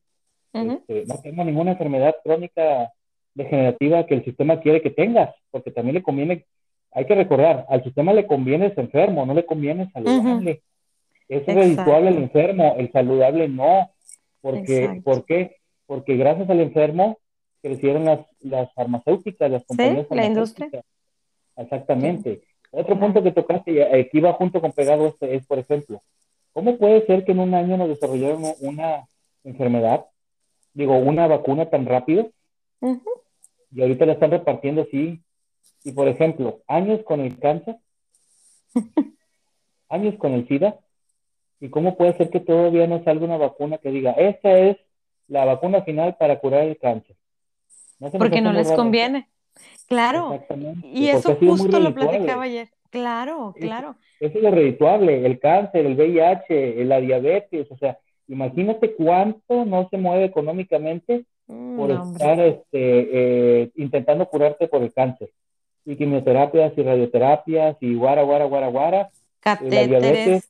Este, 0.53 1.05
no 1.07 1.19
tengo 1.21 1.43
ninguna 1.43 1.71
enfermedad 1.71 2.15
crónica 2.23 2.91
degenerativa 3.33 4.05
que 4.05 4.13
el 4.13 4.23
sistema 4.23 4.59
quiere 4.59 4.81
que 4.81 4.91
tengas, 4.91 5.35
porque 5.51 5.71
también 5.71 5.95
le 5.95 6.03
conviene, 6.03 6.45
hay 6.91 7.05
que 7.05 7.15
recordar, 7.15 7.65
al 7.69 7.83
sistema 7.83 8.13
le 8.13 8.27
conviene 8.27 8.69
ser 8.69 8.85
enfermo, 8.85 9.25
no 9.25 9.33
le 9.33 9.45
conviene 9.45 9.89
saludable. 9.91 10.61
Es 11.27 11.45
redituable 11.45 12.09
el 12.09 12.17
enfermo, 12.17 12.75
el 12.77 12.91
saludable 12.91 13.47
no. 13.49 13.89
Porque, 14.43 15.01
¿Por 15.03 15.25
qué? 15.25 15.57
Porque 15.87 16.15
gracias 16.15 16.47
al 16.51 16.59
enfermo 16.59 17.17
crecieron 17.63 18.05
las, 18.05 18.19
las 18.41 18.71
farmacéuticas, 18.73 19.49
las 19.49 19.65
compañías 19.65 20.05
¿Sí? 20.07 20.15
la 20.15 20.25
industria. 20.25 20.83
Exactamente. 21.55 22.43
Otro 22.69 22.99
punto 22.99 23.23
que 23.23 23.31
tocaste, 23.31 23.83
aquí 23.99 24.19
va 24.19 24.33
junto 24.33 24.61
con 24.61 24.71
pegado 24.71 25.07
este, 25.07 25.33
es, 25.33 25.45
por 25.47 25.57
ejemplo, 25.57 26.03
¿Cómo 26.53 26.77
puede 26.77 27.05
ser 27.07 27.25
que 27.25 27.31
en 27.31 27.39
un 27.39 27.55
año 27.55 27.77
nos 27.77 27.89
desarrollaron 27.89 28.43
una 28.61 29.07
enfermedad, 29.43 30.05
digo, 30.73 30.95
una 30.97 31.27
vacuna 31.27 31.69
tan 31.69 31.87
rápido? 31.87 32.31
Y 33.71 33.81
ahorita 33.81 34.05
la 34.05 34.13
están 34.13 34.31
repartiendo 34.31 34.83
así. 34.83 35.19
Y 35.83 35.91
por 35.91 36.07
ejemplo, 36.07 36.61
años 36.67 37.01
con 37.03 37.21
el 37.21 37.39
cáncer, 37.39 37.77
años 39.89 40.15
con 40.19 40.33
el 40.33 40.47
SIDA. 40.47 40.79
¿Y 41.64 41.69
cómo 41.69 41.95
puede 41.95 42.11
ser 42.18 42.30
que 42.30 42.41
todavía 42.41 42.88
no 42.88 43.02
salga 43.06 43.23
una 43.23 43.38
vacuna 43.38 43.77
que 43.77 43.90
diga, 43.90 44.11
esta 44.11 44.52
es 44.52 44.76
la 45.30 45.45
vacuna 45.45 45.81
final 45.84 46.18
para 46.19 46.38
curar 46.38 46.64
el 46.64 46.77
cáncer? 46.77 47.15
Porque 48.18 48.41
no 48.41 48.52
les 48.52 48.69
conviene. 48.73 49.30
Claro. 49.88 50.44
Y 50.84 51.07
eso 51.07 51.38
justo 51.38 51.80
lo 51.80 51.94
platicaba 51.94 52.44
ayer. 52.44 52.68
Claro, 52.90 53.56
claro. 53.57 53.95
Eso 54.19 54.40
es 54.40 54.44
lo 54.44 54.52
redituable, 54.52 55.26
el 55.26 55.40
cáncer, 55.40 55.85
el 55.85 55.95
VIH, 55.95 56.84
la 56.84 56.99
diabetes, 56.99 57.72
o 57.72 57.77
sea, 57.77 57.98
imagínate 58.27 58.94
cuánto 58.94 59.64
no 59.64 59.88
se 59.88 59.98
mueve 59.98 60.26
económicamente 60.26 61.23
mm, 61.48 61.77
por 61.77 61.91
estar 61.91 62.41
este, 62.41 63.61
eh, 63.61 63.72
intentando 63.76 64.27
curarte 64.27 64.68
por 64.68 64.81
el 64.81 64.94
cáncer. 64.94 65.30
Y 65.85 65.95
quimioterapias 65.95 66.77
y 66.77 66.84
radioterapias 66.84 67.77
y 67.80 67.95
guara, 67.95 68.23
guara, 68.23 68.44
guara, 68.44 68.68
guara. 68.68 69.10
Catéteres. 69.43 69.89
La 69.89 69.99
diabetes, 69.99 70.49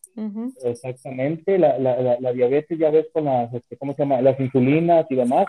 exactamente, 0.63 1.57
la, 1.57 1.79
la, 1.79 2.17
la, 2.19 2.33
diabetes 2.33 2.77
ya 2.77 2.91
ves 2.91 3.07
con 3.11 3.25
las, 3.25 3.51
este, 3.53 3.75
¿cómo 3.75 3.93
se 3.93 4.03
llama? 4.03 4.21
Las 4.21 4.39
insulinas 4.39 5.07
y 5.09 5.15
demás. 5.15 5.47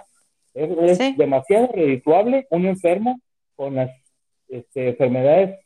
Es, 0.54 1.16
demasiado 1.16 1.68
redituable 1.74 2.46
un 2.50 2.66
enfermo 2.66 3.20
con 3.56 3.74
las 3.74 3.90
este, 4.48 4.90
enfermedades 4.90 5.58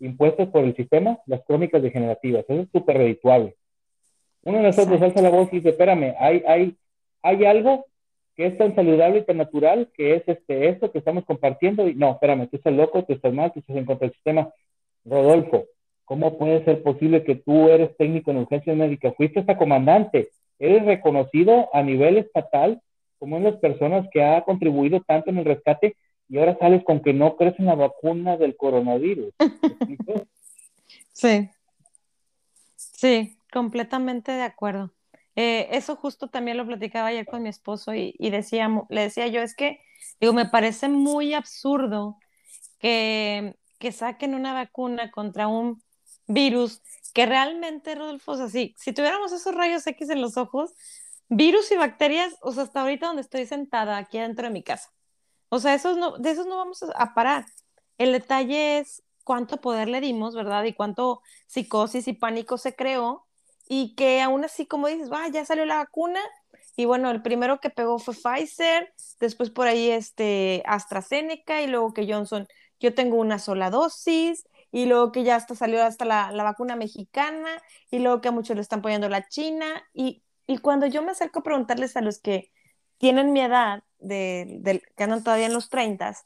impuestas 0.00 0.48
por 0.48 0.64
el 0.64 0.74
sistema, 0.74 1.18
las 1.26 1.42
crónicas 1.44 1.82
degenerativas. 1.82 2.44
Eso 2.48 2.62
es 2.62 2.68
súper 2.72 2.96
redituable. 2.96 3.54
Uno 4.42 4.58
de 4.58 4.64
nosotros 4.64 5.00
alza 5.00 5.22
la 5.22 5.30
voz 5.30 5.48
y 5.52 5.56
dice, 5.56 5.68
espérame, 5.68 6.14
hay, 6.18 6.42
hay, 6.48 6.76
hay 7.22 7.44
algo 7.44 7.86
que 8.34 8.46
es 8.46 8.58
tan 8.58 8.74
saludable 8.74 9.18
y 9.18 9.24
tan 9.24 9.36
natural 9.36 9.90
que 9.94 10.14
es 10.14 10.22
este, 10.26 10.68
esto 10.68 10.90
que 10.90 10.98
estamos 10.98 11.24
compartiendo. 11.26 11.86
Y 11.86 11.94
no, 11.94 12.12
espérame, 12.12 12.48
tú 12.48 12.56
estás 12.56 12.72
loco, 12.72 13.04
tú 13.04 13.12
estás 13.12 13.32
mal, 13.32 13.52
tú 13.52 13.60
estás 13.60 13.76
en 13.76 13.84
contra 13.84 14.06
del 14.06 14.14
sistema. 14.14 14.50
Rodolfo, 15.04 15.66
¿cómo 16.10 16.36
puede 16.36 16.64
ser 16.64 16.82
posible 16.82 17.22
que 17.22 17.36
tú 17.36 17.68
eres 17.68 17.96
técnico 17.96 18.32
en 18.32 18.38
urgencias 18.38 18.76
médicas? 18.76 19.14
Fuiste 19.16 19.38
hasta 19.38 19.56
comandante, 19.56 20.30
eres 20.58 20.84
reconocido 20.84 21.72
a 21.72 21.84
nivel 21.84 22.16
estatal 22.16 22.82
como 23.20 23.36
una 23.36 23.44
de 23.44 23.52
las 23.52 23.60
personas 23.60 24.08
que 24.10 24.24
ha 24.24 24.42
contribuido 24.42 25.00
tanto 25.02 25.30
en 25.30 25.38
el 25.38 25.44
rescate 25.44 25.94
y 26.28 26.38
ahora 26.38 26.58
sales 26.58 26.82
con 26.82 27.00
que 27.00 27.12
no 27.12 27.36
crees 27.36 27.56
en 27.60 27.66
la 27.66 27.76
vacuna 27.76 28.36
del 28.36 28.56
coronavirus. 28.56 29.32
sí. 31.12 31.48
Sí, 32.74 33.36
completamente 33.52 34.32
de 34.32 34.42
acuerdo. 34.42 34.90
Eh, 35.36 35.68
eso 35.70 35.94
justo 35.94 36.26
también 36.26 36.56
lo 36.56 36.66
platicaba 36.66 37.06
ayer 37.06 37.24
con 37.24 37.44
mi 37.44 37.50
esposo 37.50 37.94
y, 37.94 38.16
y 38.18 38.30
decía, 38.30 38.68
le 38.88 39.02
decía 39.02 39.28
yo, 39.28 39.42
es 39.42 39.54
que, 39.54 39.78
digo, 40.20 40.32
me 40.32 40.46
parece 40.46 40.88
muy 40.88 41.34
absurdo 41.34 42.18
que, 42.80 43.54
que 43.78 43.92
saquen 43.92 44.34
una 44.34 44.52
vacuna 44.54 45.12
contra 45.12 45.46
un 45.46 45.80
virus 46.32 46.80
que 47.12 47.26
realmente, 47.26 47.94
Rodolfo, 47.94 48.34
es 48.34 48.40
así, 48.40 48.74
si 48.78 48.92
tuviéramos 48.92 49.32
esos 49.32 49.54
rayos 49.54 49.86
X 49.86 50.10
en 50.10 50.20
los 50.20 50.36
ojos, 50.36 50.72
virus 51.28 51.70
y 51.72 51.76
bacterias, 51.76 52.34
o 52.40 52.52
sea, 52.52 52.64
hasta 52.64 52.80
ahorita 52.80 53.06
donde 53.06 53.22
estoy 53.22 53.46
sentada, 53.46 53.98
aquí 53.98 54.18
dentro 54.18 54.46
de 54.46 54.52
mi 54.52 54.62
casa. 54.62 54.90
O 55.48 55.58
sea, 55.58 55.74
esos 55.74 55.96
no, 55.96 56.18
de 56.18 56.30
esos 56.30 56.46
no 56.46 56.56
vamos 56.56 56.84
a 56.94 57.14
parar. 57.14 57.46
El 57.98 58.12
detalle 58.12 58.78
es 58.78 59.02
cuánto 59.24 59.60
poder 59.60 59.88
le 59.88 60.00
dimos, 60.00 60.34
¿verdad? 60.34 60.64
Y 60.64 60.72
cuánto 60.72 61.22
psicosis 61.46 62.06
y 62.08 62.12
pánico 62.12 62.58
se 62.58 62.74
creó 62.74 63.26
y 63.68 63.94
que 63.94 64.20
aún 64.20 64.44
así, 64.44 64.66
como 64.66 64.88
dices, 64.88 65.12
va, 65.12 65.28
ya 65.28 65.44
salió 65.44 65.64
la 65.64 65.76
vacuna, 65.76 66.20
y 66.76 66.86
bueno, 66.86 67.10
el 67.10 67.22
primero 67.22 67.60
que 67.60 67.70
pegó 67.70 67.98
fue 67.98 68.14
Pfizer, 68.14 68.92
después 69.20 69.50
por 69.50 69.66
ahí 69.66 69.90
este 69.90 70.62
AstraZeneca 70.66 71.62
y 71.62 71.66
luego 71.66 71.92
que 71.92 72.10
Johnson, 72.10 72.48
yo 72.80 72.94
tengo 72.94 73.16
una 73.16 73.38
sola 73.38 73.70
dosis, 73.70 74.44
y 74.72 74.86
luego 74.86 75.12
que 75.12 75.24
ya 75.24 75.36
hasta 75.36 75.54
salió 75.54 75.82
hasta 75.84 76.04
la, 76.04 76.30
vacuna 76.42 76.76
mexicana, 76.76 77.50
y 77.90 77.98
luego 78.00 78.20
que 78.20 78.28
a 78.28 78.32
muchos 78.32 78.56
le 78.56 78.62
están 78.62 78.82
poniendo 78.82 79.08
la 79.08 79.28
China, 79.28 79.66
y, 79.92 80.22
y 80.46 80.58
cuando 80.58 80.86
yo 80.86 81.02
me 81.02 81.12
acerco 81.12 81.40
a 81.40 81.42
preguntarles 81.42 81.96
a 81.96 82.00
los 82.00 82.20
que 82.20 82.52
tienen 82.98 83.32
mi 83.32 83.40
edad, 83.40 83.82
de, 83.98 84.82
que 84.96 85.04
andan 85.04 85.22
todavía 85.22 85.46
en 85.46 85.52
los 85.52 85.68
30, 85.68 86.16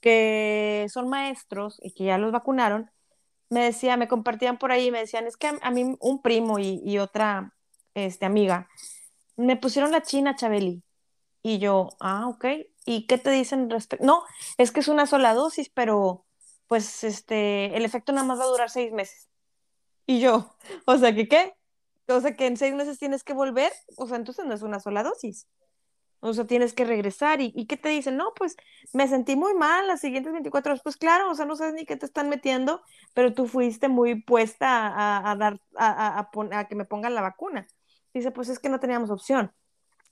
que 0.00 0.86
son 0.90 1.08
maestros 1.08 1.78
y 1.82 1.92
que 1.92 2.04
ya 2.04 2.18
los 2.18 2.32
vacunaron, 2.32 2.90
me 3.50 3.64
decía, 3.64 3.96
me 3.96 4.08
compartían 4.08 4.58
por 4.58 4.72
ahí, 4.72 4.90
me 4.90 5.00
decían, 5.00 5.26
es 5.26 5.36
que 5.36 5.52
a, 5.60 5.70
mí 5.70 5.96
un 6.00 6.22
primo 6.22 6.58
y, 6.58 6.98
otra 6.98 7.54
este, 7.94 8.24
amiga 8.26 8.68
me 9.36 9.56
pusieron 9.56 9.92
la 9.92 10.02
china, 10.02 10.36
Chabeli. 10.36 10.82
Y 11.42 11.58
yo, 11.58 11.90
ah, 12.00 12.28
ok. 12.28 12.46
¿Y 12.84 13.06
qué 13.06 13.18
te 13.18 13.30
dicen 13.30 13.70
respecto? 13.70 14.04
No, 14.04 14.22
es 14.58 14.72
que 14.72 14.80
es 14.80 14.88
una 14.88 15.06
sola 15.06 15.34
dosis, 15.34 15.68
pero 15.70 16.24
pues 16.72 17.04
este, 17.04 17.76
el 17.76 17.84
efecto 17.84 18.12
nada 18.12 18.26
más 18.26 18.40
va 18.40 18.44
a 18.44 18.46
durar 18.46 18.70
seis 18.70 18.90
meses. 18.92 19.28
Y 20.06 20.20
yo, 20.20 20.56
o 20.86 20.96
sea, 20.96 21.14
que 21.14 21.28
qué? 21.28 21.52
O 22.08 22.18
sea, 22.18 22.34
que 22.34 22.46
en 22.46 22.56
seis 22.56 22.72
meses 22.72 22.98
tienes 22.98 23.24
que 23.24 23.34
volver, 23.34 23.70
o 23.98 24.06
sea, 24.06 24.16
entonces 24.16 24.46
no 24.46 24.54
es 24.54 24.62
una 24.62 24.80
sola 24.80 25.02
dosis. 25.02 25.46
O 26.20 26.32
sea, 26.32 26.46
tienes 26.46 26.72
que 26.72 26.86
regresar. 26.86 27.42
¿Y, 27.42 27.52
¿Y 27.54 27.66
qué 27.66 27.76
te 27.76 27.90
dicen? 27.90 28.16
No, 28.16 28.32
pues 28.34 28.56
me 28.94 29.06
sentí 29.06 29.36
muy 29.36 29.52
mal 29.52 29.86
las 29.86 30.00
siguientes 30.00 30.32
24 30.32 30.72
horas. 30.72 30.82
Pues 30.82 30.96
claro, 30.96 31.30
o 31.30 31.34
sea, 31.34 31.44
no 31.44 31.56
sabes 31.56 31.74
ni 31.74 31.84
qué 31.84 31.98
te 31.98 32.06
están 32.06 32.30
metiendo, 32.30 32.80
pero 33.12 33.34
tú 33.34 33.46
fuiste 33.46 33.88
muy 33.88 34.22
puesta 34.22 34.86
a, 34.86 35.30
a 35.30 35.36
dar, 35.36 35.60
a, 35.76 36.20
a, 36.20 36.30
a, 36.58 36.68
que 36.68 36.74
me 36.74 36.86
pongan 36.86 37.14
la 37.14 37.20
vacuna. 37.20 37.66
Dice, 38.14 38.30
pues 38.30 38.48
es 38.48 38.58
que 38.58 38.70
no 38.70 38.80
teníamos 38.80 39.10
opción. 39.10 39.52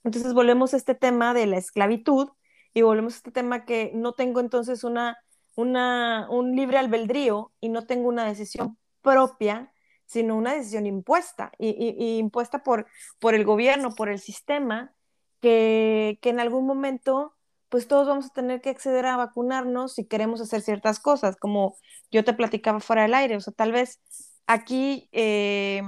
Entonces 0.05 0.35
volvemos 0.35 0.75
a 0.75 0.77
este 0.77 0.95
tema 0.95 1.33
de 1.33 1.47
la 1.47 1.57
esclavitud 1.57 2.29
y 2.75 2.83
volvemos 2.83 3.15
a 3.15 3.17
este 3.17 3.31
tema 3.31 3.65
que 3.65 3.93
no 3.95 4.13
tengo 4.13 4.41
entonces 4.41 4.85
una, 4.85 5.17
un 5.61 6.57
libre 6.57 6.79
albedrío 6.79 7.53
y 7.61 7.69
no 7.69 7.87
tengo 7.87 8.09
una 8.09 8.25
decisión 8.25 8.79
propia, 9.03 9.73
sino 10.07 10.37
una 10.37 10.55
decisión 10.55 10.87
impuesta, 10.87 11.53
y, 11.59 11.69
y 11.99 12.19
impuesta 12.19 12.63
por, 12.63 12.87
por 13.21 13.35
el 13.35 13.45
gobierno, 13.45 13.95
por 13.95 14.09
el 14.09 14.19
sistema, 14.19 14.93
que, 15.41 16.19
que 16.21 16.31
en 16.31 16.41
algún 16.41 16.67
momento 16.67 17.35
pues 17.71 17.87
todos 17.87 18.09
vamos 18.09 18.27
a 18.27 18.31
tener 18.31 18.61
que 18.61 18.71
acceder 18.71 19.07
a 19.07 19.17
vacunarnos 19.17 19.95
si 19.95 20.05
queremos 20.05 20.41
hacer 20.41 20.61
ciertas 20.61 20.99
cosas, 20.99 21.37
como 21.37 21.77
yo 22.11 22.25
te 22.25 22.35
platicaba 22.35 22.81
fuera 22.81 23.03
del 23.03 23.15
aire, 23.15 23.37
o 23.37 23.41
sea, 23.41 23.53
tal 23.53 23.71
vez 23.71 24.01
aquí 24.47 25.09
eh, 25.13 25.81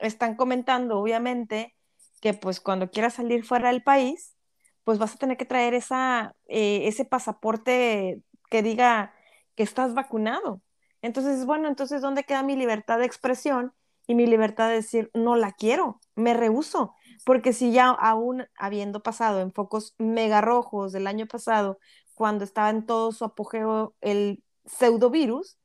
están 0.00 0.34
comentando, 0.34 0.98
obviamente, 0.98 1.76
que 2.20 2.34
pues 2.34 2.60
cuando 2.60 2.90
quieras 2.90 3.14
salir 3.14 3.44
fuera 3.44 3.68
del 3.68 3.84
país, 3.84 4.34
pues 4.82 4.98
vas 4.98 5.14
a 5.14 5.18
tener 5.18 5.36
que 5.36 5.44
traer 5.44 5.74
esa, 5.74 6.34
eh, 6.48 6.88
ese 6.88 7.04
pasaporte 7.04 8.20
que 8.50 8.62
diga 8.62 9.14
que 9.58 9.64
estás 9.64 9.92
vacunado. 9.92 10.62
Entonces, 11.02 11.44
bueno, 11.44 11.66
entonces, 11.66 12.00
¿dónde 12.00 12.22
queda 12.22 12.44
mi 12.44 12.54
libertad 12.54 12.98
de 12.98 13.06
expresión 13.06 13.74
y 14.06 14.14
mi 14.14 14.26
libertad 14.26 14.68
de 14.68 14.76
decir, 14.76 15.10
no 15.14 15.34
la 15.34 15.50
quiero, 15.50 16.00
me 16.14 16.32
rehuso? 16.32 16.94
porque 17.24 17.52
si 17.52 17.72
ya 17.72 17.88
aún 17.90 18.46
habiendo 18.56 19.02
pasado 19.02 19.40
en 19.40 19.52
focos 19.52 19.94
mega 19.98 20.40
rojos 20.40 20.92
del 20.92 21.06
año 21.06 21.26
pasado, 21.26 21.78
cuando 22.14 22.44
estaba 22.44 22.70
en 22.70 22.86
todo 22.86 23.12
su 23.12 23.24
apogeo 23.24 23.94
el 24.00 24.42
pseudovirus, 24.64 25.58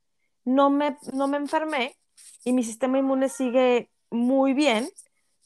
no 0.44 0.70
me, 0.70 0.96
no 1.12 1.26
me 1.26 1.38
enfermé 1.38 1.96
y 2.44 2.52
mi 2.52 2.62
sistema 2.62 2.98
inmune 2.98 3.28
sigue 3.28 3.90
muy 4.10 4.52
bien, 4.52 4.88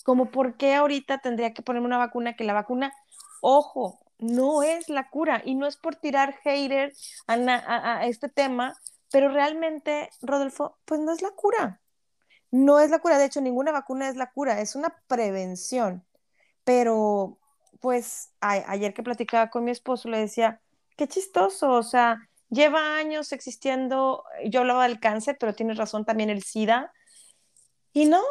como 0.04 0.30
por 0.30 0.56
qué 0.56 0.74
ahorita 0.74 1.18
tendría 1.18 1.54
que 1.54 1.62
ponerme 1.62 1.86
una 1.86 1.98
vacuna 1.98 2.34
que 2.34 2.44
la 2.44 2.52
vacuna, 2.52 2.92
ojo, 3.40 4.00
no 4.19 4.62
es 4.62 4.89
la 4.89 5.09
cura 5.11 5.43
y 5.45 5.55
no 5.55 5.66
es 5.66 5.77
por 5.77 5.97
tirar 5.97 6.35
hater 6.43 6.93
a, 7.27 7.99
a 8.01 8.07
este 8.07 8.28
tema, 8.28 8.74
pero 9.11 9.28
realmente, 9.28 10.11
Rodolfo, 10.20 10.78
pues 10.85 11.01
no 11.01 11.12
es 11.12 11.23
la 11.23 11.31
cura. 11.31 11.81
No 12.51 12.81
es 12.81 12.90
la 12.90 12.99
cura, 12.99 13.19
de 13.19 13.27
hecho, 13.27 13.40
ninguna 13.40 13.73
vacuna 13.73 14.09
es 14.09 14.16
la 14.16 14.31
cura, 14.31 14.61
es 14.61 14.74
una 14.74 14.97
prevención. 15.07 16.05
Pero, 16.65 17.39
pues, 17.81 18.31
ayer 18.40 18.95
que 18.95 19.03
platicaba 19.03 19.51
con 19.51 19.65
mi 19.65 19.70
esposo, 19.70 20.09
le 20.09 20.19
decía, 20.19 20.61
qué 20.97 21.09
chistoso, 21.09 21.73
o 21.73 21.82
sea, 21.82 22.28
lleva 22.49 22.97
años 22.97 23.32
existiendo, 23.32 24.24
yo 24.47 24.61
hablaba 24.61 24.89
del 24.89 25.01
cáncer, 25.01 25.36
pero 25.39 25.55
tienes 25.55 25.77
razón 25.77 26.05
también 26.05 26.31
el 26.31 26.43
SIDA, 26.43 26.93
y 27.98 28.04
no, 28.04 28.22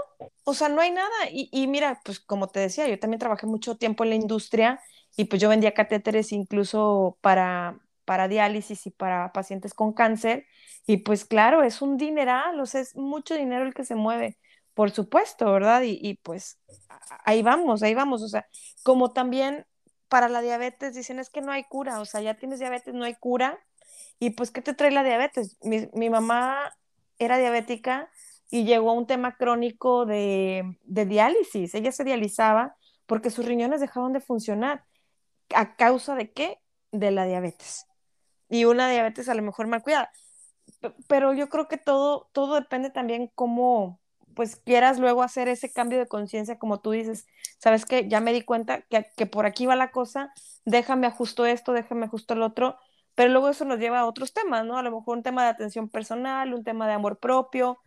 o 0.45 0.53
sea, 0.53 0.69
no 0.69 0.79
hay 0.79 0.91
nada. 0.91 1.29
Y, 1.29 1.49
y, 1.51 1.67
mira, 1.67 1.99
pues 2.05 2.21
como 2.21 2.47
te 2.47 2.61
decía, 2.61 2.87
yo 2.87 2.97
también 2.97 3.19
trabajé 3.19 3.47
mucho 3.47 3.75
tiempo 3.75 4.05
en 4.05 4.11
la 4.11 4.15
industria 4.15 4.79
y 5.17 5.25
pues 5.25 5.41
yo 5.41 5.49
vendía 5.49 5.73
catéteres 5.73 6.31
incluso 6.31 7.17
para, 7.19 7.77
para 8.05 8.29
diálisis 8.29 8.87
y 8.87 8.91
para 8.91 9.33
pacientes 9.33 9.73
con 9.73 9.91
cáncer. 9.91 10.45
Y 10.85 10.97
pues 10.97 11.25
claro, 11.25 11.63
es 11.63 11.81
un 11.81 11.97
dineral, 11.97 12.57
o 12.61 12.65
sea, 12.65 12.79
es 12.79 12.95
mucho 12.95 13.35
dinero 13.35 13.65
el 13.65 13.73
que 13.73 13.83
se 13.83 13.95
mueve, 13.95 14.37
por 14.73 14.91
supuesto, 14.91 15.51
¿verdad? 15.51 15.81
Y, 15.83 16.13
pues 16.23 16.59
ahí 17.25 17.41
vamos, 17.41 17.83
ahí 17.83 17.93
vamos, 17.93 18.21
o 18.21 18.29
sea, 18.29 18.47
como 18.83 19.11
también 19.11 19.65
para 20.07 20.29
la 20.29 20.41
diabetes 20.41 20.95
dicen 20.95 21.19
es 21.19 21.29
que 21.29 21.41
no 21.41 21.51
hay 21.51 21.65
cura, 21.65 21.99
o 21.99 22.05
sea, 22.05 22.21
ya 22.21 22.35
tienes 22.35 22.59
diabetes, 22.59 22.93
no 22.93 23.03
hay 23.03 23.15
cura. 23.15 23.59
Y 24.17 24.29
pues, 24.29 24.49
¿qué 24.51 24.61
te 24.61 24.73
trae 24.73 24.91
la 24.91 25.03
diabetes? 25.03 25.57
Mi, 25.61 25.89
mi 25.93 26.09
mamá 26.09 26.73
era 27.19 27.37
diabética 27.37 28.09
y 28.49 28.65
llegó 28.65 28.91
a 28.91 28.93
un 28.93 29.07
tema 29.07 29.35
crónico 29.35 30.05
de, 30.05 30.77
de 30.83 31.05
diálisis. 31.05 31.75
Ella 31.75 31.91
se 31.91 32.03
dializaba 32.03 32.75
porque 33.05 33.29
sus 33.29 33.45
riñones 33.45 33.81
dejaron 33.81 34.13
de 34.13 34.21
funcionar. 34.21 34.85
¿A 35.55 35.75
causa 35.75 36.15
de 36.15 36.31
qué? 36.31 36.59
De 36.91 37.11
la 37.11 37.25
diabetes. 37.25 37.85
Y 38.49 38.65
una 38.65 38.89
diabetes 38.89 39.29
a 39.29 39.35
lo 39.35 39.41
mejor 39.41 39.67
mal 39.67 39.83
cuidada 39.83 40.11
pero 41.07 41.33
yo 41.33 41.49
creo 41.49 41.67
que 41.67 41.77
todo, 41.77 42.29
todo 42.33 42.55
depende 42.55 42.89
también 42.89 43.31
cómo, 43.35 43.99
pues 44.35 44.55
quieras 44.57 44.99
luego 44.99 45.23
hacer 45.23 45.47
ese 45.47 45.71
cambio 45.71 45.97
de 45.99 46.07
conciencia, 46.07 46.59
como 46.59 46.79
tú 46.79 46.91
dices, 46.91 47.27
sabes 47.59 47.85
que 47.85 48.07
ya 48.07 48.19
me 48.19 48.33
di 48.33 48.41
cuenta 48.43 48.81
que, 48.83 49.07
que, 49.15 49.25
por 49.25 49.45
aquí 49.45 49.65
va 49.65 49.75
la 49.75 49.91
cosa, 49.91 50.33
déjame 50.65 51.07
ajusto 51.07 51.45
esto, 51.45 51.73
déjame 51.73 52.05
ajusto 52.05 52.33
el 52.33 52.41
otro, 52.41 52.77
pero 53.15 53.31
luego 53.31 53.49
eso 53.49 53.65
nos 53.65 53.79
lleva 53.79 53.99
a 53.99 54.05
otros 54.05 54.33
temas, 54.33 54.65
¿no? 54.65 54.77
A 54.77 54.83
lo 54.83 54.91
mejor 54.91 55.17
un 55.17 55.23
tema 55.23 55.43
de 55.43 55.49
atención 55.49 55.89
personal, 55.89 56.53
un 56.53 56.63
tema 56.63 56.87
de 56.87 56.93
amor 56.93 57.19
propio, 57.19 57.79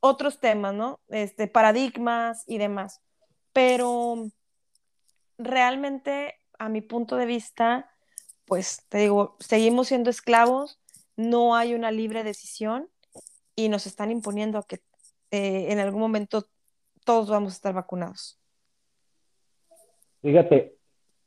otros 0.00 0.40
temas, 0.40 0.74
¿no? 0.74 1.00
Este, 1.08 1.48
paradigmas 1.48 2.44
y 2.46 2.58
demás. 2.58 3.02
Pero 3.52 4.30
realmente, 5.38 6.36
a 6.58 6.68
mi 6.68 6.80
punto 6.80 7.16
de 7.16 7.26
vista, 7.26 7.90
pues 8.44 8.86
te 8.88 8.98
digo, 8.98 9.36
seguimos 9.40 9.88
siendo 9.88 10.10
esclavos, 10.10 10.80
no 11.16 11.56
hay 11.56 11.74
una 11.74 11.90
libre 11.90 12.24
decisión 12.24 12.88
y 13.56 13.68
nos 13.68 13.86
están 13.86 14.10
imponiendo 14.10 14.62
que 14.62 14.80
eh, 15.30 15.72
en 15.72 15.78
algún 15.78 16.00
momento 16.00 16.46
todos 17.04 17.28
vamos 17.28 17.52
a 17.52 17.56
estar 17.56 17.74
vacunados. 17.74 18.40
Fíjate, 20.22 20.76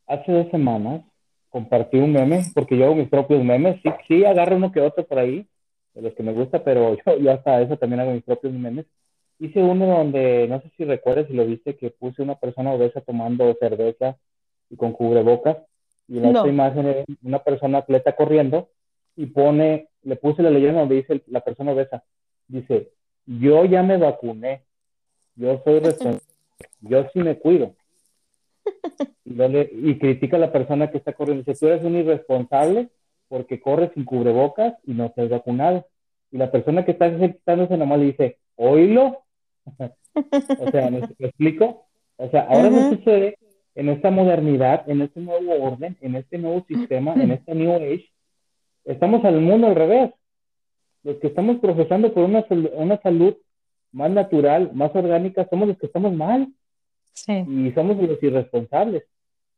hace 0.08 0.32
dos 0.32 0.50
semanas 0.52 1.04
compartí 1.50 1.98
un 1.98 2.14
meme, 2.14 2.44
porque 2.54 2.78
yo 2.78 2.86
hago 2.86 2.96
mis 2.96 3.10
propios 3.10 3.44
memes. 3.44 3.80
Sí, 3.84 3.90
sí, 4.08 4.26
agarro 4.26 4.56
uno 4.56 4.72
que 4.72 4.80
otro 4.80 5.06
por 5.06 5.20
ahí, 5.20 5.48
de 5.94 6.02
los 6.02 6.14
que 6.14 6.24
me 6.24 6.34
gusta, 6.34 6.64
pero 6.64 6.96
yo, 7.06 7.18
yo 7.18 7.32
hasta 7.32 7.62
eso 7.62 7.78
también 7.78 8.02
hago 8.02 8.12
mis 8.12 8.24
propios 8.24 8.54
memes. 8.54 8.86
Hice 9.40 9.62
uno 9.62 9.88
donde, 9.88 10.48
no 10.48 10.62
sé 10.62 10.72
si 10.78 10.86
recuerdas 10.86 11.28
si 11.28 11.34
lo 11.34 11.46
viste, 11.46 11.76
que 11.76 11.90
puse 11.90 12.22
una 12.22 12.36
persona 12.36 12.74
obesa 12.74 13.02
tomando 13.02 13.56
cerveza 13.60 14.18
y 14.70 14.76
con 14.76 14.92
cubrebocas. 14.92 15.58
Y 16.08 16.20
la 16.20 16.30
otra 16.30 16.52
imagen 16.52 16.88
es 16.88 17.06
una 17.24 17.40
persona 17.40 17.80
atleta 17.80 18.16
corriendo 18.16 18.70
y 19.16 19.28
pone, 19.28 19.88
le 20.04 20.16
puse 20.16 20.44
la 20.44 20.50
leyenda 20.50 20.82
donde 20.82 20.96
dice 20.96 21.24
la 21.28 21.42
persona 21.42 21.72
obesa. 21.72 22.04
Dice, 22.48 22.92
yo 23.26 23.66
ya 23.66 23.82
me 23.82 23.98
vacuné, 23.98 24.64
yo 25.36 25.62
soy 25.64 25.80
responsable, 25.80 26.26
yo 26.82 27.08
sí 27.14 27.20
me 27.20 27.38
cuido. 27.38 27.74
Y, 29.24 29.98
critica 29.98 30.36
a 30.36 30.40
la 30.40 30.52
persona 30.52 30.92
que 30.92 30.98
está 30.98 31.14
corriendo. 31.14 31.44
Dice, 31.44 31.58
tú 31.58 31.68
eres 31.68 31.86
un 31.86 31.96
irresponsable 31.96 32.90
porque 33.32 33.62
corres 33.62 33.92
sin 33.94 34.04
cubrebocas 34.04 34.74
y 34.84 34.92
no 34.92 35.10
te 35.12 35.22
has 35.22 35.30
vacunado. 35.30 35.88
Y 36.32 36.38
la 36.38 36.52
persona 36.52 36.84
que 36.84 36.92
está 36.92 37.08
ejercitándose 37.08 37.78
nomás 37.78 38.00
le 38.00 38.06
dice, 38.08 38.38
oílo, 38.58 39.24
o 40.60 40.70
sea, 40.70 40.92
¿me, 40.92 41.00
explico? 41.18 41.88
O 42.18 42.30
sea, 42.30 42.42
ahora 42.42 42.68
uh 42.68 42.90
sucede 42.90 43.38
en 43.76 43.88
esta 43.88 44.12
modernidad, 44.12 44.84
en 44.90 45.02
este 45.02 45.22
nuevo 45.22 45.64
orden, 45.64 45.96
en 46.02 46.18
este 46.18 46.40
nuevo 46.40 46.66
sistema, 46.68 47.14
en 47.14 47.32
este 47.32 47.56
New 47.56 47.74
Age, 47.74 48.12
estamos 48.84 49.24
al 49.24 49.40
mundo 49.40 49.68
al 49.68 49.76
revés. 49.76 50.12
Los 51.04 51.16
que 51.20 51.28
estamos 51.28 51.60
profesando 51.60 52.14
por 52.14 52.26
una, 52.26 52.46
una 52.74 53.00
salud 53.00 53.38
más 53.94 54.12
natural, 54.12 54.72
más 54.74 54.94
orgánica, 54.94 55.48
somos 55.50 55.70
los 55.70 55.78
que 55.78 55.86
estamos 55.86 56.12
mal. 56.12 56.50
Sí. 57.14 57.46
Y 57.48 57.72
somos 57.72 57.96
los 57.96 58.22
irresponsables. 58.22 59.06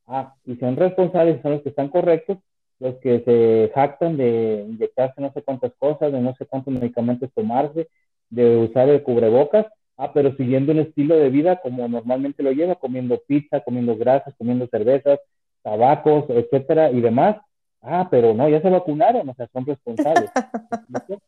Ah, 0.05 0.35
y 0.45 0.57
son 0.57 0.75
responsables, 0.75 1.41
son 1.41 1.53
los 1.53 1.63
que 1.63 1.69
están 1.69 1.89
correctos, 1.89 2.37
los 2.84 2.95
que 2.97 3.22
se 3.22 3.72
jactan 3.73 4.18
de 4.18 4.65
inyectarse 4.68 5.22
no 5.22 5.31
sé 5.31 5.41
cuántas 5.41 5.72
cosas, 5.76 6.11
de 6.11 6.19
no 6.19 6.35
sé 6.35 6.45
cuántos 6.45 6.73
medicamentos 6.73 7.31
tomarse, 7.34 7.88
de 8.30 8.57
usar 8.57 8.89
el 8.89 9.01
cubrebocas, 9.03 9.68
ah, 9.95 10.11
pero 10.11 10.35
siguiendo 10.35 10.73
un 10.73 10.80
estilo 10.80 11.15
de 11.15 11.30
vida 11.30 11.61
como 11.61 11.88
normalmente 11.88 12.43
lo 12.43 12.51
lleva, 12.51 12.76
comiendo 12.76 13.22
pizza, 13.26 13.61
comiendo 13.61 13.95
grasas, 13.95 14.35
comiendo 14.38 14.68
cervezas, 14.68 15.18
tabacos, 15.61 16.26
etcétera 16.27 16.91
y 16.91 16.99
demás. 16.99 17.38
Ah, 17.81 18.10
pero 18.11 18.34
no, 18.34 18.49
ya 18.49 18.61
se 18.61 18.69
vacunaron, 18.69 19.30
o 19.30 19.34
sea, 19.34 19.47
son 19.53 19.65
responsables. 19.65 20.30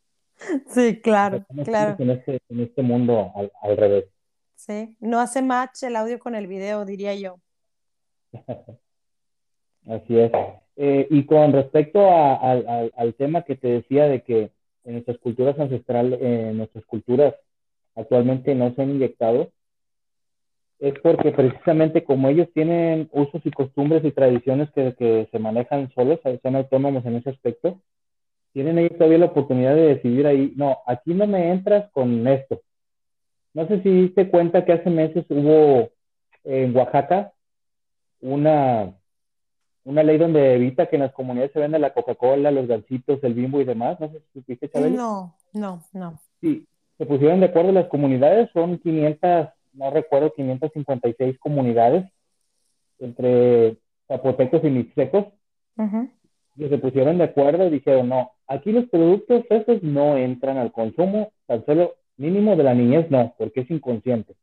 sí, 0.68 1.00
claro, 1.00 1.46
claro. 1.64 1.96
En 2.00 2.10
este, 2.10 2.40
en 2.50 2.60
este 2.64 2.82
mundo 2.82 3.32
al, 3.62 3.78
revés. 3.78 4.08
Sí, 4.56 4.94
no 5.00 5.22
hace 5.22 5.42
match 5.42 5.84
el 5.84 5.96
audio 5.96 6.20
con 6.20 6.36
el 6.36 6.48
video, 6.48 6.84
diría 6.84 7.16
yo. 7.16 7.40
Así 9.88 10.20
es. 10.20 10.32
Eh, 10.78 11.08
y 11.10 11.26
con 11.26 11.54
respecto 11.54 12.10
al 12.12 13.14
tema 13.18 13.44
que 13.44 13.56
te 13.56 13.68
decía 13.68 14.08
de 14.08 14.24
que 14.24 14.52
en 14.84 14.94
nuestras 14.94 15.18
culturas 15.20 15.58
ancestrales, 15.60 16.20
en 16.22 16.58
nuestras 16.58 16.86
culturas 16.86 17.34
actualmente 17.96 18.54
no 18.56 18.74
se 18.76 18.82
han 18.82 18.92
inyectado, 18.92 19.52
es 20.80 20.94
porque 21.00 21.32
precisamente 21.32 22.04
como 22.04 22.28
ellos 22.28 22.50
tienen 22.54 23.10
usos 23.14 23.42
y 23.46 23.52
costumbres 23.52 24.04
y 24.04 24.12
tradiciones 24.12 24.70
que, 24.72 24.94
que 24.96 25.28
se 25.32 25.40
manejan 25.40 25.92
solos, 25.94 26.20
son 26.44 26.56
autónomos 26.56 27.06
en 27.06 27.16
ese 27.16 27.30
aspecto, 27.30 27.80
tienen 28.52 28.78
ellos 28.78 28.98
todavía 28.98 29.20
la 29.20 29.26
oportunidad 29.26 29.76
de 29.76 29.96
decidir 29.96 30.28
ahí, 30.28 30.54
no, 30.56 30.78
aquí 30.86 31.14
no 31.14 31.28
me 31.28 31.52
entras 31.52 31.90
con 31.92 32.28
esto. 32.28 32.62
No 33.54 33.68
sé 33.68 33.82
si 33.84 34.10
te 34.10 34.30
cuenta 34.30 34.66
que 34.66 34.74
hace 34.74 34.90
meses 34.90 35.26
hubo 35.30 35.90
en 36.44 36.76
Oaxaca 36.76 37.32
una 38.22 38.94
una 39.86 40.04
ley 40.04 40.18
donde 40.18 40.56
evita 40.56 40.88
que 40.88 40.98
en 40.98 41.04
las 41.04 41.14
comunidades 41.14 41.54
se 41.54 41.60
venda 41.60 41.80
la 41.80 41.94
Coca-Cola, 41.94 42.52
los 42.52 42.68
gansitos, 42.68 43.24
el 43.24 43.36
bimbo 43.36 43.62
y 43.62 43.66
demás. 43.66 44.00
No 44.00 44.10
sé 44.10 44.20
si 44.20 44.40
supiste. 44.40 44.70
No, 44.90 45.36
no, 45.54 45.82
no. 45.94 46.20
Sí, 46.42 46.66
se 46.98 47.06
pusieron 47.06 47.40
de 47.40 47.46
acuerdo 47.48 47.72
las 47.72 47.88
comunidades, 47.88 48.50
son 48.52 48.80
500, 48.80 49.48
no 49.74 49.92
recuerdo, 49.92 50.34
556 50.34 51.38
comunidades 51.40 52.06
entre 53.00 53.78
zapotecos 54.08 54.64
y 54.64 54.70
mixtecos. 54.70 55.26
Y 56.58 56.70
se 56.70 56.78
pusieron 56.78 57.18
de 57.18 57.26
acuerdo 57.26 57.68
y 57.68 57.72
dijeron, 57.72 58.10
no, 58.10 58.32
aquí 58.48 58.72
los 58.72 58.86
productos 58.86 59.44
esos 59.50 59.84
no 59.84 60.18
entran 60.18 60.58
al 60.58 60.72
consumo, 60.72 61.32
tan 61.48 61.66
solo 61.66 61.96
mínimo 62.18 62.56
de 62.56 62.64
la 62.64 62.74
niñez 62.74 63.12
no, 63.12 63.36
porque 63.38 63.62
es 63.62 63.72
inconsciente. 63.72 64.36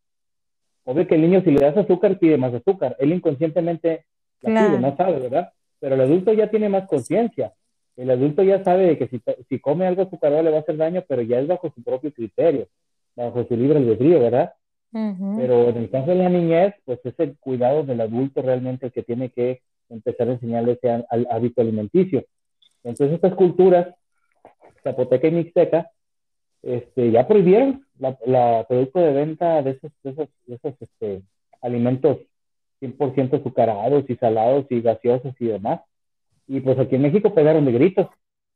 Obvio 0.85 1.07
que 1.07 1.15
el 1.15 1.23
niño 1.23 1.43
si 1.43 1.51
le 1.51 1.65
das 1.65 1.77
azúcar 1.77 2.19
pide 2.19 2.37
más 2.37 2.53
azúcar, 2.53 2.97
él 2.99 3.13
inconscientemente 3.13 4.05
no 4.51 4.97
sabe, 4.97 5.21
¿verdad? 5.21 5.53
Pero 5.81 5.95
el 5.95 6.01
adulto 6.01 6.33
ya 6.33 6.51
tiene 6.51 6.69
más 6.69 6.87
conciencia. 6.87 7.53
El 7.97 8.11
adulto 8.11 8.43
ya 8.43 8.63
sabe 8.65 8.87
de 8.87 8.99
que 8.99 9.09
si, 9.09 9.21
si 9.49 9.59
come 9.59 9.87
algo 9.87 10.03
azucarado 10.03 10.43
le 10.43 10.51
va 10.51 10.59
a 10.59 10.61
hacer 10.61 10.77
daño, 10.77 11.05
pero 11.07 11.23
ya 11.23 11.41
es 11.41 11.47
bajo 11.47 11.71
su 11.75 11.83
propio 11.83 12.13
criterio, 12.13 12.69
bajo 13.17 13.45
su 13.45 13.57
libre 13.57 13.79
albedrío, 13.79 14.21
¿verdad? 14.21 14.53
Pero 14.93 15.71
en 15.71 15.77
el 15.79 15.91
caso 15.91 16.11
de 16.11 16.17
la 16.17 16.29
niñez, 16.29 16.75
pues 16.85 17.01
es 17.05 17.15
el 17.19 17.39
cuidado 17.39 17.83
del 17.83 18.01
adulto 18.03 18.43
realmente 18.43 18.87
el 18.87 18.93
que 18.93 19.03
tiene 19.03 19.31
que 19.31 19.63
empezar 19.89 20.29
a 20.29 20.33
enseñarle 20.33 20.73
ese 20.73 21.05
hábito 21.31 21.63
alimenticio. 21.63 22.25
Entonces 22.85 23.15
estas 23.15 23.35
culturas, 23.35 23.95
zapoteca 24.83 25.29
y 25.29 25.31
mixteca, 25.31 25.91
este, 26.63 27.11
ya 27.11 27.27
prohibieron 27.27 27.87
la, 27.99 28.19
la 28.27 28.67
producto 28.69 29.01
de 29.01 29.13
venta 29.13 29.63
de 29.63 29.71
esos, 29.73 29.91
de 30.03 30.11
esos, 30.11 30.29
de 30.47 30.55
esos 30.57 30.75
este, 30.81 31.23
alimentos 31.61 32.19
100% 32.83 33.41
azucarados 33.41 34.05
y 34.09 34.17
salados 34.17 34.67
y 34.71 34.81
gaseosos 34.81 35.35
y 35.39 35.47
demás. 35.47 35.81
Y 36.49 36.61
pues 36.61 36.79
aquí 36.79 36.97
en 36.97 37.03
México 37.03 37.33
pegaron 37.33 37.65
de 37.65 37.73
gritos, 37.73 38.09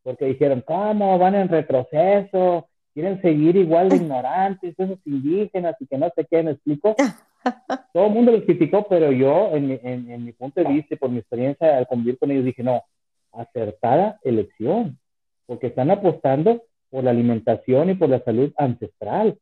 porque 0.03 0.27
dijeron, 0.27 0.63
¿cómo 0.67 1.19
van 1.19 1.37
en 1.37 1.49
retroceso? 1.49 2.69
Quieren 2.93 3.23
seguir 3.23 3.57
igual 3.57 3.89
de 3.89 3.97
ignorantes, 3.97 4.75
esos 4.77 4.99
indígenas 5.05 5.77
y 5.81 5.87
que 5.87 5.99
no 5.99 6.11
sé 6.15 6.27
qué, 6.29 6.43
me 6.43 6.53
explico. 6.53 6.97
Todo 7.93 8.07
el 8.07 8.13
mundo 8.13 8.33
los 8.33 8.43
criticó, 8.43 8.87
pero 8.89 9.13
yo, 9.13 9.55
en, 9.55 9.81
en, 9.83 10.25
mi 10.25 10.33
punto 10.33 10.61
de 10.61 10.69
vista 10.69 10.95
y 10.95 10.99
por 10.99 11.11
mi 11.11 11.19
experiencia 11.19 11.79
al 11.79 11.87
convivir 11.87 12.19
con 12.19 12.31
ellos, 12.31 12.45
dije, 12.45 12.63
no, 12.63 12.83
acertada 13.33 14.19
elección, 14.25 14.99
porque 15.47 15.69
están 15.69 15.91
apostando 15.91 16.63
por 16.91 17.05
la 17.05 17.11
alimentación 17.11 17.91
y 17.91 17.95
por 17.95 18.09
la 18.09 18.21
salud 18.25 18.53
ancestral 18.57 19.39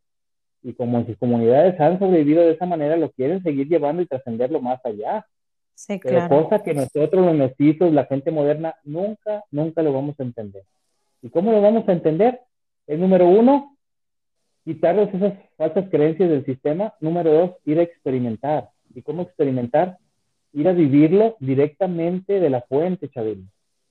y 0.64 0.72
como 0.72 0.98
en 0.98 1.06
sus 1.06 1.18
comunidades 1.18 1.78
han 1.78 1.98
sobrevivido 1.98 2.42
de 2.42 2.52
esa 2.52 2.64
manera, 2.64 2.96
lo 2.96 3.10
quieren 3.10 3.42
seguir 3.42 3.68
llevando 3.68 4.00
y 4.02 4.06
trascenderlo 4.06 4.60
más 4.60 4.84
allá. 4.84 5.26
Sí, 5.74 6.00
Pero 6.02 6.26
cosa 6.28 6.62
que 6.62 6.72
nosotros 6.72 7.26
los 7.26 7.34
mestizos, 7.34 7.92
la 7.92 8.06
gente 8.06 8.30
moderna, 8.30 8.74
nunca, 8.82 9.44
nunca 9.50 9.82
lo 9.82 9.92
vamos 9.92 10.18
a 10.18 10.22
entender. 10.22 10.62
¿Y 11.20 11.28
cómo 11.28 11.52
lo 11.52 11.60
vamos 11.60 11.86
a 11.86 11.92
entender? 11.92 12.40
Es 12.86 12.98
número 12.98 13.28
uno, 13.28 13.76
quitarles 14.64 15.12
esas 15.12 15.34
falsas 15.56 15.84
creencias 15.90 16.30
del 16.30 16.46
sistema. 16.46 16.94
Número 17.00 17.30
dos, 17.30 17.50
ir 17.66 17.78
a 17.78 17.82
experimentar. 17.82 18.70
¿Y 18.94 19.02
cómo 19.02 19.22
experimentar? 19.22 19.98
Ir 20.54 20.66
a 20.68 20.72
vivirlo 20.72 21.36
directamente 21.40 22.40
de 22.40 22.50
la 22.50 22.62
fuente, 22.62 23.10
Chabeli. 23.10 23.44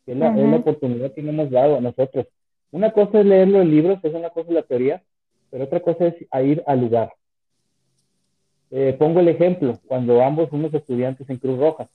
Que 0.06 0.14
es 0.14 0.18
la, 0.18 0.30
es 0.30 0.50
la 0.50 0.56
oportunidad 0.56 1.14
que 1.14 1.22
nos 1.22 1.34
hemos 1.34 1.52
dado 1.52 1.78
a 1.78 1.82
nosotros. 1.82 2.26
Una 2.72 2.91
cosa 2.91 3.20
es 3.20 3.26
leerlo 3.28 3.62
en 3.62 3.70
libros, 3.70 4.00
es 4.02 4.14
una 4.14 4.32
cosa 4.32 4.52
la 4.52 4.64
teoría, 4.64 5.04
pero 5.54 5.66
otra 5.66 5.82
cosa 5.82 6.08
es 6.08 6.16
ir 6.44 6.64
al 6.66 6.82
lugar. 6.82 7.14
Eh, 8.72 8.96
pongo 8.98 9.20
el 9.20 9.28
ejemplo, 9.28 9.78
cuando 9.86 10.24
ambos 10.24 10.50
fuimos 10.50 10.74
estudiantes 10.74 11.30
en 11.30 11.38
Cruz 11.38 11.60
Roja. 11.60 11.88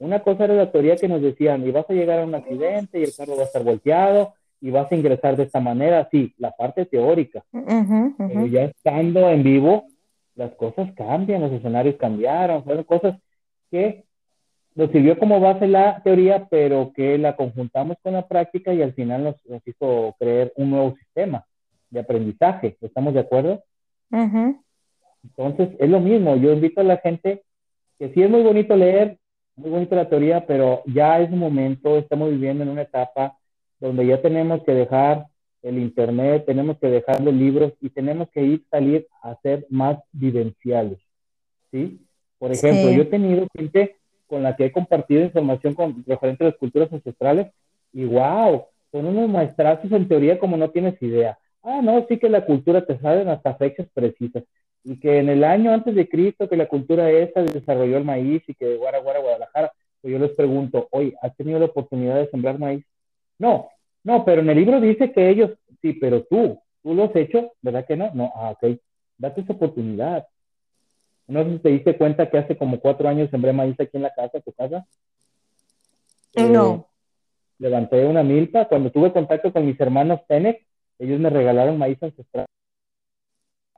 Una 0.00 0.18
cosa 0.18 0.46
era 0.46 0.54
la 0.54 0.72
teoría 0.72 0.96
que 0.96 1.06
nos 1.06 1.22
decían, 1.22 1.64
y 1.64 1.70
vas 1.70 1.88
a 1.88 1.92
llegar 1.92 2.18
a 2.18 2.24
un 2.24 2.34
accidente 2.34 2.98
y 2.98 3.04
el 3.04 3.14
carro 3.16 3.36
va 3.36 3.42
a 3.42 3.44
estar 3.44 3.62
volteado 3.62 4.34
y 4.60 4.72
vas 4.72 4.90
a 4.90 4.96
ingresar 4.96 5.36
de 5.36 5.44
esta 5.44 5.60
manera, 5.60 6.08
sí, 6.10 6.34
la 6.38 6.50
parte 6.50 6.84
teórica. 6.84 7.44
Pero 7.52 8.46
ya 8.46 8.64
estando 8.64 9.30
en 9.30 9.44
vivo, 9.44 9.84
las 10.34 10.52
cosas 10.56 10.90
cambian, 10.96 11.40
los 11.40 11.52
escenarios 11.52 11.94
cambiaron, 11.94 12.64
fueron 12.64 12.82
cosas 12.82 13.16
que 13.70 14.02
nos 14.74 14.90
sirvió 14.90 15.16
como 15.20 15.38
base 15.38 15.68
la 15.68 16.02
teoría, 16.02 16.48
pero 16.50 16.92
que 16.92 17.16
la 17.16 17.36
conjuntamos 17.36 17.96
con 18.02 18.14
la 18.14 18.26
práctica 18.26 18.74
y 18.74 18.82
al 18.82 18.92
final 18.92 19.22
nos, 19.22 19.46
nos 19.46 19.64
hizo 19.68 20.16
creer 20.18 20.52
un 20.56 20.70
nuevo 20.70 20.96
sistema 20.96 21.46
de 21.92 22.00
aprendizaje. 22.00 22.76
¿Estamos 22.80 23.14
de 23.14 23.20
acuerdo? 23.20 23.62
Entonces, 25.22 25.68
es 25.78 25.88
lo 25.88 26.00
mismo. 26.00 26.36
Yo 26.36 26.52
invito 26.52 26.80
a 26.80 26.84
la 26.84 26.96
gente 26.96 27.42
que 27.98 28.12
sí 28.12 28.22
es 28.22 28.30
muy 28.30 28.42
bonito 28.42 28.74
leer, 28.74 29.18
muy 29.54 29.70
bonita 29.70 29.94
la 29.94 30.08
teoría, 30.08 30.44
pero 30.46 30.82
ya 30.86 31.20
es 31.20 31.30
un 31.30 31.38
momento, 31.38 31.98
estamos 31.98 32.30
viviendo 32.30 32.64
en 32.64 32.70
una 32.70 32.82
etapa 32.82 33.38
donde 33.78 34.06
ya 34.06 34.20
tenemos 34.20 34.62
que 34.64 34.72
dejar 34.72 35.26
el 35.62 35.78
internet, 35.78 36.44
tenemos 36.46 36.78
que 36.78 36.88
dejar 36.88 37.20
los 37.20 37.34
libros 37.34 37.72
y 37.80 37.90
tenemos 37.90 38.28
que 38.30 38.42
ir 38.42 38.64
salir 38.70 39.06
a 39.22 39.36
ser 39.42 39.66
más 39.70 39.98
vivenciales. 40.10 40.98
¿Sí? 41.70 42.00
Por 42.38 42.50
ejemplo, 42.50 42.90
yo 42.90 43.02
he 43.02 43.06
tenido 43.06 43.46
gente 43.56 43.96
con 44.26 44.42
la 44.42 44.56
que 44.56 44.64
he 44.64 44.72
compartido 44.72 45.22
información 45.22 45.74
con 45.74 46.02
referente 46.06 46.44
a 46.44 46.48
las 46.48 46.56
culturas 46.56 46.92
ancestrales 46.92 47.52
y 47.92 48.04
wow, 48.04 48.64
son 48.90 49.06
unos 49.06 49.28
maestrazos 49.28 49.92
en 49.92 50.08
teoría 50.08 50.38
como 50.38 50.56
no 50.56 50.70
tienes 50.70 51.00
idea. 51.02 51.38
Ah, 51.62 51.80
no, 51.82 52.04
sí 52.08 52.18
que 52.18 52.28
la 52.28 52.44
cultura 52.44 52.84
te 52.84 52.98
saben 52.98 53.28
hasta 53.28 53.54
fechas 53.54 53.86
precisas. 53.94 54.44
Y 54.84 54.98
que 54.98 55.18
en 55.18 55.28
el 55.28 55.44
año 55.44 55.72
antes 55.72 55.94
de 55.94 56.08
Cristo, 56.08 56.48
que 56.48 56.56
la 56.56 56.66
cultura 56.66 57.10
esa 57.10 57.42
desarrolló 57.42 57.98
el 57.98 58.04
maíz 58.04 58.42
y 58.48 58.54
que 58.54 58.66
de 58.66 58.76
Guara, 58.76 58.98
Guara, 58.98 59.20
Guadalajara. 59.20 59.72
Pues 60.00 60.12
yo 60.12 60.18
les 60.18 60.32
pregunto, 60.32 60.88
oye, 60.90 61.14
¿has 61.22 61.36
tenido 61.36 61.60
la 61.60 61.66
oportunidad 61.66 62.16
de 62.16 62.28
sembrar 62.30 62.58
maíz? 62.58 62.84
No, 63.38 63.68
no, 64.02 64.24
pero 64.24 64.40
en 64.40 64.50
el 64.50 64.56
libro 64.56 64.80
dice 64.80 65.12
que 65.12 65.28
ellos, 65.28 65.52
sí, 65.80 65.92
pero 65.92 66.24
tú, 66.24 66.60
tú 66.82 66.94
lo 66.94 67.04
has 67.04 67.14
hecho, 67.14 67.52
¿verdad 67.62 67.86
que 67.86 67.96
no? 67.96 68.10
No, 68.12 68.32
ah, 68.34 68.50
ok, 68.50 68.78
date 69.18 69.42
esa 69.42 69.52
oportunidad. 69.52 70.26
No 71.28 71.44
sé 71.44 71.52
si 71.52 71.58
te 71.60 71.68
diste 71.68 71.96
cuenta 71.96 72.28
que 72.28 72.38
hace 72.38 72.56
como 72.56 72.80
cuatro 72.80 73.08
años 73.08 73.30
sembré 73.30 73.52
maíz 73.52 73.78
aquí 73.78 73.96
en 73.96 74.02
la 74.02 74.12
casa, 74.12 74.40
tu 74.40 74.52
casa. 74.52 74.84
No. 76.34 76.74
Eh, 76.74 76.84
levanté 77.58 78.04
una 78.04 78.22
milpa. 78.22 78.66
Cuando 78.66 78.90
tuve 78.90 79.12
contacto 79.12 79.52
con 79.52 79.64
mis 79.64 79.78
hermanos 79.80 80.20
Tenec, 80.26 80.64
ellos 81.02 81.18
me 81.18 81.30
regalaron 81.30 81.78
maíz 81.78 82.00
ancestral 82.02 82.46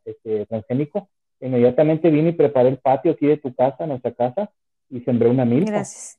este, 0.04 0.44
transgénico. 0.46 1.08
Inmediatamente 1.40 2.10
vine 2.10 2.30
y 2.30 2.32
preparé 2.32 2.68
el 2.68 2.78
patio 2.78 3.12
aquí 3.12 3.26
de 3.26 3.38
tu 3.38 3.54
casa, 3.54 3.86
nuestra 3.86 4.12
casa, 4.12 4.50
y 4.90 5.00
sembré 5.00 5.28
una 5.28 5.44
milpa. 5.44 5.70
Gracias. 5.70 6.18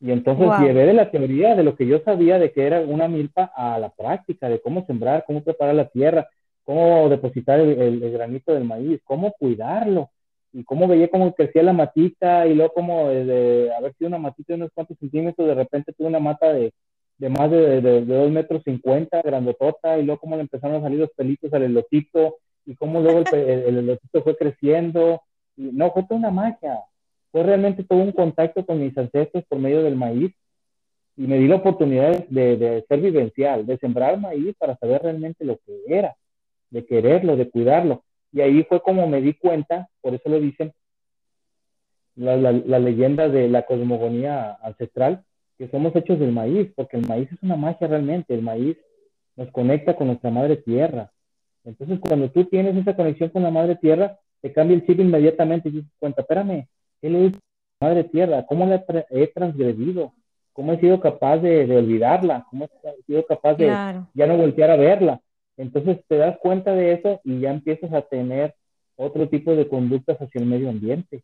Y 0.00 0.10
entonces 0.10 0.48
llevé 0.60 0.86
de 0.86 0.92
la 0.92 1.10
teoría, 1.10 1.54
de 1.54 1.62
lo 1.62 1.76
que 1.76 1.86
yo 1.86 2.00
sabía 2.00 2.38
de 2.38 2.52
que 2.52 2.66
era 2.66 2.80
una 2.80 3.08
milpa, 3.08 3.52
a 3.54 3.78
la 3.78 3.90
práctica, 3.90 4.48
de 4.48 4.60
cómo 4.60 4.84
sembrar, 4.86 5.24
cómo 5.26 5.42
preparar 5.42 5.74
la 5.74 5.88
tierra, 5.88 6.28
cómo 6.64 7.08
depositar 7.08 7.60
el, 7.60 8.12
granito 8.12 8.52
del 8.52 8.64
maíz, 8.64 9.00
cómo 9.04 9.32
cuidarlo, 9.38 10.10
y 10.52 10.64
cómo 10.64 10.88
veía 10.88 11.08
cómo 11.08 11.34
crecía 11.34 11.62
la 11.62 11.72
matita, 11.72 12.46
y 12.46 12.54
luego 12.54 12.72
como 12.74 13.08
de, 13.08 13.70
haber 13.76 13.94
sido 13.94 14.08
una 14.08 14.18
matita 14.18 14.52
de 14.52 14.56
unos 14.56 14.72
cuantos 14.74 14.98
centímetros, 14.98 15.48
de 15.48 15.54
repente 15.54 15.92
tuve 15.92 16.08
una 16.08 16.20
mata 16.20 16.52
de, 16.52 16.72
de 17.18 17.28
más 17.28 17.50
de, 17.50 17.80
de, 17.80 18.04
dos 18.04 18.30
metros 18.30 18.62
cincuenta, 18.64 19.22
grandotota, 19.22 19.98
y 19.98 20.04
luego 20.04 20.20
cómo 20.20 20.36
le 20.36 20.42
empezaron 20.42 20.76
a 20.76 20.82
salir 20.82 20.98
los 20.98 21.10
pelitos 21.12 21.52
al 21.52 21.62
elotito, 21.62 22.36
y 22.66 22.74
cómo 22.76 23.00
luego 23.00 23.22
el, 23.32 23.38
el, 23.38 23.78
elotito 23.78 24.22
fue 24.22 24.36
creciendo, 24.36 25.22
y 25.56 25.70
no, 25.72 25.92
fue 25.92 26.02
toda 26.04 26.18
una 26.18 26.30
magia, 26.30 26.80
fue 27.30 27.42
realmente 27.42 27.84
todo 27.84 27.98
un 27.98 28.12
contacto 28.12 28.64
con 28.64 28.80
mis 28.80 28.96
ancestros 28.96 29.44
por 29.48 29.58
medio 29.58 29.82
del 29.82 29.96
maíz 29.96 30.32
y 31.16 31.26
me 31.26 31.38
di 31.38 31.46
la 31.46 31.56
oportunidad 31.56 32.26
de, 32.28 32.84
ser 32.88 33.00
vivencial, 33.00 33.66
de 33.66 33.78
sembrar 33.78 34.18
maíz 34.18 34.54
para 34.58 34.76
saber 34.76 35.02
realmente 35.02 35.44
lo 35.44 35.58
que 35.58 35.82
era, 35.86 36.16
de 36.70 36.84
quererlo, 36.84 37.36
de 37.36 37.48
cuidarlo. 37.48 38.02
Y 38.32 38.40
ahí 38.40 38.64
fue 38.64 38.82
como 38.82 39.06
me 39.06 39.20
di 39.20 39.34
cuenta, 39.34 39.88
por 40.00 40.14
eso 40.14 40.28
lo 40.28 40.40
dicen, 40.40 40.72
la, 42.16 42.36
la, 42.36 42.78
leyenda 42.78 43.28
de 43.28 43.48
la 43.48 43.62
cosmogonía 43.62 44.58
ancestral, 44.62 45.24
que 45.58 45.68
somos 45.68 45.94
hechos 45.96 46.18
del 46.18 46.32
maíz, 46.32 46.72
porque 46.74 46.96
el 46.96 47.06
maíz 47.06 47.30
es 47.32 47.42
una 47.42 47.56
magia 47.56 47.86
realmente, 47.86 48.34
el 48.34 48.42
maíz 48.42 48.76
nos 49.36 49.50
conecta 49.50 49.96
con 49.96 50.08
nuestra 50.08 50.30
madre 50.30 50.56
tierra. 50.56 51.10
Entonces, 51.64 51.98
cuando 52.00 52.30
tú 52.30 52.44
tienes 52.44 52.76
esa 52.76 52.94
conexión 52.94 53.30
con 53.30 53.42
la 53.42 53.50
madre 53.50 53.76
tierra, 53.76 54.18
te 54.40 54.52
cambia 54.52 54.76
el 54.76 54.86
chip 54.86 55.00
inmediatamente 55.00 55.68
y 55.68 55.72
dices, 55.72 55.90
cuenta, 55.98 56.22
espérame, 56.22 56.66
¿Qué 57.04 57.26
es 57.26 57.32
Madre 57.82 58.04
Tierra? 58.04 58.46
¿Cómo 58.46 58.64
la 58.64 58.82
he 59.10 59.26
transgredido? 59.26 60.14
¿Cómo 60.54 60.72
he 60.72 60.80
sido 60.80 61.00
capaz 61.00 61.36
de, 61.36 61.64
olvidarla? 61.76 62.46
¿Cómo 62.48 62.64
he 62.64 63.02
sido 63.02 63.26
capaz 63.26 63.56
de 63.56 63.66
ya 64.14 64.26
no 64.26 64.38
voltear 64.38 64.70
a 64.70 64.76
verla? 64.76 65.20
Entonces 65.58 65.98
te 66.08 66.16
das 66.16 66.38
cuenta 66.38 66.72
de 66.72 66.92
eso 66.92 67.20
y 67.22 67.40
ya 67.40 67.50
empiezas 67.50 67.92
a 67.92 68.00
tener 68.00 68.54
otro 68.96 69.28
tipo 69.28 69.54
de 69.54 69.68
conductas 69.68 70.16
hacia 70.16 70.40
el 70.40 70.46
medio 70.46 70.70
ambiente. 70.70 71.22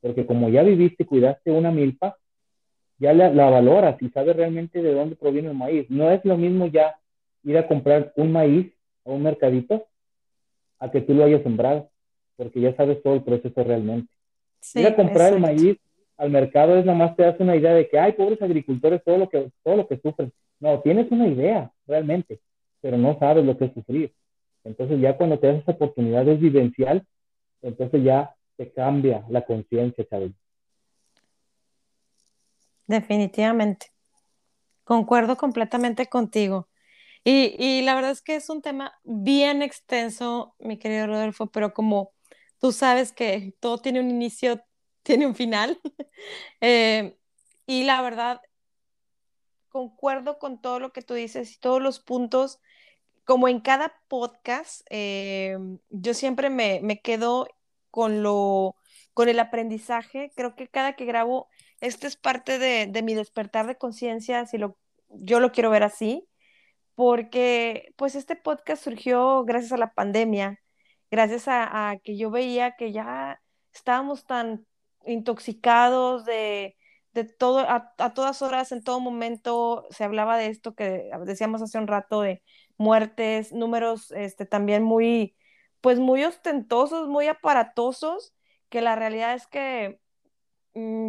Porque 0.00 0.26
como 0.26 0.48
ya 0.48 0.62
viviste 0.62 1.02
y 1.02 1.06
cuidaste 1.06 1.50
una 1.50 1.72
milpa, 1.72 2.16
ya 2.98 3.12
la, 3.12 3.30
la, 3.30 3.50
valoras 3.50 4.00
y 4.00 4.08
sabes 4.10 4.36
realmente 4.36 4.82
de 4.82 4.92
dónde 4.92 5.16
proviene 5.16 5.48
el 5.48 5.56
maíz. 5.56 5.86
No 5.90 6.10
es 6.10 6.24
lo 6.24 6.36
mismo 6.36 6.66
ya 6.66 6.96
ir 7.44 7.58
a 7.58 7.66
comprar 7.66 8.12
un 8.16 8.32
maíz 8.32 8.72
a 9.04 9.10
un 9.10 9.22
mercadito 9.22 9.86
a 10.78 10.90
que 10.90 11.00
tú 11.00 11.14
lo 11.14 11.24
hayas 11.24 11.42
sembrado, 11.42 11.90
porque 12.36 12.60
ya 12.60 12.74
sabes 12.76 13.02
todo 13.02 13.14
el 13.14 13.22
proceso 13.22 13.64
realmente. 13.64 14.12
Ir 14.74 14.86
a 14.86 14.96
comprar 14.96 15.32
el 15.32 15.40
maíz 15.40 15.78
al 16.16 16.30
mercado 16.30 16.76
es 16.76 16.84
nomás 16.84 17.14
te 17.16 17.22
das 17.22 17.38
una 17.40 17.56
idea 17.56 17.74
de 17.74 17.88
que, 17.88 17.98
hay 17.98 18.12
pobres 18.12 18.40
agricultores, 18.40 19.02
todo 19.04 19.18
lo 19.18 19.28
que, 19.28 19.50
todo 19.62 19.76
lo 19.76 19.86
que 19.86 19.98
sufren. 19.98 20.32
No, 20.60 20.80
tienes 20.80 21.10
una 21.10 21.28
idea, 21.28 21.70
realmente, 21.86 22.40
pero 22.80 22.96
no 22.96 23.18
sabes 23.18 23.44
lo 23.44 23.56
que 23.56 23.66
es 23.66 23.74
sufrir. 23.74 24.12
Entonces 24.64 25.00
ya 25.00 25.16
cuando 25.16 25.38
te 25.38 25.46
das 25.46 25.62
esa 25.62 25.72
oportunidad 25.72 26.24
de 26.24 26.34
vivencial, 26.34 27.04
entonces 27.62 28.02
ya 28.02 28.34
te 28.56 28.72
cambia 28.72 29.24
la 29.28 29.42
conciencia, 29.42 30.04
Chávez. 30.08 30.32
Definitivamente. 32.86 33.92
Concuerdo 34.84 35.36
completamente 35.36 36.06
contigo. 36.06 36.68
Y, 37.24 37.56
y, 37.58 37.82
la 37.82 37.94
verdad 37.96 38.12
es 38.12 38.22
que 38.22 38.36
es 38.36 38.48
un 38.50 38.62
tema 38.62 38.92
bien 39.02 39.62
extenso, 39.62 40.54
mi 40.60 40.78
querido 40.78 41.08
Rodolfo, 41.08 41.48
pero 41.48 41.74
como 41.74 42.12
tú 42.60 42.72
sabes 42.72 43.12
que 43.12 43.54
todo 43.60 43.78
tiene 43.78 44.00
un 44.00 44.10
inicio, 44.10 44.62
tiene 45.02 45.26
un 45.26 45.34
final. 45.34 45.80
Eh, 46.62 47.18
y 47.66 47.84
la 47.84 48.00
verdad, 48.00 48.40
concuerdo 49.68 50.38
con 50.38 50.60
todo 50.62 50.80
lo 50.80 50.92
que 50.92 51.02
tú 51.02 51.12
dices 51.12 51.52
y 51.52 51.58
todos 51.60 51.82
los 51.82 52.00
puntos. 52.00 52.60
Como 53.24 53.48
en 53.48 53.60
cada 53.60 53.92
podcast, 54.08 54.80
eh, 54.88 55.58
yo 55.90 56.14
siempre 56.14 56.48
me, 56.48 57.00
quedo 57.02 57.48
con 57.90 58.22
lo, 58.22 58.76
con 59.12 59.28
el 59.28 59.38
aprendizaje. 59.38 60.32
Creo 60.34 60.56
que 60.56 60.68
cada 60.68 60.94
que 60.94 61.04
grabo, 61.04 61.48
esto 61.80 62.06
es 62.06 62.16
parte 62.16 62.58
de, 62.58 62.86
de 62.86 63.02
mi 63.02 63.14
despertar 63.14 63.66
de 63.66 63.76
conciencia, 63.76 64.46
si 64.46 64.58
lo, 64.58 64.78
yo 65.08 65.40
lo 65.40 65.52
quiero 65.52 65.70
ver 65.70 65.82
así, 65.82 66.26
porque 66.94 67.92
pues 67.96 68.14
este 68.14 68.36
podcast 68.36 68.82
surgió 68.84 69.44
gracias 69.44 69.72
a 69.72 69.76
la 69.76 69.92
pandemia 69.92 70.60
gracias 71.10 71.44
a, 71.48 71.96
que 72.02 72.16
yo 72.16 72.30
veía 72.30 72.76
que 72.76 72.92
ya 72.92 73.40
estábamos 73.72 74.24
tan 74.26 74.66
intoxicados 75.06 76.24
de, 76.24 76.76
todo, 77.38 77.60
a, 77.60 77.94
todas 78.14 78.42
horas, 78.42 78.72
en 78.72 78.82
todo 78.82 79.00
momento, 79.00 79.86
se 79.90 80.04
hablaba 80.04 80.36
de 80.36 80.48
esto 80.48 80.74
que 80.74 81.10
decíamos 81.24 81.62
hace 81.62 81.78
un 81.78 81.86
rato 81.86 82.20
de 82.20 82.42
muertes, 82.76 83.52
números 83.52 84.10
este, 84.12 84.46
también 84.46 84.82
muy, 84.82 85.36
pues 85.80 85.98
muy 85.98 86.24
ostentosos, 86.24 87.08
muy 87.08 87.28
aparatosos, 87.28 88.34
que 88.68 88.82
la 88.82 88.96
realidad 88.96 89.34
es 89.34 89.46
que 89.46 90.00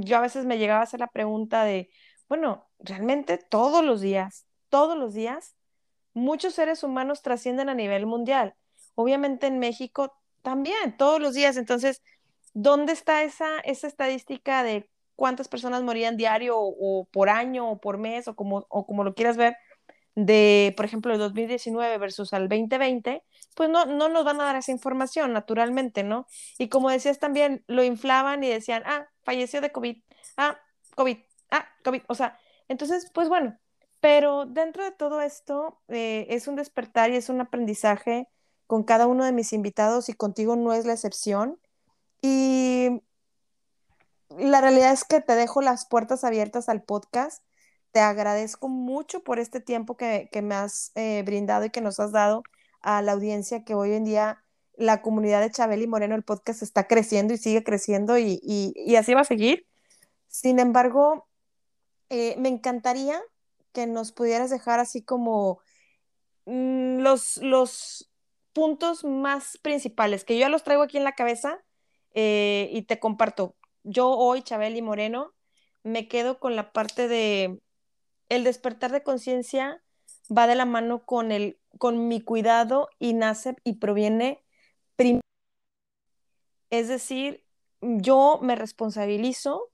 yo 0.02 0.18
a 0.18 0.22
veces 0.22 0.46
me 0.46 0.58
llegaba 0.58 0.80
a 0.80 0.84
hacer 0.84 1.00
la 1.00 1.08
pregunta 1.08 1.64
de, 1.64 1.90
bueno, 2.30 2.68
realmente 2.80 3.38
todos 3.38 3.84
los 3.84 4.02
días, 4.02 4.46
todos 4.70 4.98
los 4.98 5.14
días, 5.14 5.56
muchos 6.14 6.54
seres 6.54 6.84
humanos 6.84 7.22
trascienden 7.22 7.70
a 7.70 7.76
nivel 7.76 8.06
mundial 8.06 8.56
obviamente 8.98 9.46
en 9.46 9.60
México 9.60 10.18
también, 10.42 10.98
todos 10.98 11.22
los 11.22 11.36
días. 11.36 11.56
Entonces, 11.56 12.02
¿dónde 12.54 12.94
está 12.94 13.24
esa, 13.24 13.60
esa 13.60 13.88
estadística 13.88 14.64
de 14.64 14.90
cuántas 15.16 15.48
personas 15.48 15.84
morían 15.84 16.18
diario 16.18 16.56
o, 16.58 17.08
por 17.12 17.30
año 17.30 17.70
o 17.70 17.80
por 17.80 18.00
mes 18.00 18.28
o 18.28 18.36
como, 18.36 18.66
o 18.70 18.88
como 18.88 19.04
lo 19.04 19.14
quieras 19.14 19.38
ver? 19.38 19.56
De, 20.18 20.74
por 20.76 20.84
ejemplo, 20.84 21.14
el 21.14 21.20
2019 21.20 21.96
versus 22.00 22.34
al 22.34 22.50
2020, 22.50 23.24
pues 23.56 23.70
no, 23.70 23.86
no 23.86 24.10
nos 24.10 24.26
van 24.26 24.42
a 24.42 24.46
dar 24.46 24.56
esa 24.56 24.72
información, 24.72 25.32
naturalmente, 25.32 26.02
¿no? 26.02 26.26
Y 26.58 26.70
como 26.70 26.90
decías 26.90 27.20
también, 27.20 27.64
lo 27.68 27.84
inflaban 27.84 28.44
y 28.44 28.50
decían, 28.50 28.82
ah, 28.88 29.08
falleció 29.24 29.62
de 29.62 29.72
COVID, 29.72 30.02
ah, 30.38 30.58
COVID, 30.96 31.18
ah, 31.52 31.68
COVID, 31.84 32.02
o 32.08 32.16
sea, 32.16 32.40
entonces, 32.68 33.12
pues 33.14 33.30
bueno, 33.30 33.60
pero 34.00 34.48
dentro 34.48 34.84
de 34.84 34.92
todo 34.92 35.22
esto 35.22 35.80
eh, 35.88 36.26
es 36.32 36.48
un 36.48 36.56
despertar 36.56 37.12
y 37.12 37.16
es 37.18 37.30
un 37.30 37.40
aprendizaje 37.40 38.28
con 38.66 38.84
cada 38.84 39.06
uno 39.06 39.24
de 39.24 39.34
mis 39.34 39.54
invitados 39.54 40.10
y 40.10 40.14
contigo 40.14 40.56
no 40.56 40.74
es 40.74 40.86
la 40.88 40.94
excepción. 40.94 41.60
Y 42.24 43.04
la 44.30 44.62
realidad 44.62 44.94
es 44.94 45.04
que 45.04 45.22
te 45.22 45.36
dejo 45.36 45.62
las 45.62 45.86
puertas 45.88 46.24
abiertas 46.24 46.70
al 46.70 46.82
podcast. 46.82 47.44
Te 47.98 48.02
agradezco 48.02 48.70
mucho 48.70 49.24
por 49.24 49.40
este 49.40 49.60
tiempo 49.60 49.98
que, 49.98 50.30
me 50.44 50.54
has 50.54 50.92
eh, 50.94 51.24
brindado 51.26 51.66
y 51.66 51.72
que 51.72 51.82
nos 51.82 52.00
has 52.00 52.12
dado 52.12 52.44
a 52.80 53.02
la 53.02 53.14
audiencia 53.14 53.64
que 53.64 53.74
hoy 53.74 53.94
en 53.94 54.04
día 54.04 54.44
la 54.76 55.02
comunidad 55.02 55.42
de 55.42 55.50
Chabel 55.50 55.82
y 55.82 55.88
Moreno, 55.88 56.14
el 56.14 56.22
podcast 56.22 56.62
está 56.62 56.86
creciendo 56.86 57.34
y 57.34 57.38
sigue 57.38 57.64
creciendo 57.64 58.16
y, 58.20 58.94
así 58.96 59.16
va 59.16 59.22
a 59.22 59.24
seguir. 59.24 59.66
Sin 60.28 60.60
embargo, 60.60 61.28
eh, 62.10 62.36
me 62.38 62.50
encantaría 62.50 63.20
que 63.74 63.88
nos 63.88 64.12
pudieras 64.12 64.52
dejar 64.52 64.80
así 64.80 65.02
como 65.02 65.60
mm, 66.46 67.00
los, 67.00 67.38
los, 67.38 68.12
puntos 68.54 69.04
más 69.06 69.58
principales 69.64 70.24
que 70.24 70.36
yo 70.36 70.42
ya 70.42 70.50
los 70.50 70.64
traigo 70.64 70.84
aquí 70.84 70.98
en 70.98 71.04
la 71.04 71.14
cabeza 71.14 71.66
eh, 72.14 72.70
y 72.74 72.84
te 72.84 73.00
comparto. 73.00 73.56
Yo 73.82 74.12
hoy, 74.12 74.44
Chabel 74.44 74.76
y 74.76 74.84
Moreno, 74.84 75.34
me 75.82 76.08
quedo 76.08 76.40
con 76.40 76.56
la 76.56 76.72
parte 76.74 77.08
de 77.08 77.60
el 78.30 78.44
despertar 78.44 78.92
de 78.92 79.04
conciencia 79.04 79.82
va 80.36 80.48
de 80.48 80.56
la 80.56 80.66
mano 80.66 81.06
con 81.06 81.32
el 81.32 81.60
con 81.78 82.08
mi 82.08 82.22
cuidado 82.22 82.90
y 82.98 83.14
nace 83.14 83.56
y 83.64 83.74
proviene 83.74 84.44
primero. 84.96 85.22
Es 86.70 86.88
decir, 86.88 87.46
yo 87.82 88.40
me 88.42 88.56
responsabilizo 88.56 89.70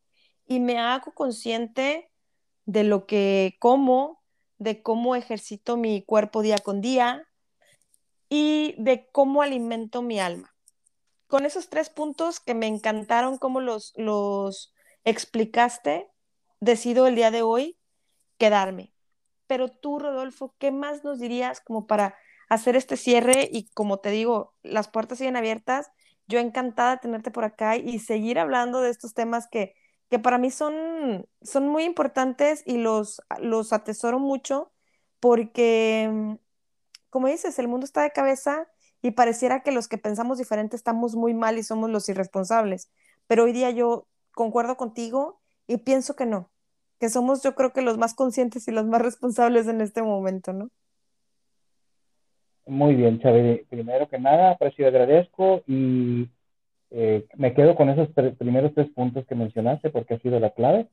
y 0.45 0.59
me 0.59 0.79
hago 0.79 1.13
consciente 1.13 2.11
de 2.65 2.83
lo 2.83 3.05
que 3.05 3.55
como, 3.59 4.21
de 4.57 4.83
cómo 4.83 5.15
ejercito 5.15 5.77
mi 5.77 6.03
cuerpo 6.03 6.41
día 6.41 6.57
con 6.57 6.81
día, 6.81 7.25
y 8.35 8.73
de 8.79 9.07
cómo 9.11 9.43
alimento 9.43 10.01
mi 10.01 10.19
alma. 10.19 10.55
Con 11.27 11.45
esos 11.45 11.69
tres 11.69 11.91
puntos 11.91 12.39
que 12.39 12.55
me 12.55 12.65
encantaron 12.65 13.37
cómo 13.37 13.61
los, 13.61 13.93
los 13.95 14.73
explicaste, 15.03 16.09
decido 16.59 17.05
el 17.05 17.13
día 17.13 17.29
de 17.29 17.43
hoy 17.43 17.77
quedarme. 18.43 18.93
Pero 19.47 19.69
tú, 19.69 19.99
Rodolfo, 19.99 20.53
¿qué 20.59 20.69
más 20.71 21.05
nos 21.05 21.17
dirías 21.17 21.61
como 21.61 21.87
para 21.87 22.17
hacer 22.49 22.75
este 22.75 22.97
cierre? 22.97 23.47
Y 23.49 23.69
como 23.69 23.99
te 23.99 24.09
digo, 24.09 24.53
las 24.63 24.89
puertas 24.89 25.19
siguen 25.19 25.37
abiertas. 25.37 25.89
Yo 26.27 26.39
encantada 26.39 26.91
de 26.91 26.97
tenerte 26.97 27.31
por 27.31 27.45
acá 27.45 27.77
y 27.77 27.99
seguir 27.99 28.39
hablando 28.39 28.81
de 28.81 28.89
estos 28.89 29.13
temas 29.13 29.47
que, 29.49 29.75
que 30.09 30.19
para 30.19 30.37
mí 30.37 30.51
son, 30.51 31.25
son 31.41 31.69
muy 31.69 31.85
importantes 31.85 32.63
y 32.65 32.79
los, 32.79 33.21
los 33.39 33.71
atesoro 33.71 34.19
mucho 34.19 34.73
porque, 35.21 36.37
como 37.09 37.27
dices, 37.29 37.57
el 37.59 37.69
mundo 37.69 37.85
está 37.85 38.01
de 38.01 38.11
cabeza 38.11 38.67
y 39.01 39.11
pareciera 39.11 39.63
que 39.63 39.71
los 39.71 39.87
que 39.87 39.97
pensamos 39.97 40.37
diferente 40.37 40.75
estamos 40.75 41.15
muy 41.15 41.33
mal 41.33 41.57
y 41.57 41.63
somos 41.63 41.89
los 41.89 42.09
irresponsables. 42.09 42.91
Pero 43.27 43.45
hoy 43.45 43.53
día 43.53 43.69
yo 43.71 44.09
concuerdo 44.33 44.75
contigo 44.75 45.39
y 45.65 45.77
pienso 45.77 46.17
que 46.17 46.25
no, 46.25 46.51
que 47.03 47.09
somos 47.09 47.43
yo 47.43 47.53
creo 47.53 47.73
que 47.73 47.81
los 47.81 47.97
más 47.97 48.13
conscientes 48.13 48.65
y 48.69 48.71
los 48.71 48.85
más 48.85 49.01
responsables 49.01 49.67
en 49.67 49.81
este 49.81 50.01
momento, 50.01 50.53
¿no? 50.53 50.69
Muy 52.65 52.95
bien, 52.95 53.19
Chávez. 53.19 53.67
Primero 53.69 54.07
que 54.07 54.17
nada, 54.17 54.51
aprecio 54.51 54.85
y 54.85 54.87
agradezco 54.87 55.63
y 55.67 56.29
eh, 56.91 57.25
me 57.35 57.53
quedo 57.53 57.75
con 57.75 57.89
esos 57.89 58.07
primeros 58.37 58.73
tres 58.73 58.87
puntos 58.91 59.25
que 59.27 59.35
mencionaste 59.35 59.89
porque 59.89 60.13
ha 60.13 60.19
sido 60.19 60.39
la 60.39 60.51
clave. 60.51 60.87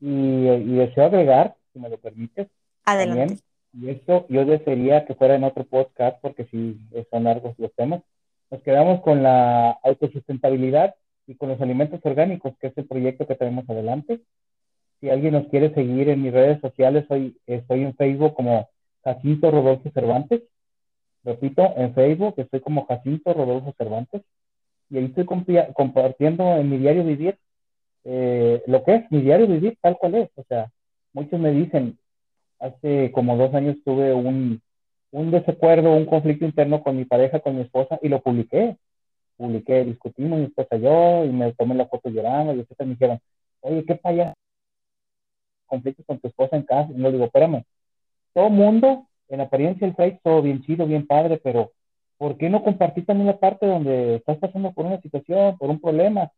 Y, 0.00 0.42
deseo 0.74 1.04
agregar, 1.04 1.54
si 1.72 1.78
me 1.78 1.88
lo 1.88 1.98
permites, 1.98 2.48
Adelante. 2.84 3.38
y 3.74 3.90
esto 3.90 4.26
yo 4.28 4.44
desearía 4.44 5.06
que 5.06 5.14
fuera 5.14 5.36
en 5.36 5.44
otro 5.44 5.62
podcast 5.62 6.20
porque 6.20 6.46
si 6.46 6.80
son 7.12 7.22
largos 7.22 7.56
los 7.60 7.72
temas. 7.74 8.02
Nos 8.50 8.60
quedamos 8.62 9.02
con 9.02 9.22
la 9.22 9.70
autosustentabilidad 9.84 10.96
y 11.28 11.36
con 11.36 11.48
los 11.48 11.60
alimentos 11.60 12.00
orgánicos, 12.02 12.54
que 12.58 12.66
es 12.66 12.76
el 12.76 12.88
proyecto 12.88 13.28
que 13.28 13.36
tenemos 13.36 13.70
adelante. 13.70 14.20
Si 15.00 15.10
alguien 15.10 15.34
nos 15.34 15.46
quiere 15.48 15.72
seguir 15.74 16.08
en 16.08 16.22
mis 16.22 16.32
redes 16.32 16.60
sociales, 16.60 17.04
hoy 17.08 17.36
estoy 17.46 17.82
en 17.82 17.94
Facebook 17.94 18.34
como 18.34 18.68
Jacinto 19.04 19.50
Rodolfo 19.50 19.90
Cervantes. 19.90 20.42
Repito, 21.24 21.72
en 21.76 21.94
Facebook 21.94 22.34
estoy 22.36 22.60
como 22.60 22.86
Jacinto 22.86 23.32
Rodolfo 23.32 23.74
Cervantes. 23.78 24.22
Y 24.90 24.98
ahí 24.98 25.04
estoy 25.04 25.26
compartiendo 25.74 26.56
en 26.56 26.70
mi 26.70 26.78
diario 26.78 27.04
vivir 27.04 27.36
eh, 28.04 28.62
lo 28.66 28.82
que 28.84 28.94
es 28.96 29.12
mi 29.12 29.20
diario 29.20 29.46
vivir, 29.46 29.76
tal 29.80 29.96
cual 29.98 30.14
es. 30.14 30.30
O 30.36 30.44
sea, 30.44 30.70
muchos 31.12 31.38
me 31.38 31.52
dicen, 31.52 31.98
hace 32.58 33.12
como 33.12 33.36
dos 33.36 33.54
años 33.54 33.76
tuve 33.84 34.14
un, 34.14 34.60
un 35.12 35.30
desacuerdo, 35.30 35.92
un 35.92 36.06
conflicto 36.06 36.44
interno 36.44 36.82
con 36.82 36.96
mi 36.96 37.04
pareja, 37.04 37.40
con 37.40 37.56
mi 37.56 37.62
esposa, 37.62 37.98
y 38.02 38.08
lo 38.08 38.20
publiqué 38.20 38.76
publiqué, 39.38 39.84
discutimos 39.84 40.40
mi 40.40 40.46
esposa 40.46 40.76
y 40.76 40.80
yo, 40.82 41.24
y 41.24 41.30
me 41.30 41.52
tomé 41.54 41.74
la 41.76 41.86
foto 41.86 42.10
llorando, 42.10 42.54
y 42.54 42.60
ustedes 42.60 42.86
me 42.86 42.94
dijeron, 42.94 43.20
oye, 43.60 43.84
¿qué 43.86 43.96
falla? 43.96 44.34
Conflictos 45.68 46.04
con 46.06 46.18
tu 46.18 46.28
esposa 46.28 46.56
en 46.56 46.62
casa. 46.62 46.90
Y 46.92 47.00
yo 47.00 47.12
digo, 47.12 47.26
espérame, 47.26 47.62
todo 48.34 48.50
mundo, 48.50 49.06
en 49.28 49.40
apariencia 49.40 49.86
el 49.86 49.94
Facebook, 49.94 50.20
todo 50.24 50.42
bien 50.42 50.62
chido, 50.62 50.86
bien 50.86 51.06
padre, 51.06 51.40
pero 51.42 51.70
¿por 52.16 52.36
qué 52.36 52.50
no 52.50 52.64
compartir 52.64 53.06
también 53.06 53.28
la 53.28 53.38
parte 53.38 53.66
donde 53.66 54.16
estás 54.16 54.38
pasando 54.38 54.72
por 54.72 54.86
una 54.86 55.00
situación, 55.00 55.56
por 55.58 55.70
un 55.70 55.80
problema? 55.80 56.32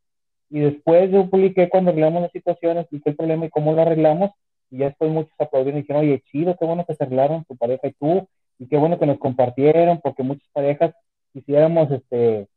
Y 0.50 0.60
después 0.60 1.10
yo 1.10 1.30
publiqué 1.30 1.68
cuando 1.68 1.90
arreglamos 1.90 2.22
la 2.22 2.28
situación, 2.30 2.78
expliqué 2.78 3.10
el 3.10 3.16
problema 3.16 3.46
y 3.46 3.50
cómo 3.50 3.72
lo 3.72 3.82
arreglamos, 3.82 4.32
y 4.70 4.78
ya 4.78 4.86
después 4.86 5.10
muchos 5.10 5.32
aplaudieron 5.38 5.78
y 5.78 5.82
dijeron, 5.82 6.02
oye, 6.02 6.22
chido, 6.30 6.56
qué 6.58 6.64
bueno 6.64 6.84
que 6.84 6.94
se 6.94 7.04
arreglaron 7.04 7.44
tu 7.44 7.56
pareja 7.56 7.88
y 7.88 7.92
tú, 7.92 8.28
y 8.58 8.66
qué 8.66 8.76
bueno 8.76 8.98
que 8.98 9.06
nos 9.06 9.18
compartieron, 9.18 10.00
porque 10.00 10.22
muchas 10.22 10.48
parejas 10.52 10.94
quisiéramos, 11.32 11.90
este, 11.90 12.48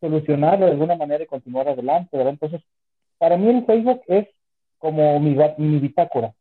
solucionarlo 0.00 0.66
de 0.66 0.72
alguna 0.72 0.96
manera 0.96 1.22
y 1.22 1.26
continuar 1.26 1.68
adelante, 1.68 2.16
¿verdad? 2.16 2.32
Entonces, 2.32 2.62
para 3.18 3.36
mí 3.36 3.48
el 3.50 3.64
Facebook 3.66 4.00
es 4.08 4.28
como 4.80 5.20
mi, 5.20 5.36
mi 5.58 5.78
bitácora. 5.78 6.34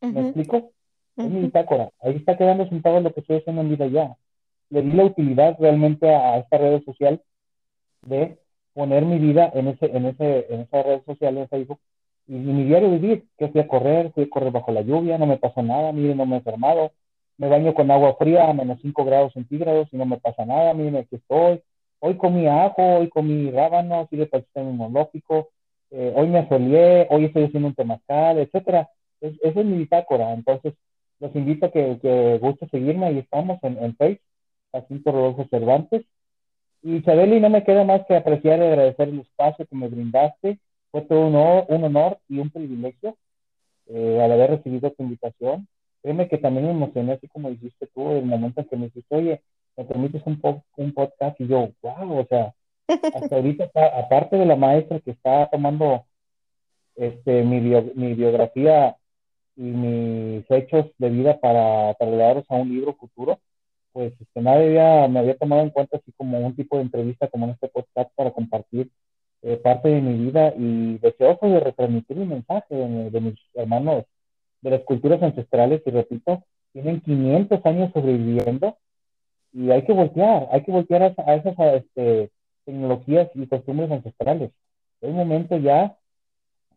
¿Me 0.00 0.20
explico? 0.22 0.72
Es 1.16 1.30
mi 1.30 1.42
bitácora. 1.42 1.90
Ahí 2.00 2.16
está 2.16 2.36
quedando 2.36 2.66
sentado 2.68 3.00
lo 3.00 3.12
que 3.12 3.20
estoy 3.20 3.36
haciendo 3.36 3.62
en 3.62 3.68
vida 3.68 3.86
ya. 3.86 4.16
Le 4.70 4.82
di 4.82 4.92
la 4.92 5.04
utilidad 5.04 5.56
realmente 5.60 6.12
a, 6.12 6.38
esta 6.38 6.58
red 6.58 6.82
social 6.84 7.22
de 8.02 8.38
poner 8.72 9.04
mi 9.04 9.18
vida 9.18 9.50
en 9.54 9.68
ese, 9.68 9.86
en 9.86 10.06
ese, 10.06 10.46
en 10.52 10.60
esa 10.62 10.82
red 10.82 11.02
social 11.04 11.36
en 11.36 11.48
Facebook 11.48 11.78
y, 12.26 12.32
mi 12.32 12.64
diario 12.64 12.90
vivir, 12.90 13.26
que 13.36 13.48
fui 13.48 13.60
a 13.60 13.68
correr, 13.68 14.10
fui 14.12 14.24
a 14.24 14.30
correr 14.30 14.52
bajo 14.52 14.72
la 14.72 14.82
lluvia, 14.82 15.18
no 15.18 15.26
me 15.26 15.36
pasó 15.36 15.62
nada, 15.62 15.92
miren, 15.92 16.16
no 16.16 16.26
me 16.26 16.36
he 16.36 16.38
enfermado, 16.38 16.92
me 17.36 17.48
baño 17.48 17.74
con 17.74 17.90
agua 17.90 18.16
fría 18.16 18.48
a 18.48 18.54
menos 18.54 18.78
5 18.80 19.04
grados 19.04 19.32
centígrados 19.34 19.88
y 19.92 19.96
no 19.96 20.06
me 20.06 20.18
pasa 20.18 20.46
nada, 20.46 20.72
miren, 20.72 20.96
aquí 20.96 21.16
estoy, 21.16 21.60
hoy 21.98 22.16
comí 22.16 22.46
ajo, 22.46 22.82
hoy 22.98 23.08
comí 23.10 23.50
para 23.50 23.80
el 23.80 24.44
sistema 24.44 24.70
inmunológico, 24.70 25.50
eh, 25.90 26.12
hoy 26.14 26.28
me 26.28 26.40
asoleé, 26.40 27.06
hoy 27.10 27.26
estoy 27.26 27.44
haciendo 27.44 27.68
un 27.68 27.74
temazcal, 27.74 28.38
etcétera. 28.38 28.88
Es, 29.20 29.34
esa 29.42 29.60
es 29.60 29.66
mi 29.66 29.78
bitácora. 29.78 30.32
Entonces, 30.32 30.74
los 31.20 31.34
invito 31.36 31.66
a 31.66 31.70
que, 31.70 31.98
que 32.00 32.38
guste 32.38 32.68
seguirme. 32.68 33.06
Ahí 33.06 33.18
estamos 33.18 33.58
en, 33.62 33.82
en 33.82 33.96
Facebook, 33.96 34.22
Jacinto 34.72 35.12
Rodolfo 35.12 35.46
Cervantes. 35.50 36.04
Y 36.82 37.02
Chabeli, 37.02 37.40
no 37.40 37.50
me 37.50 37.64
queda 37.64 37.84
más 37.84 38.06
que 38.06 38.16
apreciar 38.16 38.58
y 38.58 38.62
agradecer 38.62 39.08
el 39.08 39.20
espacio 39.20 39.66
que 39.66 39.76
me 39.76 39.88
brindaste. 39.88 40.58
Fue 40.90 41.02
todo 41.02 41.26
un 41.26 41.34
honor, 41.36 41.66
un 41.68 41.84
honor 41.84 42.18
y 42.28 42.38
un 42.38 42.50
privilegio 42.50 43.16
eh, 43.86 44.20
al 44.22 44.32
haber 44.32 44.50
recibido 44.50 44.90
tu 44.92 45.02
invitación. 45.02 45.68
Créeme 46.02 46.28
que 46.28 46.38
también 46.38 46.66
me 46.66 46.72
emocioné, 46.72 47.12
así 47.12 47.28
como 47.28 47.50
dijiste 47.50 47.86
tú, 47.94 48.12
el 48.12 48.24
momento 48.24 48.60
en 48.62 48.68
que 48.68 48.76
me 48.76 48.86
dijiste, 48.86 49.14
oye, 49.14 49.42
me 49.76 49.84
permites 49.84 50.22
un, 50.24 50.40
un 50.76 50.92
podcast 50.94 51.38
y 51.40 51.46
yo, 51.46 51.70
wow, 51.82 52.18
o 52.18 52.26
sea, 52.26 52.54
hasta 53.14 53.36
ahorita, 53.36 53.70
aparte 53.98 54.36
de 54.36 54.46
la 54.46 54.56
maestra 54.56 55.00
que 55.00 55.12
está 55.12 55.48
tomando 55.50 56.04
este, 56.96 57.42
mi, 57.42 58.14
biografía 58.14 58.96
y 59.56 59.62
mis 59.62 60.50
hechos 60.50 60.86
de 60.98 61.10
vida 61.10 61.38
para 61.40 61.94
trasladarlos 61.94 62.44
a 62.50 62.54
un 62.56 62.68
libro 62.68 62.94
futuro, 62.94 63.40
pues 63.92 64.12
este, 64.20 64.40
nadie 64.40 65.08
me 65.08 65.20
había 65.20 65.36
tomado 65.36 65.62
en 65.62 65.70
cuenta 65.70 65.96
así 65.96 66.12
como 66.16 66.38
un 66.38 66.54
tipo 66.54 66.76
de 66.76 66.82
entrevista 66.82 67.28
como 67.28 67.46
en 67.46 67.52
este 67.52 67.68
podcast 67.68 68.10
para 68.14 68.30
compartir 68.30 68.90
eh, 69.42 69.56
parte 69.56 69.88
de 69.88 70.00
mi 70.02 70.26
vida 70.26 70.52
y 70.56 70.98
deseoso 70.98 71.48
de 71.48 71.60
retransmitir 71.60 72.16
mi 72.18 72.26
mensaje 72.26 72.74
de, 72.74 73.20
mis 73.20 73.38
hermanos 73.54 74.04
de 74.60 74.70
las 74.70 74.82
culturas 74.82 75.22
ancestrales. 75.22 75.82
Y 75.86 75.90
repito, 75.90 76.44
tienen 76.72 77.00
500 77.00 77.64
años 77.64 77.90
sobreviviendo 77.94 78.76
y 79.52 79.70
hay 79.70 79.82
que 79.84 79.92
voltear, 79.92 80.48
hay 80.52 80.62
que 80.62 80.72
voltear 80.72 81.14
a, 81.16 81.34
esas 81.34 81.56
este, 81.74 82.30
tecnologías 82.64 83.30
y 83.34 83.46
costumbres 83.46 83.90
ancestrales. 83.90 84.50
Es 85.00 85.12
momento 85.12 85.56
ya, 85.56 85.96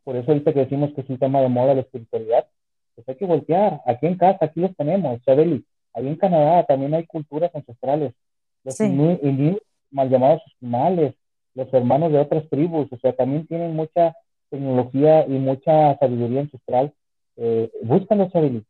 por 0.03 0.15
eso 0.15 0.31
ahorita 0.31 0.53
que 0.53 0.61
decimos 0.61 0.91
que 0.93 1.01
es 1.01 1.09
un 1.09 1.17
tema 1.17 1.41
de 1.41 1.49
moda 1.49 1.73
la 1.73 1.81
espiritualidad, 1.81 2.47
pues 2.95 3.07
hay 3.09 3.15
que 3.15 3.25
voltear. 3.25 3.81
Aquí 3.85 4.07
en 4.07 4.17
casa, 4.17 4.45
aquí 4.45 4.59
los 4.59 4.75
tenemos, 4.75 5.21
Chabeli. 5.23 5.65
Ahí 5.93 6.07
en 6.07 6.15
Canadá 6.15 6.65
también 6.65 6.93
hay 6.93 7.05
culturas 7.05 7.53
ancestrales. 7.53 8.13
Los 8.63 8.79
mal 9.91 10.09
llamados 10.09 10.41
esquimales, 10.47 11.13
los 11.53 11.71
hermanos 11.73 12.11
de 12.11 12.19
otras 12.19 12.49
tribus, 12.49 12.91
o 12.91 12.97
sea, 12.97 13.13
también 13.13 13.45
tienen 13.45 13.75
mucha 13.75 14.15
tecnología 14.49 15.25
y 15.27 15.31
mucha 15.31 15.97
sabiduría 15.97 16.41
ancestral. 16.41 16.93
Eh, 17.37 17.71
búscalos, 17.83 18.31
Chabeli, 18.31 18.63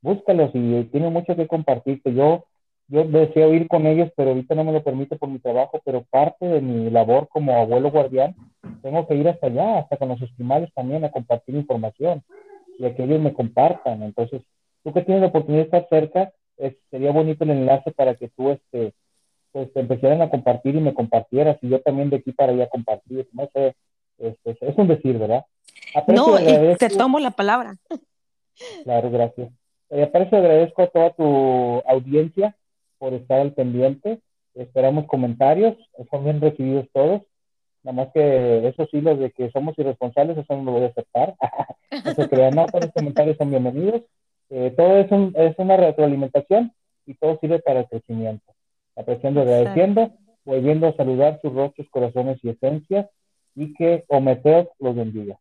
búscalos 0.00 0.50
y 0.54 0.84
tienen 0.84 1.12
mucho 1.12 1.36
que 1.36 1.46
compartir. 1.46 2.02
Que 2.02 2.14
yo 2.14 2.44
yo 2.90 3.04
deseo 3.04 3.54
ir 3.54 3.68
con 3.68 3.86
ellos, 3.86 4.10
pero 4.16 4.30
ahorita 4.30 4.54
no 4.56 4.64
me 4.64 4.72
lo 4.72 4.82
permite 4.82 5.16
por 5.16 5.28
mi 5.28 5.38
trabajo, 5.38 5.80
pero 5.84 6.04
parte 6.10 6.44
de 6.44 6.60
mi 6.60 6.90
labor 6.90 7.28
como 7.28 7.56
abuelo 7.56 7.90
guardián, 7.90 8.34
tengo 8.82 9.06
que 9.06 9.14
ir 9.14 9.28
hasta 9.28 9.46
allá, 9.46 9.78
hasta 9.78 9.96
con 9.96 10.08
los 10.08 10.20
esquimales 10.20 10.72
también, 10.74 11.04
a 11.04 11.10
compartir 11.10 11.54
información 11.54 12.22
y 12.78 12.86
a 12.86 12.94
que 12.94 13.04
ellos 13.04 13.20
me 13.20 13.32
compartan. 13.32 14.02
Entonces, 14.02 14.42
tú 14.82 14.92
que 14.92 15.02
tienes 15.02 15.22
la 15.22 15.28
oportunidad 15.28 15.62
de 15.62 15.76
estar 15.76 15.88
cerca, 15.88 16.32
sería 16.90 17.12
bonito 17.12 17.44
el 17.44 17.50
enlace 17.50 17.92
para 17.92 18.16
que 18.16 18.28
tú 18.28 18.50
este, 18.50 18.92
pues, 19.52 19.72
te 19.72 19.80
empezaran 19.80 20.20
a 20.22 20.30
compartir 20.30 20.74
y 20.74 20.80
me 20.80 20.92
compartieras, 20.92 21.58
y 21.62 21.68
yo 21.68 21.80
también 21.80 22.10
de 22.10 22.16
aquí 22.16 22.32
para 22.32 22.52
allá 22.52 22.68
compartir. 22.68 23.28
No 23.32 23.48
sé, 23.52 23.76
este, 24.18 24.58
es 24.60 24.76
un 24.76 24.88
decir, 24.88 25.16
¿verdad? 25.16 25.44
no, 26.08 26.40
y 26.40 26.76
te 26.76 26.88
tomo 26.88 27.20
la 27.20 27.30
palabra. 27.30 27.76
Claro, 28.84 29.10
gracias. 29.10 29.50
Eh, 29.90 30.02
aprecio 30.02 30.38
agradezco 30.38 30.82
a 30.82 30.86
toda 30.88 31.10
tu 31.10 31.82
audiencia 31.86 32.54
por 33.00 33.14
estar 33.14 33.40
al 33.40 33.54
pendiente. 33.54 34.20
Esperamos 34.54 35.06
comentarios, 35.06 35.76
son 36.10 36.24
bien 36.24 36.40
recibidos 36.40 36.86
todos. 36.92 37.22
Nada 37.82 37.96
más 37.96 38.12
que 38.12 38.68
eso 38.68 38.86
sí, 38.90 39.00
los 39.00 39.18
de 39.18 39.30
que 39.30 39.50
somos 39.50 39.76
irresponsables, 39.78 40.36
eso 40.36 40.54
no 40.54 40.64
lo 40.64 40.72
voy 40.72 40.82
a 40.82 40.88
aceptar. 40.88 41.34
no 42.04 42.14
se 42.14 42.28
crean, 42.28 42.54
no, 42.54 42.66
todos 42.66 42.84
los 42.84 42.94
comentarios 42.94 43.38
son 43.38 43.50
bienvenidos. 43.50 44.02
Eh, 44.50 44.74
todo 44.76 44.98
es, 44.98 45.10
un, 45.10 45.32
es 45.34 45.58
una 45.58 45.76
retroalimentación 45.76 46.72
y 47.06 47.14
todo 47.14 47.38
sirve 47.40 47.60
para 47.60 47.80
el 47.80 47.88
crecimiento. 47.88 48.52
Apreciando, 48.96 49.40
agradeciendo, 49.40 50.12
volviendo 50.44 50.88
a 50.88 50.96
saludar 50.96 51.40
sus 51.40 51.54
rostros, 51.54 51.88
corazones 51.88 52.38
y 52.42 52.50
esencias 52.50 53.06
y 53.54 53.72
que 53.74 54.04
Ometeos 54.08 54.68
los 54.78 54.94
bendiga. 54.94 55.38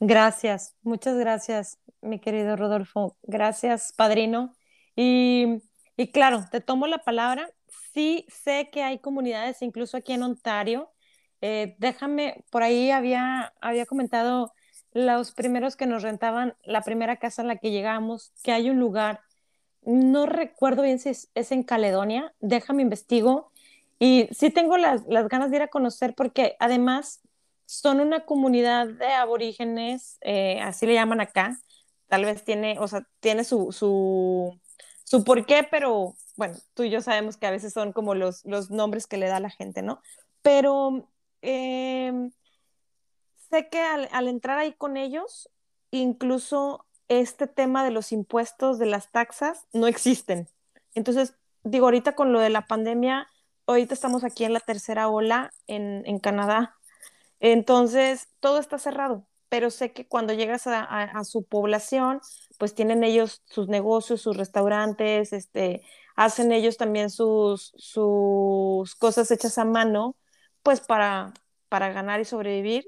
Gracias, 0.00 0.74
muchas 0.82 1.16
gracias, 1.16 1.78
mi 2.00 2.18
querido 2.18 2.56
Rodolfo. 2.56 3.16
Gracias, 3.22 3.92
padrino. 3.96 4.52
Y 4.96 5.62
y 6.00 6.08
claro, 6.08 6.46
te 6.50 6.62
tomo 6.62 6.86
la 6.86 7.04
palabra. 7.04 7.50
Sí 7.92 8.24
sé 8.30 8.70
que 8.72 8.82
hay 8.82 9.00
comunidades, 9.00 9.60
incluso 9.60 9.98
aquí 9.98 10.14
en 10.14 10.22
Ontario. 10.22 10.90
Eh, 11.42 11.76
déjame, 11.78 12.42
por 12.50 12.62
ahí 12.62 12.90
había, 12.90 13.52
había 13.60 13.84
comentado 13.84 14.54
los 14.92 15.32
primeros 15.32 15.76
que 15.76 15.84
nos 15.84 16.02
rentaban 16.02 16.54
la 16.64 16.80
primera 16.80 17.16
casa 17.16 17.42
en 17.42 17.48
la 17.48 17.56
que 17.56 17.70
llegamos, 17.70 18.32
que 18.42 18.52
hay 18.52 18.70
un 18.70 18.80
lugar, 18.80 19.20
no 19.82 20.24
recuerdo 20.24 20.82
bien 20.84 20.98
si 20.98 21.10
es, 21.10 21.52
en 21.52 21.62
Caledonia, 21.64 22.34
déjame 22.40 22.80
investigo, 22.80 23.52
y 23.98 24.26
sí 24.32 24.48
tengo 24.48 24.78
las, 24.78 25.06
las, 25.06 25.28
ganas 25.28 25.50
de 25.50 25.56
ir 25.56 25.62
a 25.62 25.68
conocer 25.68 26.14
porque 26.14 26.56
además 26.60 27.20
son 27.66 28.00
una 28.00 28.24
comunidad 28.24 28.88
de 28.88 29.12
aborígenes, 29.12 30.16
eh, 30.22 30.60
así 30.62 30.86
le 30.86 30.94
llaman 30.94 31.20
acá, 31.20 31.58
tal 32.08 32.24
vez 32.24 32.42
tiene, 32.42 32.78
o 32.78 32.88
sea, 32.88 33.06
tiene 33.20 33.44
su, 33.44 33.70
su, 33.70 34.58
su 35.10 35.24
porqué, 35.24 35.66
pero 35.68 36.14
bueno, 36.36 36.56
tú 36.74 36.84
y 36.84 36.90
yo 36.90 37.00
sabemos 37.00 37.36
que 37.36 37.48
a 37.48 37.50
veces 37.50 37.72
son 37.72 37.92
como 37.92 38.14
los, 38.14 38.44
los 38.44 38.70
nombres 38.70 39.08
que 39.08 39.16
le 39.16 39.26
da 39.26 39.40
la 39.40 39.50
gente, 39.50 39.82
¿no? 39.82 40.00
Pero 40.40 41.10
eh, 41.42 42.30
sé 43.50 43.68
que 43.68 43.80
al, 43.80 44.28
entrar 44.28 44.58
ahí 44.58 44.72
con 44.72 44.96
ellos, 44.96 45.50
incluso 45.90 46.86
este 47.08 47.48
tema 47.48 47.82
de 47.82 47.90
los 47.90 48.12
impuestos, 48.12 48.78
de 48.78 48.86
las 48.86 49.10
taxas, 49.10 49.66
no 49.72 49.88
existen. 49.88 50.48
Entonces, 50.94 51.34
digo, 51.64 51.86
ahorita 51.86 52.14
con 52.14 52.32
lo 52.32 52.38
de 52.38 52.50
la 52.50 52.68
pandemia, 52.68 53.26
ahorita 53.66 53.94
estamos 53.94 54.22
aquí 54.22 54.44
en 54.44 54.52
la 54.52 54.60
tercera 54.60 55.08
ola 55.08 55.52
en, 55.66 56.20
Canadá. 56.20 56.76
Entonces, 57.40 58.28
todo 58.38 58.60
está 58.60 58.78
cerrado, 58.78 59.26
pero 59.48 59.70
sé 59.70 59.90
que 59.92 60.06
cuando 60.06 60.34
llegas 60.34 60.68
a, 60.68 61.24
su 61.24 61.42
población, 61.42 62.20
pues 62.60 62.74
tienen 62.74 63.04
ellos 63.04 63.42
sus 63.46 63.68
negocios, 63.68 64.20
sus 64.20 64.36
restaurantes, 64.36 65.32
este, 65.32 65.82
hacen 66.14 66.52
ellos 66.52 66.76
también 66.76 67.08
sus, 67.08 67.72
sus 67.78 68.94
cosas 68.96 69.30
hechas 69.30 69.56
a 69.56 69.64
mano, 69.64 70.14
pues 70.62 70.82
para, 70.82 71.32
para 71.70 71.90
ganar 71.90 72.20
y 72.20 72.26
sobrevivir. 72.26 72.86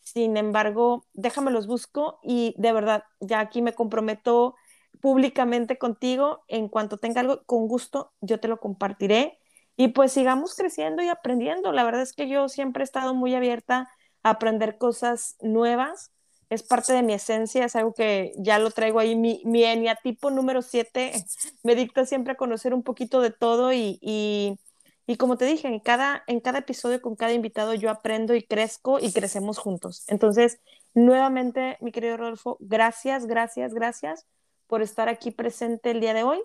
Sin 0.00 0.38
embargo, 0.38 1.04
déjame 1.12 1.50
los 1.50 1.66
busco 1.66 2.20
y 2.22 2.54
de 2.56 2.72
verdad, 2.72 3.04
ya 3.20 3.40
aquí 3.40 3.60
me 3.60 3.74
comprometo 3.74 4.54
públicamente 5.02 5.76
contigo. 5.76 6.42
En 6.48 6.68
cuanto 6.68 6.96
tenga 6.96 7.20
algo, 7.20 7.42
con 7.44 7.68
gusto, 7.68 8.14
yo 8.22 8.40
te 8.40 8.48
lo 8.48 8.60
compartiré. 8.60 9.38
Y 9.76 9.88
pues 9.88 10.10
sigamos 10.12 10.54
creciendo 10.54 11.02
y 11.02 11.08
aprendiendo. 11.10 11.70
La 11.72 11.84
verdad 11.84 12.00
es 12.00 12.14
que 12.14 12.30
yo 12.30 12.48
siempre 12.48 12.82
he 12.82 12.84
estado 12.84 13.12
muy 13.14 13.34
abierta 13.34 13.90
a 14.22 14.30
aprender 14.30 14.78
cosas 14.78 15.36
nuevas. 15.42 16.12
Es 16.52 16.62
parte 16.62 16.92
de 16.92 17.02
mi 17.02 17.14
esencia, 17.14 17.64
es 17.64 17.76
algo 17.76 17.94
que 17.94 18.32
ya 18.36 18.58
lo 18.58 18.70
traigo 18.70 18.98
ahí. 18.98 19.16
Mi, 19.16 19.42
mi 19.44 19.64
eniatipo 19.64 20.30
número 20.30 20.62
7 20.62 21.12
me 21.62 21.74
dicta 21.74 22.06
siempre 22.06 22.34
a 22.34 22.36
conocer 22.36 22.74
un 22.74 22.82
poquito 22.82 23.20
de 23.20 23.30
todo 23.30 23.72
y, 23.72 23.98
y 24.00 24.58
y 25.06 25.16
como 25.16 25.36
te 25.36 25.44
dije, 25.44 25.66
en 25.66 25.80
cada, 25.80 26.22
en 26.26 26.40
cada 26.40 26.60
episodio 26.60 27.02
con 27.02 27.16
cada 27.16 27.32
invitado 27.32 27.74
yo 27.74 27.90
aprendo 27.90 28.34
y 28.34 28.42
crezco 28.42 29.00
y 29.00 29.12
crecemos 29.12 29.58
juntos. 29.58 30.04
Entonces, 30.06 30.60
nuevamente, 30.94 31.76
mi 31.80 31.90
querido 31.90 32.16
Rodolfo, 32.16 32.56
gracias, 32.60 33.26
gracias, 33.26 33.74
gracias 33.74 34.26
por 34.68 34.80
estar 34.80 35.08
aquí 35.08 35.30
presente 35.30 35.90
el 35.90 36.00
día 36.00 36.14
de 36.14 36.22
hoy. 36.22 36.40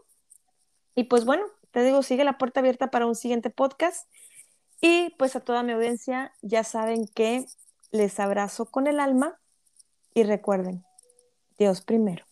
Y 0.96 1.04
pues 1.04 1.24
bueno, 1.24 1.46
te 1.72 1.84
digo, 1.84 2.02
sigue 2.02 2.24
la 2.24 2.40
puerta 2.40 2.62
abierta 2.62 2.90
para 2.90 3.06
un 3.06 3.16
siguiente 3.16 3.52
podcast. 3.52 4.10
Y 4.82 5.12
pues 5.18 5.36
a 5.36 5.40
toda 5.40 5.62
mi 5.62 5.74
audiencia, 5.74 6.34
ya 6.42 6.64
saben 6.64 7.08
que 7.08 7.46
les 7.92 8.20
abrazo 8.20 8.66
con 8.66 8.88
el 8.88 9.00
alma 9.00 9.40
y 10.18 10.24
recuerden, 10.24 10.84
Dios 11.60 11.82
primero. 11.82 12.27